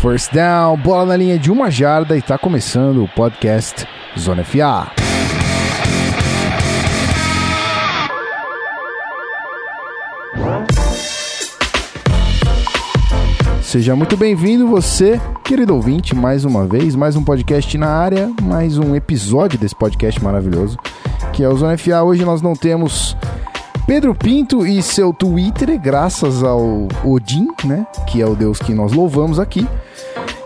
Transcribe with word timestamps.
First 0.00 0.32
down, 0.32 0.76
bola 0.76 1.06
na 1.06 1.16
linha 1.16 1.36
de 1.36 1.50
uma 1.50 1.72
jarda 1.72 2.16
e 2.16 2.22
tá 2.22 2.38
começando 2.38 3.02
o 3.02 3.08
podcast 3.08 3.84
Zona 4.16 4.44
FA. 4.44 4.92
Seja 13.60 13.96
muito 13.96 14.16
bem-vindo 14.16 14.68
você, 14.68 15.20
querido 15.42 15.74
ouvinte, 15.74 16.14
mais 16.14 16.44
uma 16.44 16.64
vez, 16.64 16.94
mais 16.94 17.16
um 17.16 17.24
podcast 17.24 17.76
na 17.76 17.88
área, 17.88 18.30
mais 18.40 18.78
um 18.78 18.94
episódio 18.94 19.58
desse 19.58 19.74
podcast 19.74 20.22
maravilhoso, 20.22 20.78
que 21.32 21.42
é 21.42 21.48
o 21.48 21.56
Zona 21.56 21.76
FA. 21.76 22.04
Hoje 22.04 22.24
nós 22.24 22.40
não 22.40 22.54
temos 22.54 23.16
Pedro 23.84 24.14
Pinto 24.14 24.64
e 24.64 24.80
seu 24.80 25.12
Twitter, 25.12 25.76
graças 25.76 26.44
ao 26.44 26.86
Odin, 27.04 27.48
né, 27.64 27.84
que 28.06 28.22
é 28.22 28.26
o 28.26 28.36
deus 28.36 28.60
que 28.60 28.72
nós 28.72 28.92
louvamos 28.92 29.40
aqui. 29.40 29.66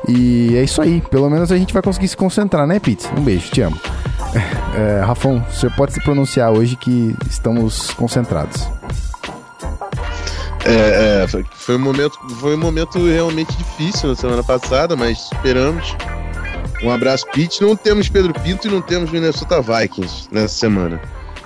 E 0.08 0.56
é 0.56 0.62
isso 0.62 0.82
aí, 0.82 1.00
pelo 1.00 1.30
menos 1.30 1.52
a 1.52 1.56
gente 1.56 1.72
vai 1.72 1.82
conseguir 1.82 2.08
se 2.08 2.16
concentrar, 2.16 2.66
né, 2.66 2.80
Pete? 2.80 3.06
Um 3.16 3.22
beijo, 3.22 3.50
te 3.50 3.60
amo. 3.60 3.78
É, 4.74 5.04
Rafão, 5.04 5.44
você 5.50 5.68
pode 5.68 5.92
se 5.92 6.00
pronunciar 6.00 6.50
hoje 6.50 6.76
que 6.76 7.14
estamos 7.28 7.90
concentrados. 7.90 8.66
É, 10.64 11.24
é, 11.24 11.26
foi 11.52 11.76
um 11.76 11.80
momento, 11.80 12.18
foi 12.40 12.54
um 12.54 12.58
momento 12.58 13.06
realmente 13.06 13.54
difícil 13.54 14.08
na 14.08 14.14
semana 14.14 14.42
passada, 14.42 14.96
mas 14.96 15.30
esperamos. 15.30 15.94
Um 16.82 16.90
abraço, 16.90 17.26
Pete. 17.32 17.60
Não 17.60 17.76
temos 17.76 18.08
Pedro 18.08 18.32
Pinto 18.32 18.66
e 18.66 18.70
não 18.70 18.80
temos 18.80 19.10
Minnesota 19.10 19.60
Vikings 19.60 20.28
nessa 20.32 20.54
semana. 20.54 21.00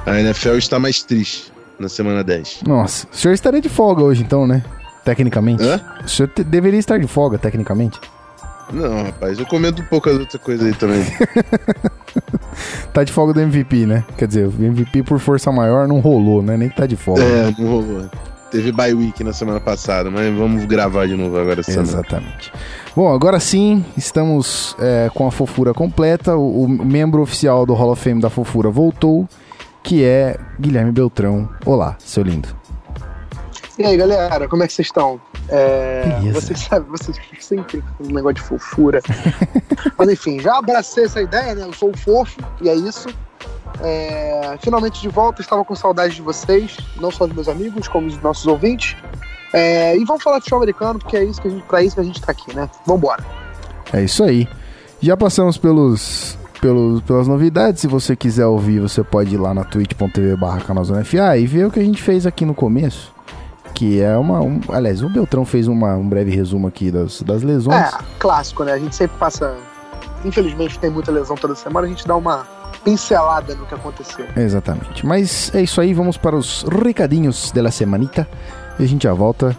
A 0.07 0.21
NFL 0.21 0.55
está 0.57 0.79
mais 0.79 1.03
triste 1.03 1.53
na 1.79 1.89
semana 1.89 2.23
10. 2.23 2.61
Nossa, 2.67 3.07
o 3.13 3.17
senhor 3.17 3.35
estaria 3.35 3.61
de 3.61 3.69
folga 3.69 4.03
hoje 4.03 4.23
então, 4.23 4.47
né? 4.47 4.63
Tecnicamente. 5.05 5.63
Hã? 5.63 5.81
O 6.05 6.09
senhor 6.09 6.31
deveria 6.47 6.79
estar 6.79 6.99
de 6.99 7.07
folga, 7.07 7.39
tecnicamente. 7.39 8.01
Não, 8.73 9.05
rapaz, 9.05 9.39
eu 9.39 9.47
comento 9.47 9.83
um 9.83 9.85
pouco 9.87 10.11
as 10.11 10.19
outras 10.19 10.43
coisas 10.43 10.67
aí 10.67 10.75
também. 10.75 11.05
Tá 12.93 13.05
de 13.05 13.13
folga 13.13 13.35
do 13.35 13.41
MVP, 13.41 13.85
né? 13.85 14.05
Quer 14.17 14.27
dizer, 14.27 14.47
o 14.47 14.65
MVP 14.65 15.03
por 15.03 15.19
força 15.21 15.53
maior 15.53 15.87
não 15.87 16.01
rolou, 16.01 16.43
né? 16.43 16.57
Nem 16.57 16.71
que 16.71 16.77
tá 16.77 16.87
de 16.87 16.97
folga. 16.97 17.23
é, 17.23 17.55
não 17.59 17.69
rolou. 17.69 18.09
Teve 18.51 18.73
bye 18.73 18.95
week 18.95 19.23
na 19.23 19.35
semana 19.35 19.61
passada, 19.61 20.11
mas 20.11 20.35
vamos 20.35 20.65
gravar 20.65 21.07
de 21.07 21.15
novo 21.15 21.37
agora 21.39 21.61
essa 21.61 21.73
semana. 21.73 21.91
Exatamente. 21.91 22.51
Bom, 22.95 23.13
agora 23.13 23.39
sim, 23.39 23.85
estamos 23.97 24.75
é, 24.79 25.11
com 25.13 25.27
a 25.27 25.31
fofura 25.31 25.75
completa. 25.75 26.37
O, 26.37 26.63
o 26.63 26.69
membro 26.69 27.21
oficial 27.21 27.67
do 27.67 27.75
Hall 27.75 27.91
of 27.91 28.03
Fame 28.03 28.23
da 28.23 28.31
fofura 28.31 28.71
voltou, 28.71 29.29
que 29.83 30.03
é 30.03 30.39
Guilherme 30.59 30.93
Beltrão. 30.93 31.49
Olá, 31.67 31.97
seu 31.99 32.23
lindo. 32.23 32.49
E 33.79 33.85
aí, 33.85 33.97
galera, 33.97 34.49
como 34.49 34.63
é 34.63 34.67
que 34.67 34.73
vocês 34.73 34.89
estão? 34.89 35.21
É, 35.49 36.21
vocês 36.33 36.61
sabem, 36.61 36.89
vocês 36.89 37.19
sempre 37.41 37.83
um 38.01 38.13
negócio 38.13 38.35
de 38.35 38.43
fofura. 38.43 39.01
Mas 39.97 40.09
enfim, 40.09 40.41
já 40.41 40.59
abracei 40.59 41.05
essa 41.05 41.21
ideia, 41.21 41.55
né? 41.55 41.65
Eu 41.65 41.73
sou 41.73 41.97
fofo, 41.97 42.41
e 42.61 42.69
é 42.69 42.75
isso. 42.75 43.09
É, 43.81 44.57
finalmente 44.61 45.01
de 45.01 45.09
volta, 45.09 45.41
estava 45.41 45.65
com 45.65 45.75
saudade 45.75 46.15
de 46.15 46.23
vocês, 46.23 46.77
não 47.01 47.11
só 47.11 47.27
dos 47.27 47.35
meus 47.35 47.49
amigos, 47.49 47.87
como 47.89 48.09
dos 48.09 48.21
nossos 48.23 48.47
ouvintes. 48.47 48.97
É, 49.53 49.97
e 49.97 50.05
vamos 50.05 50.23
falar 50.23 50.39
de 50.39 50.45
futebol 50.45 50.61
americano, 50.61 50.99
porque 50.99 51.17
é 51.17 51.25
isso 51.25 51.41
que 51.41 51.49
a 51.49 51.51
gente, 51.51 51.63
pra 51.65 51.83
isso 51.83 51.95
que 51.95 52.01
a 52.01 52.05
gente 52.05 52.21
tá 52.21 52.33
aqui, 52.33 52.55
né? 52.55 52.69
Vambora. 52.85 53.25
É 53.93 54.03
isso 54.03 54.25
aí. 54.25 54.49
Já 55.01 55.17
passamos 55.17 55.57
pelos, 55.59 56.37
pelos, 56.61 57.01
pelas 57.03 57.29
novidades. 57.29 57.81
Se 57.83 57.87
você 57.87 58.17
quiser 58.17 58.47
ouvir, 58.47 58.81
você 58.81 59.05
pode 59.05 59.35
ir 59.35 59.39
lá 59.39 59.55
na 59.55 59.65
twitch.tv 59.65 60.37
barra 60.37 60.61
canalzonefa 60.61 61.37
e 61.37 61.47
ver 61.47 61.67
o 61.67 61.71
que 61.71 61.79
a 61.79 61.85
gente 61.85 62.03
fez 62.03 62.27
aqui 62.27 62.45
no 62.45 62.55
começo. 62.55 63.15
Que 63.77 64.01
é 64.01 64.17
uma. 64.17 64.41
Um, 64.41 64.59
aliás, 64.71 65.03
o 65.03 65.09
Beltrão 65.09 65.45
fez 65.45 65.69
uma, 65.69 65.95
um 65.97 66.09
breve 66.09 66.31
resumo 66.35 66.67
aqui 66.67 66.91
das, 66.91 67.21
das 67.21 67.43
lesões. 67.43 67.77
É, 67.77 67.99
clássico, 68.19 68.65
né? 68.65 68.73
A 68.73 68.79
gente 68.79 68.97
sempre 68.97 69.19
passa. 69.19 69.55
Infelizmente 70.25 70.79
tem 70.79 70.91
muita 70.91 71.13
lesão 71.13 71.37
toda 71.37 71.55
semana, 71.55 71.87
a 71.87 71.91
gente 71.91 72.09
dá 72.09 72.17
uma 72.17 72.47
pincelada 72.83 73.55
no 73.55 73.67
que 73.67 73.75
aconteceu. 73.75 74.25
Exatamente. 74.35 75.05
Mas 75.05 75.55
é 75.55 75.61
isso 75.61 75.81
aí, 75.81 75.93
vamos 75.93 76.17
para 76.17 76.35
os 76.35 76.65
recadinhos 76.85 77.53
da 77.53 77.71
semanita 77.71 78.27
e 78.79 78.85
a 78.85 78.89
gente 78.89 79.03
já 79.03 79.13
volta 79.13 79.55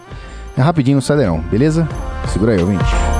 é 0.57 0.61
rapidinho 0.61 0.95
no 0.95 1.01
Sadeirão, 1.03 1.39
beleza? 1.39 1.87
Segura 2.33 2.53
aí, 2.53 2.59
ouvinte. 2.59 3.16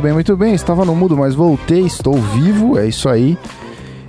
Muito 0.00 0.06
bem, 0.06 0.14
muito 0.14 0.36
bem. 0.38 0.54
Estava 0.54 0.82
no 0.82 0.96
mudo, 0.96 1.14
mas 1.14 1.34
voltei, 1.34 1.82
estou 1.82 2.14
vivo, 2.14 2.78
é 2.78 2.88
isso 2.88 3.06
aí. 3.06 3.36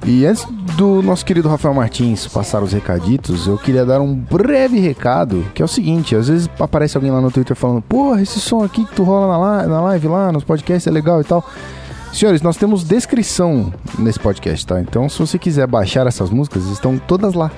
E 0.05 0.25
antes 0.25 0.45
do 0.77 1.01
nosso 1.01 1.25
querido 1.25 1.49
Rafael 1.49 1.73
Martins 1.73 2.25
passar 2.27 2.63
os 2.63 2.71
recaditos, 2.71 3.45
eu 3.45 3.57
queria 3.57 3.85
dar 3.85 3.99
um 3.99 4.15
breve 4.15 4.79
recado, 4.79 5.45
que 5.53 5.61
é 5.61 5.65
o 5.65 5.67
seguinte, 5.67 6.15
às 6.15 6.29
vezes 6.29 6.49
aparece 6.57 6.95
alguém 6.95 7.11
lá 7.11 7.19
no 7.19 7.29
Twitter 7.29 7.57
falando, 7.57 7.81
porra, 7.81 8.21
esse 8.21 8.39
som 8.39 8.63
aqui 8.63 8.85
que 8.85 8.95
tu 8.95 9.03
rola 9.03 9.67
na, 9.67 9.81
live 9.81 10.07
lá, 10.07 10.31
nos 10.31 10.45
podcasts 10.45 10.87
é 10.87 10.91
legal 10.91 11.19
e 11.19 11.25
tal. 11.25 11.45
Senhores, 12.13 12.41
nós 12.41 12.55
temos 12.55 12.85
descrição 12.85 13.73
nesse 13.99 14.19
podcast, 14.19 14.65
tá? 14.65 14.79
Então, 14.79 15.09
se 15.09 15.19
você 15.19 15.37
quiser 15.37 15.67
baixar 15.67 16.07
essas 16.07 16.29
músicas, 16.29 16.67
estão 16.67 16.97
todas 16.97 17.33
lá. 17.33 17.51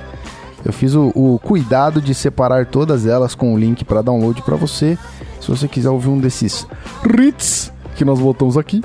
Eu 0.65 0.73
fiz 0.73 0.95
o, 0.95 1.11
o 1.13 1.37
cuidado 1.37 2.01
de 2.01 2.15
separar 2.15 2.65
todas 2.65 3.05
elas 3.05 3.35
com 3.35 3.53
o 3.53 3.57
link 3.59 3.85
para 3.85 4.01
download 4.01 4.41
para 4.41 4.55
você. 4.55 4.97
Se 5.39 5.49
você 5.49 5.67
quiser 5.67 5.91
ouvir 5.91 6.09
um 6.09 6.17
desses 6.17 6.65
hits 7.05 7.72
que 7.93 8.05
nós 8.05 8.19
voltamos 8.19 8.57
aqui, 8.57 8.81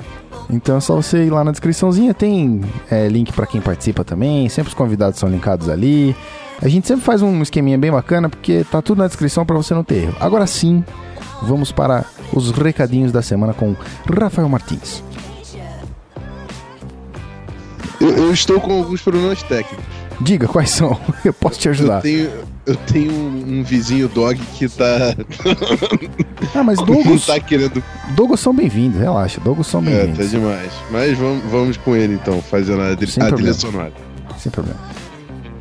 então 0.49 0.77
é 0.77 0.79
só 0.79 0.95
você 0.95 1.25
ir 1.25 1.29
lá 1.29 1.43
na 1.43 1.51
descriçãozinha. 1.51 2.13
Tem 2.13 2.61
é, 2.89 3.07
link 3.07 3.31
para 3.33 3.45
quem 3.45 3.61
participa 3.61 4.03
também. 4.03 4.47
Sempre 4.49 4.69
os 4.69 4.73
convidados 4.73 5.19
são 5.19 5.29
linkados 5.29 5.69
ali. 5.69 6.15
A 6.61 6.67
gente 6.67 6.87
sempre 6.87 7.03
faz 7.03 7.21
um 7.21 7.41
esqueminha 7.41 7.77
bem 7.77 7.91
bacana 7.91 8.29
porque 8.29 8.65
tá 8.69 8.81
tudo 8.81 8.97
na 8.99 9.07
descrição 9.07 9.45
para 9.45 9.55
você 9.55 9.73
não 9.73 9.83
ter 9.83 10.03
erro. 10.03 10.15
Agora 10.19 10.45
sim, 10.45 10.83
vamos 11.41 11.71
para 11.71 12.03
os 12.33 12.51
recadinhos 12.51 13.11
da 13.11 13.21
semana 13.21 13.53
com 13.53 13.75
Rafael 14.19 14.49
Martins. 14.49 15.03
Eu, 17.99 18.09
eu 18.09 18.33
estou 18.33 18.59
com 18.61 18.71
alguns 18.71 19.01
problemas 19.01 19.43
técnicos. 19.43 19.83
Diga 20.21 20.47
quais 20.47 20.69
são. 20.69 20.99
Eu 21.23 21.33
posso 21.33 21.59
te 21.59 21.67
Eu 21.67 21.71
ajudar. 21.73 22.01
tenho, 22.01 22.29
eu 22.69 22.75
tenho 22.75 23.11
um, 23.11 23.59
um 23.59 23.63
vizinho 23.63 24.07
dog 24.07 24.39
que 24.57 24.67
tá. 24.69 25.15
Ah, 26.55 26.63
mas 26.63 26.77
não 26.85 26.85
Dogos, 26.85 27.25
tá 27.25 27.39
querendo. 27.39 27.83
Dogos 28.15 28.39
são 28.39 28.53
bem-vindos, 28.53 28.99
relaxa. 28.99 29.39
Dogos 29.41 29.67
são 29.67 29.81
É, 29.81 29.83
tá 29.83 29.89
bem-vindos. 30.05 30.31
demais. 30.31 30.71
Mas 30.89 31.17
vamos, 31.17 31.43
vamos 31.51 31.77
com 31.77 31.95
ele 31.95 32.13
então, 32.13 32.41
fazendo 32.41 32.81
a, 32.81 33.07
Sem 33.07 33.23
a 33.23 33.31
trilha 33.31 33.53
sonora. 33.53 33.91
Sem 34.37 34.51
problema. 34.51 34.79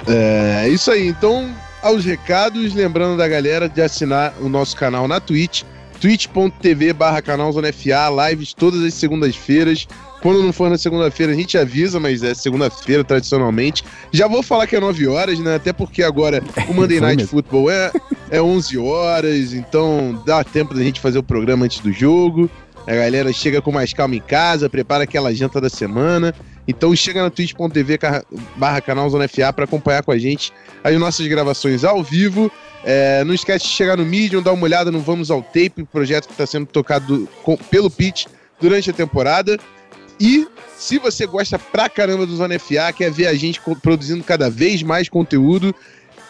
É 0.06 0.64
é 0.64 0.68
isso 0.68 0.90
aí. 0.90 1.06
Então, 1.08 1.48
aos 1.82 2.04
recados, 2.04 2.74
lembrando 2.74 3.16
da 3.16 3.28
galera 3.28 3.68
de 3.68 3.80
assinar 3.82 4.32
o 4.40 4.48
nosso 4.48 4.76
canal 4.76 5.06
na 5.08 5.20
Twitch, 5.20 5.62
twitch.tv 6.00 6.92
barra 6.92 7.20
canal 7.22 7.52
Zona 7.52 7.72
FA, 7.72 8.28
lives 8.30 8.52
todas 8.54 8.82
as 8.82 8.94
segundas-feiras. 8.94 9.86
Quando 10.20 10.42
não 10.42 10.52
for 10.52 10.68
na 10.68 10.76
segunda-feira, 10.76 11.32
a 11.32 11.34
gente 11.36 11.56
avisa, 11.56 12.00
mas 12.00 12.22
é 12.22 12.34
segunda-feira 12.34 13.04
tradicionalmente. 13.04 13.84
Já 14.12 14.26
vou 14.26 14.42
falar 14.42 14.66
que 14.66 14.74
é 14.76 14.80
9 14.80 15.06
horas, 15.06 15.38
né? 15.38 15.54
Até 15.54 15.72
porque 15.72 16.02
agora 16.02 16.42
o 16.68 16.74
Monday 16.74 17.00
Night. 17.00 17.24
Football 17.26 17.70
é, 17.70 17.92
é 18.30 18.42
11 18.42 18.76
horas, 18.78 19.52
então 19.52 20.20
dá 20.26 20.42
tempo 20.42 20.74
da 20.74 20.82
gente 20.82 21.00
fazer 21.00 21.18
o 21.18 21.22
programa 21.22 21.64
antes 21.66 21.78
do 21.80 21.92
jogo. 21.92 22.50
A 22.86 22.94
galera 22.94 23.32
chega 23.32 23.60
com 23.62 23.70
mais 23.70 23.92
calma 23.92 24.16
em 24.16 24.20
casa, 24.20 24.68
prepara 24.68 25.04
aquela 25.04 25.32
janta 25.34 25.60
da 25.60 25.68
semana. 25.68 26.34
Então 26.66 26.94
chega 26.96 27.22
na 27.22 27.30
twitch.tv 27.30 27.98
barra 28.56 28.80
canal 28.80 29.08
Zona 29.08 29.28
FA 29.28 29.52
para 29.52 29.64
acompanhar 29.64 30.02
com 30.02 30.10
a 30.12 30.18
gente 30.18 30.52
as 30.82 30.94
nossas 30.98 31.26
gravações 31.26 31.84
ao 31.84 32.02
vivo. 32.02 32.50
É, 32.84 33.22
não 33.24 33.34
esquece 33.34 33.64
de 33.66 33.70
chegar 33.70 33.96
no 33.96 34.04
Medium, 34.04 34.42
dar 34.42 34.52
uma 34.52 34.64
olhada 34.64 34.90
no 34.90 35.00
Vamos 35.00 35.30
ao 35.30 35.42
Tape, 35.42 35.84
projeto 35.92 36.26
que 36.26 36.32
está 36.32 36.46
sendo 36.46 36.66
tocado 36.66 37.28
com- 37.42 37.56
pelo 37.56 37.90
Pitch 37.90 38.26
durante 38.60 38.90
a 38.90 38.92
temporada. 38.92 39.58
E 40.20 40.46
se 40.76 40.98
você 40.98 41.26
gosta 41.26 41.58
pra 41.58 41.88
caramba 41.88 42.26
do 42.26 42.36
Zona 42.36 42.58
FA, 42.58 42.92
quer 42.92 43.10
ver 43.10 43.26
a 43.26 43.34
gente 43.34 43.60
produzindo 43.82 44.22
cada 44.24 44.50
vez 44.50 44.82
mais 44.82 45.08
conteúdo, 45.08 45.74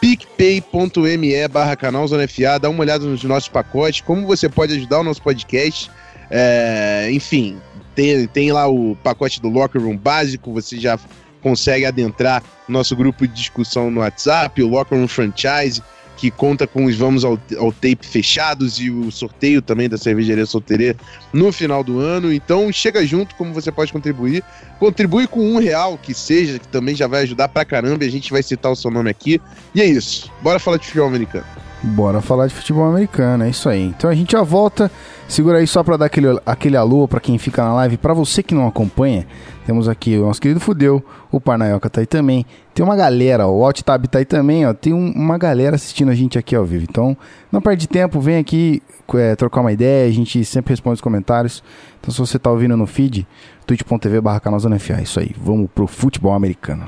picpay.me 0.00 1.49
barra 1.49 1.76
canal 1.76 2.06
Zona 2.06 2.29
FA, 2.29 2.58
dá 2.58 2.69
uma 2.69 2.81
olhada 2.81 3.05
nos 3.05 3.23
nossos 3.25 3.49
pacotes, 3.49 4.00
como 4.00 4.26
você 4.26 4.49
pode 4.49 4.75
ajudar 4.75 5.00
o 5.00 5.05
nosso 5.05 5.23
podcast. 5.23 5.90
É, 6.31 7.08
enfim, 7.11 7.58
tem, 7.94 8.26
tem 8.26 8.52
lá 8.52 8.69
o 8.69 8.96
pacote 9.02 9.40
do 9.40 9.49
Locker 9.49 9.82
Room 9.82 9.96
básico, 9.96 10.52
você 10.52 10.79
já 10.79 10.99
consegue 11.43 11.84
adentrar 11.87 12.43
nosso 12.69 12.94
grupo 12.94 13.26
de 13.26 13.34
discussão 13.34 13.91
no 13.91 14.00
WhatsApp, 14.00 14.62
o 14.62 14.69
Locker 14.69 14.99
Room 14.99 15.08
Franchise, 15.08 15.82
que 16.19 16.32
conta 16.32 16.67
com 16.67 16.85
os 16.85 16.97
vamos 16.97 17.25
ao, 17.25 17.38
ao 17.59 17.73
tape 17.73 18.00
fechados 18.03 18.81
e 18.81 18.91
o 18.91 19.09
sorteio 19.11 19.62
também 19.62 19.88
da 19.88 19.97
cervejaria 19.97 20.44
solteira 20.44 20.97
no 21.32 21.53
final 21.53 21.85
do 21.85 22.00
ano. 22.00 22.32
Então 22.32 22.70
chega 22.73 23.06
junto, 23.06 23.37
como 23.37 23.55
você 23.55 23.70
pode 23.70 23.93
contribuir. 23.93 24.43
Contribui 24.81 25.29
com 25.29 25.41
um 25.41 25.59
real 25.59 25.97
que 25.97 26.12
seja, 26.12 26.59
que 26.59 26.67
também 26.67 26.97
já 26.97 27.06
vai 27.06 27.23
ajudar 27.23 27.49
pra 27.49 27.65
caramba. 27.65 28.05
E 28.05 28.09
a 28.09 28.11
gente 28.11 28.32
vai 28.32 28.43
citar 28.43 28.73
o 28.73 28.76
seu 28.76 28.91
nome 28.91 29.09
aqui. 29.09 29.41
E 29.73 29.81
é 29.81 29.87
isso. 29.87 30.31
Bora 30.43 30.59
falar 30.59 30.79
de 30.79 30.87
futebol 30.87 31.06
americano. 31.06 31.47
Bora 31.82 32.20
falar 32.20 32.49
de 32.49 32.55
futebol 32.55 32.85
americano, 32.91 33.44
é 33.44 33.50
isso 33.50 33.69
aí. 33.69 33.85
Então 33.85 34.11
a 34.11 34.15
gente 34.15 34.32
já 34.32 34.43
volta. 34.43 34.91
Segura 35.29 35.59
aí 35.59 35.67
só 35.67 35.85
pra 35.85 35.99
dar 35.99 36.07
aquele, 36.07 36.41
aquele 36.47 36.77
alô 36.77 37.07
pra 37.07 37.21
quem 37.21 37.37
fica 37.37 37.63
na 37.63 37.75
live. 37.75 37.99
Pra 37.99 38.15
você 38.15 38.43
que 38.43 38.55
não 38.55 38.67
acompanha, 38.67 39.27
temos 39.67 39.87
aqui 39.87 40.17
o 40.17 40.23
nosso 40.27 40.41
querido 40.41 40.59
Fudeu, 40.59 41.05
o 41.31 41.39
Parnaioca 41.39 41.91
tá 41.91 42.01
aí 42.01 42.07
também. 42.07 42.47
Tem 42.75 42.83
uma 42.85 42.97
galera, 42.97 43.47
o 43.47 43.63
Alt-Tab 43.63 44.07
tá 44.07 44.19
aí 44.21 44.25
também, 44.25 44.67
ó. 44.67 44.73
Tem 44.73 44.95
um- 44.95 45.13
uma 45.15 45.37
galera 45.37 45.77
assistindo 45.77 46.11
a 46.11 46.15
gente 46.15 46.39
aqui 46.39 46.57
ao 46.57 46.65
vivo. 46.65 46.87
Então 46.89 47.15
não 47.53 47.61
perde 47.61 47.87
tempo, 47.87 48.21
vem 48.21 48.39
aqui 48.39 48.83
é, 49.15 49.37
trocar 49.37 49.61
uma 49.61 49.71
ideia. 49.73 50.09
A 50.09 50.13
gente 50.13 50.43
sempre 50.47 50.71
responde 50.73 50.95
os 50.95 51.01
comentários. 51.03 51.63
Então 52.01 52.11
se 52.13 52.19
você 52.19 52.39
tá 52.39 52.51
ouvindo 52.51 52.77
no 52.77 52.87
feed, 52.87 53.27
twitch.tv 53.67 54.21
barra 54.23 54.41
FA. 54.79 55.03
Isso 55.03 55.21
aí, 55.21 55.33
vamos 55.37 55.69
pro 55.75 55.87
futebol 55.87 56.33
americano. 56.33 56.87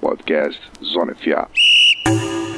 Podcast 0.00 0.60
Zona 0.84 1.14
FA. 1.14 2.51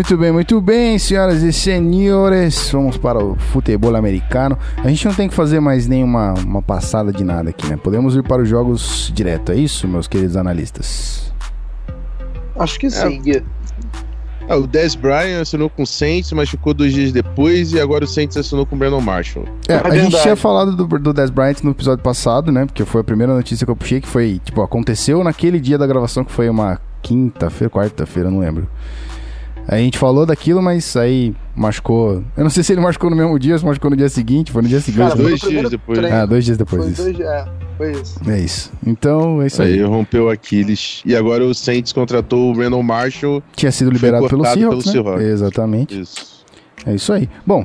Muito 0.00 0.16
bem, 0.16 0.32
muito 0.32 0.60
bem, 0.62 0.98
senhoras 0.98 1.42
e 1.42 1.52
senhores. 1.52 2.70
Vamos 2.72 2.96
para 2.96 3.22
o 3.22 3.36
futebol 3.36 3.94
americano. 3.94 4.56
A 4.78 4.88
gente 4.88 5.04
não 5.04 5.12
tem 5.12 5.28
que 5.28 5.34
fazer 5.34 5.60
mais 5.60 5.86
nenhuma 5.86 6.32
uma 6.42 6.62
passada 6.62 7.12
de 7.12 7.22
nada 7.22 7.50
aqui, 7.50 7.66
né? 7.66 7.76
Podemos 7.76 8.16
ir 8.16 8.22
para 8.22 8.40
os 8.40 8.48
jogos 8.48 9.12
direto, 9.14 9.52
é 9.52 9.56
isso, 9.56 9.86
meus 9.86 10.08
queridos 10.08 10.38
analistas? 10.38 11.30
Acho 12.58 12.80
que 12.80 12.88
sim, 12.88 13.20
Gui. 13.20 13.44
Ah, 14.48 14.56
o 14.56 14.66
Dez 14.66 14.94
Bryant 14.94 15.42
assinou 15.42 15.68
com 15.68 15.82
o 15.82 15.86
Saints, 15.86 16.32
mas 16.32 16.48
ficou 16.48 16.72
dois 16.72 16.94
dias 16.94 17.12
depois. 17.12 17.74
E 17.74 17.78
agora 17.78 18.02
o 18.02 18.08
Saints 18.08 18.38
assinou 18.38 18.64
com 18.64 18.76
o 18.76 18.78
Brandon 18.78 19.02
Marshall. 19.02 19.44
É, 19.68 19.74
a 19.74 19.94
gente 19.94 20.18
tinha 20.22 20.34
falado 20.34 20.74
do, 20.74 20.98
do 20.98 21.12
Dez 21.12 21.28
Bryant 21.28 21.56
no 21.62 21.72
episódio 21.72 22.02
passado, 22.02 22.50
né? 22.50 22.64
Porque 22.64 22.86
foi 22.86 23.02
a 23.02 23.04
primeira 23.04 23.34
notícia 23.34 23.66
que 23.66 23.70
eu 23.70 23.76
puxei, 23.76 24.00
que 24.00 24.08
foi, 24.08 24.40
tipo, 24.42 24.62
aconteceu 24.62 25.22
naquele 25.22 25.60
dia 25.60 25.76
da 25.76 25.86
gravação, 25.86 26.24
que 26.24 26.32
foi 26.32 26.48
uma 26.48 26.80
quinta-feira, 27.02 27.70
quarta-feira, 27.70 28.30
não 28.30 28.38
lembro. 28.38 28.66
Aí 29.70 29.82
a 29.82 29.84
gente 29.84 29.98
falou 29.98 30.26
daquilo, 30.26 30.60
mas 30.60 30.96
aí 30.96 31.32
machucou. 31.54 32.24
Eu 32.36 32.42
não 32.42 32.50
sei 32.50 32.64
se 32.64 32.72
ele 32.72 32.80
machucou 32.80 33.08
no 33.08 33.14
mesmo 33.14 33.38
dia, 33.38 33.56
se 33.56 33.64
machucou 33.64 33.88
no 33.88 33.96
dia 33.96 34.08
seguinte, 34.08 34.50
foi 34.50 34.62
no 34.62 34.68
dia 34.68 34.80
seguinte. 34.80 34.98
Cara, 34.98 35.14
né? 35.14 35.22
foi 35.22 35.30
dois 35.30 35.40
dias 35.40 35.70
depois. 35.70 35.98
treino. 36.00 36.16
Ah, 36.16 36.26
dois 36.26 36.44
dias 36.44 36.58
depois 36.58 36.82
Foi 36.82 36.90
disso. 36.90 37.02
dois, 37.04 37.20
é, 37.20 37.44
foi 37.76 37.92
isso. 37.92 38.20
É 38.28 38.38
isso. 38.40 38.72
Então, 38.84 39.40
é 39.40 39.46
isso 39.46 39.62
aí. 39.62 39.74
Aí 39.74 39.82
rompeu 39.84 40.24
o 40.24 40.28
Aquiles. 40.28 41.02
E 41.06 41.14
agora 41.14 41.44
o 41.44 41.54
Saints 41.54 41.92
contratou 41.92 42.50
o 42.50 42.54
Brandon 42.56 42.82
Marshall. 42.82 43.40
Tinha 43.54 43.70
sido 43.70 43.92
liberado 43.92 44.28
pelo 44.28 44.44
Seahawks, 44.44 44.66
pelo 44.66 44.76
né? 44.78 45.02
Seahawks. 45.04 45.24
Exatamente. 45.24 46.00
Isso. 46.00 46.44
É 46.84 46.94
isso 46.96 47.12
aí. 47.12 47.28
Bom, 47.46 47.64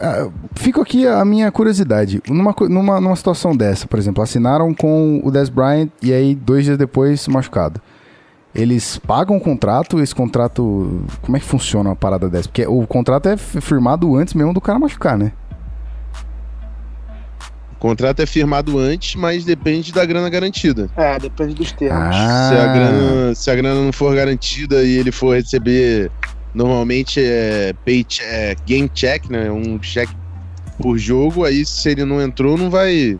ah, 0.00 0.28
fica 0.56 0.82
aqui 0.82 1.06
a 1.06 1.24
minha 1.24 1.52
curiosidade. 1.52 2.20
Numa, 2.28 2.52
numa, 2.68 3.00
numa 3.00 3.14
situação 3.14 3.56
dessa, 3.56 3.86
por 3.86 3.96
exemplo, 3.96 4.24
assinaram 4.24 4.74
com 4.74 5.20
o 5.22 5.30
Des 5.30 5.48
Bryant 5.48 5.88
e 6.02 6.12
aí 6.12 6.34
dois 6.34 6.64
dias 6.64 6.76
depois 6.76 7.28
machucado. 7.28 7.80
Eles 8.58 8.98
pagam 8.98 9.36
o 9.36 9.40
contrato, 9.40 10.00
esse 10.00 10.12
contrato. 10.12 11.04
Como 11.22 11.36
é 11.36 11.40
que 11.40 11.46
funciona 11.46 11.90
uma 11.90 11.96
parada 11.96 12.28
dessa? 12.28 12.48
Porque 12.48 12.66
o 12.66 12.84
contrato 12.88 13.28
é 13.28 13.36
firmado 13.36 14.16
antes 14.16 14.34
mesmo 14.34 14.52
do 14.52 14.60
cara 14.60 14.80
machucar, 14.80 15.16
né? 15.16 15.30
O 17.72 17.76
contrato 17.78 18.20
é 18.20 18.26
firmado 18.26 18.76
antes, 18.76 19.14
mas 19.14 19.44
depende 19.44 19.92
da 19.92 20.04
grana 20.04 20.28
garantida. 20.28 20.90
É, 20.96 21.16
depende 21.20 21.54
dos 21.54 21.70
termos. 21.70 22.16
Ah, 22.16 22.48
Se, 22.48 22.56
a 22.56 22.72
grana, 22.72 23.34
se 23.36 23.50
a 23.52 23.54
grana 23.54 23.80
não 23.80 23.92
for 23.92 24.12
garantida 24.16 24.82
e 24.82 24.96
ele 24.96 25.12
for 25.12 25.36
receber, 25.36 26.10
normalmente 26.52 27.20
é, 27.22 27.72
pay 27.84 28.04
é 28.22 28.56
game 28.66 28.88
check, 28.88 29.30
né? 29.30 29.48
Um 29.52 29.80
cheque 29.80 30.12
por 30.82 30.98
jogo, 30.98 31.44
aí 31.44 31.64
se 31.64 31.90
ele 31.90 32.04
não 32.04 32.20
entrou, 32.20 32.58
não 32.58 32.68
vai. 32.68 33.16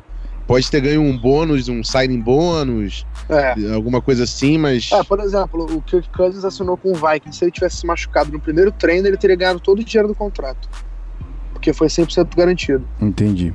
Pode 0.48 0.68
ter 0.70 0.80
ganho 0.80 1.02
um 1.02 1.16
bônus, 1.16 1.68
um 1.68 1.84
signing 1.84 2.20
bônus, 2.20 3.06
É. 3.28 3.54
alguma 3.74 4.00
coisa 4.00 4.24
assim, 4.24 4.58
mas. 4.58 4.90
É, 4.92 5.02
por 5.04 5.20
exemplo, 5.20 5.64
o 5.76 5.80
Kirk 5.82 6.08
Cousins 6.08 6.44
assinou 6.44 6.76
com 6.76 6.90
o 6.90 6.94
Vikings. 6.94 7.38
Se 7.38 7.44
ele 7.44 7.52
tivesse 7.52 7.76
se 7.76 7.86
machucado 7.86 8.32
no 8.32 8.40
primeiro 8.40 8.72
treino, 8.72 9.06
ele 9.06 9.16
teria 9.18 9.36
ganhado 9.36 9.60
todo 9.60 9.78
o 9.80 9.84
dinheiro 9.84 10.08
do 10.08 10.14
contrato. 10.14 10.68
Porque 11.52 11.72
foi 11.72 11.88
100% 11.88 12.34
garantido. 12.36 12.84
entendi. 13.00 13.52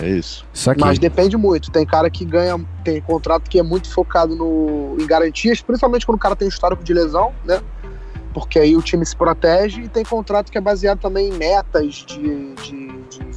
É 0.00 0.08
isso. 0.08 0.46
Saquei. 0.52 0.84
Mas 0.84 0.98
depende 0.98 1.36
muito. 1.36 1.70
Tem 1.72 1.84
cara 1.84 2.08
que 2.08 2.24
ganha, 2.24 2.58
tem 2.84 3.00
contrato 3.00 3.50
que 3.50 3.58
é 3.58 3.62
muito 3.62 3.90
focado 3.92 4.36
no, 4.36 4.96
em 5.00 5.06
garantias, 5.06 5.60
principalmente 5.60 6.06
quando 6.06 6.16
o 6.16 6.20
cara 6.20 6.36
tem 6.36 6.46
histórico 6.46 6.84
de 6.84 6.92
lesão, 6.94 7.32
né? 7.44 7.60
Porque 8.32 8.60
aí 8.60 8.76
o 8.76 8.82
time 8.82 9.04
se 9.04 9.16
protege 9.16 9.80
e 9.82 9.88
tem 9.88 10.04
contrato 10.04 10.52
que 10.52 10.56
é 10.58 10.60
baseado 10.60 11.00
também 11.00 11.30
em 11.30 11.32
metas 11.32 11.94
de, 12.06 12.54
de- 12.54 13.00
de 13.10 13.29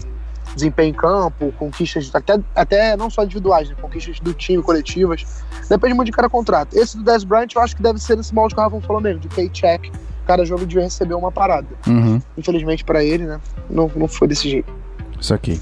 desempenho 0.55 0.89
em 0.89 0.94
campo, 0.94 1.53
conquistas, 1.57 2.13
até, 2.13 2.39
até 2.55 2.97
não 2.97 3.09
só 3.09 3.23
individuais, 3.23 3.69
né? 3.69 3.75
conquistas 3.81 4.19
do 4.19 4.33
time, 4.33 4.61
coletivas. 4.61 5.25
Depende 5.69 5.94
muito 5.94 6.07
de 6.07 6.11
cada 6.11 6.29
contrato. 6.29 6.75
Esse 6.77 6.97
do 6.97 7.03
Dez 7.03 7.23
Bryant 7.23 7.47
eu 7.55 7.61
acho 7.61 7.75
que 7.75 7.81
deve 7.81 8.00
ser 8.00 8.17
nesse 8.17 8.33
molde 8.33 8.53
que 8.53 8.61
o 8.61 8.63
Rafa 8.63 8.79
falou 8.81 9.01
mesmo, 9.01 9.19
de 9.19 9.27
paycheck. 9.29 9.91
Cada 10.25 10.45
jogo 10.45 10.65
devia 10.65 10.83
receber 10.83 11.15
uma 11.15 11.31
parada. 11.31 11.67
Uhum. 11.85 12.21
Infelizmente 12.38 12.83
pra 12.83 13.03
ele, 13.03 13.25
né? 13.25 13.39
Não, 13.69 13.91
não 13.95 14.07
foi 14.07 14.27
desse 14.27 14.49
jeito. 14.49 14.71
Saquei. 15.19 15.59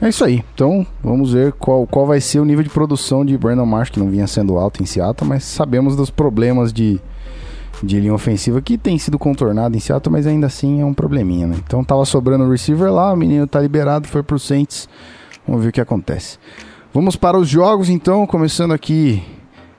É 0.00 0.08
isso 0.08 0.24
aí. 0.24 0.42
Então, 0.54 0.86
vamos 1.02 1.32
ver 1.32 1.52
qual, 1.52 1.86
qual 1.86 2.06
vai 2.06 2.20
ser 2.20 2.40
o 2.40 2.44
nível 2.44 2.64
de 2.64 2.70
produção 2.70 3.24
de 3.24 3.36
Brandon 3.36 3.66
Marsh, 3.66 3.90
que 3.90 4.00
não 4.00 4.08
vinha 4.08 4.26
sendo 4.26 4.56
alto 4.56 4.82
em 4.82 4.86
Seattle, 4.86 5.28
mas 5.28 5.44
sabemos 5.44 5.94
dos 5.94 6.10
problemas 6.10 6.72
de, 6.72 7.00
de 7.82 7.98
linha 7.98 8.14
ofensiva 8.14 8.60
que 8.60 8.76
tem 8.76 8.98
sido 8.98 9.18
contornado 9.18 9.76
em 9.76 9.80
Seattle, 9.80 10.12
mas 10.12 10.26
ainda 10.26 10.46
assim 10.46 10.80
é 10.80 10.84
um 10.84 10.94
probleminha, 10.94 11.46
né? 11.46 11.56
Então 11.66 11.82
tava 11.82 12.04
sobrando 12.04 12.44
o 12.44 12.50
receiver 12.50 12.92
lá, 12.92 13.12
o 13.12 13.16
menino 13.16 13.46
tá 13.46 13.60
liberado, 13.60 14.06
foi 14.06 14.22
pro 14.22 14.38
Saints. 14.38 14.88
Vamos 15.46 15.62
ver 15.62 15.70
o 15.70 15.72
que 15.72 15.80
acontece. 15.80 16.38
Vamos 16.92 17.16
para 17.16 17.38
os 17.38 17.48
jogos, 17.48 17.88
então, 17.88 18.26
começando 18.26 18.72
aqui 18.72 19.22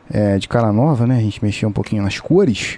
é, 0.10 0.38
de 0.38 0.48
cara 0.48 0.72
nova, 0.72 1.05
né? 1.05 1.17
A 1.17 1.22
gente 1.22 1.43
mexeu 1.43 1.70
um 1.70 1.72
pouquinho 1.72 2.03
nas 2.03 2.20
cores. 2.20 2.77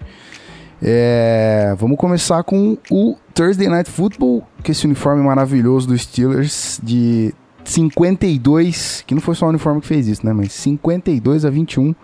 É, 0.81 1.75
vamos 1.77 1.97
começar 1.97 2.43
com 2.43 2.77
o 2.91 3.15
Thursday 3.33 3.67
Night 3.67 3.89
Football, 3.89 4.45
que 4.63 4.71
esse 4.71 4.85
uniforme 4.85 5.23
maravilhoso 5.23 5.87
dos 5.87 6.01
Steelers 6.01 6.79
de 6.83 7.33
52, 7.63 9.03
que 9.07 9.15
não 9.15 9.21
foi 9.21 9.35
só 9.35 9.45
o 9.45 9.49
uniforme 9.49 9.81
que 9.81 9.87
fez 9.87 10.07
isso, 10.07 10.25
né? 10.25 10.33
Mas 10.33 10.51
52 10.53 11.45
a 11.45 11.49
21 11.49 11.95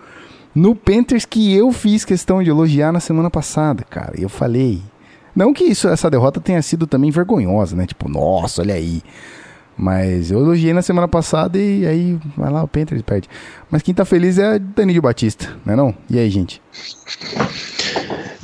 no 0.54 0.76
Panthers 0.76 1.26
que 1.26 1.54
eu 1.56 1.72
fiz 1.72 2.04
questão 2.04 2.44
de 2.44 2.50
elogiar 2.50 2.92
na 2.92 3.00
semana 3.00 3.30
passada, 3.30 3.84
cara. 3.90 4.14
Eu 4.18 4.30
falei, 4.30 4.82
não 5.36 5.54
que 5.54 5.64
isso, 5.64 5.88
essa 5.88 6.10
derrota 6.10 6.40
tenha 6.40 6.62
sido 6.62 6.88
também 6.88 7.12
vergonhosa, 7.12 7.76
né? 7.76 7.86
Tipo, 7.86 8.10
nossa, 8.10 8.62
olha 8.62 8.74
aí. 8.76 9.02
Mas 9.82 10.30
eu 10.30 10.40
elogiei 10.40 10.74
na 10.74 10.82
semana 10.82 11.08
passada 11.08 11.58
e 11.58 11.88
aí 11.88 12.20
vai 12.36 12.52
lá 12.52 12.62
o 12.62 12.68
Panthers 12.68 13.02
perde. 13.02 13.30
Mas 13.72 13.82
quem 13.82 13.94
tá 13.94 14.04
feliz 14.04 14.38
é 14.38 14.60
Danilo 14.60 15.02
Batista, 15.02 15.56
né 15.66 15.74
não? 15.74 15.96
E 16.10 16.20
aí, 16.20 16.30
gente? 16.30 16.62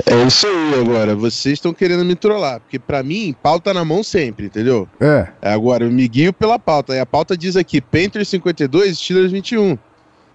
É 0.06 0.24
isso 0.26 0.48
aí 0.48 0.80
agora. 0.80 1.14
Vocês 1.14 1.56
estão 1.56 1.74
querendo 1.74 2.06
me 2.06 2.16
trollar, 2.16 2.62
porque 2.62 2.80
pra 2.80 3.04
mim, 3.04 3.36
pauta 3.44 3.74
na 3.74 3.84
mão 3.84 4.02
sempre, 4.02 4.46
entendeu? 4.46 4.88
É, 5.00 5.28
É, 5.42 5.52
Agora, 5.52 5.84
eu 5.84 5.92
me 5.92 6.08
guio 6.08 6.32
pela 6.32 6.58
pauta. 6.58 6.96
E 6.96 7.00
a 7.00 7.06
pauta 7.06 7.36
diz 7.36 7.58
aqui: 7.58 7.82
Panthers 7.82 8.30
52, 8.30 8.98
Steelers 8.98 9.32
21. 9.32 9.78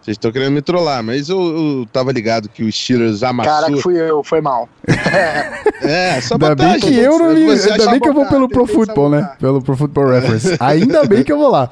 Vocês 0.00 0.14
estão 0.14 0.32
querendo 0.32 0.52
me 0.52 0.62
trollar, 0.62 1.02
mas 1.02 1.28
eu, 1.28 1.38
eu 1.38 1.86
tava 1.92 2.10
ligado 2.10 2.48
que 2.48 2.64
o 2.64 2.72
Steelers 2.72 3.22
amassou. 3.22 3.52
Cara, 3.52 3.76
fui 3.76 4.00
eu, 4.00 4.22
foi 4.24 4.40
mal. 4.40 4.68
É, 5.82 6.10
Ainda 6.10 6.20
sabotagem. 6.20 6.72
bem 6.72 6.80
que 6.80 6.98
eu 6.98 7.18
não 7.18 7.32
me. 7.32 7.50
Ainda 7.50 7.90
bem 7.90 8.00
que 8.00 8.08
eu 8.08 8.12
vou 8.12 8.26
pelo 8.26 8.48
Pro 8.50 8.66
Football, 8.66 9.08
né? 9.08 9.32
Pelo 9.38 9.62
Pro 9.62 9.74
Football 9.74 10.10
Reference. 10.10 10.54
Ainda 10.60 11.04
bem 11.04 11.24
que 11.24 11.32
eu 11.32 11.38
vou 11.38 11.48
lá. 11.48 11.70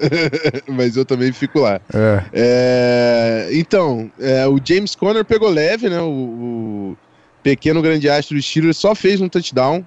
mas 0.68 0.96
eu 0.96 1.04
também 1.04 1.32
fico 1.32 1.60
lá. 1.60 1.80
É. 1.92 2.24
É, 2.32 3.48
então, 3.52 4.10
é, 4.20 4.46
o 4.46 4.58
James 4.64 4.94
Conner 4.94 5.24
pegou 5.24 5.48
leve, 5.48 5.88
né? 5.88 6.00
O, 6.00 6.06
o 6.92 6.96
pequeno 7.42 7.82
grande 7.82 8.08
astro 8.08 8.36
do 8.36 8.42
Steelers 8.42 8.76
só 8.76 8.94
fez 8.94 9.20
um 9.20 9.28
touchdown. 9.28 9.84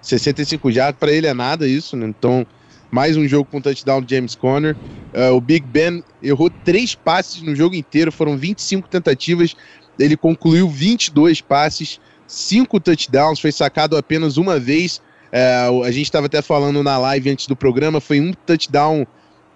65 0.00 0.70
jardas, 0.70 0.98
para 0.98 1.12
ele 1.12 1.26
é 1.26 1.34
nada 1.34 1.66
isso, 1.66 1.96
né? 1.96 2.06
Então, 2.06 2.46
mais 2.94 3.16
um 3.16 3.26
jogo 3.26 3.48
com 3.50 3.60
touchdown 3.60 4.00
do 4.00 4.08
James 4.08 4.36
Conner. 4.36 4.76
Uh, 5.12 5.34
o 5.34 5.40
Big 5.40 5.66
Ben 5.66 6.00
errou 6.22 6.48
três 6.48 6.94
passes 6.94 7.42
no 7.42 7.52
jogo 7.52 7.74
inteiro, 7.74 8.12
foram 8.12 8.36
25 8.36 8.88
tentativas, 8.88 9.56
ele 9.98 10.16
concluiu 10.16 10.68
22 10.68 11.40
passes, 11.40 12.00
cinco 12.24 12.78
touchdowns, 12.78 13.40
foi 13.40 13.50
sacado 13.50 13.96
apenas 13.96 14.36
uma 14.36 14.60
vez. 14.60 14.98
Uh, 15.32 15.82
a 15.82 15.90
gente 15.90 16.04
estava 16.04 16.26
até 16.26 16.40
falando 16.40 16.84
na 16.84 16.96
live 16.96 17.30
antes 17.30 17.48
do 17.48 17.56
programa, 17.56 18.00
foi 18.00 18.20
um 18.20 18.32
touchdown 18.32 19.04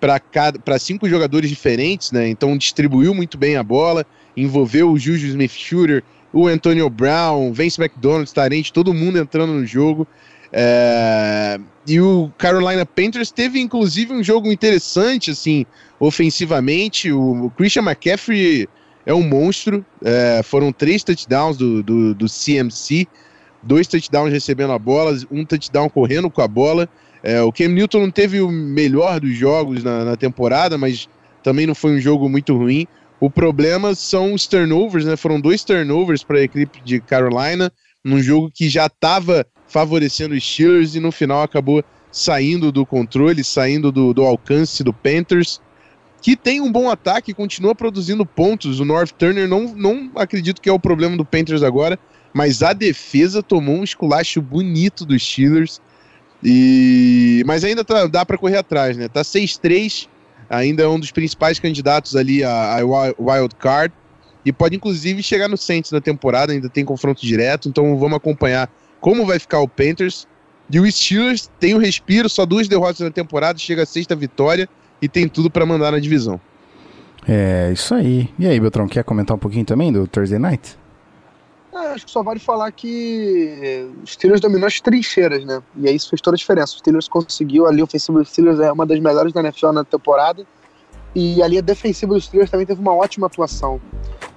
para 0.01 0.77
cinco 0.81 1.09
jogadores 1.09 1.49
diferentes, 1.49 2.11
né? 2.11 2.29
Então 2.29 2.59
distribuiu 2.59 3.15
muito 3.15 3.39
bem 3.39 3.57
a 3.57 3.63
bola, 3.63 4.05
envolveu 4.37 4.91
o 4.91 4.99
Juju 4.99 5.29
Smith-Shooter, 5.29 6.03
o 6.33 6.49
Antonio 6.49 6.91
Brown, 6.91 7.53
Vince 7.53 7.81
McDonald, 7.81 8.33
Tarente, 8.35 8.73
todo 8.73 8.93
mundo 8.93 9.17
entrando 9.17 9.53
no 9.53 9.65
jogo. 9.65 10.09
É... 10.53 11.59
E 11.87 12.01
o 12.01 12.31
Carolina 12.37 12.85
Panthers 12.85 13.31
teve 13.31 13.61
inclusive 13.61 14.13
um 14.13 14.23
jogo 14.23 14.51
interessante, 14.51 15.31
assim, 15.31 15.65
ofensivamente. 15.99 17.13
O 17.13 17.51
Christian 17.57 17.83
McCaffrey 17.83 18.69
é 19.07 19.15
um 19.15 19.23
monstro. 19.23 19.85
É... 20.05 20.43
Foram 20.43 20.73
três 20.73 21.03
touchdowns 21.03 21.57
do, 21.57 21.83
do, 21.83 22.15
do 22.15 22.27
CMC, 22.27 23.07
dois 23.63 23.87
touchdowns 23.87 24.33
recebendo 24.33 24.73
a 24.73 24.79
bola, 24.79 25.17
um 25.31 25.45
touchdown 25.45 25.89
correndo 25.89 26.31
com 26.31 26.43
a 26.43 26.49
bola. 26.49 26.89
É, 27.23 27.43
o 27.43 27.53
Cam 27.53 27.69
Newton 27.69 28.01
não 28.01 28.11
teve 28.11 28.41
o 28.41 28.51
melhor 28.51 29.21
dos 29.21 29.35
jogos 29.35 29.83
na, 29.83 30.05
na, 30.05 30.17
temporada, 30.17 30.79
mas 30.79 31.09
também 31.43 31.67
não 31.67 31.75
foi 31.75 31.93
um 31.93 32.01
jogo 32.01 32.29
muito 32.29 32.57
ruim. 32.57 32.87
O 33.21 33.29
problema 33.29 33.95
são 33.95 34.33
os 34.33 34.47
turnovers, 34.47 35.05
né? 35.05 35.17
Foram 35.17 35.41
dois 35.41 35.65
turnovers 35.65 36.23
para 36.23 36.39
a 36.39 36.43
equipe 36.43 36.81
de 36.85 37.01
Carolina, 37.01 37.73
num 38.05 38.23
jogo 38.23 38.51
que 38.55 38.69
já 38.69 38.87
estava 38.87 39.45
favorecendo 39.69 40.35
os 40.35 40.43
Steelers 40.43 40.95
e 40.95 41.01
no 41.01 41.13
final 41.13 41.43
acabou 41.43 41.85
saindo 42.11 42.73
do 42.73 42.85
controle, 42.85 43.45
saindo 43.45 43.93
do, 43.93 44.15
do 44.15 44.25
alcance 44.25 44.83
do 44.83 44.93
Panthers, 44.93 45.61
que 46.21 46.35
tem 46.35 46.61
um 46.61 46.73
bom 46.73 46.91
ataque, 46.91 47.35
continua 47.35 47.75
produzindo 47.75 48.27
pontos. 48.27 48.81
O 48.81 48.85
North 48.85 49.13
Turner 49.13 49.47
não, 49.47 49.75
não 49.75 50.11
acredito 50.17 50.61
que 50.61 50.69
é 50.69 50.73
o 50.73 50.79
problema 50.81 51.17
do 51.17 51.25
Panthers 51.25 51.63
agora, 51.63 51.99
mas 52.33 52.63
a 52.63 52.73
defesa 52.73 53.43
tomou 53.43 53.77
um 53.77 53.85
esculacho 53.85 54.41
bonito 54.41 55.05
dos 55.05 55.23
Steelers. 55.23 55.81
E 56.43 57.43
mas 57.47 57.65
ainda 57.65 57.85
tá, 57.85 58.07
dá 58.07 58.25
para 58.25 58.39
correr 58.39 58.59
atrás, 58.59 58.97
né? 58.97 59.09
Tá 59.09 59.23
6-3, 59.23 60.09
ainda 60.49 60.85
é 60.85 60.89
um 60.89 60.99
dos 60.99 61.11
principais 61.11 61.59
candidatos 61.59 62.15
ali 62.17 62.45
a, 62.45 62.79
a 62.79 62.85
wild 63.19 63.55
card 63.57 63.93
e 64.45 64.53
pode 64.53 64.77
inclusive 64.77 65.23
chegar 65.23 65.49
no 65.49 65.57
Saints 65.57 65.91
na 65.91 66.01
temporada, 66.01 66.53
ainda 66.53 66.69
tem 66.69 66.85
confronto 66.85 67.27
direto, 67.27 67.69
então 67.69 67.99
vamos 67.99 68.17
acompanhar 68.17 68.71
como 69.01 69.27
vai 69.27 69.39
ficar 69.39 69.61
o 69.61 69.69
Panthers. 69.69 70.27
E 70.71 70.79
o 70.79 70.91
Steelers 70.91 71.51
tem 71.59 71.75
um 71.75 71.79
respiro, 71.79 72.29
só 72.29 72.45
duas 72.45 72.69
derrotas 72.69 73.01
na 73.01 73.11
temporada, 73.11 73.59
chega 73.59 73.83
a 73.85 73.87
sexta 73.87 74.15
vitória 74.15 74.69
e 75.01 75.09
tem 75.09 75.27
tudo 75.27 75.51
para 75.51 75.65
mandar 75.65 75.93
na 75.93 75.99
divisão. 75.99 76.39
É, 77.27 77.71
isso 77.73 77.95
aí. 77.95 78.29
E 78.39 78.47
aí, 78.47 78.61
Beltrão, 78.61 78.87
quer 78.87 79.03
comentar 79.03 79.37
um 79.37 79.41
pouquinho 79.41 79.65
também 79.65 79.93
do 79.93 80.07
Thursday 80.07 80.39
Night? 80.39 80.79
É, 81.73 81.93
acho 81.93 82.07
que 82.07 82.11
só 82.11 82.23
vale 82.23 82.41
falar 82.41 82.73
que 82.73 83.89
os 84.03 84.13
Steelers 84.13 84.41
dominou 84.41 84.67
as 84.67 84.81
trincheiras, 84.81 85.45
né? 85.45 85.63
E 85.77 85.89
aí 85.89 85.95
isso 85.95 86.09
fez 86.11 86.21
toda 86.21 86.35
a 86.35 86.39
diferença. 86.39 86.73
Os 86.73 86.79
Steelers 86.79 87.09
conseguiu 87.09 87.67
ali, 87.67 87.81
o 87.81 87.85
ofensivo 87.85 88.19
dos 88.19 88.31
Steelers 88.31 88.61
é 88.61 88.73
uma 88.73 88.85
das 88.85 88.99
melhores 88.99 89.33
da 89.33 89.41
NFL 89.41 89.73
na 89.73 89.85
temporada. 89.85 90.47
E 91.15 91.43
ali 91.43 91.59
a 91.59 91.61
defensiva 91.61 92.15
dos 92.15 92.25
Steelers 92.25 92.51
também 92.51 92.67
teve 92.67 92.81
uma 92.81 92.95
ótima 92.95 93.27
atuação. 93.27 93.81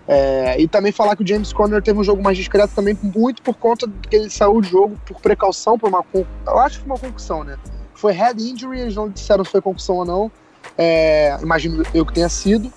É, 0.07 0.59
e 0.59 0.67
também 0.67 0.91
falar 0.91 1.15
que 1.15 1.23
o 1.23 1.27
James 1.27 1.53
Conner 1.53 1.81
teve 1.81 1.99
um 1.99 2.03
jogo 2.03 2.21
mais 2.21 2.37
discreto 2.37 2.73
também, 2.73 2.97
muito 3.01 3.41
por 3.41 3.55
conta 3.55 3.87
que 4.09 4.15
ele 4.15 4.29
saiu 4.29 4.59
do 4.59 4.63
jogo 4.63 4.99
por 5.05 5.21
precaução, 5.21 5.77
por 5.77 5.89
uma 5.89 6.03
eu 6.13 6.59
acho 6.59 6.79
que 6.79 6.85
foi 6.85 6.93
uma 6.93 6.99
concussão, 6.99 7.43
né? 7.43 7.57
Foi 7.93 8.11
head 8.11 8.41
injury, 8.41 8.81
eles 8.81 8.95
não 8.95 9.09
disseram 9.09 9.45
se 9.45 9.51
foi 9.51 9.61
concussão 9.61 9.97
ou 9.97 10.05
não. 10.05 10.31
É, 10.77 11.37
imagino 11.41 11.83
eu 11.93 12.05
que 12.05 12.13
tenha 12.13 12.29
sido. 12.29 12.71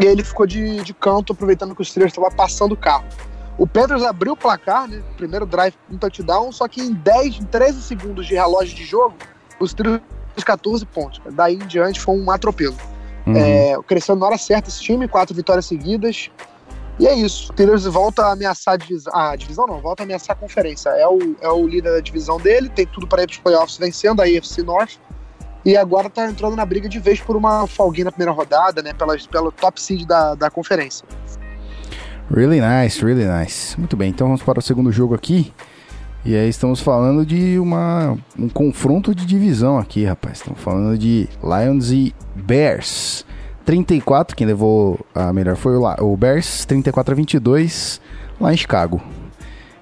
E 0.00 0.04
ele 0.04 0.24
ficou 0.24 0.46
de, 0.46 0.82
de 0.82 0.94
canto, 0.94 1.32
aproveitando 1.32 1.74
que 1.74 1.82
o 1.82 1.84
Steelers 1.84 2.12
estava 2.12 2.34
passando 2.34 2.72
o 2.72 2.76
carro. 2.76 3.04
O 3.58 3.66
Panthers 3.66 4.02
abriu 4.02 4.32
o 4.32 4.36
placar, 4.36 4.88
né? 4.88 5.02
Primeiro 5.16 5.46
drive, 5.46 5.74
um 5.90 5.96
touchdown, 5.96 6.52
só 6.52 6.68
que 6.68 6.82
em 6.82 6.92
10, 6.92 7.40
13 7.50 7.82
segundos 7.82 8.26
de 8.26 8.34
relógio 8.34 8.74
de 8.74 8.84
jogo, 8.84 9.14
os 9.58 9.70
Steelers 9.70 10.02
14 10.44 10.84
pontos. 10.86 11.20
Daí 11.32 11.54
em 11.54 11.66
diante 11.66 12.00
foi 12.00 12.18
um 12.18 12.30
atropelo. 12.30 12.76
Uhum. 13.26 13.36
É, 13.36 13.76
crescendo 13.86 14.20
na 14.20 14.26
hora 14.26 14.38
certa 14.38 14.68
esse 14.68 14.80
time, 14.80 15.08
quatro 15.08 15.34
vitórias 15.34 15.66
seguidas. 15.66 16.30
E 16.98 17.06
é 17.06 17.14
isso. 17.14 17.50
O 17.50 17.52
Steelers 17.52 17.84
volta 17.84 18.22
a 18.22 18.32
ameaçar 18.32 18.74
a 18.74 18.76
divisão. 18.76 19.12
Ah, 19.14 19.30
a 19.30 19.36
divisão 19.36 19.66
não, 19.66 19.80
volta 19.80 20.02
a 20.02 20.04
ameaçar 20.04 20.36
a 20.36 20.38
conferência. 20.38 20.88
É 20.90 21.06
o, 21.06 21.36
é 21.40 21.48
o 21.48 21.66
líder 21.66 21.92
da 21.92 22.00
divisão 22.00 22.38
dele, 22.38 22.68
tem 22.68 22.86
tudo 22.86 23.06
para 23.06 23.22
ir 23.22 23.26
para 23.26 23.32
os 23.32 23.38
playoffs 23.38 23.76
vencendo 23.76 24.20
a 24.20 24.24
AFC 24.24 24.62
North. 24.62 24.98
E 25.64 25.76
agora 25.76 26.08
tá 26.08 26.26
entrando 26.26 26.54
na 26.54 26.64
briga 26.64 26.88
de 26.88 27.00
vez 27.00 27.20
por 27.20 27.36
uma 27.36 27.66
folguinha 27.66 28.04
na 28.04 28.12
primeira 28.12 28.30
rodada, 28.30 28.82
né? 28.82 28.92
Pela, 28.92 29.16
pelo 29.30 29.50
top 29.50 29.82
seed 29.82 30.06
da, 30.06 30.34
da 30.36 30.48
conferência. 30.48 31.04
Really 32.32 32.60
nice, 32.60 33.04
really 33.04 33.24
nice. 33.24 33.78
Muito 33.78 33.96
bem, 33.96 34.10
então 34.10 34.28
vamos 34.28 34.42
para 34.42 34.60
o 34.60 34.62
segundo 34.62 34.92
jogo 34.92 35.14
aqui. 35.14 35.52
E 36.26 36.34
aí 36.34 36.48
estamos 36.48 36.80
falando 36.80 37.24
de 37.24 37.56
uma, 37.56 38.18
um 38.36 38.48
confronto 38.48 39.14
de 39.14 39.24
divisão 39.24 39.78
aqui, 39.78 40.04
rapaz. 40.04 40.38
Estamos 40.38 40.60
falando 40.60 40.98
de 40.98 41.28
Lions 41.40 41.92
e 41.92 42.12
Bears. 42.34 43.24
34, 43.64 44.34
quem 44.34 44.44
levou 44.44 44.98
a 45.14 45.32
melhor 45.32 45.54
foi 45.54 45.76
o, 45.76 45.84
o 46.00 46.16
Bears, 46.16 46.64
34 46.64 47.12
a 47.12 47.14
22 47.14 48.00
lá 48.40 48.52
em 48.52 48.56
Chicago. 48.56 49.00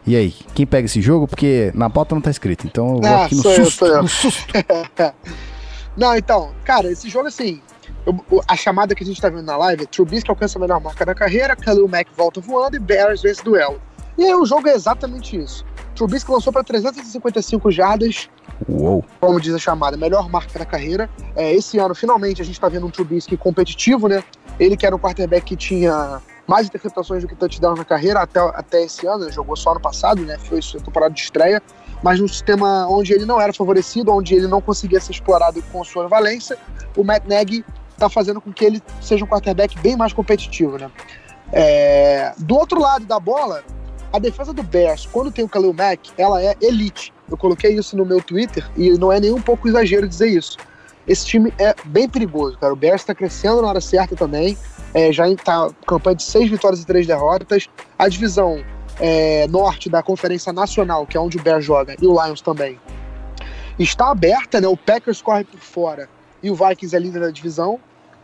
E 0.06 0.14
aí, 0.14 0.34
quem 0.54 0.66
pega 0.66 0.84
esse 0.84 1.00
jogo? 1.00 1.26
Porque 1.26 1.72
na 1.74 1.88
pauta 1.88 2.14
não 2.14 2.20
tá 2.20 2.30
escrito, 2.30 2.66
então 2.66 2.96
eu 2.96 3.00
vou 3.00 3.10
ah, 3.10 3.24
aqui 3.24 3.36
no 3.36 3.42
susto, 3.42 3.86
eu, 3.86 4.02
no 4.02 4.08
susto. 4.08 4.52
não, 5.96 6.14
então, 6.14 6.50
cara, 6.62 6.92
esse 6.92 7.08
jogo 7.08 7.28
assim, 7.28 7.62
eu, 8.04 8.22
a 8.46 8.54
chamada 8.54 8.94
que 8.94 9.02
a 9.02 9.06
gente 9.06 9.18
tá 9.18 9.30
vendo 9.30 9.46
na 9.46 9.56
live 9.56 9.84
é 9.84 9.86
Trubisky 9.86 10.28
alcança 10.28 10.58
a 10.58 10.60
melhor 10.60 10.78
marca 10.78 11.06
da 11.06 11.14
carreira, 11.14 11.54
Khalil 11.54 11.88
Mack 11.88 12.10
volta 12.14 12.38
voando 12.38 12.76
e 12.76 12.78
Bears 12.78 13.22
vence 13.22 13.42
duelo. 13.42 13.80
E 14.18 14.24
aí 14.24 14.34
o 14.34 14.44
jogo 14.44 14.68
é 14.68 14.74
exatamente 14.74 15.38
isso. 15.38 15.64
Trubisky 15.94 16.30
lançou 16.30 16.52
para 16.52 16.64
355 16.64 17.70
jardas, 17.70 18.28
Uou. 18.68 19.04
como 19.20 19.40
diz 19.40 19.54
a 19.54 19.58
chamada, 19.58 19.96
melhor 19.96 20.28
marca 20.28 20.58
da 20.58 20.64
carreira. 20.64 21.08
É, 21.36 21.52
esse 21.52 21.78
ano, 21.78 21.94
finalmente, 21.94 22.42
a 22.42 22.44
gente 22.44 22.54
está 22.54 22.68
vendo 22.68 22.86
um 22.86 22.90
Trubisky 22.90 23.36
competitivo, 23.36 24.08
né? 24.08 24.22
Ele 24.58 24.76
que 24.76 24.84
era 24.84 24.94
um 24.94 24.98
quarterback 24.98 25.44
que 25.44 25.56
tinha 25.56 26.20
mais 26.46 26.66
interceptações 26.66 27.22
do 27.22 27.28
que 27.28 27.34
touchdowns 27.34 27.78
na 27.78 27.84
carreira 27.84 28.20
até, 28.20 28.40
até 28.40 28.82
esse 28.84 29.06
ano, 29.06 29.24
ele 29.24 29.32
jogou 29.32 29.56
só 29.56 29.70
ano 29.70 29.80
passado, 29.80 30.22
né? 30.22 30.36
Foi 30.38 30.60
sua 30.60 30.80
temporada 30.80 31.14
de 31.14 31.20
estreia, 31.20 31.62
mas 32.02 32.20
num 32.20 32.28
sistema 32.28 32.86
onde 32.88 33.12
ele 33.12 33.24
não 33.24 33.40
era 33.40 33.52
favorecido, 33.52 34.12
onde 34.12 34.34
ele 34.34 34.46
não 34.46 34.60
conseguia 34.60 35.00
ser 35.00 35.12
explorado 35.12 35.62
com 35.72 35.82
sua 35.84 36.06
valência, 36.06 36.58
o 36.96 37.02
Matt 37.02 37.24
Nagy 37.26 37.64
está 37.90 38.08
fazendo 38.10 38.40
com 38.40 38.52
que 38.52 38.64
ele 38.64 38.82
seja 39.00 39.24
um 39.24 39.28
quarterback 39.28 39.78
bem 39.78 39.96
mais 39.96 40.12
competitivo, 40.12 40.76
né? 40.76 40.90
É, 41.52 42.32
do 42.38 42.56
outro 42.56 42.80
lado 42.80 43.06
da 43.06 43.20
bola, 43.20 43.62
a 44.14 44.18
defesa 44.20 44.52
do 44.52 44.62
Bears, 44.62 45.08
quando 45.10 45.32
tem 45.32 45.44
o 45.44 45.48
Khalil 45.48 45.72
Mack, 45.72 46.12
ela 46.16 46.40
é 46.40 46.54
elite. 46.60 47.12
Eu 47.28 47.36
coloquei 47.36 47.74
isso 47.74 47.96
no 47.96 48.06
meu 48.06 48.22
Twitter 48.22 48.64
e 48.76 48.90
não 48.92 49.12
é 49.12 49.18
nem 49.18 49.32
um 49.32 49.42
pouco 49.42 49.66
exagero 49.66 50.06
dizer 50.06 50.28
isso. 50.28 50.56
Esse 51.04 51.26
time 51.26 51.52
é 51.58 51.74
bem 51.86 52.08
perigoso, 52.08 52.56
cara. 52.56 52.72
O 52.72 52.76
Bears 52.76 53.00
está 53.00 53.12
crescendo 53.12 53.60
na 53.60 53.66
hora 53.66 53.80
certa 53.80 54.14
também. 54.14 54.56
É, 54.94 55.12
já 55.12 55.28
está 55.28 55.68
campanha 55.84 56.14
de 56.14 56.22
seis 56.22 56.48
vitórias 56.48 56.80
e 56.80 56.86
três 56.86 57.08
derrotas. 57.08 57.68
A 57.98 58.06
divisão 58.06 58.62
é, 59.00 59.48
norte 59.48 59.90
da 59.90 60.00
Conferência 60.00 60.52
Nacional, 60.52 61.04
que 61.08 61.16
é 61.16 61.20
onde 61.20 61.36
o 61.36 61.42
Bears 61.42 61.64
joga, 61.64 61.96
e 62.00 62.06
o 62.06 62.12
Lions 62.12 62.40
também, 62.40 62.78
está 63.76 64.12
aberta, 64.12 64.60
né? 64.60 64.68
O 64.68 64.76
Packers 64.76 65.20
corre 65.20 65.42
por 65.42 65.58
fora 65.58 66.08
e 66.40 66.52
o 66.52 66.54
Vikings 66.54 66.94
é 66.94 67.00
líder 67.00 67.18
da 67.18 67.30
divisão. 67.30 67.80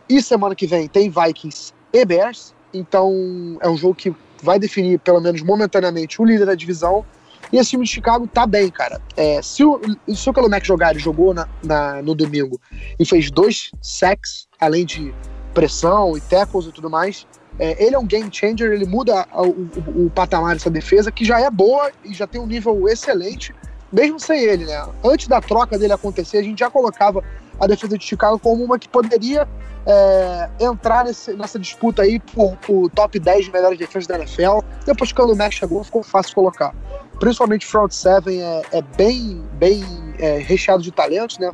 E 0.07 0.21
semana 0.21 0.55
que 0.55 0.65
vem 0.65 0.87
tem 0.87 1.09
Vikings 1.09 1.73
e 1.91 2.05
Bears. 2.05 2.55
Então 2.73 3.57
é 3.59 3.69
um 3.69 3.75
jogo 3.75 3.93
que 3.93 4.15
vai 4.41 4.59
definir, 4.59 4.99
pelo 4.99 5.21
menos 5.21 5.41
momentaneamente, 5.41 6.21
o 6.21 6.25
líder 6.25 6.45
da 6.45 6.55
divisão. 6.55 7.05
E 7.51 7.57
esse 7.57 7.71
time 7.71 7.83
de 7.83 7.91
Chicago 7.91 8.27
tá 8.27 8.47
bem, 8.47 8.69
cara. 8.69 9.01
É, 9.17 9.41
se 9.41 9.63
o, 9.63 9.79
se 10.07 10.29
o 10.29 10.33
jogar, 10.63 10.91
ele 10.91 10.99
jogou 10.99 11.33
na, 11.33 11.47
na, 11.63 12.01
no 12.01 12.15
domingo 12.15 12.59
e 12.97 13.05
fez 13.05 13.29
dois 13.29 13.71
sacks, 13.81 14.47
além 14.59 14.85
de 14.85 15.13
pressão 15.53 16.17
e 16.17 16.21
tackles 16.21 16.65
e 16.65 16.71
tudo 16.71 16.89
mais. 16.89 17.27
É, 17.59 17.83
ele 17.83 17.95
é 17.95 17.99
um 17.99 18.05
game 18.05 18.29
changer, 18.31 18.71
ele 18.71 18.85
muda 18.85 19.27
o, 19.33 19.47
o, 19.47 20.05
o, 20.05 20.09
patamar 20.09 20.53
dessa 20.53 20.69
defesa, 20.69 21.11
que 21.11 21.25
já 21.25 21.39
é 21.39 21.49
boa 21.49 21.91
e 22.03 22.13
já 22.13 22.25
tem 22.25 22.39
um 22.39 22.47
nível 22.47 22.87
excelente, 22.87 23.53
mesmo 23.91 24.19
sem 24.19 24.41
ele, 24.43 24.65
né? 24.65 24.87
Antes 25.03 25.27
da 25.27 25.41
troca 25.41 25.77
dele 25.77 25.93
acontecer, 25.93 26.37
a 26.37 26.43
gente 26.43 26.59
já 26.59 26.69
colocava 26.69 27.23
a 27.59 27.67
defesa 27.67 27.97
de 27.97 28.03
Chicago 28.03 28.39
como 28.39 28.63
uma 28.63 28.79
que 28.79 28.89
poderia 28.89 29.47
é, 29.85 30.49
entrar 30.59 31.05
nesse, 31.05 31.33
nessa 31.33 31.59
disputa 31.59 32.01
aí 32.01 32.19
por, 32.19 32.55
por, 32.57 32.89
top 32.91 33.19
10 33.19 33.45
de 33.45 33.51
melhores 33.51 33.77
defesas 33.77 34.07
da 34.07 34.15
NFL. 34.17 34.59
Depois 34.85 35.11
que 35.11 35.21
o 35.21 35.35
Max 35.35 35.55
chegou, 35.55 35.83
ficou 35.83 36.03
fácil 36.03 36.35
colocar. 36.35 36.73
Principalmente 37.19 37.65
front 37.65 37.91
seven 37.91 38.41
é, 38.41 38.61
é 38.71 38.81
bem, 38.81 39.43
bem 39.53 39.83
é, 40.19 40.37
recheado 40.39 40.81
de 40.81 40.91
talentos, 40.91 41.37
né? 41.37 41.51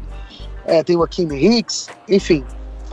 É, 0.66 0.84
tem 0.84 0.96
o 0.96 1.04
Akeem 1.04 1.30
Hicks, 1.34 1.90
enfim, 2.10 2.46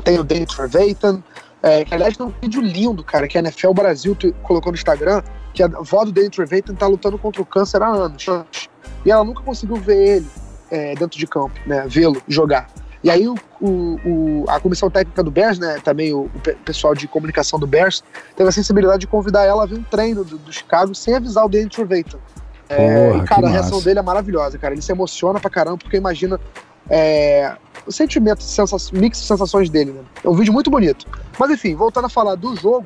tem 0.05 0.19
o 0.19 0.25
David 0.25 0.55
Trevathan, 0.55 1.23
é, 1.63 1.85
que 1.85 1.95
aliás 1.95 2.17
tem 2.17 2.27
um 2.27 2.33
vídeo 2.41 2.61
lindo, 2.61 3.03
cara, 3.03 3.27
que 3.27 3.37
a 3.37 3.41
NFL 3.41 3.73
Brasil 3.73 4.17
colocou 4.43 4.71
no 4.71 4.77
Instagram, 4.77 5.23
que 5.55 5.63
a 5.63 5.67
avó 5.67 6.05
do 6.05 6.13
Danny 6.13 6.29
Trevathan 6.29 6.75
tá 6.75 6.87
lutando 6.87 7.17
contra 7.17 7.41
o 7.41 7.47
câncer 7.47 7.81
há 7.83 7.89
anos. 7.89 8.27
E 9.07 9.11
ela 9.11 9.25
nunca 9.25 9.43
conseguiu 9.43 9.77
ver 9.77 10.17
ele 10.17 10.27
é, 10.71 10.95
dentro 10.95 11.19
de 11.19 11.27
campo, 11.27 11.53
né? 11.67 11.85
Vê-lo 11.89 12.21
jogar. 12.29 12.69
E 13.03 13.11
aí 13.11 13.29
o, 13.29 13.35
o- 13.61 14.45
a 14.49 14.59
comissão 14.59 14.91
técnica 14.91 15.23
do 15.23 15.31
Bears, 15.31 15.59
né? 15.59 15.79
Também 15.85 16.13
o, 16.13 16.23
o 16.23 16.41
pe- 16.43 16.55
pessoal 16.65 16.95
de 16.95 17.07
comunicação 17.07 17.59
do 17.59 17.67
Bears, 17.67 18.03
teve 18.35 18.49
a 18.49 18.53
sensibilidade 18.53 19.01
de 19.01 19.07
convidar 19.07 19.45
ela 19.45 19.63
a 19.63 19.67
ver 19.67 19.77
um 19.79 19.83
treino 19.83 20.25
do, 20.25 20.39
do 20.39 20.53
Chicago 20.53 20.95
sem 20.95 21.15
avisar 21.15 21.45
o 21.45 21.49
Danny 21.49 21.69
Trevathan. 21.69 22.19
É, 22.69 23.11
Porra, 23.11 23.23
e, 23.23 23.27
cara, 23.27 23.47
a 23.47 23.51
reação 23.51 23.73
massa. 23.75 23.85
dele 23.85 23.99
é 23.99 24.03
maravilhosa, 24.03 24.59
cara. 24.59 24.73
Ele 24.73 24.81
se 24.83 24.91
emociona 24.91 25.39
pra 25.39 25.51
caramba, 25.51 25.77
porque 25.77 25.99
imagina 25.99 26.41
é, 26.89 27.55
o 27.87 27.93
sentimento, 27.93 28.43
sensa 28.43 28.77
mix 28.93 29.21
de 29.21 29.27
sensações 29.27 29.69
dele, 29.69 29.93
né? 29.93 30.01
É 30.25 30.29
um 30.29 30.35
vídeo 30.35 30.53
muito 30.53 30.71
bonito. 30.71 31.07
Mas 31.39 31.51
enfim, 31.51 31.75
voltando 31.75 32.07
a 32.07 32.09
falar 32.09 32.37
do 32.37 32.57
jogo, 32.57 32.85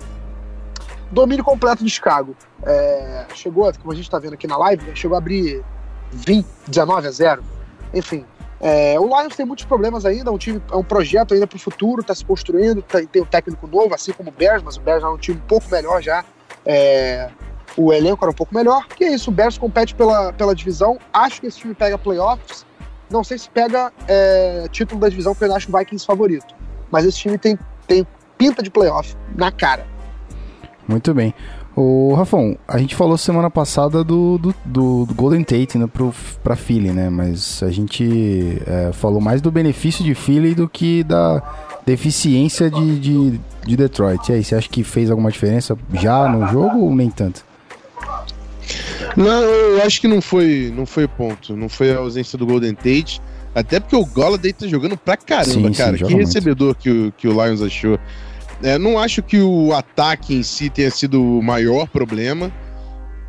domínio 1.10 1.44
completo 1.44 1.82
do 1.82 1.90
Chicago. 1.90 2.36
É, 2.64 3.26
chegou, 3.34 3.72
como 3.74 3.92
a 3.92 3.94
gente 3.94 4.10
tá 4.10 4.18
vendo 4.18 4.34
aqui 4.34 4.46
na 4.46 4.56
live, 4.56 4.84
né, 4.84 4.92
chegou 4.94 5.14
a 5.14 5.18
abrir 5.18 5.64
20, 6.12 6.46
19 6.66 7.06
a 7.06 7.10
0. 7.10 7.42
Enfim, 7.94 8.24
é, 8.60 8.98
o 8.98 9.04
Lions 9.06 9.36
tem 9.36 9.46
muitos 9.46 9.64
problemas 9.64 10.04
ainda, 10.04 10.30
é 10.30 10.32
um 10.32 10.38
time, 10.38 10.62
é 10.70 10.76
um 10.76 10.82
projeto 10.82 11.32
ainda 11.34 11.46
pro 11.46 11.58
futuro, 11.58 12.02
tá 12.02 12.14
se 12.14 12.24
construindo, 12.24 12.82
tá- 12.82 13.00
tem 13.10 13.22
um 13.22 13.26
técnico 13.26 13.66
novo, 13.66 13.94
assim 13.94 14.12
como 14.12 14.30
o 14.30 14.32
Bears, 14.32 14.62
mas 14.62 14.76
o 14.76 14.80
Bears 14.80 15.02
já 15.02 15.08
é 15.08 15.10
um 15.10 15.18
time 15.18 15.38
um 15.38 15.46
pouco 15.48 15.66
melhor 15.70 16.02
já. 16.02 16.24
É, 16.66 17.30
o 17.76 17.92
elenco 17.92 18.24
era 18.24 18.30
um 18.30 18.34
pouco 18.34 18.54
melhor. 18.54 18.84
E 19.00 19.04
é 19.04 19.12
isso, 19.14 19.30
o 19.30 19.32
Bears 19.32 19.56
compete 19.56 19.94
pela, 19.94 20.32
pela 20.32 20.54
divisão. 20.54 20.98
Acho 21.12 21.40
que 21.40 21.46
esse 21.46 21.58
time 21.60 21.74
pega 21.74 21.96
playoffs. 21.96 22.66
Não 23.08 23.22
sei 23.22 23.38
se 23.38 23.48
pega 23.48 23.92
é, 24.06 24.66
título 24.70 25.00
da 25.00 25.08
divisão, 25.08 25.32
porque 25.34 25.44
eu 25.50 25.54
acho 25.54 25.72
o 25.72 25.78
Vikings 25.78 26.04
favorito. 26.04 26.54
Mas 26.90 27.04
esse 27.06 27.18
time 27.18 27.38
tem, 27.38 27.58
tem 27.86 28.06
pinta 28.36 28.62
de 28.62 28.70
playoff 28.70 29.16
na 29.36 29.50
cara. 29.52 29.86
Muito 30.88 31.12
bem. 31.12 31.34
Ô, 31.76 32.14
Rafão, 32.14 32.56
a 32.66 32.78
gente 32.78 32.96
falou 32.96 33.16
semana 33.18 33.50
passada 33.50 34.02
do, 34.02 34.38
do, 34.38 34.54
do- 34.64 35.04
do 35.06 35.14
Golden 35.14 35.44
Tate 35.44 35.76
né, 35.78 35.86
pro, 35.86 36.12
pra 36.42 36.56
Philly, 36.56 36.90
né? 36.90 37.08
Mas 37.10 37.62
a 37.62 37.70
gente 37.70 38.58
é, 38.66 38.90
falou 38.92 39.20
mais 39.20 39.40
do 39.42 39.50
benefício 39.50 40.02
de 40.02 40.14
Philly 40.14 40.54
do 40.54 40.68
que 40.68 41.04
da 41.04 41.42
deficiência 41.86 42.70
de, 42.70 42.98
de, 42.98 43.40
de 43.66 43.76
Detroit. 43.76 44.28
E 44.30 44.32
aí, 44.36 44.42
você 44.44 44.54
acha 44.56 44.68
que 44.68 44.82
fez 44.82 45.10
alguma 45.10 45.30
diferença 45.30 45.76
já 45.92 46.26
no 46.28 46.48
jogo 46.48 46.78
ou 46.80 46.94
nem 46.94 47.10
tanto? 47.10 47.44
Não, 49.16 49.42
eu 49.42 49.82
acho 49.82 50.00
que 50.00 50.08
não 50.08 50.20
foi, 50.20 50.72
não 50.74 50.86
foi 50.86 51.04
o 51.04 51.08
ponto. 51.08 51.56
Não 51.56 51.68
foi 51.68 51.92
a 51.92 51.98
ausência 51.98 52.36
do 52.38 52.46
Golden 52.46 52.74
Tate. 52.74 53.20
Até 53.54 53.80
porque 53.80 53.96
o 53.96 54.04
Golladay 54.04 54.52
tá 54.52 54.66
jogando 54.66 54.96
pra 54.96 55.16
caramba, 55.16 55.52
Sim, 55.52 55.64
sim, 55.66 55.72
cara. 55.72 55.96
joga 55.96 56.08
que 56.08 56.14
muito. 56.14 56.26
recebedor 56.26 56.74
que 56.74 56.90
o, 56.90 57.12
que 57.16 57.26
o 57.28 57.32
Lions 57.32 57.62
achou. 57.62 57.98
É, 58.62 58.76
não 58.78 58.98
acho 58.98 59.22
que 59.22 59.40
o 59.40 59.72
ataque 59.72 60.34
em 60.34 60.42
si 60.42 60.68
tenha 60.68 60.90
sido 60.90 61.22
o 61.22 61.42
maior 61.42 61.86
problema. 61.88 62.52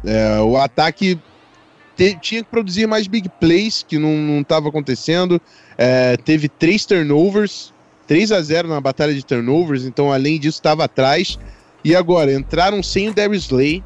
É, 0.04 0.40
o 0.40 0.58
ataque 0.58 1.20
te- 1.96 2.18
tinha 2.20 2.44
que 2.44 2.50
produzir 2.50 2.88
mais 2.88 3.06
big 3.08 3.30
plays, 3.40 3.86
que 3.88 3.98
não 4.00 4.42
estava 4.42 4.70
acontecendo. 4.70 5.40
É, 5.78 6.18
teve 6.18 6.50
três 6.50 6.86
turnovers, 6.86 7.74
3 8.08 8.32
a 8.32 8.42
0 8.42 8.68
na 8.68 8.82
batalha 8.82 9.14
de 9.14 9.24
turnovers, 9.24 9.86
então 9.86 10.12
além 10.12 10.40
disso 10.40 10.58
estava 10.58 10.86
atrás. 10.86 11.38
E 11.84 11.96
agora, 11.96 12.34
entraram 12.34 12.82
sem 12.82 13.10
o 13.10 13.14
Darius 13.14 13.44
Slay, 13.46 13.84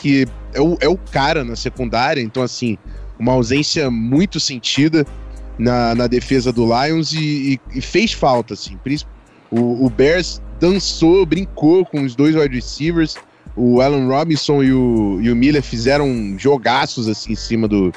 que 0.00 0.26
é 0.54 0.60
o, 0.60 0.76
é 0.80 0.88
o 0.88 0.96
cara 0.96 1.44
na 1.44 1.56
secundária, 1.56 2.20
então 2.20 2.42
assim, 2.42 2.76
uma 3.18 3.32
ausência 3.32 3.90
muito 3.90 4.40
sentida 4.40 5.06
na, 5.58 5.94
na 5.94 6.06
defesa 6.06 6.52
do 6.52 6.64
Lions 6.66 7.12
e, 7.12 7.54
e- 7.72 7.78
e 7.78 7.80
fez 7.82 8.12
falta, 8.12 8.54
assim. 8.54 8.78
O, 9.50 9.86
o 9.86 9.90
Bears 9.90 10.40
dançou, 10.58 11.24
brincou 11.26 11.84
com 11.84 12.02
os 12.02 12.14
dois 12.14 12.34
wide 12.34 12.54
receivers. 12.54 13.16
O 13.54 13.80
Allen 13.80 14.08
Robinson 14.08 14.62
e 14.62 14.72
o, 14.72 15.18
e 15.20 15.30
o 15.30 15.36
Miller 15.36 15.62
fizeram 15.62 16.36
jogaços 16.38 17.08
assim 17.08 17.32
em 17.32 17.36
cima 17.36 17.66
do, 17.66 17.92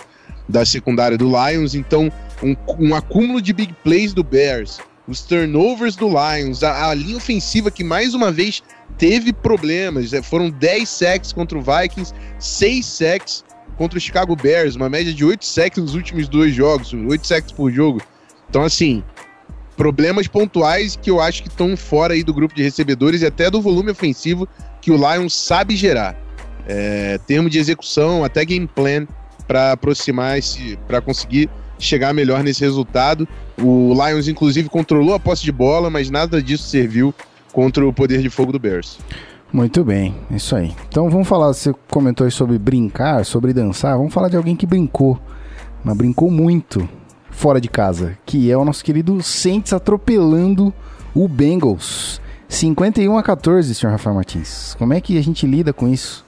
da 0.47 0.65
secundária 0.65 1.17
do 1.17 1.27
Lions. 1.27 1.75
Então, 1.75 2.11
um, 2.41 2.55
um 2.79 2.95
acúmulo 2.95 3.41
de 3.41 3.51
big 3.53 3.73
plays 3.83 4.13
do 4.13 4.23
Bears, 4.23 4.79
os 5.07 5.21
turnovers 5.21 5.95
do 5.95 6.07
Lions, 6.07 6.63
a, 6.63 6.89
a 6.89 6.93
linha 6.93 7.17
ofensiva 7.17 7.69
que 7.69 7.83
mais 7.83 8.13
uma 8.13 8.31
vez 8.31 8.63
teve 8.97 9.33
problemas. 9.33 10.13
É, 10.13 10.21
Foram 10.21 10.49
10 10.49 10.87
sacks 10.87 11.33
contra 11.33 11.57
o 11.57 11.61
Vikings, 11.61 12.13
6 12.39 12.85
sacks 12.85 13.43
contra 13.77 13.97
o 13.97 14.01
Chicago 14.01 14.35
Bears, 14.35 14.75
uma 14.75 14.89
média 14.89 15.13
de 15.13 15.23
8 15.23 15.45
sacks 15.45 15.81
nos 15.81 15.95
últimos 15.95 16.27
dois 16.27 16.53
jogos, 16.53 16.93
8 16.93 17.25
sacks 17.25 17.51
por 17.51 17.71
jogo. 17.71 18.01
Então, 18.49 18.63
assim, 18.63 19.03
problemas 19.79 20.27
pontuais 20.27 20.97
que 20.97 21.09
eu 21.09 21.21
acho 21.21 21.41
que 21.41 21.47
estão 21.47 21.77
fora 21.77 22.13
aí 22.13 22.21
do 22.21 22.33
grupo 22.33 22.53
de 22.53 22.61
recebedores 22.61 23.21
e 23.21 23.25
até 23.25 23.49
do 23.49 23.61
volume 23.61 23.91
ofensivo 23.91 24.45
que 24.81 24.91
o 24.91 24.97
Lions 24.97 25.33
sabe 25.33 25.73
gerar. 25.77 26.17
É, 26.67 27.17
termo 27.25 27.49
de 27.49 27.57
execução, 27.57 28.25
até 28.25 28.43
game 28.43 28.67
plan 28.67 29.07
para 29.47 29.71
aproximar 29.71 30.37
esse, 30.37 30.77
para 30.85 30.99
conseguir 30.99 31.49
chegar 31.79 32.13
melhor 32.13 32.43
nesse 32.43 32.59
resultado. 32.59 33.25
O 33.57 33.93
Lions, 33.93 34.27
inclusive, 34.27 34.67
controlou 34.67 35.13
a 35.13 35.19
posse 35.19 35.45
de 35.45 35.51
bola, 35.51 35.89
mas 35.89 36.09
nada 36.09 36.43
disso 36.43 36.63
serviu 36.63 37.15
contra 37.53 37.87
o 37.87 37.93
poder 37.93 38.21
de 38.21 38.29
fogo 38.29 38.51
do 38.51 38.59
Bears. 38.59 38.99
Muito 39.51 39.81
bem, 39.85 40.13
isso 40.29 40.57
aí. 40.57 40.75
Então 40.89 41.09
vamos 41.09 41.27
falar, 41.27 41.53
você 41.53 41.73
comentou 41.89 42.29
sobre 42.29 42.59
brincar, 42.59 43.23
sobre 43.23 43.53
dançar, 43.53 43.95
vamos 43.95 44.13
falar 44.13 44.27
de 44.27 44.35
alguém 44.35 44.57
que 44.57 44.65
brincou, 44.65 45.17
mas 45.85 45.95
brincou 45.95 46.29
muito 46.29 46.87
fora 47.39 47.61
de 47.61 47.69
casa, 47.69 48.17
que 48.25 48.51
é 48.51 48.57
o 48.57 48.65
nosso 48.65 48.83
querido 48.83 49.23
Saints 49.23 49.71
atropelando 49.71 50.73
o 51.15 51.25
Bengals. 51.25 52.19
51 52.49 53.17
a 53.17 53.23
14, 53.23 53.73
senhor 53.73 53.93
Rafael 53.93 54.13
Martins. 54.13 54.75
Como 54.77 54.93
é 54.93 54.99
que 54.99 55.17
a 55.17 55.23
gente 55.23 55.47
lida 55.47 55.71
com 55.71 55.87
isso? 55.87 56.25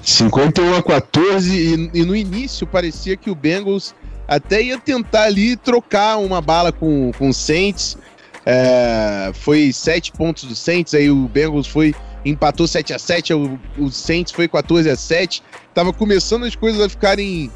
51 0.00 0.76
a 0.76 0.82
14 0.82 1.50
e, 1.50 1.90
e 1.92 2.04
no 2.04 2.14
início 2.14 2.68
parecia 2.68 3.16
que 3.16 3.28
o 3.28 3.34
Bengals 3.34 3.96
até 4.28 4.62
ia 4.62 4.78
tentar 4.78 5.24
ali 5.24 5.56
trocar 5.56 6.18
uma 6.18 6.40
bala 6.40 6.70
com, 6.70 7.10
com 7.18 7.30
o 7.30 7.34
Saints. 7.34 7.98
É, 8.46 9.32
foi 9.34 9.72
7 9.72 10.12
pontos 10.12 10.44
do 10.44 10.54
Saints, 10.54 10.94
aí 10.94 11.10
o 11.10 11.26
Bengals 11.26 11.66
foi 11.66 11.92
empatou 12.24 12.68
7 12.68 12.94
a 12.94 12.98
7 12.98 13.34
o, 13.34 13.58
o 13.76 13.90
Saints 13.90 14.32
foi 14.32 14.46
14 14.46 14.88
a 14.88 14.96
7 14.96 15.42
Tava 15.74 15.92
começando 15.92 16.44
as 16.44 16.54
coisas 16.54 16.80
a 16.80 16.88
ficarem 16.88 17.50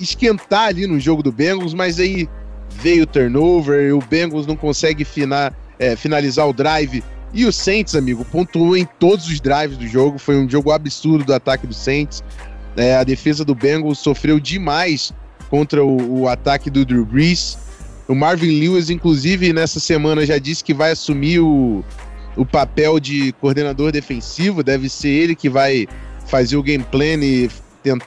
esquentar 0.00 0.68
ali 0.68 0.86
no 0.86 0.98
jogo 0.98 1.22
do 1.22 1.30
Bengals, 1.30 1.74
mas 1.74 2.00
aí 2.00 2.28
veio 2.70 3.02
o 3.02 3.06
turnover, 3.06 3.88
e 3.88 3.92
o 3.92 4.00
Bengals 4.00 4.46
não 4.46 4.56
consegue 4.56 5.04
finar, 5.04 5.54
é, 5.78 5.96
finalizar 5.96 6.48
o 6.48 6.52
drive. 6.52 7.02
E 7.32 7.44
o 7.44 7.52
Saints, 7.52 7.94
amigo, 7.94 8.24
pontuou 8.24 8.76
em 8.76 8.84
todos 8.98 9.26
os 9.28 9.40
drives 9.40 9.76
do 9.76 9.86
jogo. 9.86 10.18
Foi 10.18 10.36
um 10.36 10.48
jogo 10.48 10.72
absurdo 10.72 11.24
do 11.24 11.34
ataque 11.34 11.66
do 11.66 11.74
Saints. 11.74 12.24
É, 12.76 12.96
a 12.96 13.04
defesa 13.04 13.44
do 13.44 13.54
Bengals 13.54 13.98
sofreu 13.98 14.40
demais 14.40 15.12
contra 15.48 15.84
o, 15.84 16.22
o 16.22 16.28
ataque 16.28 16.70
do 16.70 16.84
Drew 16.84 17.04
Brees. 17.04 17.58
O 18.08 18.14
Marvin 18.14 18.58
Lewis, 18.58 18.90
inclusive, 18.90 19.52
nessa 19.52 19.78
semana 19.78 20.26
já 20.26 20.38
disse 20.38 20.64
que 20.64 20.74
vai 20.74 20.90
assumir 20.90 21.38
o, 21.38 21.84
o 22.36 22.44
papel 22.44 22.98
de 22.98 23.32
coordenador 23.40 23.92
defensivo. 23.92 24.64
Deve 24.64 24.88
ser 24.88 25.10
ele 25.10 25.36
que 25.36 25.48
vai 25.48 25.86
fazer 26.26 26.56
o 26.56 26.62
game 26.62 26.82
plan 26.82 27.18
e, 27.22 27.48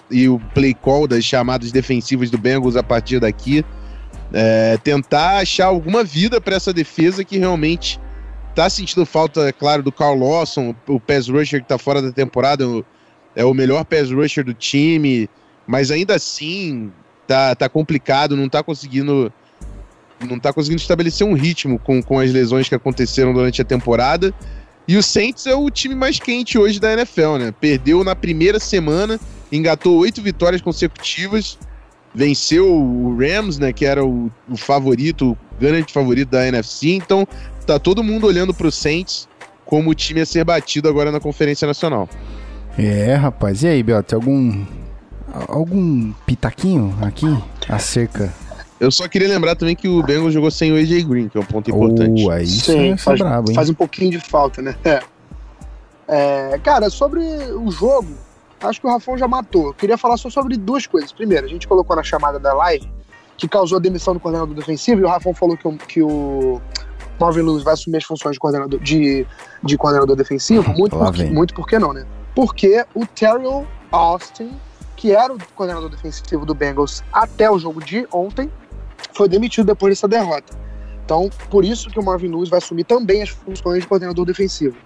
e 0.09 0.29
o 0.29 0.39
play 0.53 0.73
call 0.73 1.07
das 1.07 1.23
chamadas 1.23 1.71
defensivas 1.71 2.29
do 2.29 2.37
Bengals 2.37 2.75
a 2.75 2.83
partir 2.83 3.19
daqui. 3.19 3.65
É, 4.31 4.77
tentar 4.83 5.37
achar 5.37 5.67
alguma 5.67 6.03
vida 6.03 6.41
para 6.41 6.55
essa 6.55 6.73
defesa 6.73 7.23
que 7.23 7.37
realmente 7.37 7.99
tá 8.55 8.69
sentindo 8.69 9.05
falta, 9.05 9.47
é 9.47 9.51
claro, 9.51 9.83
do 9.83 9.91
Carl 9.91 10.17
Lawson, 10.17 10.75
o 10.87 10.99
pass 10.99 11.27
rusher 11.27 11.61
que 11.61 11.67
tá 11.67 11.77
fora 11.77 12.01
da 12.01 12.11
temporada, 12.11 12.63
é 13.35 13.43
o 13.43 13.53
melhor 13.53 13.83
pass 13.83 14.11
rusher 14.11 14.43
do 14.43 14.53
time, 14.53 15.29
mas 15.65 15.91
ainda 15.91 16.15
assim 16.15 16.91
tá, 17.27 17.55
tá 17.55 17.69
complicado, 17.69 18.35
não 18.35 18.49
tá 18.49 18.63
conseguindo 18.63 19.31
não 20.27 20.39
tá 20.39 20.53
conseguindo 20.53 20.81
estabelecer 20.81 21.27
um 21.27 21.33
ritmo 21.33 21.77
com, 21.77 22.01
com 22.01 22.19
as 22.19 22.31
lesões 22.31 22.69
que 22.69 22.75
aconteceram 22.75 23.33
durante 23.33 23.61
a 23.61 23.65
temporada. 23.65 24.33
E 24.87 24.97
o 24.97 25.03
Saints 25.03 25.45
é 25.47 25.55
o 25.55 25.69
time 25.69 25.95
mais 25.95 26.19
quente 26.19 26.57
hoje 26.57 26.79
da 26.79 26.93
NFL, 26.93 27.37
né? 27.37 27.53
Perdeu 27.59 28.03
na 28.03 28.15
primeira 28.15 28.59
semana, 28.59 29.19
engatou 29.51 29.97
oito 29.97 30.21
vitórias 30.21 30.61
consecutivas, 30.61 31.57
venceu 32.13 32.71
o 32.71 33.17
Rams, 33.17 33.57
né? 33.57 33.73
Que 33.73 33.85
era 33.85 34.05
o, 34.05 34.31
o 34.49 34.57
favorito, 34.57 35.31
o 35.31 35.37
grande 35.59 35.91
favorito 35.91 36.29
da 36.29 36.47
NFC. 36.47 36.89
Então, 36.89 37.27
tá 37.65 37.79
todo 37.79 38.03
mundo 38.03 38.27
olhando 38.27 38.53
pro 38.53 38.71
Saints 38.71 39.27
como 39.65 39.91
o 39.91 39.95
time 39.95 40.21
a 40.21 40.25
ser 40.25 40.43
batido 40.43 40.87
agora 40.89 41.11
na 41.11 41.19
Conferência 41.19 41.65
Nacional. 41.65 42.07
É, 42.77 43.15
rapaz. 43.15 43.63
E 43.63 43.67
aí, 43.67 43.83
Beto, 43.83 44.15
algum 44.15 44.65
algum 45.47 46.11
pitaquinho 46.25 46.95
aqui 47.01 47.25
acerca? 47.67 48.31
Eu 48.79 48.91
só 48.91 49.07
queria 49.07 49.27
lembrar 49.27 49.55
também 49.55 49.75
que 49.75 49.87
o 49.87 50.03
Bengals 50.03 50.33
jogou 50.33 50.51
sem 50.51 50.71
o 50.71 50.75
AJ 50.75 51.03
Green, 51.03 51.29
que 51.29 51.37
é 51.37 51.41
um 51.41 51.45
ponto 51.45 51.69
importante. 51.71 52.25
Oh, 52.25 52.29
aí 52.29 52.43
isso 52.43 52.71
Sim, 52.71 52.91
é 52.91 52.97
faz, 52.97 53.19
brabo, 53.19 53.49
hein? 53.49 53.55
faz 53.55 53.69
um 53.69 53.73
pouquinho 53.73 54.11
de 54.11 54.19
falta, 54.19 54.61
né? 54.61 54.75
É. 54.83 55.01
É, 56.05 56.59
cara, 56.61 56.89
sobre 56.89 57.21
o 57.21 57.71
jogo, 57.71 58.09
acho 58.63 58.81
que 58.81 58.87
o 58.87 58.89
Rafão 58.89 59.17
já 59.17 59.27
matou. 59.27 59.67
Eu 59.67 59.73
queria 59.73 59.97
falar 59.97 60.17
só 60.17 60.29
sobre 60.29 60.57
duas 60.57 60.87
coisas. 60.87 61.11
Primeiro, 61.11 61.45
a 61.45 61.49
gente 61.49 61.67
colocou 61.67 61.95
na 61.95 62.03
chamada 62.03 62.39
da 62.39 62.53
live 62.53 62.89
que 63.37 63.47
causou 63.47 63.77
a 63.77 63.81
demissão 63.81 64.13
do 64.13 64.19
coordenador 64.19 64.55
defensivo 64.55 65.01
e 65.01 65.03
o 65.03 65.07
Rafão 65.07 65.33
falou 65.33 65.57
que 65.57 65.67
o, 65.67 65.77
que 65.77 66.01
o 66.01 66.61
Marvin 67.19 67.41
Lewis 67.41 67.63
vai 67.63 67.73
assumir 67.73 67.97
as 67.97 68.03
funções 68.03 68.33
de 68.33 68.39
coordenador, 68.39 68.79
de, 68.79 69.25
de 69.63 69.77
coordenador 69.77 70.15
defensivo. 70.15 70.71
Muito, 70.73 70.95
Lá 70.95 71.05
porque, 71.05 71.23
vem. 71.23 71.33
muito 71.33 71.53
por 71.53 71.67
que 71.67 71.79
não, 71.79 71.93
né? 71.93 72.05
porque 72.35 72.85
o 72.93 73.05
Terrell 73.05 73.65
Austin, 73.91 74.51
que 74.95 75.11
era 75.11 75.33
o 75.33 75.37
coordenador 75.55 75.89
defensivo 75.89 76.45
do 76.45 76.53
Bengals 76.53 77.03
até 77.11 77.49
o 77.49 77.59
jogo 77.59 77.83
de 77.83 78.07
ontem, 78.11 78.49
foi 79.13 79.27
demitido 79.27 79.65
depois 79.65 79.91
dessa 79.91 80.07
derrota. 80.07 80.53
Então, 81.05 81.29
por 81.49 81.65
isso 81.65 81.89
que 81.89 81.99
o 81.99 82.03
Marvin 82.03 82.29
Lewis 82.29 82.49
vai 82.49 82.59
assumir 82.59 82.85
também 82.85 83.21
as 83.21 83.29
funções 83.29 83.81
de 83.81 83.87
coordenador 83.87 84.25
defensivo. 84.25 84.77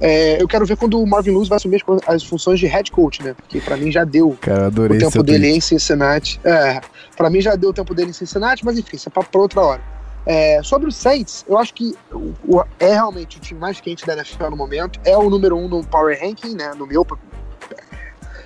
É, 0.00 0.40
eu 0.42 0.46
quero 0.48 0.66
ver 0.66 0.76
quando 0.76 1.00
o 1.00 1.06
Marvin 1.06 1.30
Lewis 1.30 1.48
vai 1.48 1.56
assumir 1.56 1.76
as, 1.76 2.14
as 2.16 2.24
funções 2.24 2.58
de 2.60 2.66
head 2.66 2.90
coach, 2.90 3.22
né? 3.22 3.34
Porque 3.34 3.60
pra 3.60 3.76
mim 3.76 3.90
já 3.92 4.04
deu 4.04 4.36
Cara, 4.40 4.68
o 4.68 4.98
tempo 4.98 5.22
dele 5.22 5.38
tweet. 5.44 5.56
em 5.56 5.60
Cincinnati. 5.60 6.40
É, 6.44 6.80
para 7.16 7.30
mim 7.30 7.40
já 7.40 7.54
deu 7.56 7.70
o 7.70 7.72
tempo 7.72 7.94
dele 7.94 8.10
em 8.10 8.12
Cincinnati, 8.14 8.64
mas 8.64 8.78
enfim, 8.78 8.96
isso 8.96 9.08
é 9.08 9.12
papo 9.12 9.30
pra 9.30 9.40
outra 9.40 9.60
hora. 9.60 9.80
É, 10.26 10.60
sobre 10.62 10.88
o 10.88 10.92
Saints, 10.92 11.44
eu 11.48 11.58
acho 11.58 11.74
que 11.74 11.94
o, 12.12 12.32
o- 12.48 12.64
é 12.80 12.92
realmente 12.94 13.36
o 13.36 13.40
time 13.40 13.60
mais 13.60 13.80
quente 13.80 14.06
da 14.06 14.14
NFL 14.14 14.48
no 14.50 14.56
momento. 14.56 14.98
É 15.04 15.16
o 15.16 15.28
número 15.30 15.56
um 15.56 15.68
no 15.68 15.84
Power 15.84 16.18
Ranking, 16.20 16.54
né? 16.54 16.72
No 16.76 16.86
meu, 16.86 17.06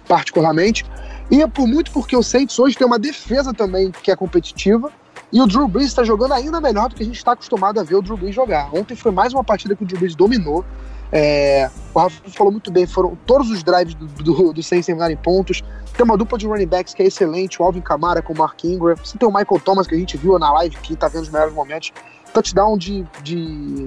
particularmente. 0.06 0.84
E 1.30 1.42
é 1.42 1.46
por 1.46 1.66
muito 1.66 1.90
porque 1.92 2.16
o 2.16 2.22
Saints 2.22 2.58
hoje 2.58 2.76
tem 2.76 2.86
uma 2.86 2.98
defesa 2.98 3.52
também 3.52 3.90
que 3.90 4.10
é 4.10 4.16
competitiva. 4.16 4.90
E 5.30 5.42
o 5.42 5.46
Drew 5.46 5.68
Brees 5.68 5.88
está 5.88 6.02
jogando 6.02 6.32
ainda 6.32 6.58
melhor 6.60 6.88
do 6.88 6.94
que 6.94 7.02
a 7.02 7.06
gente 7.06 7.16
está 7.18 7.32
acostumado 7.32 7.78
a 7.78 7.82
ver 7.82 7.96
o 7.96 8.02
Drew 8.02 8.16
Brees 8.16 8.34
jogar. 8.34 8.74
Ontem 8.74 8.96
foi 8.96 9.12
mais 9.12 9.32
uma 9.34 9.44
partida 9.44 9.76
que 9.76 9.82
o 9.82 9.86
Drew 9.86 9.98
Brees 9.98 10.14
dominou. 10.16 10.64
É, 11.10 11.70
o 11.94 11.98
Rafa 11.98 12.20
falou 12.30 12.52
muito 12.52 12.70
bem, 12.70 12.86
foram 12.86 13.16
todos 13.26 13.50
os 13.50 13.62
drives 13.62 13.94
do, 13.94 14.06
do, 14.06 14.52
do 14.52 14.62
Saints 14.62 14.88
em 14.88 15.16
pontos. 15.16 15.62
Tem 15.96 16.04
uma 16.04 16.16
dupla 16.16 16.38
de 16.38 16.46
running 16.46 16.66
backs 16.66 16.94
que 16.94 17.02
é 17.02 17.06
excelente, 17.06 17.60
o 17.60 17.64
Alvin 17.64 17.80
Kamara 17.80 18.22
com 18.22 18.32
o 18.32 18.36
Mark 18.36 18.62
Ingram. 18.64 18.94
Você 18.96 19.18
tem 19.18 19.28
o 19.28 19.32
Michael 19.32 19.60
Thomas, 19.64 19.86
que 19.86 19.94
a 19.94 19.98
gente 19.98 20.16
viu 20.16 20.38
na 20.38 20.52
live, 20.52 20.76
que 20.76 20.94
tá 20.94 21.08
vendo 21.08 21.22
os 21.22 21.30
melhores 21.30 21.54
momentos. 21.54 21.92
Touchdown 22.32 22.76
de, 22.76 23.04
de 23.22 23.36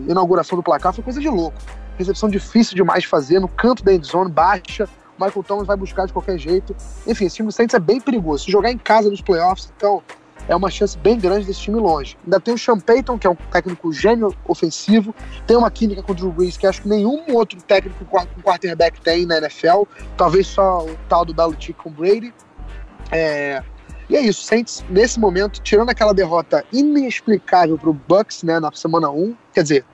inauguração 0.10 0.58
do 0.58 0.64
placar 0.64 0.94
foi 0.94 1.04
coisa 1.04 1.20
de 1.20 1.30
louco. 1.30 1.58
Recepção 1.98 2.30
difícil 2.30 2.76
demais 2.76 3.04
de 3.04 3.08
fazer, 3.08 3.40
no 3.40 3.48
canto 3.48 3.84
da 3.84 3.94
endzone, 3.94 4.32
baixa. 4.32 4.90
O 5.18 5.24
Michael 5.24 5.44
Thomas 5.44 5.68
vai 5.68 5.78
buscar 5.78 6.08
de 6.08 6.14
qualquer 6.14 6.38
jeito. 6.38 6.76
Enfim, 7.06 7.26
esse 7.26 7.36
time 7.36 7.48
do 7.48 7.52
Saints 7.52 7.76
é 7.76 7.80
bem 7.80 8.02
perigoso. 8.02 8.46
Se 8.46 8.52
jogar 8.52 8.72
em 8.72 8.78
casa 8.78 9.10
nos 9.10 9.22
playoffs, 9.22 9.72
então 9.78 10.02
é 10.52 10.56
uma 10.56 10.70
chance 10.70 10.98
bem 10.98 11.18
grande 11.18 11.46
desse 11.46 11.62
time 11.62 11.80
longe. 11.80 12.18
Ainda 12.26 12.38
tem 12.38 12.54
o 12.54 12.58
Sean 12.58 12.78
Payton, 12.78 13.18
que 13.18 13.26
é 13.26 13.30
um 13.30 13.36
técnico 13.36 13.92
gênio 13.94 14.36
ofensivo, 14.46 15.16
tem 15.48 15.56
uma 15.56 15.72
química 15.72 16.04
com 16.04 16.12
o 16.12 16.16
Drew 16.16 16.32
Brees 16.32 16.58
que 16.58 16.68
acho 16.68 16.82
que 16.82 16.90
nenhum 16.90 17.24
outro 17.34 17.62
técnico 17.62 18.04
com 18.04 18.26
quarterback 18.42 19.00
tem 19.00 19.26
na 19.26 19.38
NFL, 19.38 19.84
talvez 20.18 20.48
só 20.48 20.86
o 20.86 20.98
tal 21.08 21.24
do 21.24 21.34
Belichick 21.34 21.80
com 21.82 21.90
o 21.90 21.94
Brady. 21.94 22.34
É, 23.12 23.64
E 24.10 24.16
é 24.18 24.22
isso, 24.22 24.44
Saints, 24.44 24.84
nesse 24.90 25.18
momento, 25.18 25.62
tirando 25.62 25.90
aquela 25.90 26.14
derrota 26.14 26.66
inexplicável 26.74 27.78
pro 27.78 27.94
Bucks, 27.94 28.44
né, 28.44 28.60
na 28.60 28.74
semana 28.74 29.10
1, 29.10 29.34
quer 29.54 29.64
dizer, 29.64 29.86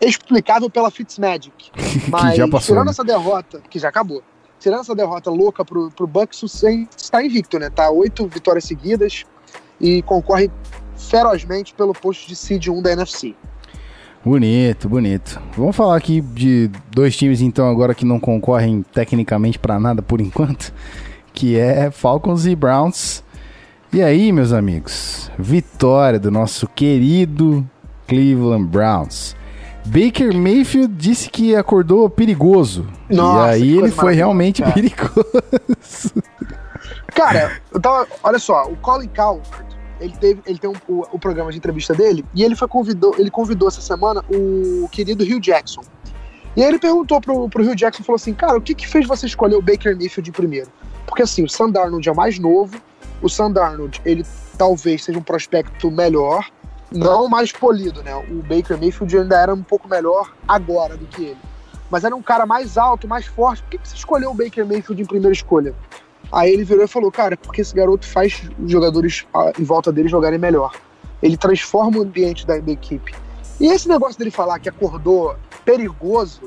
explicável 0.00 0.70
pela 0.70 0.90
Fitzmagic, 0.90 1.70
mas 2.08 2.36
já 2.36 2.48
passou, 2.48 2.74
tirando 2.74 2.86
né? 2.86 2.92
essa 2.92 3.04
derrota, 3.04 3.60
que 3.68 3.78
já 3.78 3.90
acabou, 3.90 4.22
tirando 4.58 4.80
essa 4.80 4.94
derrota 4.94 5.30
louca 5.30 5.66
pro, 5.66 5.90
pro 5.90 6.06
Bucks, 6.06 6.42
o 6.42 6.48
Saints 6.48 6.96
está 6.96 7.22
invicto, 7.22 7.58
né, 7.58 7.68
tá 7.68 7.90
oito 7.90 8.26
vitórias 8.26 8.64
seguidas 8.64 9.26
e 9.80 10.02
concorre 10.02 10.50
ferozmente 10.96 11.74
pelo 11.74 11.92
posto 11.92 12.26
de 12.28 12.36
seed 12.36 12.68
1 12.68 12.82
da 12.82 12.92
NFC. 12.92 13.34
Bonito, 14.24 14.88
bonito. 14.88 15.40
Vamos 15.56 15.76
falar 15.76 15.96
aqui 15.96 16.20
de 16.20 16.70
dois 16.90 17.16
times 17.16 17.40
então 17.40 17.68
agora 17.70 17.94
que 17.94 18.04
não 18.04 18.18
concorrem 18.18 18.84
tecnicamente 18.92 19.58
pra 19.58 19.78
nada 19.78 20.02
por 20.02 20.20
enquanto, 20.20 20.72
que 21.32 21.56
é 21.56 21.90
Falcons 21.90 22.46
e 22.46 22.54
Browns. 22.54 23.22
E 23.92 24.02
aí, 24.02 24.30
meus 24.32 24.52
amigos, 24.52 25.30
vitória 25.38 26.18
do 26.18 26.30
nosso 26.30 26.66
querido 26.68 27.66
Cleveland 28.06 28.66
Browns. 28.66 29.34
Baker 29.86 30.34
Mayfield 30.36 30.94
disse 30.94 31.30
que 31.30 31.56
acordou 31.56 32.10
perigoso. 32.10 32.86
Nossa, 33.08 33.56
e 33.56 33.62
aí 33.62 33.78
ele 33.78 33.90
foi 33.90 34.14
realmente 34.14 34.60
cara. 34.60 34.74
perigoso. 34.74 36.12
Cara, 37.14 37.60
eu 37.72 37.80
tava. 37.80 38.06
Olha 38.22 38.38
só, 38.38 38.64
o 38.64 38.76
Colin 38.76 39.08
Cowherd, 39.08 39.48
ele 40.00 40.14
teve, 40.16 40.42
ele 40.46 40.58
tem 40.58 40.70
um, 40.70 40.74
o, 40.88 41.06
o 41.12 41.18
programa 41.18 41.50
de 41.50 41.58
entrevista 41.58 41.94
dele 41.94 42.24
e 42.34 42.42
ele 42.42 42.54
foi 42.54 42.68
convidou, 42.68 43.14
ele 43.18 43.30
convidou 43.30 43.68
essa 43.68 43.80
semana 43.80 44.24
o 44.30 44.88
querido 44.90 45.24
Hugh 45.24 45.40
Jackson. 45.40 45.82
E 46.56 46.62
aí 46.62 46.68
ele 46.68 46.78
perguntou 46.78 47.20
pro, 47.20 47.48
pro 47.48 47.62
Hugh 47.62 47.76
Jackson, 47.76 48.02
falou 48.02 48.16
assim, 48.16 48.34
cara, 48.34 48.56
o 48.56 48.60
que 48.60 48.74
que 48.74 48.86
fez 48.86 49.06
você 49.06 49.26
escolher 49.26 49.56
o 49.56 49.62
Baker 49.62 49.96
Mayfield 49.96 50.32
primeiro? 50.32 50.68
Porque 51.06 51.22
assim, 51.22 51.44
o 51.44 51.48
Sam 51.48 51.70
Darnold 51.70 52.08
é 52.08 52.12
mais 52.12 52.38
novo, 52.38 52.80
o 53.22 53.28
Sam 53.28 53.52
Darnold, 53.52 54.00
ele 54.04 54.24
talvez 54.56 55.04
seja 55.04 55.18
um 55.18 55.22
prospecto 55.22 55.90
melhor, 55.90 56.48
não 56.90 57.28
mais 57.28 57.52
polido, 57.52 58.02
né? 58.02 58.14
O 58.16 58.42
Baker 58.42 58.78
Mayfield 58.78 59.16
ainda 59.16 59.40
era 59.40 59.54
um 59.54 59.62
pouco 59.62 59.88
melhor 59.88 60.32
agora 60.46 60.96
do 60.96 61.06
que 61.06 61.26
ele. 61.26 61.38
Mas 61.90 62.04
era 62.04 62.14
um 62.14 62.22
cara 62.22 62.44
mais 62.44 62.76
alto, 62.76 63.06
mais 63.06 63.26
forte. 63.26 63.62
Por 63.62 63.70
que, 63.70 63.78
que 63.78 63.88
você 63.88 63.94
escolheu 63.94 64.30
o 64.30 64.34
Baker 64.34 64.66
Mayfield 64.66 65.02
em 65.02 65.06
primeira 65.06 65.32
escolha? 65.32 65.74
Aí 66.30 66.52
ele 66.52 66.64
virou 66.64 66.84
e 66.84 66.88
falou, 66.88 67.10
cara, 67.10 67.36
porque 67.36 67.60
esse 67.60 67.74
garoto 67.74 68.06
faz 68.06 68.42
os 68.62 68.70
jogadores 68.70 69.26
ah, 69.34 69.52
em 69.58 69.64
volta 69.64 69.90
dele 69.90 70.08
jogarem 70.08 70.38
melhor. 70.38 70.72
Ele 71.22 71.36
transforma 71.36 71.98
o 71.98 72.02
ambiente 72.02 72.46
da, 72.46 72.58
da 72.58 72.70
equipe. 72.70 73.14
E 73.60 73.66
esse 73.66 73.88
negócio 73.88 74.18
dele 74.18 74.30
falar 74.30 74.58
que 74.58 74.68
acordou 74.68 75.36
perigoso 75.64 76.42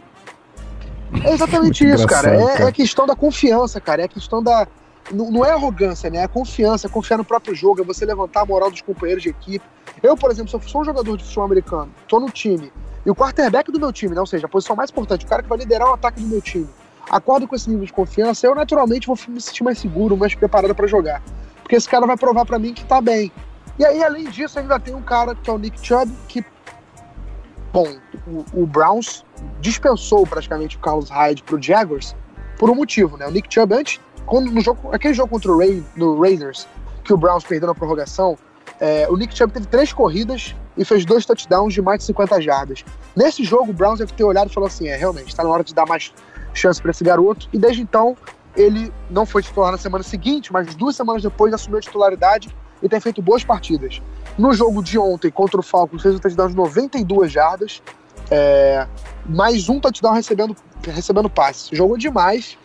é 1.24 1.34
exatamente 1.34 1.84
Muito 1.84 1.98
isso, 1.98 2.08
cara. 2.08 2.34
É, 2.34 2.58
cara. 2.58 2.70
é 2.70 2.72
questão 2.72 3.06
da 3.06 3.16
confiança, 3.16 3.82
cara. 3.82 4.04
É 4.04 4.08
questão 4.08 4.42
da. 4.42 4.68
Não, 5.12 5.30
não 5.30 5.46
é 5.46 5.52
arrogância, 5.52 6.10
né? 6.10 6.20
É 6.24 6.28
confiança, 6.28 6.88
é 6.88 6.90
confiar 6.90 7.18
no 7.18 7.26
próprio 7.26 7.54
jogo, 7.54 7.82
é 7.82 7.84
você 7.84 8.06
levantar 8.06 8.42
a 8.42 8.46
moral 8.46 8.72
dos 8.72 8.82
companheiros 8.82 9.22
de 9.22 9.30
equipe. 9.30 9.66
Eu, 10.02 10.16
por 10.16 10.32
exemplo, 10.32 10.50
se 10.50 10.56
eu 10.56 10.62
sou 10.62 10.82
um 10.82 10.86
jogador 10.86 11.18
de 11.18 11.24
futebol 11.24 11.46
americano, 11.46 11.92
tô 12.08 12.20
no 12.20 12.30
time, 12.30 12.72
e 13.06 13.10
o 13.10 13.16
quarterback 13.16 13.72
do 13.72 13.80
meu 13.80 13.92
time, 13.92 14.16
né? 14.16 14.22
ou 14.22 14.28
seja, 14.28 14.46
a 14.46 14.50
posição 14.50 14.76
mais 14.76 14.90
importante, 14.90 15.26
o 15.26 15.28
cara 15.28 15.44
que 15.44 15.50
vai 15.50 15.58
liderar 15.58 15.90
o 15.90 15.94
ataque 15.94 16.22
do 16.22 16.28
meu 16.28 16.42
time, 16.42 16.70
acordo 17.12 17.46
com 17.46 17.56
esse 17.56 17.70
nível 17.70 17.86
de 17.86 17.92
confiança, 17.92 18.48
eu 18.48 18.56
naturalmente 18.56 19.06
vou 19.06 19.18
me 19.28 19.42
sentir 19.42 19.64
mais 19.64 19.78
seguro, 19.78 20.16
mais 20.16 20.34
preparado 20.34 20.74
pra 20.74 20.88
jogar. 20.88 21.22
Porque 21.62 21.76
esse 21.76 21.88
cara 21.88 22.08
vai 22.08 22.16
provar 22.16 22.46
pra 22.46 22.58
mim 22.58 22.74
que 22.74 22.86
tá 22.86 23.02
bem. 23.02 23.30
E 23.78 23.86
aí, 23.86 24.02
além 24.02 24.30
disso, 24.30 24.58
ainda 24.58 24.80
tem 24.80 24.96
um 24.96 25.02
cara 25.02 25.36
que 25.36 25.50
é 25.50 25.54
o 25.54 25.58
Nick 25.58 25.86
Chubb, 25.86 26.12
que, 26.28 26.44
bom, 27.74 27.88
o, 28.26 28.62
o 28.62 28.66
Browns 28.66 29.26
dispensou 29.60 30.26
praticamente 30.26 30.78
o 30.78 30.80
Carlos 30.80 31.10
Hyde 31.10 31.44
pro 31.44 31.62
Jaguars 31.62 32.16
por 32.58 32.70
um 32.70 32.76
motivo, 32.76 33.18
né? 33.18 33.28
O 33.28 33.32
Nick 33.32 33.54
Chubb, 33.54 33.74
antes, 33.74 34.00
quando 34.26 34.50
no 34.50 34.62
jogo, 34.62 34.94
aquele 34.94 35.14
jogo 35.14 35.30
contra 35.30 35.52
o 35.52 35.58
Ray, 35.58 35.84
no 35.96 36.20
Raiders, 36.20 36.68
que 37.04 37.14
o 37.14 37.18
Browns 37.18 37.44
perdeu 37.44 37.68
na 37.68 37.76
prorrogação, 37.76 38.38
é, 38.80 39.08
o 39.10 39.18
Nick 39.18 39.36
Chubb 39.36 39.52
teve 39.52 39.66
três 39.66 39.92
corridas 39.92 40.56
e 40.78 40.86
fez 40.86 41.06
dois 41.06 41.26
touchdowns 41.26 41.74
de 41.74 41.82
mais 41.82 42.00
de 42.00 42.06
50 42.06 42.42
jardas. 42.42 42.86
Nesse 43.16 43.44
jogo, 43.44 43.72
o 43.72 43.74
Browns 43.74 44.00
deve 44.00 44.14
ter 44.14 44.24
olhado 44.24 44.50
e 44.50 44.54
falou 44.54 44.68
assim: 44.68 44.88
é, 44.88 44.96
realmente, 44.96 45.36
tá 45.36 45.44
na 45.44 45.50
hora 45.50 45.64
de 45.64 45.74
dar 45.74 45.86
mais 45.86 46.14
chance 46.54 46.82
para 46.82 46.92
esse 46.92 47.04
garoto. 47.04 47.48
E 47.54 47.58
desde 47.58 47.82
então, 47.82 48.16
ele 48.56 48.92
não 49.10 49.26
foi 49.26 49.42
titular 49.42 49.72
na 49.72 49.78
semana 49.78 50.04
seguinte, 50.04 50.52
mas 50.52 50.74
duas 50.76 50.96
semanas 50.96 51.22
depois 51.22 51.54
assumiu 51.54 51.78
a 51.78 51.82
titularidade 51.82 52.50
e 52.82 52.90
tem 52.90 53.00
feito 53.00 53.22
boas 53.22 53.44
partidas. 53.44 54.02
No 54.38 54.54
jogo 54.54 54.82
de 54.84 54.98
ontem 54.98 55.30
contra 55.30 55.60
o 55.60 55.64
Falcons, 55.64 56.02
fez 56.02 56.16
um 56.16 56.20
touchdown 56.20 56.48
de 56.50 56.56
92 56.56 57.32
jardas, 57.32 57.82
é, 58.30 58.88
mais 59.26 59.70
um 59.70 59.80
touchdown 59.80 60.14
recebendo, 60.14 60.56
recebendo 60.84 61.30
passe. 61.30 61.76
Jogou 61.76 61.98
demais. 61.98 62.58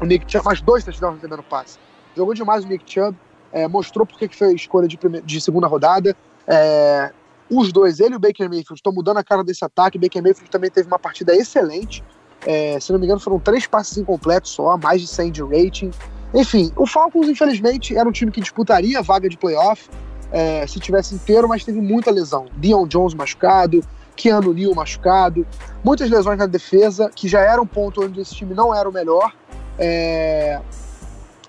O 0.00 0.04
Nick 0.04 0.30
Chubb, 0.30 0.44
mais 0.44 0.60
dois 0.60 0.84
touchdowns 0.84 1.14
recebendo 1.16 1.42
passe. 1.42 1.78
Jogou 2.16 2.34
demais 2.34 2.64
o 2.64 2.68
Nick 2.68 2.84
Chubb, 2.86 3.16
é, 3.52 3.66
mostrou 3.66 4.06
porque 4.06 4.28
que 4.28 4.36
foi 4.36 4.54
escolha 4.54 4.86
de, 4.86 4.96
prime- 4.96 5.22
de 5.22 5.40
segunda 5.40 5.66
rodada. 5.66 6.16
É, 6.46 7.10
os 7.50 7.72
dois, 7.72 7.98
ele 7.98 8.14
e 8.14 8.16
o 8.16 8.20
Baker 8.20 8.48
Mayfield, 8.48 8.74
estão 8.74 8.92
mudando 8.92 9.16
a 9.16 9.24
cara 9.24 9.42
desse 9.42 9.64
ataque. 9.64 9.98
Baker 9.98 10.22
Mayfield 10.22 10.50
também 10.50 10.70
teve 10.70 10.86
uma 10.86 10.98
partida 10.98 11.34
excelente. 11.34 12.04
É, 12.46 12.78
se 12.80 12.92
não 12.92 12.98
me 12.98 13.06
engano, 13.06 13.20
foram 13.20 13.38
três 13.38 13.66
passes 13.66 13.96
incompletos 13.98 14.52
só, 14.52 14.76
mais 14.76 15.00
de 15.00 15.06
100 15.06 15.32
de 15.32 15.42
rating. 15.42 15.90
Enfim, 16.34 16.72
o 16.76 16.86
Falcons, 16.86 17.28
infelizmente, 17.28 17.96
era 17.96 18.08
um 18.08 18.12
time 18.12 18.30
que 18.30 18.40
disputaria 18.40 18.98
a 18.98 19.02
vaga 19.02 19.28
de 19.28 19.36
playoff 19.36 19.88
é, 20.30 20.66
se 20.66 20.78
tivesse 20.78 21.14
inteiro, 21.14 21.48
mas 21.48 21.64
teve 21.64 21.80
muita 21.80 22.10
lesão. 22.10 22.46
Dion 22.56 22.86
Jones 22.86 23.14
machucado, 23.14 23.82
Keanu 24.14 24.52
Neal 24.52 24.74
machucado, 24.74 25.46
muitas 25.82 26.10
lesões 26.10 26.38
na 26.38 26.46
defesa, 26.46 27.10
que 27.14 27.28
já 27.28 27.40
era 27.40 27.60
um 27.60 27.66
ponto 27.66 28.04
onde 28.04 28.20
esse 28.20 28.34
time 28.34 28.54
não 28.54 28.74
era 28.74 28.88
o 28.88 28.92
melhor. 28.92 29.32
É, 29.78 30.60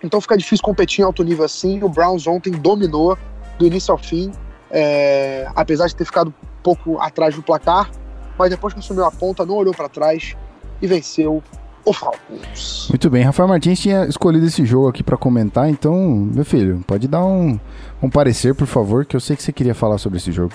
Então 0.03 0.21
fica 0.21 0.37
difícil 0.37 0.63
competir 0.63 1.01
em 1.01 1.05
alto 1.05 1.23
nível 1.23 1.45
assim. 1.45 1.83
O 1.83 1.89
Browns 1.89 2.25
ontem 2.27 2.51
dominou 2.51 3.17
do 3.57 3.65
início 3.65 3.91
ao 3.91 3.97
fim, 3.97 4.31
é, 4.71 5.49
apesar 5.55 5.87
de 5.87 5.95
ter 5.95 6.05
ficado 6.05 6.33
pouco 6.63 6.99
atrás 6.99 7.35
do 7.35 7.41
placar, 7.41 7.89
mas 8.37 8.49
depois 8.49 8.73
que 8.73 8.79
assumiu 8.79 9.03
a 9.03 9.11
ponta, 9.11 9.45
não 9.45 9.55
olhou 9.55 9.73
para 9.73 9.89
trás 9.89 10.37
e 10.81 10.87
venceu 10.87 11.43
o 11.85 11.93
Falcons. 11.93 12.87
Muito 12.89 13.09
bem, 13.09 13.23
Rafael 13.23 13.47
Martins 13.49 13.79
tinha 13.79 14.05
escolhido 14.05 14.45
esse 14.45 14.65
jogo 14.65 14.89
aqui 14.89 15.03
pra 15.03 15.17
comentar, 15.17 15.69
então, 15.69 15.95
meu 16.33 16.45
filho, 16.45 16.83
pode 16.85 17.07
dar 17.07 17.23
um, 17.23 17.59
um 18.01 18.09
parecer, 18.09 18.53
por 18.53 18.67
favor, 18.67 19.05
que 19.05 19.15
eu 19.15 19.19
sei 19.19 19.35
que 19.35 19.43
você 19.43 19.51
queria 19.51 19.73
falar 19.73 19.97
sobre 19.97 20.17
esse 20.17 20.31
jogo. 20.31 20.53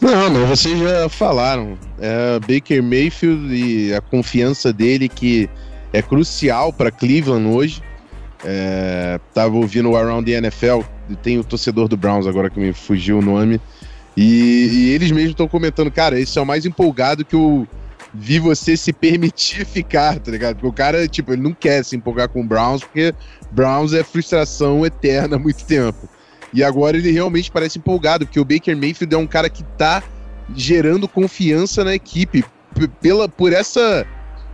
Não, 0.00 0.30
não, 0.30 0.46
vocês 0.46 0.78
já 0.78 1.08
falaram. 1.08 1.76
É, 1.98 2.38
Baker 2.40 2.82
Mayfield 2.82 3.52
e 3.52 3.92
a 3.92 4.00
confiança 4.00 4.72
dele 4.72 5.08
que 5.08 5.50
é 5.92 6.00
crucial 6.00 6.72
para 6.72 6.90
Cleveland 6.90 7.48
hoje. 7.48 7.82
É, 8.44 9.18
tava 9.34 9.56
ouvindo 9.56 9.90
o 9.90 9.96
Around 9.96 10.30
the 10.30 10.38
NFL, 10.38 10.82
e 11.10 11.16
tem 11.16 11.38
o 11.38 11.44
torcedor 11.44 11.88
do 11.88 11.96
Browns 11.96 12.26
agora 12.26 12.48
que 12.48 12.60
me 12.60 12.72
fugiu 12.72 13.18
o 13.18 13.22
nome. 13.22 13.60
E, 14.16 14.68
e 14.72 14.90
eles 14.90 15.10
mesmos 15.10 15.30
estão 15.30 15.48
comentando, 15.48 15.90
cara, 15.90 16.18
esse 16.18 16.38
é 16.38 16.42
o 16.42 16.46
mais 16.46 16.64
empolgado 16.64 17.24
que 17.24 17.36
o 17.36 17.66
vi 18.20 18.38
você 18.38 18.76
se 18.76 18.92
permitir 18.92 19.64
ficar, 19.64 20.18
tá 20.18 20.30
ligado? 20.30 20.54
Porque 20.56 20.66
o 20.66 20.72
cara, 20.72 21.06
tipo, 21.06 21.32
ele 21.32 21.42
não 21.42 21.54
quer 21.54 21.84
se 21.84 21.94
empolgar 21.96 22.28
com 22.28 22.40
o 22.40 22.46
Browns, 22.46 22.82
porque 22.82 23.14
Browns 23.50 23.92
é 23.92 24.02
frustração 24.02 24.84
eterna 24.84 25.36
há 25.36 25.38
muito 25.38 25.64
tempo. 25.64 26.08
E 26.52 26.64
agora 26.64 26.96
ele 26.96 27.10
realmente 27.12 27.50
parece 27.50 27.78
empolgado, 27.78 28.26
porque 28.26 28.40
o 28.40 28.44
Baker 28.44 28.76
Mayfield 28.76 29.14
é 29.14 29.18
um 29.18 29.26
cara 29.26 29.48
que 29.48 29.62
tá 29.62 30.02
gerando 30.54 31.06
confiança 31.06 31.84
na 31.84 31.94
equipe 31.94 32.44
pela 33.00 33.28
por 33.28 33.52
essa 33.52 34.06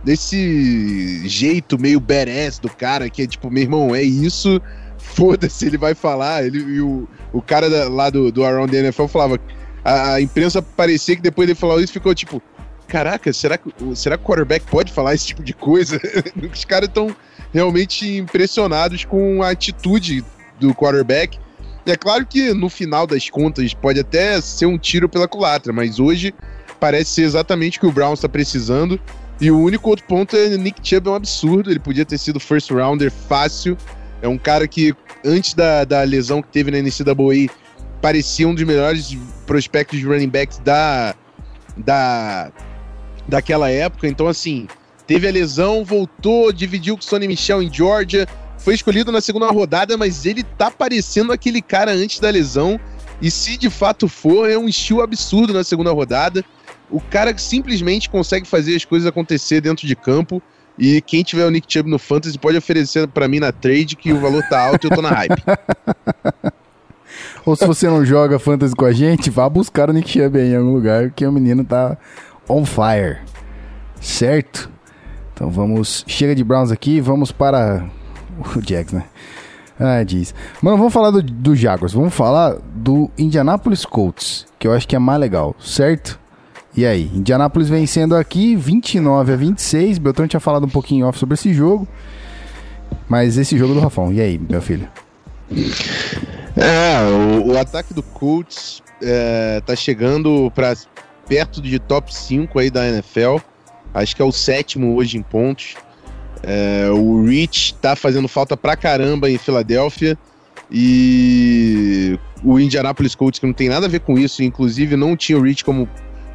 desse 0.03 1.27
jeito 1.27 1.79
meio 1.79 1.99
badass 1.99 2.59
do 2.59 2.69
cara 2.69 3.09
que 3.09 3.23
é 3.23 3.27
tipo, 3.27 3.49
meu 3.49 3.63
irmão, 3.63 3.95
é 3.95 4.03
isso, 4.03 4.61
foda-se, 4.97 5.65
ele 5.65 5.77
vai 5.77 5.95
falar. 5.95 6.45
Ele, 6.45 6.59
e 6.59 6.81
o, 6.81 7.07
o 7.33 7.41
cara 7.41 7.69
da- 7.69 7.89
lá 7.89 8.09
do, 8.09 8.31
do 8.31 8.43
Around 8.43 8.71
the 8.71 8.79
NFL 8.79 9.07
falava. 9.07 9.39
A, 9.83 10.13
a 10.13 10.21
imprensa 10.21 10.61
parecia 10.61 11.15
que 11.15 11.21
depois 11.21 11.47
ele 11.47 11.55
falou 11.55 11.79
isso 11.79 11.93
ficou 11.93 12.13
tipo. 12.13 12.41
Caraca, 12.87 13.31
será 13.33 13.57
que, 13.57 13.73
será 13.95 14.17
que 14.17 14.23
o 14.23 14.27
quarterback 14.27 14.65
pode 14.67 14.91
falar 14.91 15.13
esse 15.13 15.27
tipo 15.27 15.43
de 15.43 15.53
coisa? 15.53 15.99
Os 16.53 16.63
caras 16.65 16.87
estão 16.87 17.15
realmente 17.53 18.17
impressionados 18.17 19.05
com 19.05 19.41
a 19.41 19.49
atitude 19.49 20.23
do 20.59 20.73
quarterback. 20.73 21.39
E 21.85 21.91
é 21.91 21.95
claro 21.95 22.25
que 22.25 22.53
no 22.53 22.69
final 22.69 23.05
das 23.05 23.29
contas 23.29 23.73
pode 23.73 23.99
até 23.99 24.39
ser 24.41 24.65
um 24.65 24.77
tiro 24.77 25.07
pela 25.07 25.27
culatra, 25.27 25.71
mas 25.71 25.99
hoje 25.99 26.33
parece 26.79 27.11
ser 27.11 27.21
exatamente 27.23 27.77
o 27.77 27.81
que 27.81 27.87
o 27.87 27.91
Browns 27.91 28.19
está 28.19 28.29
precisando. 28.29 28.99
E 29.39 29.51
o 29.51 29.59
único 29.59 29.89
outro 29.89 30.05
ponto 30.05 30.35
é 30.35 30.57
Nick 30.57 30.79
Chubb 30.87 31.07
é 31.07 31.11
um 31.11 31.15
absurdo. 31.15 31.69
Ele 31.69 31.79
podia 31.79 32.05
ter 32.05 32.17
sido 32.17 32.39
first 32.39 32.71
rounder 32.71 33.11
fácil. 33.11 33.77
É 34.21 34.27
um 34.27 34.37
cara 34.37 34.67
que, 34.67 34.95
antes 35.23 35.53
da, 35.53 35.83
da 35.83 36.01
lesão 36.03 36.41
que 36.41 36.47
teve 36.47 36.71
na 36.71 36.77
NCAA, 36.77 37.53
parecia 38.01 38.47
um 38.47 38.55
dos 38.55 38.63
melhores 38.63 39.15
prospectos 39.45 39.99
de 39.99 40.05
running 40.05 40.29
backs 40.29 40.59
da, 40.59 41.13
da, 41.75 42.51
daquela 43.27 43.69
época. 43.69 44.07
Então, 44.07 44.27
assim, 44.27 44.67
teve 45.07 45.27
a 45.27 45.31
lesão, 45.31 45.83
voltou, 45.83 46.51
dividiu 46.51 46.95
com 46.95 47.01
o 47.01 47.05
Sonny 47.05 47.27
Michel 47.27 47.61
em 47.61 47.71
Georgia, 47.71 48.27
foi 48.57 48.73
escolhido 48.73 49.11
na 49.11 49.21
segunda 49.21 49.47
rodada, 49.47 49.97
mas 49.97 50.25
ele 50.25 50.43
tá 50.43 50.71
parecendo 50.71 51.31
aquele 51.31 51.61
cara 51.61 51.91
antes 51.91 52.19
da 52.19 52.29
lesão. 52.29 52.79
E 53.21 53.29
se 53.29 53.57
de 53.57 53.69
fato 53.69 54.07
for, 54.07 54.49
é 54.49 54.57
um 54.57 54.67
estilo 54.67 55.01
absurdo 55.01 55.53
na 55.53 55.63
segunda 55.63 55.91
rodada. 55.91 56.43
O 56.89 56.99
cara 56.99 57.35
simplesmente 57.37 58.09
consegue 58.09 58.47
fazer 58.47 58.75
as 58.75 58.85
coisas 58.85 59.07
acontecer 59.07 59.61
dentro 59.61 59.87
de 59.87 59.95
campo. 59.95 60.41
E 60.77 61.01
quem 61.01 61.23
tiver 61.23 61.45
o 61.45 61.49
Nick 61.49 61.71
Chubb 61.71 61.89
no 61.89 61.97
Fantasy 61.97 62.37
pode 62.37 62.57
oferecer 62.57 63.07
pra 63.07 63.27
mim 63.27 63.39
na 63.39 63.51
trade 63.51 63.95
que 63.95 64.11
o 64.11 64.19
valor 64.19 64.43
tá 64.49 64.59
alto 64.59 64.85
e 64.85 64.91
eu 64.91 64.95
tô 64.95 65.01
na 65.01 65.09
hype. 65.09 65.41
Ou 67.45 67.55
se 67.55 67.65
você 67.65 67.87
não 67.87 68.03
joga 68.03 68.39
fantasy 68.39 68.75
com 68.75 68.85
a 68.85 68.91
gente, 68.91 69.29
vá 69.29 69.47
buscar 69.47 69.89
o 69.89 69.93
Nick 69.93 70.09
Chubb 70.09 70.37
aí 70.37 70.49
em 70.49 70.55
algum 70.55 70.73
lugar, 70.73 71.11
que 71.11 71.25
o 71.25 71.31
menino 71.31 71.63
tá 71.63 71.97
on 72.47 72.65
fire. 72.65 73.19
Certo? 73.99 74.69
Então 75.33 75.49
vamos. 75.49 76.03
Chega 76.07 76.35
de 76.35 76.43
Browns 76.43 76.71
aqui, 76.71 77.01
vamos 77.01 77.31
para 77.31 77.85
o 78.55 78.61
Jags, 78.61 78.93
né? 78.93 79.05
Ah, 79.79 80.03
diz. 80.03 80.33
Mano, 80.61 80.77
vamos 80.77 80.93
falar 80.93 81.11
do, 81.11 81.21
do 81.21 81.55
Jaguars. 81.55 81.93
Vamos 81.93 82.13
falar 82.13 82.55
do 82.73 83.11
Indianapolis 83.17 83.85
Colts, 83.85 84.45
que 84.57 84.67
eu 84.67 84.71
acho 84.71 84.87
que 84.87 84.95
é 84.95 84.99
mais 84.99 85.19
legal, 85.19 85.53
certo? 85.59 86.17
E 86.77 86.85
aí, 86.85 87.09
Indianapolis 87.13 87.69
vencendo 87.69 88.15
aqui 88.15 88.55
29 88.55 89.33
a 89.33 89.35
26. 89.35 89.97
Beltrão 89.97 90.27
tinha 90.27 90.39
falado 90.39 90.65
um 90.65 90.69
pouquinho 90.69 91.07
off 91.07 91.17
sobre 91.17 91.35
esse 91.35 91.53
jogo. 91.53 91.87
Mas 93.07 93.37
esse 93.37 93.57
jogo 93.57 93.73
do 93.73 93.79
Rafão. 93.79 94.11
E 94.11 94.19
aí, 94.19 94.37
meu 94.37 94.61
filho? 94.61 94.87
É, 96.55 97.39
o, 97.39 97.53
o 97.53 97.57
ataque 97.57 97.93
do 97.93 98.03
Colts 98.03 98.81
é, 99.01 99.61
tá 99.65 99.75
chegando 99.75 100.51
para 100.55 100.73
perto 101.27 101.61
de 101.61 101.79
top 101.79 102.13
5 102.13 102.59
aí 102.59 102.69
da 102.69 102.87
NFL. 102.87 103.37
Acho 103.93 104.15
que 104.15 104.21
é 104.21 104.25
o 104.25 104.31
sétimo 104.31 104.95
hoje 104.95 105.17
em 105.17 105.21
pontos. 105.21 105.75
É, 106.43 106.89
o 106.91 107.23
Rich 107.25 107.75
tá 107.75 107.95
fazendo 107.95 108.27
falta 108.27 108.55
pra 108.55 108.75
caramba 108.75 109.29
em 109.29 109.37
Filadélfia. 109.37 110.17
E 110.71 112.19
o 112.43 112.59
Indianapolis 112.59 113.15
Colts, 113.15 113.39
que 113.39 113.45
não 113.45 113.53
tem 113.53 113.69
nada 113.69 113.85
a 113.85 113.89
ver 113.89 113.99
com 113.99 114.17
isso, 114.17 114.43
inclusive 114.43 114.95
não 114.95 115.15
tinha 115.15 115.37
o 115.37 115.41
Rich 115.41 115.63
como 115.63 115.87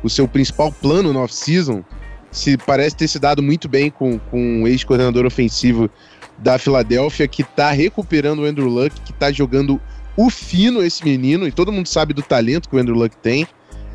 o 0.02 0.08
seu 0.08 0.26
principal 0.26 0.72
plano 0.72 1.12
no 1.12 1.20
off-season, 1.20 1.84
se 2.30 2.56
parece 2.56 2.96
ter 2.96 3.08
se 3.08 3.18
dado 3.18 3.42
muito 3.42 3.68
bem 3.68 3.90
com, 3.90 4.18
com 4.18 4.62
o 4.62 4.68
ex-coordenador 4.68 5.26
ofensivo 5.26 5.90
da 6.38 6.58
Filadélfia, 6.58 7.28
que 7.28 7.44
tá 7.44 7.70
recuperando 7.70 8.40
o 8.40 8.44
Andrew 8.44 8.68
Luck, 8.68 8.98
que 9.02 9.12
tá 9.12 9.30
jogando 9.30 9.80
o 10.16 10.30
fino 10.30 10.82
esse 10.82 11.04
menino, 11.04 11.46
e 11.46 11.52
todo 11.52 11.72
mundo 11.72 11.86
sabe 11.86 12.14
do 12.14 12.22
talento 12.22 12.68
que 12.68 12.76
o 12.76 12.78
Andrew 12.78 12.96
Luck 12.96 13.16
tem, 13.16 13.46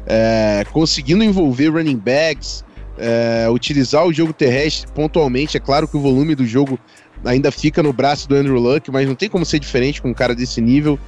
é, 0.06 0.66
conseguindo 0.72 1.24
envolver 1.24 1.70
running 1.70 1.98
backs, 1.98 2.64
é, 2.98 3.48
utilizar 3.50 4.06
o 4.06 4.14
jogo 4.14 4.34
terrestre 4.34 4.90
pontualmente. 4.94 5.58
É 5.58 5.60
claro 5.60 5.88
que 5.88 5.98
o 5.98 6.00
volume 6.00 6.36
do 6.36 6.46
jogo 6.46 6.80
ainda 7.24 7.52
fica 7.52 7.82
no 7.82 7.92
braço 7.92 8.28
do 8.28 8.36
Andrew 8.36 8.60
Luck, 8.60 8.92
mas 8.92 9.08
não 9.08 9.16
tem 9.16 9.30
como 9.30 9.46
ser 9.46 9.60
diferente 9.60 10.02
com 10.02 10.10
um 10.10 10.14
cara 10.14 10.36
desse 10.36 10.62
nível 10.62 11.00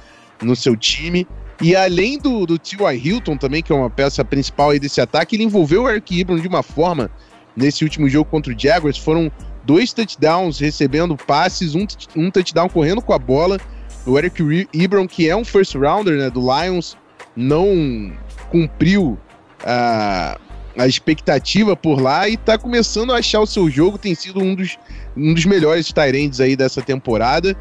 no 0.42 0.54
seu 0.56 0.76
time. 0.76 1.26
E 1.60 1.74
além 1.74 2.18
do, 2.18 2.46
do 2.46 2.58
T.Y. 2.58 2.94
Hilton 3.04 3.36
também, 3.36 3.62
que 3.62 3.72
é 3.72 3.74
uma 3.74 3.90
peça 3.90 4.24
principal 4.24 4.70
aí 4.70 4.78
desse 4.78 5.00
ataque, 5.00 5.34
ele 5.36 5.44
envolveu 5.44 5.84
o 5.84 5.88
Eric 5.88 6.18
Ibram 6.20 6.38
de 6.38 6.46
uma 6.46 6.62
forma 6.62 7.10
nesse 7.56 7.82
último 7.82 8.08
jogo 8.08 8.30
contra 8.30 8.52
o 8.52 8.58
Jaguars. 8.58 8.96
Foram 8.96 9.30
dois 9.64 9.92
touchdowns 9.92 10.58
recebendo 10.60 11.16
passes, 11.16 11.74
um, 11.74 11.84
um 12.14 12.30
touchdown 12.30 12.68
correndo 12.68 13.02
com 13.02 13.12
a 13.12 13.18
bola. 13.18 13.58
O 14.06 14.16
Eric 14.16 14.40
Ri- 14.42 14.68
Ibram, 14.72 15.06
que 15.08 15.28
é 15.28 15.34
um 15.34 15.44
first 15.44 15.74
rounder 15.74 16.16
né, 16.16 16.30
do 16.30 16.40
Lions, 16.40 16.96
não 17.34 18.12
cumpriu 18.50 19.18
a, 19.64 20.38
a 20.76 20.86
expectativa 20.86 21.76
por 21.76 22.00
lá 22.00 22.28
e 22.28 22.36
tá 22.36 22.56
começando 22.58 23.12
a 23.12 23.18
achar 23.18 23.40
o 23.40 23.46
seu 23.46 23.70
jogo. 23.70 23.98
Tem 23.98 24.14
sido 24.14 24.40
um 24.40 24.54
dos, 24.54 24.78
um 25.16 25.34
dos 25.34 25.44
melhores 25.44 25.92
Tyrands 25.92 26.40
aí 26.40 26.56
dessa 26.56 26.82
temporada. 26.82 27.56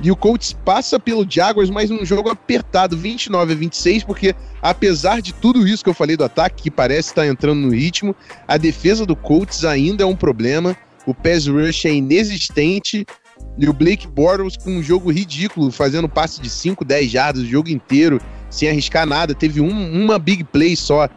E 0.00 0.10
o 0.12 0.16
Colts 0.16 0.52
passa 0.52 1.00
pelo 1.00 1.26
Jaguars, 1.28 1.70
mas 1.70 1.90
num 1.90 2.04
jogo 2.04 2.30
apertado, 2.30 2.96
29 2.96 3.52
a 3.52 3.56
26, 3.56 4.04
porque 4.04 4.34
apesar 4.62 5.20
de 5.20 5.34
tudo 5.34 5.66
isso 5.66 5.82
que 5.82 5.90
eu 5.90 5.94
falei 5.94 6.16
do 6.16 6.24
ataque, 6.24 6.62
que 6.62 6.70
parece 6.70 7.08
estar 7.08 7.26
entrando 7.26 7.60
no 7.60 7.70
ritmo, 7.70 8.14
a 8.46 8.56
defesa 8.56 9.04
do 9.04 9.16
Colts 9.16 9.64
ainda 9.64 10.04
é 10.04 10.06
um 10.06 10.14
problema. 10.14 10.76
O 11.04 11.12
pass 11.12 11.46
rush 11.48 11.86
é 11.86 11.94
inexistente. 11.94 13.04
E 13.56 13.68
o 13.68 13.72
Blake 13.72 14.06
Bortles 14.06 14.56
com 14.56 14.70
um 14.70 14.82
jogo 14.82 15.10
ridículo, 15.10 15.72
fazendo 15.72 16.08
passe 16.08 16.40
de 16.40 16.48
5, 16.48 16.84
10 16.84 17.10
jardas 17.10 17.42
o 17.42 17.46
jogo 17.46 17.68
inteiro, 17.68 18.20
sem 18.50 18.68
arriscar 18.68 19.06
nada. 19.06 19.34
Teve 19.34 19.60
um- 19.60 20.04
uma 20.04 20.18
big 20.18 20.44
play 20.44 20.76
só 20.76 21.08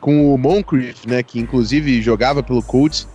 com 0.00 0.32
o 0.32 0.38
Moncrief, 0.38 1.06
né, 1.06 1.22
que 1.22 1.38
inclusive 1.40 2.00
jogava 2.02 2.42
pelo 2.42 2.62
Colts. 2.62 3.08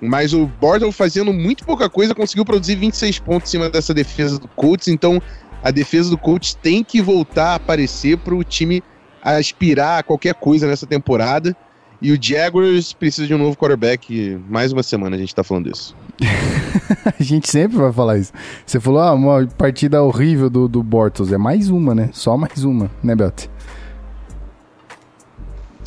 Mas 0.00 0.32
o 0.32 0.46
Bortles 0.46 0.96
fazendo 0.96 1.32
muito 1.32 1.64
pouca 1.64 1.88
coisa, 1.90 2.14
conseguiu 2.14 2.44
produzir 2.44 2.76
26 2.76 3.18
pontos 3.18 3.48
em 3.48 3.52
cima 3.52 3.68
dessa 3.68 3.92
defesa 3.92 4.38
do 4.38 4.48
Colts. 4.48 4.88
Então 4.88 5.20
a 5.62 5.70
defesa 5.70 6.08
do 6.08 6.16
Colts 6.16 6.54
tem 6.54 6.82
que 6.82 7.02
voltar 7.02 7.48
a 7.48 7.54
aparecer 7.56 8.16
para 8.16 8.34
o 8.34 8.42
time 8.42 8.82
aspirar 9.22 9.98
a 9.98 10.02
qualquer 10.02 10.34
coisa 10.34 10.66
nessa 10.66 10.86
temporada. 10.86 11.54
E 12.00 12.12
o 12.12 12.18
Jaguars 12.20 12.94
precisa 12.94 13.26
de 13.26 13.34
um 13.34 13.38
novo 13.38 13.56
quarterback. 13.56 14.38
Mais 14.48 14.72
uma 14.72 14.82
semana 14.82 15.16
a 15.16 15.18
gente 15.18 15.34
tá 15.34 15.44
falando 15.44 15.70
isso. 15.70 15.94
A 17.18 17.22
gente 17.22 17.48
sempre 17.50 17.78
vai 17.78 17.92
falar 17.92 18.18
isso. 18.18 18.32
Você 18.64 18.78
falou, 18.78 19.00
ah, 19.00 19.12
uma 19.12 19.46
partida 19.46 20.02
horrível 20.02 20.50
do, 20.50 20.68
do 20.68 20.82
Bortles. 20.82 21.32
É 21.32 21.38
mais 21.38 21.68
uma, 21.70 21.94
né? 21.94 22.10
Só 22.12 22.36
mais 22.36 22.64
uma, 22.64 22.90
né, 23.02 23.14
Belt? 23.14 23.46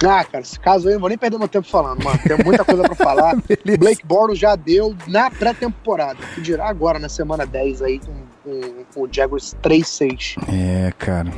Ah, 0.06 0.24
cara, 0.26 0.44
esse 0.44 0.60
caso 0.60 0.88
aí 0.88 0.94
eu 0.94 0.96
não 0.96 1.02
vou 1.02 1.10
nem 1.10 1.18
perder 1.18 1.38
meu 1.38 1.48
tempo 1.48 1.68
falando, 1.68 2.04
mano. 2.04 2.20
Tem 2.20 2.38
muita 2.44 2.66
coisa 2.66 2.84
pra 2.84 2.96
falar. 2.96 3.36
Blake 3.80 4.06
Bortles 4.06 4.40
já 4.40 4.56
deu 4.56 4.96
na 5.08 5.30
pré-temporada. 5.30 6.20
Que 6.36 6.42
dirá 6.42 6.68
agora, 6.68 7.00
na 7.00 7.08
semana 7.08 7.46
10 7.46 7.82
aí, 7.82 8.00
com 8.00 9.02
o 9.02 9.08
Jaguars 9.10 9.56
3-6. 9.64 10.36
É, 10.52 10.92
cara. 10.98 11.32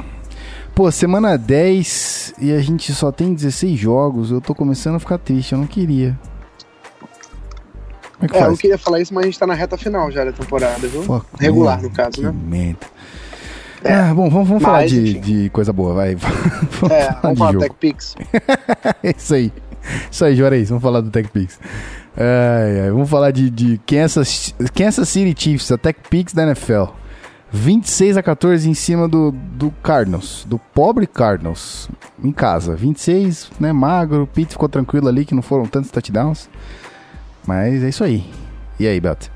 Pô, 0.74 0.92
semana 0.92 1.38
10 1.38 2.34
e 2.40 2.52
a 2.52 2.60
gente 2.60 2.94
só 2.94 3.12
tem 3.12 3.34
16 3.34 3.80
jogos. 3.80 4.32
Eu 4.32 4.42
tô 4.42 4.56
começando 4.56 4.96
a 4.96 5.00
ficar 5.00 5.18
triste, 5.18 5.54
eu 5.54 5.60
não 5.60 5.68
queria. 5.68 6.18
Como 8.18 8.26
é 8.26 8.28
que 8.28 8.36
É, 8.38 8.42
eu 8.42 8.46
faz? 8.48 8.60
queria 8.62 8.78
falar 8.78 9.00
isso, 9.02 9.14
mas 9.14 9.24
a 9.24 9.26
gente 9.28 9.40
tá 9.40 9.48
na 9.48 9.54
reta 9.54 9.78
final 9.78 10.10
já 10.12 10.24
da 10.26 10.32
temporada, 10.32 10.88
viu? 10.88 11.04
Fuck, 11.04 11.26
Regular, 11.40 11.82
no 11.82 11.90
caso, 11.90 12.22
né? 12.22 12.32
merda. 12.32 12.80
É. 13.84 13.94
Ah, 13.94 14.14
bom, 14.16 14.30
vamos, 14.30 14.48
vamos 14.48 14.64
Mas, 14.64 14.72
falar 14.72 14.86
de, 14.88 15.12
enfim. 15.12 15.20
de 15.22 15.50
coisa 15.52 15.72
boa, 15.72 15.94
vai. 15.94 16.16
vamos 16.80 16.92
É, 16.92 17.06
falar 17.06 17.20
vamos 17.22 17.38
falar 17.40 17.52
do. 17.52 17.60
TechPix. 17.60 18.16
Isso 19.16 19.36
aí. 19.36 19.54
Isso 20.10 20.26
aí, 20.26 20.36
Juarez. 20.36 20.70
Vamos 20.70 20.82
falar 20.82 21.02
do 21.02 21.12
TechPix. 21.12 21.60
Ai, 22.18 22.80
ai, 22.82 22.90
vamos 22.92 23.10
falar 23.10 23.30
de, 23.32 23.50
de 23.50 23.80
Kansas, 23.86 24.56
Kansas 24.74 25.08
City 25.10 25.36
Chiefs, 25.40 25.72
a 25.72 25.78
TechPix 25.78 26.34
da 26.34 26.44
NFL. 26.44 26.86
26 27.52 28.18
a 28.18 28.24
14 28.24 28.68
em 28.70 28.74
cima 28.74 29.08
do, 29.08 29.32
do 29.32 29.72
Cardinals, 29.84 30.46
do 30.50 30.58
pobre 30.58 31.06
Cardinals, 31.06 31.88
em 32.24 32.32
casa. 32.32 32.76
26, 32.76 33.52
né, 33.60 33.72
magro, 33.72 34.24
o 34.24 34.28
Pete 34.28 34.54
ficou 34.54 34.68
tranquilo 34.68 35.08
ali, 35.08 35.24
que 35.26 35.36
não 35.36 35.42
foram 35.44 35.66
tantos 35.66 35.92
touchdowns. 35.92 36.50
Mas 37.48 37.84
é 37.84 37.90
isso 37.90 38.04
aí. 38.04 38.26
E 38.80 38.88
aí, 38.88 39.00
Beto? 39.00 39.32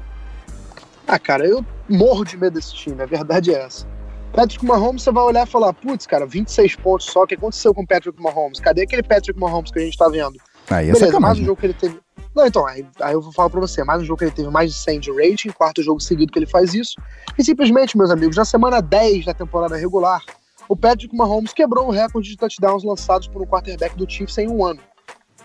Ah, 1.08 1.18
cara, 1.18 1.46
eu 1.46 1.66
morro 1.88 2.24
de 2.24 2.38
medo 2.38 2.54
desse 2.54 2.74
time, 2.74 3.02
a 3.02 3.06
verdade 3.06 3.54
é 3.54 3.64
essa. 3.64 3.88
Patrick 4.32 4.64
Mahomes, 4.64 5.02
você 5.02 5.12
vai 5.12 5.24
olhar 5.24 5.48
e 5.48 5.50
falar, 5.50 5.74
putz, 5.74 6.06
cara, 6.06 6.26
26 6.26 6.76
pontos 6.76 7.08
só, 7.08 7.24
o 7.24 7.28
que 7.28 7.34
aconteceu 7.34 7.74
com 7.74 7.82
o 7.82 7.88
Patrick 7.88 8.22
Mahomes? 8.22 8.60
Cadê 8.60 8.84
aquele 8.84 9.02
Patrick 9.02 9.40
Mahomes 9.40 9.72
que 9.72 9.80
a 9.80 9.82
gente 9.82 9.98
tá 9.98 10.08
vendo? 10.08 10.40
Aí 10.70 10.90
é 10.90 10.94
Beleza, 10.94 11.20
mais 11.20 11.40
um 11.40 11.46
jogo 11.46 11.60
que 11.60 11.66
ele 11.66 11.74
teve. 11.74 12.00
Não, 12.36 12.46
então, 12.46 12.66
aí, 12.68 12.86
aí 13.02 13.14
eu 13.14 13.22
vou 13.22 13.34
falar 13.34 13.50
pra 13.50 13.60
você, 13.60 13.84
mais 13.84 14.02
um 14.02 14.06
jogo 14.06 14.20
que 14.20 14.26
ele 14.26 14.32
teve 14.32 14.50
mais 14.50 14.72
de 14.72 14.78
100 14.78 15.00
de 15.00 15.12
rating, 15.12 15.50
quarto 15.50 15.82
jogo 15.82 16.00
seguido 16.00 16.32
que 16.32 16.38
ele 16.38 16.46
faz 16.46 16.76
isso. 16.76 16.94
E 17.38 17.44
simplesmente, 17.44 17.98
meus 17.98 18.12
amigos, 18.12 18.38
na 18.38 18.46
semana 18.46 18.80
10 18.80 19.26
da 19.26 19.34
temporada 19.34 19.76
regular, 19.76 20.22
o 20.68 20.76
Patrick 20.76 21.16
Mahomes 21.16 21.54
quebrou 21.54 21.88
o 21.88 21.92
recorde 21.92 22.30
de 22.30 22.38
touchdowns 22.38 22.84
lançados 22.84 23.28
por 23.28 23.42
um 23.42 23.48
quarterback 23.48 23.98
do 23.98 24.08
Chiefs 24.08 24.38
em 24.38 24.48
um 24.48 24.64
ano. 24.64 24.80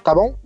Tá 0.04 0.14
bom? 0.14 0.36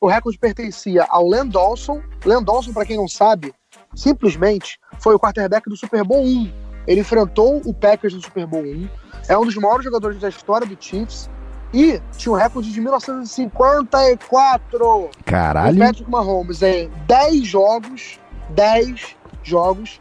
O 0.00 0.08
recorde 0.08 0.38
pertencia 0.38 1.04
ao 1.08 1.28
Len 1.28 1.48
Dawson. 1.48 2.00
Len 2.24 2.42
Dawson, 2.42 2.72
pra 2.72 2.86
quem 2.86 2.96
não 2.96 3.08
sabe, 3.08 3.52
simplesmente 3.94 4.78
foi 4.98 5.14
o 5.14 5.18
quarterback 5.18 5.68
do 5.68 5.76
Super 5.76 6.04
Bowl 6.04 6.24
1. 6.24 6.64
Ele 6.86 7.00
enfrentou 7.00 7.62
o 7.64 7.72
Packers 7.72 8.14
no 8.14 8.20
Super 8.20 8.46
Bowl 8.46 8.62
1. 8.62 8.88
É 9.28 9.38
um 9.38 9.44
dos 9.44 9.56
maiores 9.56 9.84
jogadores 9.84 10.20
da 10.20 10.28
história 10.28 10.66
do 10.66 10.76
Chiefs. 10.78 11.30
E 11.72 12.00
tinha 12.16 12.32
um 12.32 12.36
recorde 12.36 12.72
de 12.72 12.80
1954. 12.80 14.86
O 14.86 15.10
Caralho. 15.24 15.78
Patrick 15.78 16.08
Mahomes, 16.08 16.62
em 16.62 16.88
10 17.06 17.46
jogos, 17.46 18.20
10 18.50 19.16
jogos, 19.42 20.00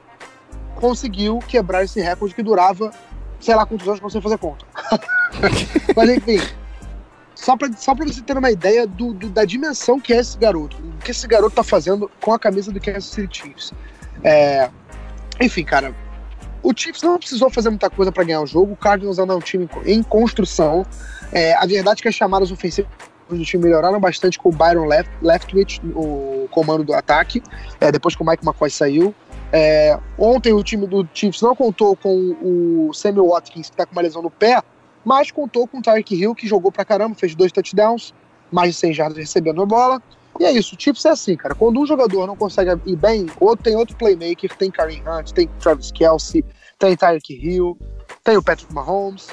conseguiu 0.75 1.39
quebrar 1.47 1.83
esse 1.83 1.99
recorde 1.99 2.35
que 2.35 2.43
durava, 2.43 2.91
sei 3.39 3.55
lá 3.55 3.65
quantos 3.65 3.87
anos 3.87 3.99
pra 3.99 4.09
você 4.09 4.21
fazer 4.21 4.37
conta. 4.37 4.65
Mas 5.95 6.09
enfim, 6.09 6.39
só 7.43 7.57
pra, 7.57 7.71
só 7.73 7.93
pra 7.93 8.05
você 8.05 8.21
ter 8.21 8.37
uma 8.37 8.49
ideia 8.51 8.87
do, 8.87 9.13
do- 9.13 9.29
da 9.29 9.43
dimensão 9.45 9.99
que 9.99 10.13
é 10.13 10.17
esse 10.17 10.37
garoto, 10.37 10.77
o 10.77 11.03
que 11.03 11.11
esse 11.11 11.27
garoto 11.27 11.55
tá 11.55 11.63
fazendo 11.63 12.09
com 12.21 12.33
a 12.33 12.39
camisa 12.39 12.71
do 12.71 12.79
Kansas 12.79 13.05
City 13.05 13.37
Chiefs. 13.41 13.73
É, 14.23 14.69
enfim, 15.41 15.63
cara, 15.63 15.93
o 16.61 16.71
Chiefs 16.75 17.03
não 17.03 17.17
precisou 17.17 17.49
fazer 17.49 17.69
muita 17.69 17.89
coisa 17.89 18.11
pra 18.11 18.23
ganhar 18.23 18.41
o 18.41 18.47
jogo, 18.47 18.73
o 18.73 18.75
Cardinals 18.77 19.19
ainda 19.19 19.33
é 19.33 19.35
um 19.35 19.41
time 19.41 19.67
em 19.85 20.01
construção. 20.01 20.85
É, 21.31 21.53
a 21.55 21.65
verdade 21.65 21.99
é 21.99 22.03
que 22.03 22.07
as 22.07 22.15
chamadas 22.15 22.51
ofensivas 22.51 22.89
do 23.29 23.43
time 23.43 23.63
melhoraram 23.63 23.99
bastante 23.99 24.37
com 24.37 24.49
o 24.49 24.51
Byron 24.51 24.85
Left, 24.85 25.11
Leftwich, 25.21 25.81
o 25.95 26.47
comando 26.51 26.83
do 26.83 26.93
ataque, 26.93 27.41
é, 27.81 27.91
depois 27.91 28.15
que 28.15 28.21
o 28.21 28.25
Mike 28.25 28.45
McCoy 28.45 28.69
saiu. 28.69 29.13
É, 29.51 29.99
ontem 30.17 30.53
o 30.53 30.63
time 30.63 30.87
do 30.87 31.07
Chiefs 31.13 31.41
não 31.41 31.55
contou 31.55 31.95
com 31.95 32.35
o 32.41 32.93
Samuel 32.93 33.27
Watkins, 33.29 33.69
que 33.69 33.75
tá 33.75 33.85
com 33.85 33.91
uma 33.91 34.01
lesão 34.01 34.21
no 34.21 34.29
pé, 34.31 34.61
mas 35.03 35.31
contou 35.31 35.67
com 35.67 35.79
o 35.79 35.81
Tyreek 35.81 36.15
Hill, 36.15 36.35
que 36.35 36.47
jogou 36.47 36.71
pra 36.71 36.85
caramba, 36.85 37.15
fez 37.15 37.35
dois 37.35 37.51
touchdowns, 37.51 38.13
mais 38.51 38.71
de 38.71 38.79
100 38.79 38.93
jardas 38.93 39.17
recebendo 39.17 39.61
a 39.61 39.65
bola. 39.65 40.01
E 40.39 40.45
é 40.45 40.51
isso, 40.51 40.75
o 40.75 40.81
Chiefs 40.81 41.05
é 41.05 41.09
assim, 41.09 41.35
cara. 41.35 41.53
Quando 41.53 41.79
um 41.79 41.85
jogador 41.85 42.25
não 42.25 42.35
consegue 42.35 42.71
ir 42.85 42.95
bem, 42.95 43.27
outro 43.39 43.63
tem 43.63 43.75
outro 43.75 43.95
playmaker, 43.95 44.55
tem 44.55 44.71
Kareem 44.71 45.03
Hunt, 45.07 45.31
tem 45.31 45.47
Travis 45.59 45.91
Kelsey, 45.91 46.43
tem 46.79 46.95
Tyreek 46.95 47.33
Hill, 47.33 47.77
tem 48.23 48.37
o 48.37 48.41
Patrick 48.41 48.73
Mahomes. 48.73 49.27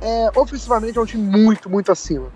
É, 0.00 0.30
ofensivamente 0.36 0.98
é 0.98 1.00
um 1.00 1.06
time 1.06 1.22
muito, 1.22 1.70
muito 1.70 1.92
acima. 1.92 2.32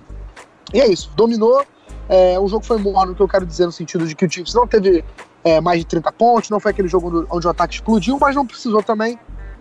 E 0.73 0.81
é 0.81 0.89
isso, 0.89 1.11
dominou. 1.17 1.65
É, 2.09 2.39
o 2.39 2.47
jogo 2.49 2.65
foi 2.65 2.79
morno, 2.79 3.15
que 3.15 3.23
eu 3.23 3.29
quero 3.29 3.47
dizer 3.47 3.67
no 3.67 3.73
sentido 3.73 4.07
de 4.07 4.15
que 4.15 4.27
o 4.27 4.31
Chiefs 4.31 4.55
não 4.55 4.67
teve 4.67 5.05
é, 5.45 5.61
mais 5.61 5.81
de 5.81 5.87
30 5.87 6.13
pontos, 6.13 6.51
não 6.51 6.61
foi 6.61 6.71
aquele 6.71 6.89
jogo 6.89 7.27
onde 7.31 7.47
o 7.47 7.51
ataque 7.51 7.75
explodiu, 7.75 8.19
mas 8.19 8.37
não 8.37 8.47
precisou 8.47 8.83
também. 8.83 9.19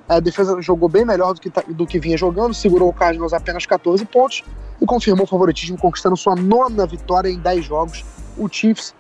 A 0.10 0.20
defesa 0.20 0.62
jogou 0.62 0.90
bem 0.90 1.06
melhor 1.06 1.34
do 1.34 1.40
que, 1.42 1.50
tá- 1.50 1.64
do 1.68 1.88
que 1.88 2.00
vinha 2.00 2.18
jogando, 2.18 2.54
segurou 2.54 2.90
o 2.90 2.94
Cardinals 2.94 3.34
apenas 3.34 3.66
14 3.66 4.06
pontos 4.06 4.44
e 4.82 4.86
confirmou 4.86 5.24
o 5.24 5.28
favoritismo, 5.28 5.78
conquistando 5.78 6.18
sua 6.18 6.36
nona 6.36 6.86
vitória 6.86 7.30
em 7.30 7.38
10 7.40 7.64
jogos. 7.66 8.04
O 8.38 8.50
Chiefs, 8.50 8.94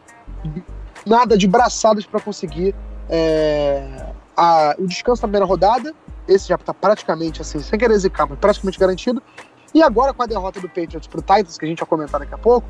nada 1.05 1.37
de 1.37 1.47
braçadas 1.47 2.05
para 2.05 2.19
conseguir 2.19 2.73
é, 3.13 4.05
a- 4.37 4.75
o 4.79 4.87
descanso 4.87 5.21
na 5.23 5.27
primeira 5.27 5.45
rodada. 5.45 5.93
Esse 6.27 6.47
já 6.47 6.55
está 6.55 6.73
praticamente, 6.73 7.41
assim, 7.41 7.59
sem 7.59 7.77
querer 7.77 7.97
zicar, 7.97 8.25
mas 8.29 8.39
praticamente 8.39 8.79
garantido. 8.79 9.21
E 9.73 9.83
agora, 9.83 10.13
com 10.13 10.23
a 10.23 10.25
derrota 10.25 10.61
do 10.61 10.67
Patriots 10.69 11.07
pro 11.07 11.19
Titans, 11.21 11.57
que 11.57 11.65
a 11.65 11.67
gente 11.67 11.79
vai 11.79 11.87
comentar 11.87 12.19
daqui 12.21 12.33
a 12.33 12.37
pouco, 12.37 12.65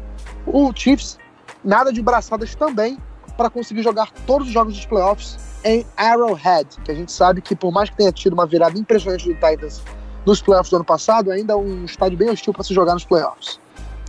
o 0.48 0.72
Chiefs, 0.74 1.20
nada 1.63 1.94
de 1.94 2.02
braçadas 2.02 2.56
também 2.56 2.98
para 3.38 3.50
conseguir 3.52 3.84
jogar 3.84 4.10
todos 4.26 4.48
os 4.48 4.54
jogos 4.54 4.74
dos 4.76 4.86
playoffs 4.86 5.38
em 5.63 5.86
Arrowhead, 5.97 6.67
que 6.84 6.91
a 6.91 6.95
gente 6.95 7.12
sabe 7.12 7.41
que 7.41 7.56
por 7.56 7.71
mais 7.71 7.89
que 7.89 7.97
tenha 7.97 8.12
tido 8.12 8.34
uma 8.34 8.45
virada 8.45 8.78
impressionante 8.78 9.28
do 9.28 9.34
Titans 9.36 9.82
nos 10.26 10.41
playoffs 10.41 10.69
do 10.69 10.76
ano 10.78 10.86
passado, 10.86 11.32
ainda 11.32 11.54
é 11.54 11.56
um 11.56 11.86
estádio 11.86 12.17
bem 12.17 12.30
hostil 12.30 12.54
para 12.54 12.63
se 12.63 12.74
jogar 12.74 12.93
nos 12.93 13.06
playoffs. 13.06 13.60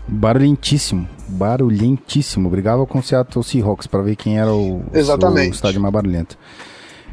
Barulhentíssimo. 0.07 1.09
Barulhentíssimo. 1.29 2.51
Brigava 2.51 2.85
com 2.87 2.99
o 2.99 3.03
Seattle 3.03 3.45
Seahawks 3.45 3.87
pra 3.87 4.03
ver 4.03 4.17
quem 4.17 4.38
era 4.38 4.53
o, 4.53 4.83
Exatamente. 4.93 5.51
o 5.51 5.55
estádio 5.55 5.81
mais 5.81 5.93
barulhento. 5.93 6.37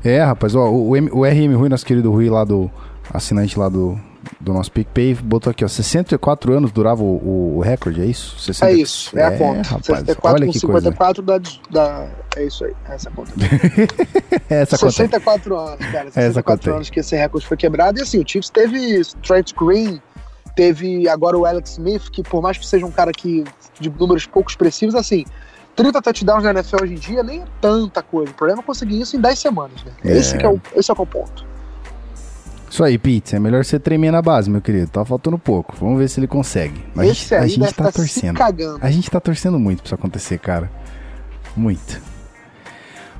É, 0.03 0.21
rapaz, 0.23 0.55
ó, 0.55 0.69
o, 0.69 0.89
o 0.89 0.97
M- 0.97 1.09
o 1.11 1.23
RM 1.25 1.55
Rui, 1.57 1.69
nosso 1.69 1.85
querido 1.85 2.11
Rui 2.11 2.29
lá 2.29 2.43
do 2.43 2.69
assinante 3.13 3.57
lá 3.59 3.69
do, 3.69 3.99
do 4.39 4.53
nosso 4.53 4.71
PicPay, 4.71 5.13
botou 5.15 5.51
aqui, 5.51 5.63
ó, 5.63 5.67
64 5.67 6.53
anos 6.53 6.71
durava 6.71 7.03
o, 7.03 7.57
o- 7.57 7.59
recorde, 7.61 8.01
é 8.01 8.05
isso? 8.05 8.39
60... 8.39 8.71
É 8.71 8.73
isso, 8.75 9.17
é, 9.17 9.23
a 9.23 9.31
conta. 9.37 9.61
rapaz, 9.69 9.85
64 9.85 10.29
olha 10.37 10.45
com 10.45 10.51
que 10.51 10.59
coisa. 10.61 10.91
54 10.91 11.21
dá, 11.23 11.39
dá. 11.69 12.07
É 12.35 12.45
isso 12.45 12.65
aí, 12.65 12.73
é 12.89 12.93
essa 12.95 13.09
conta. 13.11 13.31
Essa 14.49 14.77
conta. 14.77 14.91
64 14.91 15.57
anos, 15.57 15.85
cara. 15.87 16.07
Essa 16.09 16.21
64 16.21 16.43
conta 16.43 16.69
aí. 16.69 16.75
anos 16.75 16.89
que 16.89 16.99
esse 16.99 17.15
recorde 17.15 17.45
foi 17.47 17.57
quebrado. 17.57 17.99
E 17.99 18.01
assim, 18.01 18.19
o 18.21 18.27
Chiefs 18.27 18.49
teve 18.49 19.01
Trent 19.25 19.53
Green, 19.53 20.01
teve 20.55 21.07
agora 21.07 21.37
o 21.37 21.45
Alex 21.45 21.71
Smith, 21.71 22.09
que 22.11 22.23
por 22.23 22.41
mais 22.41 22.57
que 22.57 22.65
seja 22.65 22.85
um 22.85 22.91
cara 22.91 23.11
que 23.11 23.43
de 23.79 23.89
números 23.89 24.25
pouco 24.25 24.49
expressivos, 24.49 24.95
assim, 24.95 25.25
30 25.75 26.01
touchdowns 26.01 26.43
na 26.43 26.51
NFL 26.51 26.83
hoje 26.83 26.93
em 26.93 26.97
dia 26.97 27.23
nem 27.23 27.41
é 27.41 27.45
tanta 27.61 28.01
coisa. 28.03 28.31
O 28.31 28.35
problema 28.35 28.61
é 28.61 28.65
conseguir 28.65 28.99
isso 28.99 29.15
em 29.15 29.21
10 29.21 29.39
semanas, 29.39 29.83
né? 29.83 29.91
É. 30.03 30.17
Esse, 30.17 30.35
é 30.35 30.47
o, 30.49 30.59
esse 30.75 30.91
é 30.91 30.95
é 30.97 31.01
o 31.01 31.05
ponto. 31.05 31.45
Isso 32.69 32.83
aí, 32.83 32.97
Pete, 32.97 33.35
é 33.35 33.39
melhor 33.39 33.65
você 33.65 33.79
tremer 33.79 34.11
na 34.11 34.21
base, 34.21 34.49
meu 34.49 34.61
querido. 34.61 34.87
Tá 34.91 35.03
faltando 35.03 35.37
pouco. 35.39 35.75
Vamos 35.79 35.97
ver 35.97 36.07
se 36.07 36.19
ele 36.19 36.27
consegue. 36.27 36.83
Mas 36.93 37.07
a 37.07 37.11
esse 37.11 37.21
gente, 37.21 37.33
a 37.35 37.47
gente 37.47 37.73
tá 37.73 37.91
se 37.91 37.97
torcendo. 37.97 38.37
cagando. 38.37 38.79
A 38.81 38.91
gente 38.91 39.09
tá 39.09 39.19
torcendo 39.19 39.59
muito 39.59 39.79
pra 39.79 39.87
isso 39.87 39.95
acontecer, 39.95 40.37
cara. 40.37 40.71
Muito. 41.55 41.99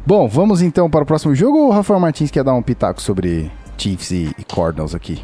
Bom, 0.05 0.27
vamos 0.27 0.61
então 0.61 0.89
para 0.89 1.03
o 1.03 1.05
próximo 1.05 1.33
jogo 1.35 1.57
ou 1.57 1.67
o 1.69 1.71
Rafael 1.71 1.99
Martins 1.99 2.31
quer 2.31 2.43
dar 2.43 2.53
um 2.53 2.61
pitaco 2.61 3.01
sobre 3.01 3.51
Chiefs 3.77 4.11
e, 4.11 4.35
e 4.37 4.43
Cardinals 4.43 4.93
aqui? 4.95 5.23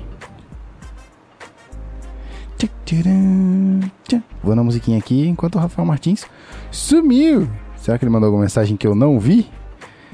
Vou 4.43 4.55
na 4.55 4.63
musiquinha 4.63 4.97
aqui 4.97 5.27
enquanto 5.27 5.55
o 5.55 5.59
Rafael 5.59 5.85
Martins 5.85 6.25
sumiu. 6.71 7.47
Será 7.77 7.97
que 7.97 8.05
ele 8.05 8.11
mandou 8.11 8.27
alguma 8.27 8.43
mensagem 8.43 8.75
que 8.75 8.88
eu 8.88 8.95
não 8.95 9.19
vi? 9.19 9.49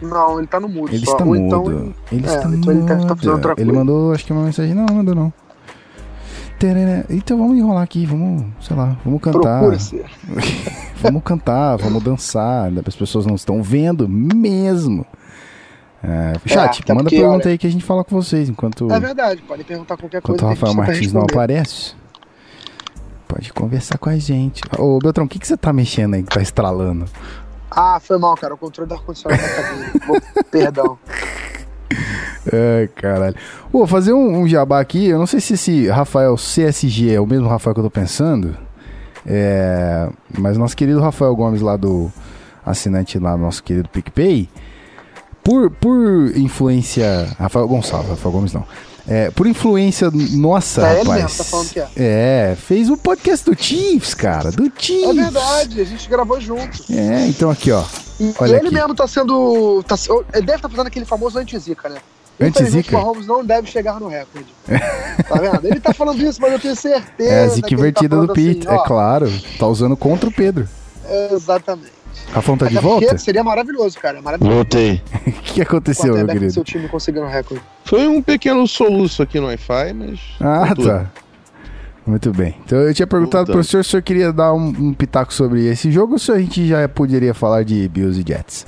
Não, 0.02 0.40
ele 0.40 0.48
tá 0.48 0.60
no 0.60 0.68
mudo. 0.68 0.94
Ele 0.94 1.06
só. 1.06 1.12
está 1.14 1.24
Ou 1.26 1.34
mudo. 1.36 1.46
então, 1.46 1.94
ele 2.12 2.26
é, 2.26 2.30
está 2.30 2.50
então 2.50 2.72
ele 2.74 2.82
deve 2.84 3.02
estar 3.04 3.16
fazendo 3.16 3.34
outra 3.34 3.50
mudo. 3.50 3.60
Ele 3.60 3.70
coisa. 3.70 3.80
mandou, 3.80 4.14
acho 4.14 4.26
que 4.26 4.34
uma 4.34 4.44
mensagem. 4.46 4.74
Não, 4.74 4.86
não 4.86 4.96
mandou 4.96 5.16
não. 5.16 5.34
Então 7.10 7.38
vamos 7.40 7.58
enrolar 7.58 7.82
aqui, 7.82 8.06
vamos, 8.06 8.44
sei 8.62 8.76
lá, 8.76 8.96
vamos 9.04 9.20
cantar. 9.20 9.64
Vamos 11.02 11.24
cantar, 11.24 11.78
vamos 11.78 12.04
dançar. 12.04 12.72
As 12.86 12.96
pessoas 12.96 13.26
não 13.26 13.34
estão 13.34 13.64
vendo 13.64 14.08
mesmo. 14.08 15.04
É, 16.04 16.34
chat, 16.46 16.82
até 16.84 16.94
manda 16.94 17.06
porque, 17.06 17.16
pergunta 17.18 17.46
olha- 17.46 17.54
aí 17.54 17.58
que 17.58 17.66
a 17.66 17.70
gente 17.72 17.84
fala 17.84 18.04
com 18.04 18.16
vocês 18.16 18.48
enquanto, 18.48 18.92
É 18.92 19.00
verdade, 19.00 19.42
pode 19.48 19.64
perguntar 19.64 19.98
qualquer 19.98 20.22
coisa. 20.22 20.36
enquanto 20.38 20.44
o 20.44 20.50
Rafael 20.54 20.74
Martins 20.76 21.12
não 21.12 21.22
aparece. 21.24 21.96
Pode 23.28 23.52
conversar 23.52 23.98
com 23.98 24.10
a 24.12 24.18
gente. 24.20 24.62
Ô, 24.78 25.00
Beltrão, 25.00 25.26
o 25.26 25.28
que, 25.28 25.40
que 25.40 25.48
você 25.48 25.58
tá 25.58 25.74
mexendo 25.74 26.14
aí 26.14 26.22
que 26.22 26.30
tá 26.30 26.42
estralando? 26.42 27.06
Ah, 27.71 27.99
foi 28.01 28.17
mal, 28.17 28.36
cara. 28.36 28.53
O 28.53 28.57
controle 28.57 28.88
do 28.89 28.95
ar-condicionado 28.95 29.41
cabine. 29.41 29.86
Vou- 30.05 30.21
Perdão. 30.51 30.99
Ai, 32.51 32.88
caralho. 32.95 33.36
Vou 33.71 33.86
fazer 33.88 34.13
um, 34.13 34.39
um 34.41 34.47
jabá 34.47 34.79
aqui. 34.79 35.07
Eu 35.07 35.17
não 35.19 35.25
sei 35.27 35.39
se 35.39 35.53
esse 35.53 35.88
Rafael 35.88 36.36
CSG 36.36 37.13
é 37.13 37.19
o 37.21 37.25
mesmo 37.25 37.47
Rafael 37.47 37.73
que 37.73 37.79
eu 37.79 37.84
tô 37.86 37.89
pensando. 37.91 38.55
É, 39.25 40.10
mas 40.38 40.57
nosso 40.57 40.75
querido 40.75 40.99
Rafael 40.99 41.36
Gomes 41.36 41.62
lá 41.62 41.77
do 41.77 42.12
assinante 42.65 43.19
lá, 43.19 43.38
nosso 43.38 43.63
querido 43.63 43.88
PicPay, 43.89 44.49
por, 45.43 45.69
por 45.69 46.36
influência. 46.36 47.27
Rafael 47.39 47.67
Gonçalves, 47.67 48.10
Rafael 48.10 48.31
Gomes 48.34 48.53
não. 48.53 48.65
É, 49.08 49.32
por 49.32 49.48
influência 49.48 50.10
nossa, 50.12 50.88
É 50.88 50.92
ele 51.00 51.00
rapaz. 51.10 51.24
mesmo, 51.24 51.38
tá 51.38 51.44
falando 51.44 51.70
que 51.70 51.80
é. 51.80 51.88
É, 51.98 52.56
fez 52.56 52.90
um 52.90 52.98
podcast 52.98 53.50
do 53.50 53.62
Chiefs, 53.62 54.14
cara. 54.14 54.52
Do 54.52 54.72
Chiefs. 54.78 55.10
É 55.10 55.14
verdade, 55.14 55.82
a 55.82 55.84
gente 55.86 56.10
gravou 56.10 56.40
junto. 56.40 56.84
É, 56.92 57.28
então 57.28 57.49
aqui, 57.49 57.72
ó. 57.72 57.84
E 58.20 58.34
Olha 58.39 58.58
ele 58.58 58.68
aqui. 58.68 58.76
mesmo 58.76 58.93
tá 58.93 59.08
sendo. 59.08 59.84
Tá, 59.88 59.95
ele 60.34 60.45
deve 60.45 60.58
estar 60.58 60.70
fazendo 60.70 60.88
aquele 60.88 61.06
famoso 61.06 61.39
anti-zica, 61.39 61.89
né? 61.89 61.97
Anti-zica? 62.39 62.97
o 62.97 62.99
Mahomes 62.99 63.28
não 63.28 63.45
deve 63.45 63.68
chegar 63.68 63.99
no 63.99 64.08
recorde. 64.08 64.47
Tá 65.28 65.36
vendo? 65.36 65.66
Ele 65.66 65.80
tá 65.80 65.93
falando 65.93 66.22
isso, 66.24 66.41
mas 66.41 66.52
eu 66.52 66.60
tenho 66.60 66.76
certeza. 66.76 67.32
É 67.32 67.43
a 67.43 67.47
zica 67.49 67.68
ele 67.68 67.76
tá 67.76 67.82
invertida 67.82 68.16
do 68.16 68.22
falando 68.28 68.34
Pete, 68.34 68.68
assim, 68.68 68.76
é 68.76 68.80
ó, 68.80 68.84
claro. 68.84 69.32
Tá 69.60 69.68
usando 69.68 69.95
contra 69.97 70.28
o 70.30 70.32
Pedro. 70.32 70.68
Exatamente. 71.32 71.91
Rafão 72.32 72.57
tá 72.57 72.68
de 72.68 72.78
Até 72.78 72.88
volta? 72.88 73.18
seria 73.18 73.43
maravilhoso, 73.43 73.99
cara. 73.99 74.22
Maravilhoso. 74.22 74.55
Voltei. 74.55 75.01
O 75.28 75.32
que, 75.41 75.62
aconteceu, 75.62 76.14
meu 76.16 76.28
querido? 76.28 76.53
seu 76.53 76.64
time 76.64 76.88
conseguindo 76.88 77.26
um 77.26 77.30
recorde. 77.30 77.64
Foi 77.84 78.07
um 78.07 78.22
pequeno 78.22 78.66
soluço 78.68 79.22
aqui 79.22 79.39
no 79.39 79.47
Wi-Fi, 79.47 79.93
mas. 79.93 80.20
Ah, 80.39 80.74
tá. 80.76 81.12
Muito 82.05 82.32
bem. 82.32 82.55
Então 82.66 82.80
eu 82.80 82.93
tinha 82.93 83.05
perguntado 83.05 83.45
Voltando. 83.45 83.55
pro 83.55 83.64
senhor 83.64 83.84
se 83.84 83.89
o 83.89 83.91
senhor 83.91 84.01
queria 84.03 84.34
dar 84.34 84.53
um, 84.53 84.68
um 84.68 84.93
pitaco 84.93 85.34
sobre 85.34 85.66
esse 85.68 85.91
jogo 85.91 86.14
ou 86.14 86.20
se 86.20 86.32
a 86.32 86.39
gente 86.39 86.68
já 86.68 86.88
poderia 86.89 87.34
falar 87.34 87.64
de 87.64 87.88
Bills 87.89 88.20
e 88.20 88.26
Jets. 88.28 88.66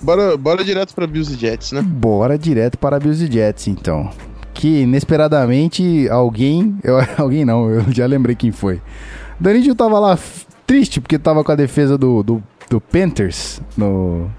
Bora, 0.00 0.36
bora 0.36 0.64
direto 0.64 0.94
pra 0.94 1.06
Bills 1.06 1.32
e 1.34 1.38
Jets, 1.38 1.72
né? 1.72 1.82
Bora 1.82 2.36
direto 2.38 2.76
para 2.78 2.98
Bills 2.98 3.24
e 3.24 3.32
Jets, 3.32 3.68
então. 3.68 4.10
Que 4.52 4.82
inesperadamente 4.82 6.08
alguém. 6.10 6.76
Eu, 6.82 6.96
alguém 7.18 7.44
não, 7.44 7.70
eu 7.70 7.84
já 7.92 8.06
lembrei 8.06 8.34
quem 8.34 8.52
foi. 8.52 8.80
Danilo 9.38 9.74
tava 9.74 9.98
lá 9.98 10.18
triste, 10.66 11.00
porque 11.00 11.18
tava 11.18 11.42
com 11.44 11.52
a 11.52 11.56
defesa 11.56 11.96
do, 11.96 12.22
do, 12.22 12.42
do 12.68 12.80
Panthers 12.80 13.60
no, 13.76 14.30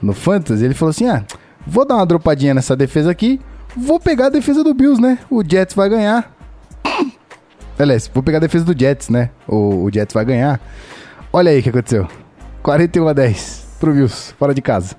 no 0.00 0.12
Fantasy. 0.12 0.64
Ele 0.64 0.74
falou 0.74 0.90
assim: 0.90 1.08
ah, 1.08 1.24
vou 1.66 1.84
dar 1.86 1.96
uma 1.96 2.06
dropadinha 2.06 2.54
nessa 2.54 2.74
defesa 2.76 3.10
aqui, 3.10 3.40
vou 3.76 4.00
pegar 4.00 4.26
a 4.26 4.30
defesa 4.30 4.64
do 4.64 4.72
Bills, 4.74 5.00
né? 5.00 5.18
O 5.30 5.42
Jets 5.48 5.74
vai 5.74 5.88
ganhar. 5.88 6.34
Aliás, 7.78 8.10
vou 8.12 8.22
pegar 8.22 8.38
a 8.38 8.40
defesa 8.40 8.64
do 8.64 8.78
Jets, 8.78 9.08
né? 9.08 9.30
O, 9.46 9.84
o 9.84 9.90
Jets 9.92 10.14
vai 10.14 10.24
ganhar. 10.24 10.60
Olha 11.32 11.50
aí 11.50 11.60
o 11.60 11.62
que 11.62 11.68
aconteceu. 11.68 12.08
41 12.62 13.06
a 13.08 13.12
10 13.12 13.66
pro 13.78 13.92
Bills, 13.92 14.32
fora 14.38 14.54
de 14.54 14.62
casa. 14.62 14.96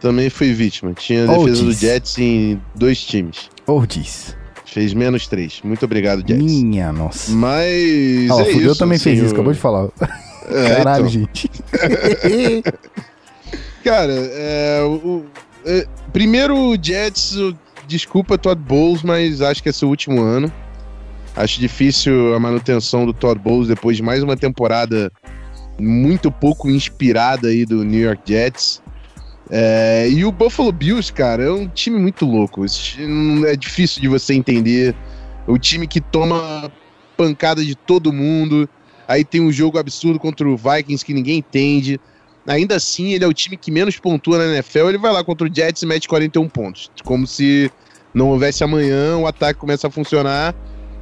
Também 0.00 0.30
fui 0.30 0.52
vítima. 0.52 0.92
Tinha 0.94 1.26
a 1.28 1.32
Oh, 1.32 1.44
defesa 1.44 1.64
do 1.64 1.72
jeez. 1.72 1.80
Jets 1.80 2.18
em 2.18 2.60
dois 2.74 3.04
times. 3.04 3.50
Oh, 3.66 3.84
diz. 3.86 4.36
Fez 4.72 4.94
menos 4.94 5.26
três. 5.26 5.60
Muito 5.62 5.84
obrigado, 5.84 6.20
Jets. 6.26 6.42
Minha 6.42 6.92
nossa. 6.92 7.30
Mas. 7.32 8.30
Ah, 8.30 8.40
é 8.42 8.44
Fudeu 8.52 8.70
isso, 8.72 8.78
também 8.78 8.98
fez 8.98 9.18
assim, 9.18 9.26
isso, 9.26 9.34
acabou 9.34 9.52
de 9.52 9.58
falar. 9.58 9.88
É, 10.44 10.74
Caralho, 10.76 11.06
então. 11.06 11.08
gente. 11.08 11.48
Cara, 13.84 14.12
é, 14.12 14.80
o, 14.84 15.24
é, 15.64 15.86
primeiro 16.12 16.76
Jets, 16.82 17.36
o- 17.36 17.56
desculpa 17.86 18.36
Todd 18.36 18.60
Bowles, 18.60 19.02
mas 19.04 19.40
acho 19.40 19.62
que 19.62 19.68
é 19.68 19.72
seu 19.72 19.88
último 19.88 20.20
ano. 20.20 20.52
Acho 21.36 21.60
difícil 21.60 22.34
a 22.34 22.40
manutenção 22.40 23.06
do 23.06 23.12
Todd 23.12 23.40
Bowles 23.40 23.68
depois 23.68 23.96
de 23.96 24.02
mais 24.02 24.20
uma 24.22 24.36
temporada 24.36 25.12
muito 25.80 26.30
pouco 26.30 26.68
inspirada 26.68 27.46
aí 27.48 27.64
do 27.64 27.84
New 27.84 28.00
York 28.00 28.22
Jets. 28.26 28.81
É, 29.50 30.08
e 30.08 30.24
o 30.24 30.32
Buffalo 30.32 30.72
Bills, 30.72 31.12
cara, 31.12 31.44
é 31.44 31.50
um 31.50 31.68
time 31.68 31.98
muito 31.98 32.24
louco. 32.24 32.64
É 33.46 33.56
difícil 33.56 34.00
de 34.00 34.08
você 34.08 34.34
entender. 34.34 34.94
O 35.46 35.58
time 35.58 35.86
que 35.86 36.00
toma 36.00 36.70
pancada 37.16 37.64
de 37.64 37.74
todo 37.74 38.12
mundo. 38.12 38.68
Aí 39.06 39.24
tem 39.24 39.40
um 39.40 39.52
jogo 39.52 39.78
absurdo 39.78 40.18
contra 40.18 40.48
o 40.48 40.56
Vikings 40.56 41.04
que 41.04 41.12
ninguém 41.12 41.38
entende. 41.38 42.00
Ainda 42.46 42.76
assim, 42.76 43.12
ele 43.12 43.24
é 43.24 43.26
o 43.26 43.32
time 43.32 43.56
que 43.56 43.70
menos 43.70 43.98
pontua 43.98 44.38
na 44.38 44.54
NFL. 44.54 44.88
Ele 44.88 44.98
vai 44.98 45.12
lá 45.12 45.22
contra 45.22 45.46
o 45.46 45.54
Jets 45.54 45.82
e 45.82 45.86
mete 45.86 46.08
41 46.08 46.48
pontos. 46.48 46.90
Como 47.04 47.26
se 47.26 47.70
não 48.14 48.30
houvesse 48.30 48.64
amanhã, 48.64 49.16
o 49.16 49.26
ataque 49.26 49.58
começa 49.58 49.88
a 49.88 49.90
funcionar. 49.90 50.54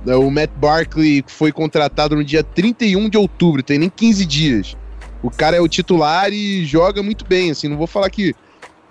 O 0.06 0.30
Matt 0.30 0.50
Barkley 0.56 1.22
foi 1.26 1.52
contratado 1.52 2.16
no 2.16 2.24
dia 2.24 2.42
31 2.42 3.08
de 3.08 3.18
outubro, 3.18 3.62
tem 3.62 3.78
nem 3.78 3.90
15 3.90 4.24
dias. 4.24 4.76
O 5.22 5.30
cara 5.30 5.56
é 5.56 5.60
o 5.60 5.68
titular 5.68 6.32
e 6.32 6.64
joga 6.64 7.02
muito 7.02 7.24
bem, 7.24 7.50
assim, 7.50 7.68
não 7.68 7.76
vou 7.76 7.86
falar 7.86 8.08
que 8.10 8.34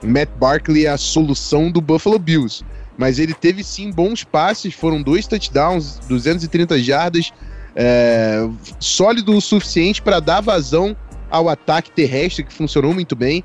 Matt 0.03 0.30
Barkley 0.39 0.86
é 0.86 0.89
a 0.89 0.97
solução 0.97 1.71
do 1.71 1.82
Buffalo 1.82 2.19
Bills, 2.19 2.63
mas 2.97 3.17
ele 3.17 3.34
teve 3.34 3.63
sim 3.63 3.91
bons 3.91 4.23
passes, 4.23 4.73
foram 4.73 5.01
dois 5.01 5.25
touchdowns, 5.25 5.99
230 6.07 6.82
jardas, 6.82 7.32
é, 7.75 8.47
sólido 8.80 9.36
o 9.36 9.41
suficiente 9.41 10.01
para 10.01 10.19
dar 10.19 10.41
vazão 10.41 10.95
ao 11.30 11.49
ataque 11.49 11.91
terrestre, 11.91 12.43
que 12.43 12.53
funcionou 12.53 12.93
muito 12.93 13.15
bem. 13.15 13.43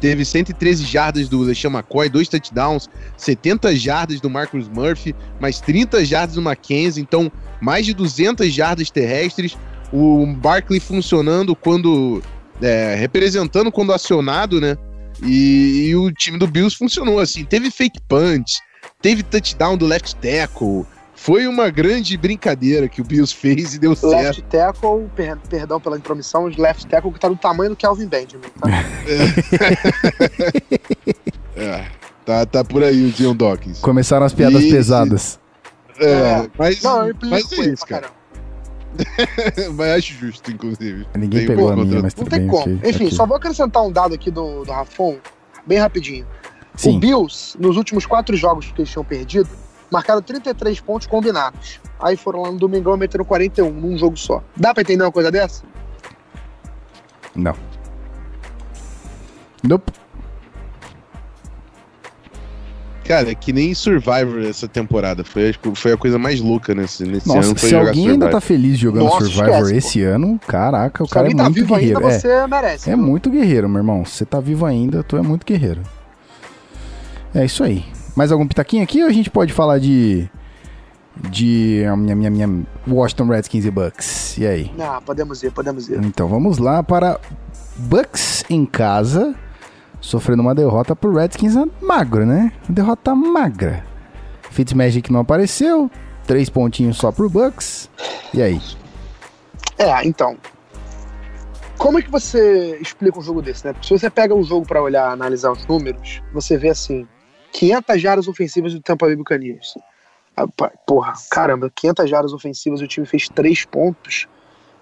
Teve 0.00 0.24
113 0.24 0.84
jardas 0.84 1.28
do 1.28 1.40
LeSean 1.40 1.70
McCoy, 1.70 2.08
dois 2.08 2.28
touchdowns, 2.28 2.88
70 3.16 3.74
jardas 3.74 4.20
do 4.20 4.30
Marcus 4.30 4.68
Murphy, 4.68 5.14
mais 5.40 5.60
30 5.60 6.04
jardas 6.04 6.36
do 6.36 6.42
Mackenzie, 6.42 7.02
então 7.02 7.32
mais 7.60 7.84
de 7.84 7.92
200 7.92 8.52
jardas 8.52 8.90
terrestres. 8.90 9.56
O 9.92 10.26
Barkley 10.26 10.80
funcionando 10.80 11.54
quando. 11.54 12.22
é, 12.60 12.94
representando 12.94 13.70
quando 13.70 13.92
acionado, 13.92 14.60
né? 14.60 14.76
E, 15.22 15.88
e 15.88 15.96
o 15.96 16.10
time 16.10 16.38
do 16.38 16.46
Bills 16.46 16.76
funcionou 16.76 17.18
assim. 17.20 17.44
Teve 17.44 17.70
fake 17.70 18.00
punch, 18.08 18.58
teve 19.00 19.22
touchdown 19.22 19.76
do 19.76 19.86
left 19.86 20.16
tackle. 20.16 20.84
Foi 21.14 21.46
uma 21.46 21.70
grande 21.70 22.16
brincadeira 22.16 22.88
que 22.88 23.00
o 23.00 23.04
Bills 23.04 23.32
fez 23.32 23.74
e 23.74 23.78
deu 23.78 23.94
certo. 23.94 24.16
Left 24.38 24.42
tackle, 24.42 25.08
per- 25.14 25.38
perdão 25.48 25.80
pela 25.80 25.96
intromissão, 25.96 26.46
left 26.58 26.86
tackle 26.86 27.12
que 27.12 27.20
tá 27.20 27.28
do 27.28 27.36
tamanho 27.36 27.70
do 27.70 27.76
Kelvin 27.76 28.06
Benjamin. 28.06 28.48
Tá? 28.60 28.68
É, 31.54 31.84
tá, 32.24 32.46
tá 32.46 32.64
por 32.64 32.82
aí 32.82 33.04
o 33.06 33.10
Dion 33.10 33.36
Dawkins. 33.36 33.78
Começaram 33.80 34.24
as 34.24 34.32
piadas 34.32 34.62
Ih, 34.64 34.70
pesadas. 34.70 35.38
É, 36.00 36.06
É. 36.10 36.50
mas, 36.58 36.82
Não, 36.82 37.06
eu 37.08 37.14
mas 37.24 37.52
é 37.52 37.56
isso, 37.66 37.86
cara. 37.86 38.02
caramba. 38.02 38.21
mas 39.76 39.90
acho 39.98 40.14
justo, 40.14 40.50
inclusive. 40.50 41.06
Ninguém 41.14 41.40
Tem 41.40 41.48
pegou 41.48 41.68
a 41.68 41.74
contra- 41.74 41.84
minha, 41.86 42.02
mas 42.02 42.14
Não 42.14 42.24
tem 42.24 42.40
bem. 42.40 42.48
como. 42.48 42.62
ok, 42.76 42.90
Enfim, 42.90 43.04
ok. 43.06 43.16
só 43.16 43.26
vou 43.26 43.36
acrescentar 43.36 43.82
um 43.82 43.90
dado 43.92 44.14
aqui 44.14 44.30
do, 44.30 44.64
do 44.64 44.72
Rafon, 44.72 45.16
bem 45.66 45.78
rapidinho. 45.78 46.26
O 46.74 46.78
Sim, 46.78 46.98
Bills, 47.00 47.56
nos 47.58 47.76
últimos 47.76 48.06
quatro 48.06 48.36
jogos 48.36 48.72
que 48.72 48.80
eles 48.80 48.90
tinham 48.90 49.04
perdido, 49.04 49.48
marcaram 49.90 50.22
33 50.22 50.80
pontos 50.80 51.06
combinados. 51.06 51.80
Aí 52.00 52.16
foram 52.16 52.42
lá 52.42 52.50
no 52.50 52.58
domingão 52.58 52.94
e 52.94 52.98
meteram 52.98 53.24
41 53.24 53.70
num 53.70 53.96
jogo 53.98 54.16
só. 54.16 54.42
Dá 54.56 54.72
pra 54.72 54.80
entender 54.82 55.02
uma 55.04 55.12
coisa 55.12 55.30
dessa? 55.30 55.62
não. 57.34 57.54
Nope. 59.62 59.92
Cara, 63.04 63.30
é 63.30 63.34
que 63.34 63.52
nem 63.52 63.74
Survivor 63.74 64.42
essa 64.48 64.68
temporada. 64.68 65.24
Foi, 65.24 65.52
foi 65.74 65.92
a 65.92 65.96
coisa 65.96 66.18
mais 66.18 66.40
louca 66.40 66.74
nesse, 66.74 67.02
nesse 67.04 67.26
Nossa, 67.28 67.40
ano. 67.48 67.58
Foi 67.58 67.68
se 67.68 67.70
jogar 67.70 67.88
alguém 67.88 68.02
Survivor. 68.04 68.12
ainda 68.26 68.30
tá 68.30 68.40
feliz 68.40 68.78
jogando 68.78 69.04
Nossa, 69.04 69.24
Survivor 69.26 69.56
esquece, 69.62 69.74
esse 69.76 70.02
ano, 70.02 70.40
caraca, 70.46 71.02
o 71.02 71.06
Se 71.06 71.12
cara 71.12 71.28
é 71.30 71.34
tá 71.34 71.42
muito 71.44 71.54
vivo 71.56 71.74
guerreiro. 71.74 71.98
ainda, 71.98 72.12
É, 72.14 72.18
você 72.18 72.46
merece. 72.46 72.90
é 72.90 72.96
muito 72.96 73.30
guerreiro, 73.30 73.68
meu 73.68 73.78
irmão. 73.78 74.04
Você 74.04 74.24
tá 74.24 74.38
vivo 74.40 74.64
ainda, 74.64 75.02
tu 75.02 75.16
é 75.16 75.22
muito 75.22 75.44
guerreiro. 75.44 75.82
É 77.34 77.44
isso 77.44 77.64
aí. 77.64 77.84
Mais 78.14 78.30
algum 78.30 78.46
pitaquinho 78.46 78.82
aqui 78.82 79.02
ou 79.02 79.08
a 79.08 79.12
gente 79.12 79.30
pode 79.30 79.52
falar 79.52 79.78
de. 79.78 80.28
De. 81.30 81.82
Minha, 81.98 82.14
minha, 82.16 82.30
minha 82.30 82.62
Washington 82.88 83.26
Redskins 83.28 83.64
e 83.64 83.70
Bucks? 83.70 84.38
E 84.38 84.46
aí? 84.46 84.70
Ah, 84.78 85.00
podemos 85.04 85.42
ir, 85.42 85.50
podemos 85.50 85.88
ir. 85.88 85.98
Então 86.04 86.28
vamos 86.28 86.58
lá 86.58 86.82
para 86.82 87.18
Bucks 87.76 88.44
em 88.48 88.64
casa, 88.64 89.34
sofrendo 90.02 90.42
uma 90.42 90.54
derrota 90.54 90.94
pro 90.94 91.14
Redskins 91.14 91.54
magro, 91.80 92.26
né? 92.26 92.52
Derrota 92.68 93.14
magra. 93.14 93.86
Fitzmagic 94.50 95.10
não 95.10 95.20
apareceu, 95.20 95.90
três 96.26 96.50
pontinhos 96.50 96.98
só 96.98 97.10
pro 97.10 97.30
Bucks. 97.30 97.88
E 98.34 98.42
aí? 98.42 98.60
É, 99.78 100.06
então. 100.06 100.36
Como 101.78 101.98
é 101.98 102.02
que 102.02 102.10
você 102.10 102.76
explica 102.80 103.18
um 103.18 103.22
jogo 103.22 103.40
desse, 103.40 103.64
né? 103.64 103.72
Porque 103.72 103.86
se 103.86 103.98
você 103.98 104.10
pega 104.10 104.34
um 104.34 104.42
jogo 104.44 104.66
pra 104.66 104.82
olhar, 104.82 105.10
analisar 105.10 105.50
os 105.50 105.66
números, 105.66 106.22
você 106.32 106.58
vê 106.58 106.68
assim: 106.68 107.08
500 107.52 108.00
jardas 108.00 108.28
ofensivas 108.28 108.74
do 108.74 108.80
Tampa 108.80 109.06
Bay 109.06 109.16
Buccaneers. 109.16 109.74
Porra, 110.86 111.12
caramba, 111.30 111.70
500 111.74 112.10
jardas 112.10 112.32
ofensivas 112.32 112.80
o 112.80 112.86
time 112.86 113.06
fez 113.06 113.28
3 113.28 113.64
pontos. 113.64 114.28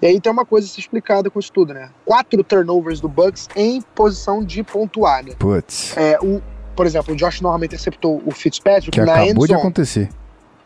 E 0.02 0.06
aí 0.06 0.20
tem 0.20 0.32
uma 0.32 0.46
coisa 0.46 0.66
a 0.66 0.70
ser 0.70 0.80
explicada 0.80 1.30
com 1.30 1.38
isso 1.38 1.52
tudo, 1.52 1.74
né? 1.74 1.90
Quatro 2.04 2.42
turnovers 2.42 3.00
do 3.00 3.08
Bucks 3.08 3.48
em 3.54 3.82
posição 3.94 4.42
de 4.42 4.62
pontuar, 4.62 5.24
né? 5.24 5.32
Putz, 5.38 5.96
É, 5.96 6.18
o, 6.22 6.40
por 6.74 6.86
exemplo, 6.86 7.12
o 7.12 7.16
Josh 7.16 7.40
Norman 7.40 7.66
interceptou 7.66 8.22
o 8.24 8.30
Fitzpatrick 8.30 8.90
que 8.90 9.00
na 9.00 9.14
acabou 9.14 9.46
de 9.46 9.54
acontecer. 9.54 10.08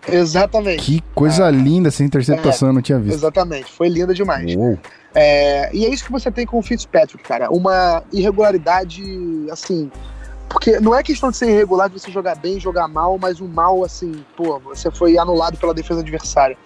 Exatamente. 0.06 0.82
Que 0.82 1.02
coisa 1.14 1.50
linda 1.50 1.88
essa 1.88 2.04
interceptação, 2.04 2.68
eu 2.68 2.74
não 2.74 2.82
tinha 2.82 2.98
visto. 2.98 3.16
Exatamente. 3.16 3.72
Foi 3.72 3.88
linda 3.88 4.14
demais. 4.14 4.54
Uou. 4.54 4.78
É, 5.14 5.74
e 5.74 5.86
é 5.86 5.88
isso 5.88 6.04
que 6.04 6.12
você 6.12 6.30
tem 6.30 6.44
com 6.44 6.58
o 6.58 6.62
Fitzpatrick, 6.62 7.22
cara. 7.22 7.50
Uma 7.50 8.02
irregularidade, 8.12 9.02
assim. 9.50 9.90
Porque 10.48 10.78
não 10.78 10.94
é 10.94 11.02
questão 11.02 11.30
de 11.30 11.36
ser 11.36 11.48
irregular, 11.48 11.88
de 11.88 11.98
você 11.98 12.10
jogar 12.10 12.36
bem, 12.36 12.60
jogar 12.60 12.86
mal, 12.86 13.18
mas 13.18 13.40
um 13.40 13.48
mal, 13.48 13.82
assim, 13.82 14.24
pô, 14.36 14.58
você 14.60 14.90
foi 14.90 15.16
anulado 15.16 15.56
pela 15.56 15.72
defesa 15.72 16.00
adversária. 16.00 16.56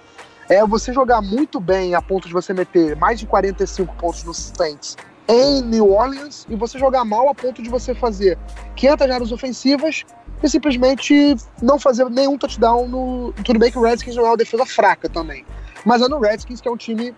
É 0.48 0.64
você 0.66 0.92
jogar 0.92 1.20
muito 1.20 1.60
bem 1.60 1.94
a 1.94 2.00
ponto 2.00 2.26
de 2.26 2.32
você 2.32 2.54
meter 2.54 2.96
mais 2.96 3.20
de 3.20 3.26
45 3.26 3.94
pontos 3.96 4.24
no 4.24 4.32
Saints 4.32 4.96
em 5.28 5.60
New 5.62 5.92
Orleans 5.92 6.46
e 6.48 6.56
você 6.56 6.78
jogar 6.78 7.04
mal 7.04 7.28
a 7.28 7.34
ponto 7.34 7.62
de 7.62 7.68
você 7.68 7.94
fazer 7.94 8.38
500 8.74 9.06
jardas 9.06 9.32
ofensivas 9.32 10.04
e 10.42 10.48
simplesmente 10.48 11.36
não 11.60 11.78
fazer 11.78 12.08
nenhum 12.08 12.38
touchdown 12.38 12.88
no. 12.88 13.32
Tudo 13.44 13.58
bem 13.58 13.70
que 13.70 13.78
o 13.78 13.82
Redskins 13.82 14.16
não 14.16 14.24
é 14.24 14.28
uma 14.28 14.36
defesa 14.36 14.64
fraca 14.64 15.08
também. 15.08 15.44
Mas 15.84 16.00
é 16.00 16.08
no 16.08 16.18
Redskins 16.18 16.60
que 16.60 16.68
é 16.68 16.70
um 16.70 16.76
time 16.76 17.14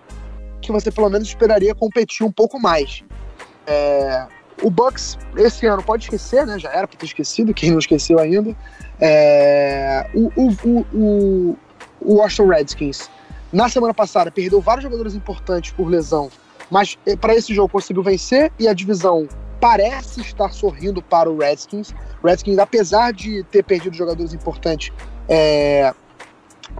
que 0.61 0.73
você 0.73 0.91
pelo 0.91 1.09
menos 1.09 1.29
esperaria 1.29 1.75
competir 1.75 2.27
um 2.27 2.33
pouco 2.33 2.59
mais. 2.59 3.05
É, 3.67 4.27
o 4.63 4.71
Bucks, 4.71 5.17
esse 5.37 5.67
ano, 5.67 5.83
pode 5.83 6.05
esquecer, 6.05 6.45
né? 6.47 6.59
Já 6.59 6.71
era 6.71 6.89
pra 6.89 6.99
ter 6.99 7.07
esquecido, 7.07 7.55
quem 7.55 7.71
não 7.71 7.79
esqueceu 7.79 8.19
ainda. 8.19 8.55
É, 9.01 10.11
o, 10.13 10.33
o, 10.37 10.49
o, 10.65 10.87
o, 10.93 11.59
o 12.01 12.15
Washington 12.17 12.49
Redskins, 12.49 13.11
na 13.53 13.69
semana 13.69 13.93
passada, 13.93 14.31
perdeu 14.31 14.61
vários 14.61 14.85
jogadores 14.85 15.15
importantes 15.15 15.73
por 15.73 15.89
lesão, 15.89 16.31
mas 16.71 16.97
para 17.21 17.35
esse 17.35 17.55
jogo 17.55 17.69
conseguiu 17.69 18.03
vencer 18.03 18.53
e 18.59 18.69
a 18.69 18.73
divisão 18.73 19.29
parece 19.61 20.21
estar 20.21 20.51
sorrindo 20.53 21.03
para 21.03 21.31
o 21.31 21.39
Redskins. 21.39 21.95
Redskins, 22.25 22.59
apesar 22.59 23.13
de 23.13 23.43
ter 23.45 23.63
perdido 23.63 23.95
jogadores 23.95 24.33
importantes 24.33 24.93
é, 25.29 25.93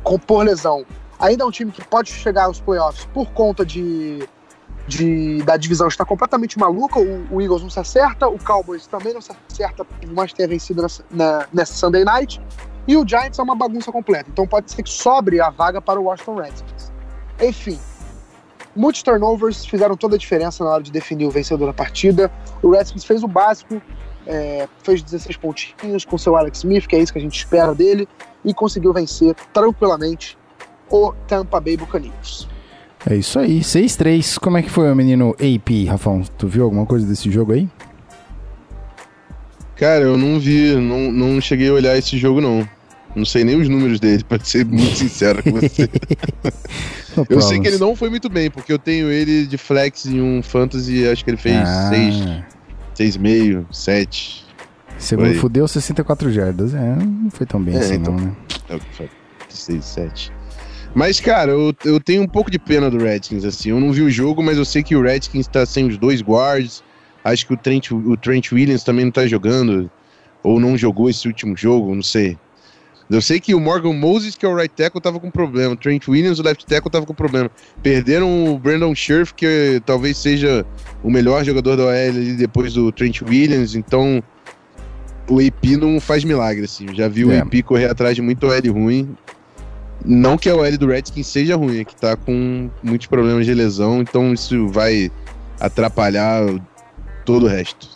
com, 0.03 0.19
por 0.19 0.45
lesão, 0.45 0.85
ainda 1.19 1.45
é 1.45 1.47
um 1.47 1.51
time 1.51 1.71
que 1.71 1.85
pode 1.85 2.11
chegar 2.11 2.45
aos 2.45 2.61
playoffs 2.61 3.05
por 3.13 3.31
conta 3.33 3.67
de, 3.67 4.27
de 4.89 5.43
da 5.43 5.57
divisão 5.57 5.89
estar 5.89 6.05
completamente 6.05 6.59
maluca. 6.59 6.99
O, 6.99 7.35
o 7.35 7.43
Eagles 7.43 7.63
não 7.63 7.71
se 7.71 7.79
acerta, 7.79 8.29
o 8.29 8.39
Cowboys 8.43 8.87
também 8.87 9.13
não 9.13 9.21
se 9.21 9.33
acerta, 9.51 9.85
que 9.85 10.35
tenha 10.35 10.49
vencido 10.49 10.87
na, 11.11 11.47
nessa 11.53 11.75
Sunday 11.75 12.05
Night. 12.05 12.41
E 12.87 12.97
o 12.97 13.07
Giants 13.07 13.39
é 13.39 13.43
uma 13.43 13.55
bagunça 13.55 13.93
completa. 13.93 14.29
Então 14.31 14.47
pode 14.47 14.71
ser 14.71 14.83
que 14.83 14.91
sobre 14.91 15.41
a 15.41 15.51
vaga 15.51 15.81
para 15.81 16.01
o 16.01 16.05
Washington 16.05 16.37
Redskins. 16.37 16.93
Enfim, 17.41 17.79
Muitos 18.75 19.03
turnovers 19.03 19.67
fizeram 19.67 19.97
toda 19.97 20.15
a 20.15 20.19
diferença 20.19 20.63
na 20.63 20.71
hora 20.71 20.83
de 20.83 20.93
definir 20.93 21.27
o 21.27 21.31
vencedor 21.31 21.67
da 21.67 21.73
partida. 21.73 22.31
O 22.63 22.71
Redskins 22.71 23.05
fez 23.05 23.23
o 23.23 23.29
básico, 23.29 23.83
é, 24.27 24.69
fez 24.83 25.03
16 25.03 25.37
pontinhos 25.39 26.05
com 26.05 26.17
seu 26.17 26.37
Alex 26.37 26.59
Smith, 26.59 26.87
que 26.87 26.95
é 26.95 27.01
isso 27.01 27.13
que 27.13 27.19
a 27.19 27.23
gente 27.23 27.37
espera 27.37 27.75
dele, 27.75 28.09
e 28.45 28.55
conseguiu 28.55 28.93
vencer 28.93 29.35
tranquilamente 29.53 30.39
o 30.89 31.13
Tampa 31.27 31.61
Bay 31.61 31.77
Buccaneers. 31.77 32.49
É 33.09 33.17
isso 33.17 33.39
aí, 33.39 33.61
6-3. 33.61 34.39
Como 34.39 34.57
é 34.57 34.63
que 34.63 34.71
foi 34.71 34.91
o 34.91 34.95
menino 34.95 35.31
AP, 35.33 35.89
Rafão? 35.89 36.23
Tu 36.39 36.47
viu 36.47 36.65
alguma 36.65 36.87
coisa 36.87 37.07
desse 37.07 37.31
jogo 37.31 37.53
aí? 37.53 37.69
Cara, 39.81 40.05
eu 40.05 40.19
não 40.19 40.39
vi, 40.39 40.75
não, 40.75 41.11
não 41.11 41.41
cheguei 41.41 41.71
a 41.71 41.73
olhar 41.73 41.97
esse 41.97 42.19
jogo, 42.19 42.39
não. 42.39 42.69
Não 43.17 43.25
sei 43.25 43.45
nem 43.45 43.57
os 43.59 43.67
números 43.67 43.99
dele, 43.99 44.23
pra 44.29 44.39
ser 44.39 44.67
muito 44.67 44.95
sincero 44.95 45.43
com 45.43 45.53
você. 45.53 45.89
Eu 47.29 47.41
sei 47.41 47.59
que 47.59 47.67
ele 47.67 47.79
não 47.79 47.97
foi 47.97 48.09
muito 48.11 48.29
bem, 48.29 48.49
porque 48.51 48.73
eu 48.73 48.79
tenho 48.79 49.11
ele 49.11 49.45
de 49.45 49.59
flex 49.59 50.07
em 50.07 50.21
um 50.23 50.43
fantasy, 50.45 51.09
acho 51.09 51.25
que 51.25 51.31
ele 51.31 51.37
fez 51.37 51.57
Ah, 51.57 51.91
6, 52.97 53.17
6,5, 53.17 53.65
7. 53.73 54.47
Segundo 54.97 55.27
Foi. 55.27 55.35
fudeu 55.35 55.67
64 55.67 56.31
jardas. 56.31 56.73
É, 56.73 56.97
não 56.97 57.29
foi 57.31 57.47
tão 57.47 57.61
bem 57.61 57.75
É, 57.75 57.79
assim, 57.79 57.95
então. 57.95 58.15
não, 58.15 58.27
né? 58.27 58.33
É 58.69 58.77
o 58.77 58.79
que 58.79 58.95
foi. 58.95 59.11
6, 59.49 59.85
7. 59.85 60.33
Mas, 60.95 61.19
cara, 61.19 61.51
eu, 61.51 61.75
eu 61.85 61.99
tenho 61.99 62.23
um 62.23 62.29
pouco 62.29 62.49
de 62.51 62.59
pena 62.61 62.89
do 62.89 62.99
Redskins, 62.99 63.45
assim. 63.45 63.71
Eu 63.71 63.81
não 63.81 63.93
vi 63.93 64.03
o 64.03 64.11
jogo, 64.11 64.41
mas 64.41 64.57
eu 64.57 64.65
sei 64.65 64.83
que 64.85 64.95
o 64.95 65.03
Redskins 65.03 65.49
tá 65.49 65.67
sem 65.67 65.89
os 65.89 65.99
dois 65.99 66.23
guards. 66.23 66.83
Acho 67.25 67.47
que 67.47 67.53
o 67.53 67.57
Trent, 67.57 67.91
o 67.91 68.17
Trent 68.17 68.53
Williams 68.53 68.83
também 68.85 69.05
não 69.05 69.13
tá 69.13 69.27
jogando. 69.27 69.91
Ou 70.43 70.59
não 70.59 70.77
jogou 70.77 71.11
esse 71.11 71.29
último 71.29 71.55
jogo, 71.57 71.95
não 71.95 72.03
sei. 72.03 72.39
Eu 73.11 73.21
sei 73.21 73.41
que 73.41 73.55
o 73.55 73.61
Morgan 73.61 73.93
Moses, 73.93 74.37
que 74.37 74.47
é 74.47 74.49
o 74.49 74.55
right 74.55 74.73
tackle, 74.75 75.01
tava 75.01 75.19
com 75.19 75.31
problema. 75.31 75.75
O 75.75 75.77
Trent 75.77 76.07
Williams, 76.07 76.39
o 76.39 76.43
left 76.43 76.65
tackle, 76.65 76.91
tava 76.91 77.05
com 77.05 77.13
problema. 77.13 77.51
Perderam 77.83 78.55
o 78.55 78.59
Brandon 78.59 78.95
Scherf, 78.95 79.35
que 79.35 79.83
talvez 79.85 80.17
seja 80.17 80.65
o 81.03 81.11
melhor 81.11 81.45
jogador 81.45 81.77
da 81.77 81.85
OL 81.87 82.37
depois 82.39 82.73
do 82.73 82.93
Trent 82.93 83.21
Williams. 83.23 83.75
Então, 83.75 84.23
o 85.29 85.41
AP 85.41 85.77
não 85.79 86.01
faz 86.01 86.23
milagre, 86.23 86.65
assim. 86.65 86.87
Já 86.95 87.09
vi 87.09 87.25
o 87.25 87.33
É. 87.33 87.41
AP 87.41 87.63
correr 87.65 87.87
atrás 87.87 88.15
de 88.15 88.23
muito 88.23 88.47
OL 88.47 88.73
ruim. 88.73 89.17
Não 90.05 90.39
que 90.39 90.49
a 90.49 90.55
OL 90.55 90.79
do 90.79 90.87
Redskins 90.87 91.27
seja 91.27 91.57
ruim, 91.57 91.81
é 91.81 91.85
que 91.85 91.95
tá 91.95 92.17
com 92.17 92.71
muitos 92.83 93.09
problemas 93.09 93.45
de 93.45 93.53
lesão, 93.53 94.01
então 94.01 94.33
isso 94.33 94.69
vai 94.69 95.11
atrapalhar 95.59 96.43
todo 97.33 97.47
o 97.47 97.49
resto. 97.49 97.89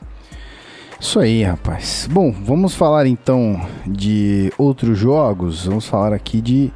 Isso 1.01 1.21
aí, 1.21 1.43
rapaz. 1.43 2.09
Bom, 2.11 2.33
vamos 2.33 2.75
falar 2.75 3.07
então 3.07 3.61
de 3.87 4.53
outros 4.57 4.99
jogos. 4.99 5.67
Vamos 5.67 5.87
falar 5.87 6.13
aqui 6.13 6.41
de 6.41 6.73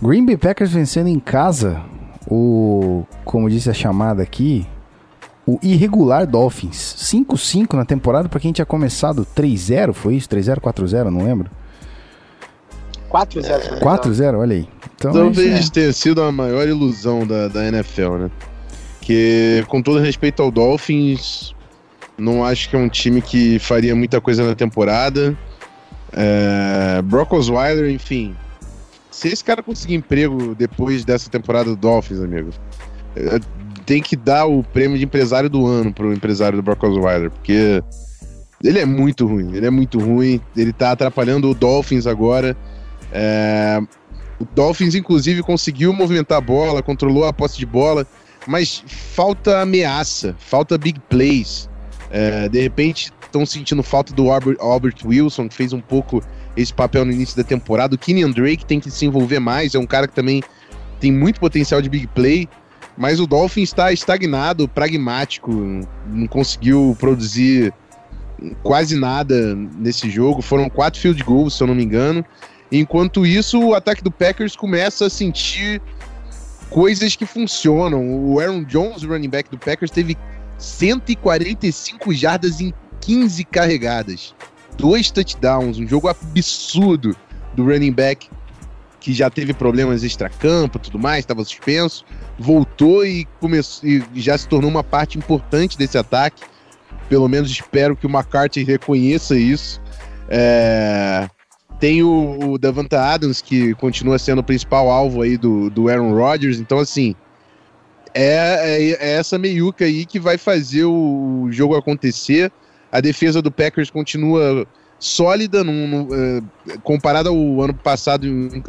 Green 0.00 0.24
Bay 0.24 0.36
Packers 0.36 0.72
vencendo 0.72 1.08
em 1.08 1.18
casa 1.18 1.82
o, 2.28 3.04
como 3.24 3.50
disse 3.50 3.68
a 3.68 3.74
chamada 3.74 4.22
aqui, 4.22 4.66
o 5.46 5.58
irregular 5.62 6.26
Dolphins. 6.26 6.96
5-5 6.98 7.74
na 7.74 7.84
temporada 7.84 8.28
para 8.28 8.40
quem 8.40 8.52
tinha 8.52 8.64
começado 8.64 9.26
3-0, 9.36 9.92
foi 9.92 10.16
isso? 10.16 10.28
3-0, 10.28 10.60
4-0, 10.60 11.04
não 11.10 11.24
lembro. 11.24 11.50
4 13.08 13.42
0 13.42 13.62
se 13.62 13.70
não 13.70 13.76
me 13.76 13.80
engano. 13.80 13.98
4-0, 13.98 14.38
olha 14.38 14.56
aí. 14.56 14.68
Então, 14.96 15.12
Talvez 15.12 15.60
isso 15.60 15.72
tenha 15.72 15.92
sido 15.92 16.22
a 16.22 16.32
maior 16.32 16.66
ilusão 16.66 17.26
da, 17.26 17.48
da 17.48 17.66
NFL, 17.66 18.16
né? 18.16 18.30
Que, 19.00 19.64
com 19.68 19.82
todo 19.82 20.00
respeito 20.00 20.42
ao 20.42 20.50
Dolphins, 20.50 21.53
não 22.16 22.44
acho 22.44 22.68
que 22.70 22.76
é 22.76 22.78
um 22.78 22.88
time 22.88 23.20
que 23.20 23.58
faria 23.58 23.94
muita 23.94 24.20
coisa 24.20 24.46
na 24.46 24.54
temporada. 24.54 25.36
É, 26.12 27.02
Brock 27.02 27.32
Osweiler, 27.32 27.90
enfim. 27.90 28.34
Se 29.10 29.28
esse 29.28 29.44
cara 29.44 29.62
conseguir 29.62 29.94
emprego 29.94 30.54
depois 30.54 31.04
dessa 31.04 31.30
temporada 31.30 31.70
do 31.70 31.76
Dolphins, 31.76 32.20
amigo, 32.20 32.50
é, 33.16 33.38
tem 33.84 34.02
que 34.02 34.16
dar 34.16 34.46
o 34.46 34.62
prêmio 34.62 34.98
de 34.98 35.04
empresário 35.04 35.48
do 35.48 35.66
ano 35.66 35.92
pro 35.92 36.12
empresário 36.12 36.56
do 36.56 36.62
Brock 36.62 36.82
Osweiler, 36.84 37.30
porque 37.30 37.82
ele 38.62 38.78
é 38.78 38.86
muito 38.86 39.26
ruim, 39.26 39.54
ele 39.54 39.66
é 39.66 39.70
muito 39.70 39.98
ruim, 39.98 40.40
ele 40.56 40.72
tá 40.72 40.92
atrapalhando 40.92 41.50
o 41.50 41.54
Dolphins 41.54 42.06
agora. 42.06 42.56
É, 43.12 43.80
o 44.38 44.44
Dolphins, 44.44 44.94
inclusive, 44.94 45.42
conseguiu 45.42 45.92
movimentar 45.92 46.38
a 46.38 46.40
bola, 46.40 46.82
controlou 46.82 47.24
a 47.24 47.32
posse 47.32 47.58
de 47.58 47.66
bola, 47.66 48.06
mas 48.46 48.82
falta 48.86 49.60
ameaça, 49.60 50.34
falta 50.38 50.78
big 50.78 50.98
plays. 51.08 51.68
É, 52.10 52.48
de 52.48 52.60
repente, 52.60 53.12
estão 53.22 53.44
sentindo 53.44 53.82
falta 53.82 54.12
do 54.12 54.30
Albert, 54.30 54.56
Albert 54.60 54.96
Wilson, 55.04 55.48
que 55.48 55.54
fez 55.54 55.72
um 55.72 55.80
pouco 55.80 56.22
esse 56.56 56.72
papel 56.72 57.04
no 57.04 57.12
início 57.12 57.36
da 57.36 57.42
temporada. 57.42 57.94
O 57.94 57.98
Kenyan 57.98 58.30
Drake 58.30 58.64
tem 58.64 58.78
que 58.78 58.90
se 58.90 59.06
envolver 59.06 59.40
mais, 59.40 59.74
é 59.74 59.78
um 59.78 59.86
cara 59.86 60.06
que 60.06 60.14
também 60.14 60.42
tem 61.00 61.10
muito 61.10 61.40
potencial 61.40 61.82
de 61.82 61.88
big 61.88 62.06
play, 62.08 62.48
mas 62.96 63.18
o 63.18 63.26
Dolphins 63.26 63.70
está 63.70 63.92
estagnado, 63.92 64.68
pragmático, 64.68 65.50
não 66.06 66.26
conseguiu 66.28 66.96
produzir 66.98 67.72
quase 68.62 68.96
nada 68.96 69.54
nesse 69.54 70.08
jogo. 70.08 70.40
Foram 70.42 70.68
quatro 70.68 71.00
field 71.00 71.22
goals, 71.24 71.56
se 71.56 71.62
eu 71.62 71.66
não 71.66 71.74
me 71.74 71.84
engano. 71.84 72.24
Enquanto 72.70 73.26
isso, 73.26 73.60
o 73.60 73.74
ataque 73.74 74.02
do 74.02 74.10
Packers 74.10 74.56
começa 74.56 75.06
a 75.06 75.10
sentir 75.10 75.80
coisas 76.70 77.14
que 77.16 77.26
funcionam. 77.26 78.24
O 78.24 78.40
Aaron 78.40 78.64
Jones, 78.64 79.02
running 79.02 79.28
back 79.28 79.50
do 79.50 79.58
Packers, 79.58 79.90
teve 79.90 80.16
145 80.64 82.12
jardas 82.14 82.60
em 82.60 82.72
15 83.00 83.44
carregadas. 83.44 84.34
Dois 84.76 85.10
touchdowns, 85.10 85.78
um 85.78 85.86
jogo 85.86 86.08
absurdo 86.08 87.16
do 87.54 87.64
running 87.64 87.92
back 87.92 88.28
que 89.04 89.12
já 89.12 89.28
teve 89.28 89.52
problemas 89.52 90.02
extracampo 90.02 90.78
e 90.78 90.80
tudo 90.80 90.98
mais, 90.98 91.18
estava 91.18 91.44
suspenso, 91.44 92.06
voltou 92.38 93.04
e, 93.04 93.26
começou, 93.38 93.86
e 93.86 94.02
já 94.14 94.36
se 94.38 94.48
tornou 94.48 94.70
uma 94.70 94.82
parte 94.82 95.18
importante 95.18 95.76
desse 95.76 95.98
ataque. 95.98 96.42
Pelo 97.06 97.28
menos 97.28 97.50
espero 97.50 97.94
que 97.94 98.06
o 98.06 98.10
McCarthy 98.10 98.64
reconheça 98.64 99.36
isso. 99.36 99.78
É, 100.26 101.28
Tem 101.78 102.02
o, 102.02 102.52
o 102.52 102.58
Davanta 102.58 102.98
Adams, 102.98 103.42
que 103.42 103.74
continua 103.74 104.18
sendo 104.18 104.38
o 104.38 104.42
principal 104.42 104.90
alvo 104.90 105.20
aí 105.20 105.36
do, 105.36 105.68
do 105.68 105.90
Aaron 105.90 106.14
Rodgers. 106.14 106.58
Então, 106.58 106.78
assim, 106.78 107.14
é, 108.14 108.60
é, 108.62 108.90
é 108.92 109.12
essa 109.16 109.36
meiuca 109.36 109.84
aí 109.84 110.06
que 110.06 110.20
vai 110.20 110.38
fazer 110.38 110.84
o 110.84 111.48
jogo 111.50 111.74
acontecer. 111.74 112.50
A 112.90 113.00
defesa 113.00 113.42
do 113.42 113.50
Packers 113.50 113.90
continua 113.90 114.66
sólida, 115.00 115.62
é, 115.62 116.78
comparada 116.84 117.28
ao 117.28 117.60
ano 117.60 117.74
passado. 117.74 118.26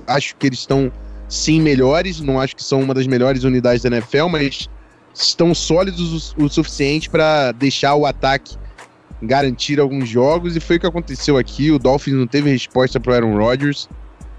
Acho 0.08 0.36
que 0.36 0.48
eles 0.48 0.60
estão 0.60 0.92
sim 1.30 1.62
melhores. 1.62 2.20
Não 2.20 2.40
acho 2.40 2.56
que 2.56 2.64
são 2.64 2.82
uma 2.82 2.94
das 2.94 3.06
melhores 3.06 3.44
unidades 3.44 3.84
da 3.84 3.90
NFL, 3.90 4.28
mas 4.30 4.68
estão 5.14 5.54
sólidos 5.54 6.34
o, 6.34 6.46
o 6.46 6.50
suficiente 6.50 7.10
para 7.10 7.52
deixar 7.52 7.94
o 7.96 8.06
ataque 8.06 8.58
garantir 9.22 9.80
alguns 9.80 10.10
jogos. 10.10 10.56
E 10.56 10.60
foi 10.60 10.78
o 10.78 10.80
que 10.80 10.88
aconteceu 10.88 11.38
aqui. 11.38 11.70
O 11.70 11.78
Dolphins 11.78 12.16
não 12.16 12.28
teve 12.28 12.50
resposta 12.50 13.00
para 13.00 13.16
Aaron 13.16 13.38
Rodgers. 13.38 13.88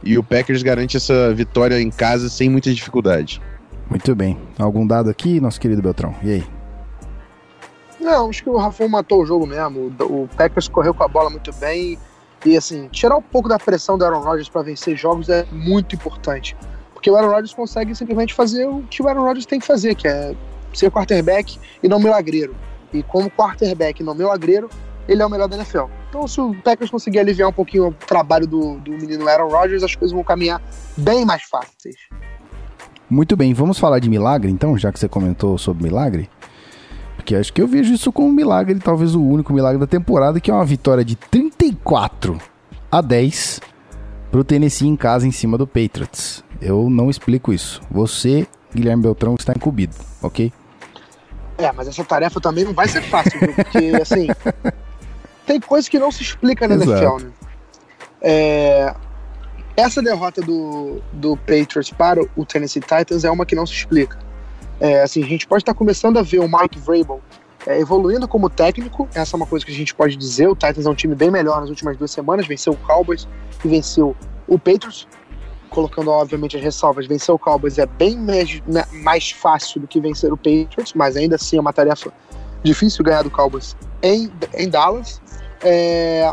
E 0.02 0.18
o 0.18 0.22
Packers 0.22 0.62
garante 0.62 0.96
essa 0.96 1.32
vitória 1.32 1.80
em 1.80 1.90
casa 1.90 2.28
sem 2.28 2.48
muita 2.48 2.72
dificuldade. 2.72 3.40
Muito 3.88 4.14
bem. 4.14 4.38
Algum 4.58 4.86
dado 4.86 5.08
aqui, 5.08 5.40
nosso 5.40 5.60
querido 5.60 5.80
Beltrão? 5.80 6.14
E 6.22 6.30
aí? 6.30 6.46
Não, 8.00 8.28
acho 8.28 8.42
que 8.42 8.50
o 8.50 8.56
Rafão 8.56 8.88
matou 8.88 9.22
o 9.22 9.26
jogo 9.26 9.46
mesmo. 9.46 9.92
O, 10.00 10.28
Packers 10.36 10.68
correu 10.68 10.94
com 10.94 11.02
a 11.02 11.08
bola 11.08 11.30
muito 11.30 11.52
bem. 11.54 11.98
E 12.44 12.56
assim, 12.56 12.88
tirar 12.88 13.16
um 13.16 13.22
pouco 13.22 13.48
da 13.48 13.58
pressão 13.58 13.96
do 13.96 14.04
Aaron 14.04 14.20
Rodgers 14.20 14.48
para 14.48 14.62
vencer 14.62 14.96
jogos 14.96 15.28
é 15.28 15.44
muito 15.50 15.94
importante. 15.96 16.56
Porque 16.92 17.10
o 17.10 17.16
Aaron 17.16 17.28
Rodgers 17.28 17.54
consegue 17.54 17.94
simplesmente 17.94 18.34
fazer 18.34 18.66
o 18.66 18.82
que 18.82 19.02
o 19.02 19.08
Aaron 19.08 19.22
Rodgers 19.22 19.46
tem 19.46 19.58
que 19.58 19.66
fazer, 19.66 19.94
que 19.94 20.06
é 20.06 20.34
ser 20.72 20.90
quarterback 20.90 21.58
e 21.82 21.88
não 21.88 21.98
milagreiro. 21.98 22.54
E 22.92 23.02
como 23.02 23.30
quarterback 23.30 24.00
e 24.00 24.04
não 24.04 24.14
milagreiro, 24.14 24.68
ele 25.08 25.22
é 25.22 25.26
o 25.26 25.30
melhor 25.30 25.48
da 25.48 25.56
NFL. 25.56 25.84
Então, 26.08 26.26
se 26.26 26.40
o 26.40 26.54
Packers 26.62 26.90
conseguir 26.90 27.18
aliviar 27.18 27.48
um 27.48 27.52
pouquinho 27.52 27.88
o 27.88 27.92
trabalho 27.92 28.46
do, 28.46 28.78
do 28.78 28.92
menino 28.92 29.28
Aaron 29.28 29.48
Rodgers, 29.48 29.82
as 29.82 29.94
coisas 29.94 30.14
vão 30.14 30.22
caminhar 30.22 30.62
bem 30.96 31.24
mais 31.24 31.42
fáceis. 31.44 31.96
Muito 33.08 33.36
bem, 33.36 33.54
vamos 33.54 33.78
falar 33.78 33.98
de 34.00 34.10
milagre 34.10 34.50
então, 34.50 34.76
já 34.76 34.92
que 34.92 34.98
você 34.98 35.08
comentou 35.08 35.56
sobre 35.56 35.84
milagre? 35.84 36.28
Porque 37.16 37.36
acho 37.36 37.52
que 37.52 37.62
eu 37.62 37.66
vejo 37.66 37.94
isso 37.94 38.12
como 38.12 38.28
um 38.28 38.32
milagre, 38.32 38.78
talvez 38.78 39.14
o 39.14 39.22
único 39.22 39.52
milagre 39.52 39.78
da 39.78 39.86
temporada, 39.86 40.40
que 40.40 40.50
é 40.50 40.54
uma 40.54 40.64
vitória 40.64 41.04
de 41.04 41.16
34 41.16 42.38
a 42.90 43.00
10 43.00 43.60
pro 44.30 44.44
Tennessee 44.44 44.88
em 44.88 44.96
casa 44.96 45.26
em 45.26 45.32
cima 45.32 45.56
do 45.56 45.66
Patriots. 45.66 46.44
Eu 46.60 46.90
não 46.90 47.08
explico 47.08 47.52
isso. 47.52 47.80
Você, 47.90 48.46
Guilherme 48.74 49.02
Beltrão, 49.02 49.34
está 49.34 49.52
incumbido, 49.56 49.94
ok? 50.22 50.52
É, 51.58 51.72
mas 51.72 51.88
essa 51.88 52.04
tarefa 52.04 52.40
também 52.40 52.64
não 52.64 52.74
vai 52.74 52.86
ser 52.86 53.02
fácil, 53.02 53.38
viu? 53.40 53.54
porque 53.54 53.92
assim, 54.00 54.28
tem 55.46 55.60
coisa 55.60 55.88
que 55.88 55.98
não 55.98 56.10
se 56.10 56.22
explica 56.22 56.68
na 56.68 56.74
Exato. 56.74 56.90
NFL, 56.90 57.24
né? 57.24 57.32
É, 58.20 58.94
essa 59.76 60.02
derrota 60.02 60.40
do, 60.40 61.02
do 61.12 61.36
Patriots 61.36 61.90
para 61.90 62.20
o 62.34 62.44
Tennessee 62.44 62.80
Titans 62.80 63.24
é 63.24 63.30
uma 63.30 63.44
que 63.44 63.54
não 63.54 63.66
se 63.66 63.74
explica. 63.74 64.18
É, 64.80 65.02
assim, 65.02 65.22
a 65.22 65.26
gente 65.26 65.46
pode 65.46 65.62
estar 65.62 65.74
começando 65.74 66.18
a 66.18 66.22
ver 66.22 66.40
o 66.40 66.48
Mike 66.48 66.78
Vrabel 66.78 67.20
é, 67.66 67.80
evoluindo 67.80 68.28
como 68.28 68.48
técnico, 68.48 69.08
essa 69.12 69.34
é 69.34 69.38
uma 69.38 69.46
coisa 69.46 69.66
que 69.66 69.72
a 69.72 69.74
gente 69.74 69.94
pode 69.94 70.16
dizer. 70.16 70.46
O 70.48 70.54
Titans 70.54 70.86
é 70.86 70.88
um 70.88 70.94
time 70.94 71.14
bem 71.14 71.30
melhor 71.30 71.60
nas 71.60 71.68
últimas 71.68 71.96
duas 71.96 72.10
semanas, 72.10 72.46
venceu 72.46 72.72
o 72.72 72.76
Cowboys 72.76 73.26
e 73.64 73.68
venceu 73.68 74.16
o 74.46 74.58
Patriots. 74.58 75.08
colocando 75.68 76.10
obviamente 76.10 76.56
as 76.56 76.62
ressalvas, 76.62 77.06
vencer 77.06 77.34
o 77.34 77.38
Cowboys 77.38 77.76
é 77.76 77.86
bem 77.86 78.16
mais, 78.16 78.62
né, 78.66 78.84
mais 78.92 79.32
fácil 79.32 79.80
do 79.80 79.86
que 79.86 80.00
vencer 80.00 80.32
o 80.32 80.36
Patriots, 80.36 80.94
mas 80.94 81.16
ainda 81.16 81.34
assim 81.34 81.56
é 81.58 81.60
uma 81.60 81.72
tarefa 81.72 82.12
difícil 82.62 83.04
ganhar 83.04 83.22
do 83.22 83.30
Cowboys 83.30 83.76
em, 84.02 84.30
em 84.54 84.68
Dallas. 84.68 85.20
É, 85.60 86.32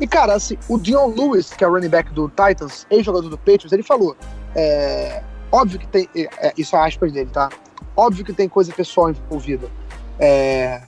E, 0.00 0.06
cara, 0.06 0.34
assim, 0.34 0.58
o 0.68 0.78
Dion 0.78 1.08
Lewis, 1.08 1.52
que 1.52 1.64
é 1.64 1.68
o 1.68 1.72
running 1.72 1.88
back 1.88 2.12
do 2.12 2.28
Titans, 2.28 2.86
ex-jogador 2.90 3.28
do 3.28 3.38
Patriots, 3.38 3.72
ele 3.72 3.82
falou: 3.82 4.16
é, 4.54 5.22
óbvio 5.50 5.78
que 5.78 5.86
tem. 5.86 6.08
é, 6.14 6.28
é, 6.48 6.52
isso 6.56 6.76
é 6.76 6.86
aspas 6.86 7.12
dele, 7.12 7.30
tá? 7.30 7.48
Óbvio 7.96 8.24
que 8.24 8.32
tem 8.32 8.48
coisa 8.48 8.72
pessoal 8.72 9.10
envolvida. 9.10 9.68
É, 10.18 10.82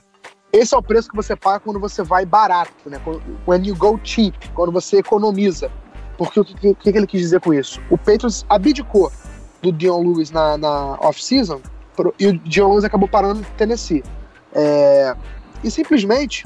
esse 0.51 0.73
é 0.73 0.77
o 0.77 0.81
preço 0.81 1.09
que 1.09 1.15
você 1.15 1.35
paga 1.35 1.59
quando 1.59 1.79
você 1.79 2.03
vai 2.03 2.25
barato, 2.25 2.89
né? 2.89 2.99
When 3.47 3.65
you 3.65 3.75
go 3.75 3.99
cheap, 4.03 4.35
quando 4.53 4.71
você 4.71 4.97
economiza. 4.97 5.71
Porque 6.17 6.39
o 6.39 6.45
que, 6.45 6.69
o 6.69 6.75
que 6.75 6.89
ele 6.89 7.07
quis 7.07 7.21
dizer 7.21 7.39
com 7.39 7.53
isso? 7.53 7.79
O 7.89 7.97
Patriots 7.97 8.45
abdicou 8.49 9.11
do 9.61 9.71
Dion 9.71 10.01
Lewis 10.01 10.31
na, 10.31 10.57
na 10.57 10.97
off-season 10.99 11.61
e 12.19 12.27
o 12.27 12.37
Dion 12.39 12.69
Lewis 12.71 12.83
acabou 12.83 13.07
parando 13.07 13.41
no 13.41 13.45
Tennessee. 13.57 14.03
É, 14.53 15.15
e 15.63 15.71
simplesmente 15.71 16.45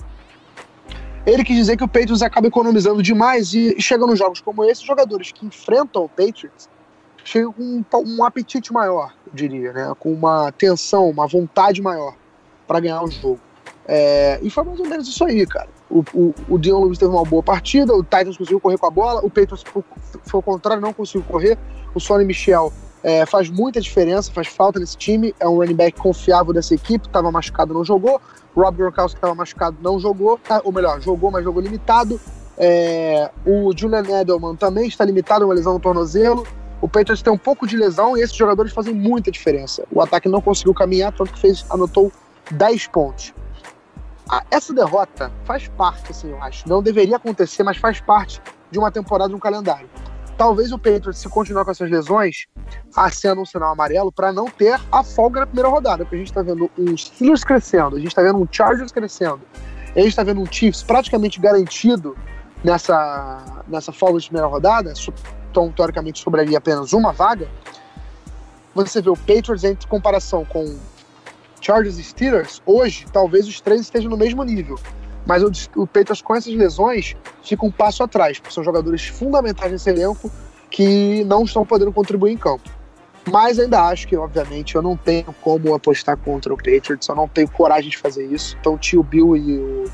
ele 1.26 1.44
quis 1.44 1.56
dizer 1.56 1.78
que 1.78 1.84
o 1.84 1.88
Patriots 1.88 2.22
acaba 2.22 2.48
economizando 2.48 3.02
demais 3.02 3.54
e 3.54 3.80
chega 3.80 4.06
nos 4.06 4.20
jogos 4.20 4.42
como 4.42 4.64
esse, 4.64 4.82
os 4.82 4.88
jogadores 4.88 5.32
que 5.32 5.46
enfrentam 5.46 6.04
o 6.04 6.10
Patriots 6.10 6.70
chegam 7.24 7.54
com 7.54 7.64
um, 7.64 7.86
um 8.18 8.24
apetite 8.24 8.74
maior, 8.74 9.14
eu 9.26 9.34
diria, 9.34 9.72
né? 9.72 9.94
Com 9.98 10.12
uma 10.12 10.52
tensão, 10.52 11.10
uma 11.10 11.26
vontade 11.26 11.82
maior 11.82 12.16
para 12.68 12.80
ganhar 12.80 13.02
o 13.02 13.10
jogo. 13.10 13.40
É, 13.86 14.40
e 14.42 14.50
foi 14.50 14.64
mais 14.64 14.80
ou 14.80 14.88
menos 14.88 15.08
isso 15.08 15.24
aí, 15.24 15.46
cara. 15.46 15.70
O, 15.90 16.04
o, 16.14 16.34
o 16.50 16.58
Dion 16.58 16.84
Lewis 16.84 16.98
teve 16.98 17.12
uma 17.12 17.24
boa 17.24 17.44
partida, 17.44 17.94
o 17.94 18.04
Titans 18.04 18.38
conseguiu 18.38 18.60
correr 18.60 18.78
com 18.78 18.88
a 18.88 18.90
bola, 18.90 19.20
o 19.24 19.30
Patriots 19.30 19.64
foi, 19.64 19.84
foi 20.26 20.40
o 20.40 20.44
contrário, 20.44 20.82
não 20.82 20.94
conseguiu 20.94 21.24
correr. 21.24 21.58
O 21.94 22.00
Sonny 22.00 22.26
Michel 22.26 22.74
é, 23.04 23.26
faz 23.26 23.50
muita 23.50 23.82
diferença, 23.82 24.32
faz 24.32 24.48
falta 24.48 24.80
nesse 24.80 24.98
time, 24.98 25.36
é 25.40 25.48
um 25.48 25.58
running 25.58 25.76
back 25.76 26.00
confiável 26.00 26.54
dessa 26.54 26.74
equipe, 26.74 27.06
estava 27.06 27.32
machucado, 27.32 27.74
não 27.74 27.84
jogou. 27.84 28.22
Rob 28.56 28.78
Gronkowski 28.78 29.18
estava 29.18 29.36
machucado, 29.36 29.78
não 29.82 30.00
jogou, 30.00 30.40
ah, 30.50 30.62
ou 30.64 30.72
melhor, 30.72 31.02
jogou, 31.02 31.30
mas 31.30 31.44
jogou 31.44 31.62
limitado. 31.62 32.20
É, 32.58 33.30
o 33.46 33.72
Julian 33.76 34.04
Edelman 34.22 34.56
também 34.56 34.88
está 34.88 35.04
limitado, 35.04 35.44
uma 35.46 35.54
lesão 35.54 35.74
no 35.74 35.80
tornozelo. 35.80 36.46
O 36.80 36.88
Patriots 36.88 37.22
tem 37.22 37.34
um 37.34 37.38
pouco 37.38 37.66
de 37.66 37.76
lesão 37.76 38.18
e 38.18 38.22
esses 38.22 38.36
jogadores 38.36 38.72
fazem 38.72 38.94
muita 38.94 39.32
diferença. 39.32 39.84
O 39.92 40.02
ataque 40.02 40.30
não 40.30 40.42
conseguiu 40.42 40.74
caminhar, 40.74 41.12
tanto 41.14 41.34
que 41.34 41.40
fez, 41.40 41.66
anotou 41.70 42.12
10 42.52 42.88
pontos. 42.88 43.34
Ah, 44.30 44.44
essa 44.52 44.74
derrota 44.74 45.32
faz 45.46 45.68
parte, 45.70 46.12
assim, 46.12 46.30
eu 46.30 46.42
acho. 46.42 46.68
Não 46.68 46.82
deveria 46.82 47.18
acontecer, 47.18 47.64
mas 47.64 47.78
faz 47.78 48.00
parte 48.00 48.42
de 48.70 48.80
uma 48.80 48.92
temporada, 48.92 49.30
de 49.30 49.36
um 49.36 49.40
calendário. 49.40 49.90
Talvez 50.38 50.72
o 50.72 50.80
Patriots, 50.80 51.20
se 51.20 51.30
continuar 51.30 51.64
com 51.64 51.72
essas 51.72 51.90
lesões, 51.90 52.48
acenda 52.96 53.40
um 53.40 53.46
sinal 53.46 53.72
amarelo 53.72 54.12
para 54.12 54.32
não 54.34 54.50
ter 54.50 54.80
a 54.92 55.04
folga 55.04 55.42
na 55.42 55.46
primeira 55.46 55.70
rodada, 55.70 56.04
porque 56.04 56.16
a 56.16 56.20
gente 56.20 56.30
está 56.30 56.42
vendo 56.42 56.70
um 56.78 56.98
Steelers 56.98 57.44
crescendo, 57.44 57.96
a 57.96 58.00
gente 58.00 58.08
está 58.08 58.22
vendo 58.24 58.40
um 58.40 58.48
Chargers 58.52 58.92
crescendo, 58.92 59.42
a 59.96 60.00
gente 60.00 60.10
está 60.10 60.24
vendo 60.24 60.42
um 60.42 60.46
Chiefs 60.46 60.82
praticamente 60.82 61.40
garantido 61.40 62.18
nessa, 62.64 63.64
nessa 63.68 63.92
folga 63.92 64.20
de 64.20 64.28
primeira 64.28 64.48
rodada, 64.48 64.92
então 65.52 65.72
teoricamente 65.72 66.20
sobraria 66.20 66.58
apenas 66.58 66.94
uma 66.94 67.12
vaga. 67.12 67.48
Você 68.74 69.02
vê 69.04 69.10
o 69.12 69.16
Patriots 69.16 69.64
em 69.64 69.78
comparação 69.88 70.44
com 70.46 70.78
Chargers 71.62 72.00
e 72.00 72.04
Steelers, 72.04 72.60
hoje 72.66 73.06
talvez 73.14 73.48
os 73.48 73.62
três 73.62 73.82
estejam 73.82 74.10
no 74.10 74.18
mesmo 74.18 74.44
nível. 74.44 74.80
Mas 75.26 75.44
o, 75.44 75.52
o 75.82 75.88
Patriots 75.88 76.22
com 76.22 76.36
essas 76.36 76.54
lesões 76.54 77.16
fica 77.42 77.66
um 77.66 77.72
passo 77.72 78.04
atrás, 78.04 78.40
porque 78.40 78.54
são 78.54 78.64
jogadores 78.64 79.06
fundamentais 79.08 79.72
nesse 79.72 79.90
elenco 79.90 80.32
que 80.70 81.24
não 81.26 81.44
estão 81.44 81.66
podendo 81.66 81.92
contribuir 81.92 82.34
em 82.34 82.38
campo. 82.38 82.70
Mas 83.32 83.58
ainda 83.58 83.82
acho 83.84 84.08
que, 84.08 84.18
obviamente, 84.18 84.76
eu 84.76 84.82
não 84.82 84.98
tenho 84.98 85.34
como 85.42 85.74
apostar 85.74 86.18
contra 86.18 86.54
o 86.54 86.58
Patriots, 86.58 87.08
eu 87.08 87.16
não 87.16 87.28
tenho 87.28 87.50
coragem 87.50 87.90
de 87.90 87.98
fazer 87.98 88.26
isso. 88.26 88.58
Então 88.60 88.74
o 88.74 88.78
tio 88.78 89.02
Bill 89.02 89.38
e 89.38 89.58
o 89.60 89.86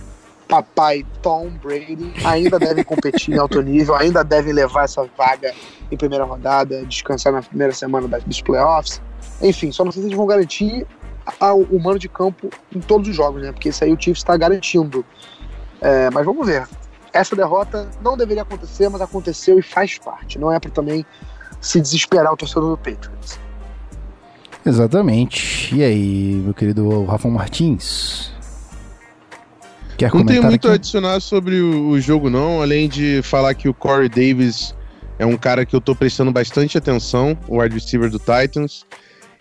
papai 0.47 1.05
Tom 1.21 1.51
Brady 1.61 2.11
ainda 2.25 2.57
devem 2.57 2.83
competir 2.83 3.35
em 3.35 3.37
alto 3.37 3.61
nível, 3.61 3.93
ainda 3.93 4.23
devem 4.23 4.51
levar 4.51 4.85
essa 4.85 5.07
vaga 5.15 5.53
em 5.91 5.95
primeira 5.95 6.23
rodada, 6.23 6.83
descansar 6.85 7.31
na 7.31 7.43
primeira 7.43 7.71
semana 7.71 8.07
dos 8.25 8.41
playoffs. 8.41 8.99
Enfim, 9.41 9.71
só 9.71 9.85
não 9.85 9.91
sei 9.91 10.01
se 10.01 10.07
eles 10.07 10.17
vão 10.17 10.25
garantir 10.25 10.87
a- 11.39 11.53
o 11.53 11.79
mano 11.79 11.99
de 11.99 12.07
campo 12.09 12.49
em 12.75 12.79
todos 12.79 13.07
os 13.09 13.15
jogos, 13.15 13.41
né? 13.41 13.51
Porque 13.51 13.69
isso 13.69 13.83
aí 13.83 13.91
o 13.93 13.97
Chiefs 13.99 14.19
está 14.19 14.35
garantindo. 14.37 15.05
É, 15.81 16.09
mas 16.09 16.25
vamos 16.25 16.45
ver. 16.45 16.67
Essa 17.11 17.35
derrota 17.35 17.89
não 18.03 18.15
deveria 18.15 18.43
acontecer, 18.43 18.87
mas 18.89 19.01
aconteceu 19.01 19.57
e 19.57 19.61
faz 19.61 19.97
parte. 19.97 20.37
Não 20.37 20.51
é 20.51 20.59
para 20.59 20.69
também 20.71 21.05
se 21.59 21.81
desesperar 21.81 22.31
o 22.31 22.37
torcedor 22.37 22.69
do 22.71 22.77
Patriots. 22.77 23.39
Exatamente. 24.65 25.73
E 25.75 25.83
aí, 25.83 26.41
meu 26.43 26.53
querido 26.53 27.05
Rafa 27.05 27.27
Martins? 27.29 28.31
Quer 29.97 30.13
Não 30.13 30.25
tenho 30.25 30.43
muito 30.43 30.65
a 30.67 30.71
aqui? 30.71 30.75
adicionar 30.75 31.19
sobre 31.19 31.59
o, 31.59 31.89
o 31.89 31.99
jogo, 31.99 32.29
não, 32.29 32.61
além 32.61 32.87
de 32.87 33.21
falar 33.21 33.53
que 33.53 33.67
o 33.67 33.73
Corey 33.73 34.07
Davis 34.07 34.73
é 35.17 35.25
um 35.25 35.35
cara 35.35 35.65
que 35.65 35.75
eu 35.75 35.81
tô 35.81 35.93
prestando 35.93 36.31
bastante 36.31 36.77
atenção, 36.77 37.37
o 37.47 37.59
wide 37.61 37.75
receiver 37.75 38.09
do 38.09 38.17
Titans, 38.17 38.85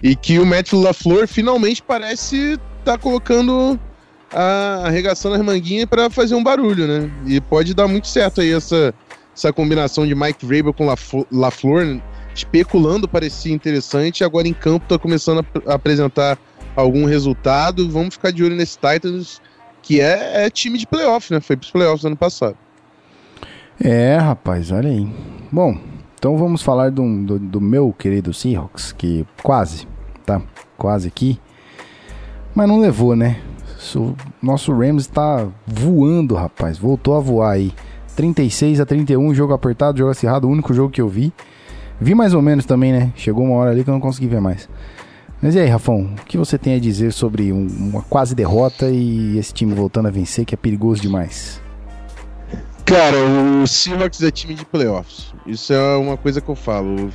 e 0.03 0.14
que 0.14 0.38
o 0.38 0.46
Matt 0.46 0.72
LaFleur 0.72 1.26
finalmente 1.26 1.82
parece 1.82 2.59
tá 2.84 2.96
colocando 2.96 3.78
a 4.32 4.82
arregaçando 4.86 5.34
as 5.34 5.42
manguinhas 5.42 5.86
para 5.86 6.11
fazer 6.11 6.34
um 6.34 6.42
barulho, 6.42 6.86
né? 6.86 7.11
E 7.26 7.40
pode 7.40 7.74
dar 7.74 7.88
muito 7.88 8.07
certo 8.07 8.40
aí 8.40 8.53
essa, 8.53 8.94
essa 9.34 9.53
combinação 9.53 10.07
de 10.07 10.14
Mike 10.14 10.44
Vrabel 10.44 10.72
com 10.72 10.86
Lafo- 10.86 11.26
LaFleur, 11.30 11.84
né? 11.84 12.03
especulando 12.34 13.09
parecia 13.09 13.53
interessante, 13.53 14.22
agora 14.22 14.46
em 14.46 14.55
campo 14.55 14.86
tá 14.86 14.99
começando 14.99 15.44
a 15.66 15.74
apresentar 15.74 16.38
algum 16.76 17.05
resultado. 17.05 17.90
Vamos 17.90 18.14
ficar 18.14 18.30
de 18.30 18.44
olho 18.44 18.55
nesse 18.55 18.78
Titans 18.78 19.40
que 19.82 20.01
é, 20.01 20.44
é 20.44 20.51
time 20.51 20.78
de 20.78 20.86
playoff, 20.86 21.32
né? 21.32 21.40
Foi 21.40 21.57
pros 21.57 21.70
playoffs 21.70 22.05
ano 22.05 22.16
passado. 22.16 22.57
É, 23.80 24.16
rapaz, 24.16 24.70
olha 24.70 24.90
aí. 24.90 25.09
Bom, 25.51 25.78
então 26.18 26.36
vamos 26.36 26.62
falar 26.62 26.90
do, 26.90 27.02
do, 27.24 27.38
do 27.38 27.60
meu 27.60 27.94
querido 27.96 28.34
Seahawks, 28.34 28.92
que 28.92 29.24
quase, 29.42 29.86
tá? 30.26 30.42
Quase 30.76 31.08
aqui. 31.08 31.38
Mas 32.54 32.68
não 32.68 32.80
levou, 32.80 33.14
né? 33.14 33.38
Isso- 33.78 34.14
Nosso 34.42 34.72
Rams 34.76 35.06
tá 35.06 35.46
voando, 35.66 36.34
rapaz. 36.34 36.76
Voltou 36.78 37.16
a 37.16 37.20
voar 37.20 37.52
aí. 37.52 37.72
36 38.16 38.80
a 38.80 38.86
31, 38.86 39.32
jogo 39.32 39.52
apertado, 39.52 39.96
jogo 39.98 40.10
acirrado, 40.10 40.48
o 40.48 40.50
único 40.50 40.74
jogo 40.74 40.90
que 40.90 41.00
eu 41.00 41.08
vi. 41.08 41.32
Vi 42.00 42.14
mais 42.14 42.34
ou 42.34 42.42
menos 42.42 42.64
também, 42.66 42.92
né? 42.92 43.12
Chegou 43.14 43.44
uma 43.44 43.54
hora 43.56 43.70
ali 43.70 43.84
que 43.84 43.90
eu 43.90 43.94
não 43.94 44.00
consegui 44.00 44.26
ver 44.26 44.40
mais. 44.40 44.68
Mas 45.40 45.54
e 45.54 45.60
aí, 45.60 45.68
Rafão, 45.68 46.14
o 46.20 46.24
que 46.26 46.36
você 46.36 46.58
tem 46.58 46.74
a 46.74 46.80
dizer 46.80 47.12
sobre 47.12 47.52
um- 47.52 47.68
uma 47.68 48.02
quase 48.02 48.34
derrota 48.34 48.90
e 48.90 49.38
esse 49.38 49.54
time 49.54 49.72
voltando 49.72 50.06
a 50.08 50.10
vencer, 50.10 50.44
que 50.44 50.54
é 50.54 50.58
perigoso 50.58 51.00
demais? 51.00 51.60
Cara, 52.89 53.18
o 53.62 53.66
Seahawks 53.66 54.22
é 54.22 54.30
time 54.30 54.55
de 54.55 54.64
playoffs. 54.64 55.34
Isso 55.47 55.74
é 55.74 55.97
uma 55.97 56.16
coisa 56.16 56.41
que 56.41 56.49
eu 56.49 56.55
falo. 56.55 57.11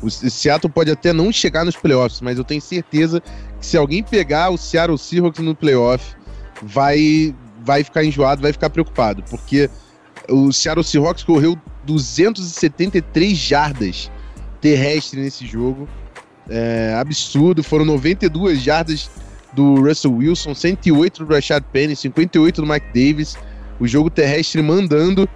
O 0.00 0.08
Seattle 0.08 0.72
pode 0.72 0.88
até 0.88 1.12
não 1.12 1.32
chegar 1.32 1.64
nos 1.64 1.74
playoffs, 1.74 2.20
mas 2.20 2.38
eu 2.38 2.44
tenho 2.44 2.60
certeza 2.60 3.20
que 3.58 3.66
se 3.66 3.76
alguém 3.76 4.04
pegar 4.04 4.50
o 4.50 4.56
Seattle 4.56 4.96
Seahawks 4.96 5.42
no 5.42 5.52
playoff, 5.52 6.14
vai, 6.62 7.34
vai 7.64 7.82
ficar 7.82 8.04
enjoado, 8.04 8.40
vai 8.40 8.52
ficar 8.52 8.70
preocupado, 8.70 9.24
porque 9.28 9.68
o 10.28 10.52
Seattle 10.52 10.84
Seahawks 10.84 11.24
correu 11.24 11.58
273 11.84 13.36
jardas 13.36 14.08
terrestres 14.60 15.24
nesse 15.24 15.44
jogo. 15.44 15.88
É 16.48 16.94
absurdo, 17.00 17.64
foram 17.64 17.84
92 17.84 18.62
jardas 18.62 19.10
do 19.54 19.74
Russell 19.80 20.14
Wilson, 20.14 20.54
108 20.54 21.24
do 21.24 21.34
Rashad 21.34 21.64
Penny, 21.72 21.96
58 21.96 22.62
do 22.62 22.68
Mike 22.68 22.86
Davis. 22.94 23.36
O 23.78 23.86
jogo 23.86 24.10
terrestre 24.10 24.62
mandando. 24.62 25.28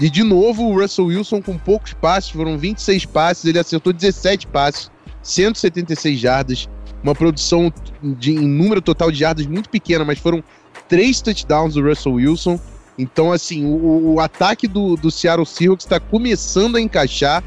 E 0.00 0.10
de 0.10 0.22
novo 0.22 0.64
o 0.64 0.78
Russell 0.78 1.06
Wilson 1.06 1.40
com 1.40 1.56
poucos 1.56 1.94
passes, 1.94 2.30
foram 2.30 2.58
26 2.58 3.06
passes, 3.06 3.46
ele 3.46 3.58
acertou 3.58 3.94
17 3.94 4.46
passes, 4.48 4.90
176 5.22 6.18
jardas, 6.18 6.68
uma 7.02 7.14
produção 7.14 7.72
de, 8.02 8.32
em 8.32 8.46
número 8.46 8.82
total 8.82 9.10
de 9.10 9.18
jardas 9.18 9.46
muito 9.46 9.70
pequena, 9.70 10.04
mas 10.04 10.18
foram 10.18 10.44
três 10.86 11.22
touchdowns 11.22 11.74
do 11.74 11.82
Russell 11.82 12.12
Wilson. 12.12 12.60
Então, 12.98 13.32
assim, 13.32 13.64
o, 13.64 14.14
o 14.14 14.20
ataque 14.20 14.68
do, 14.68 14.96
do 14.96 15.10
Seattle 15.10 15.46
Seahawks 15.46 15.86
está 15.86 15.98
começando 15.98 16.76
a 16.76 16.80
encaixar 16.80 17.42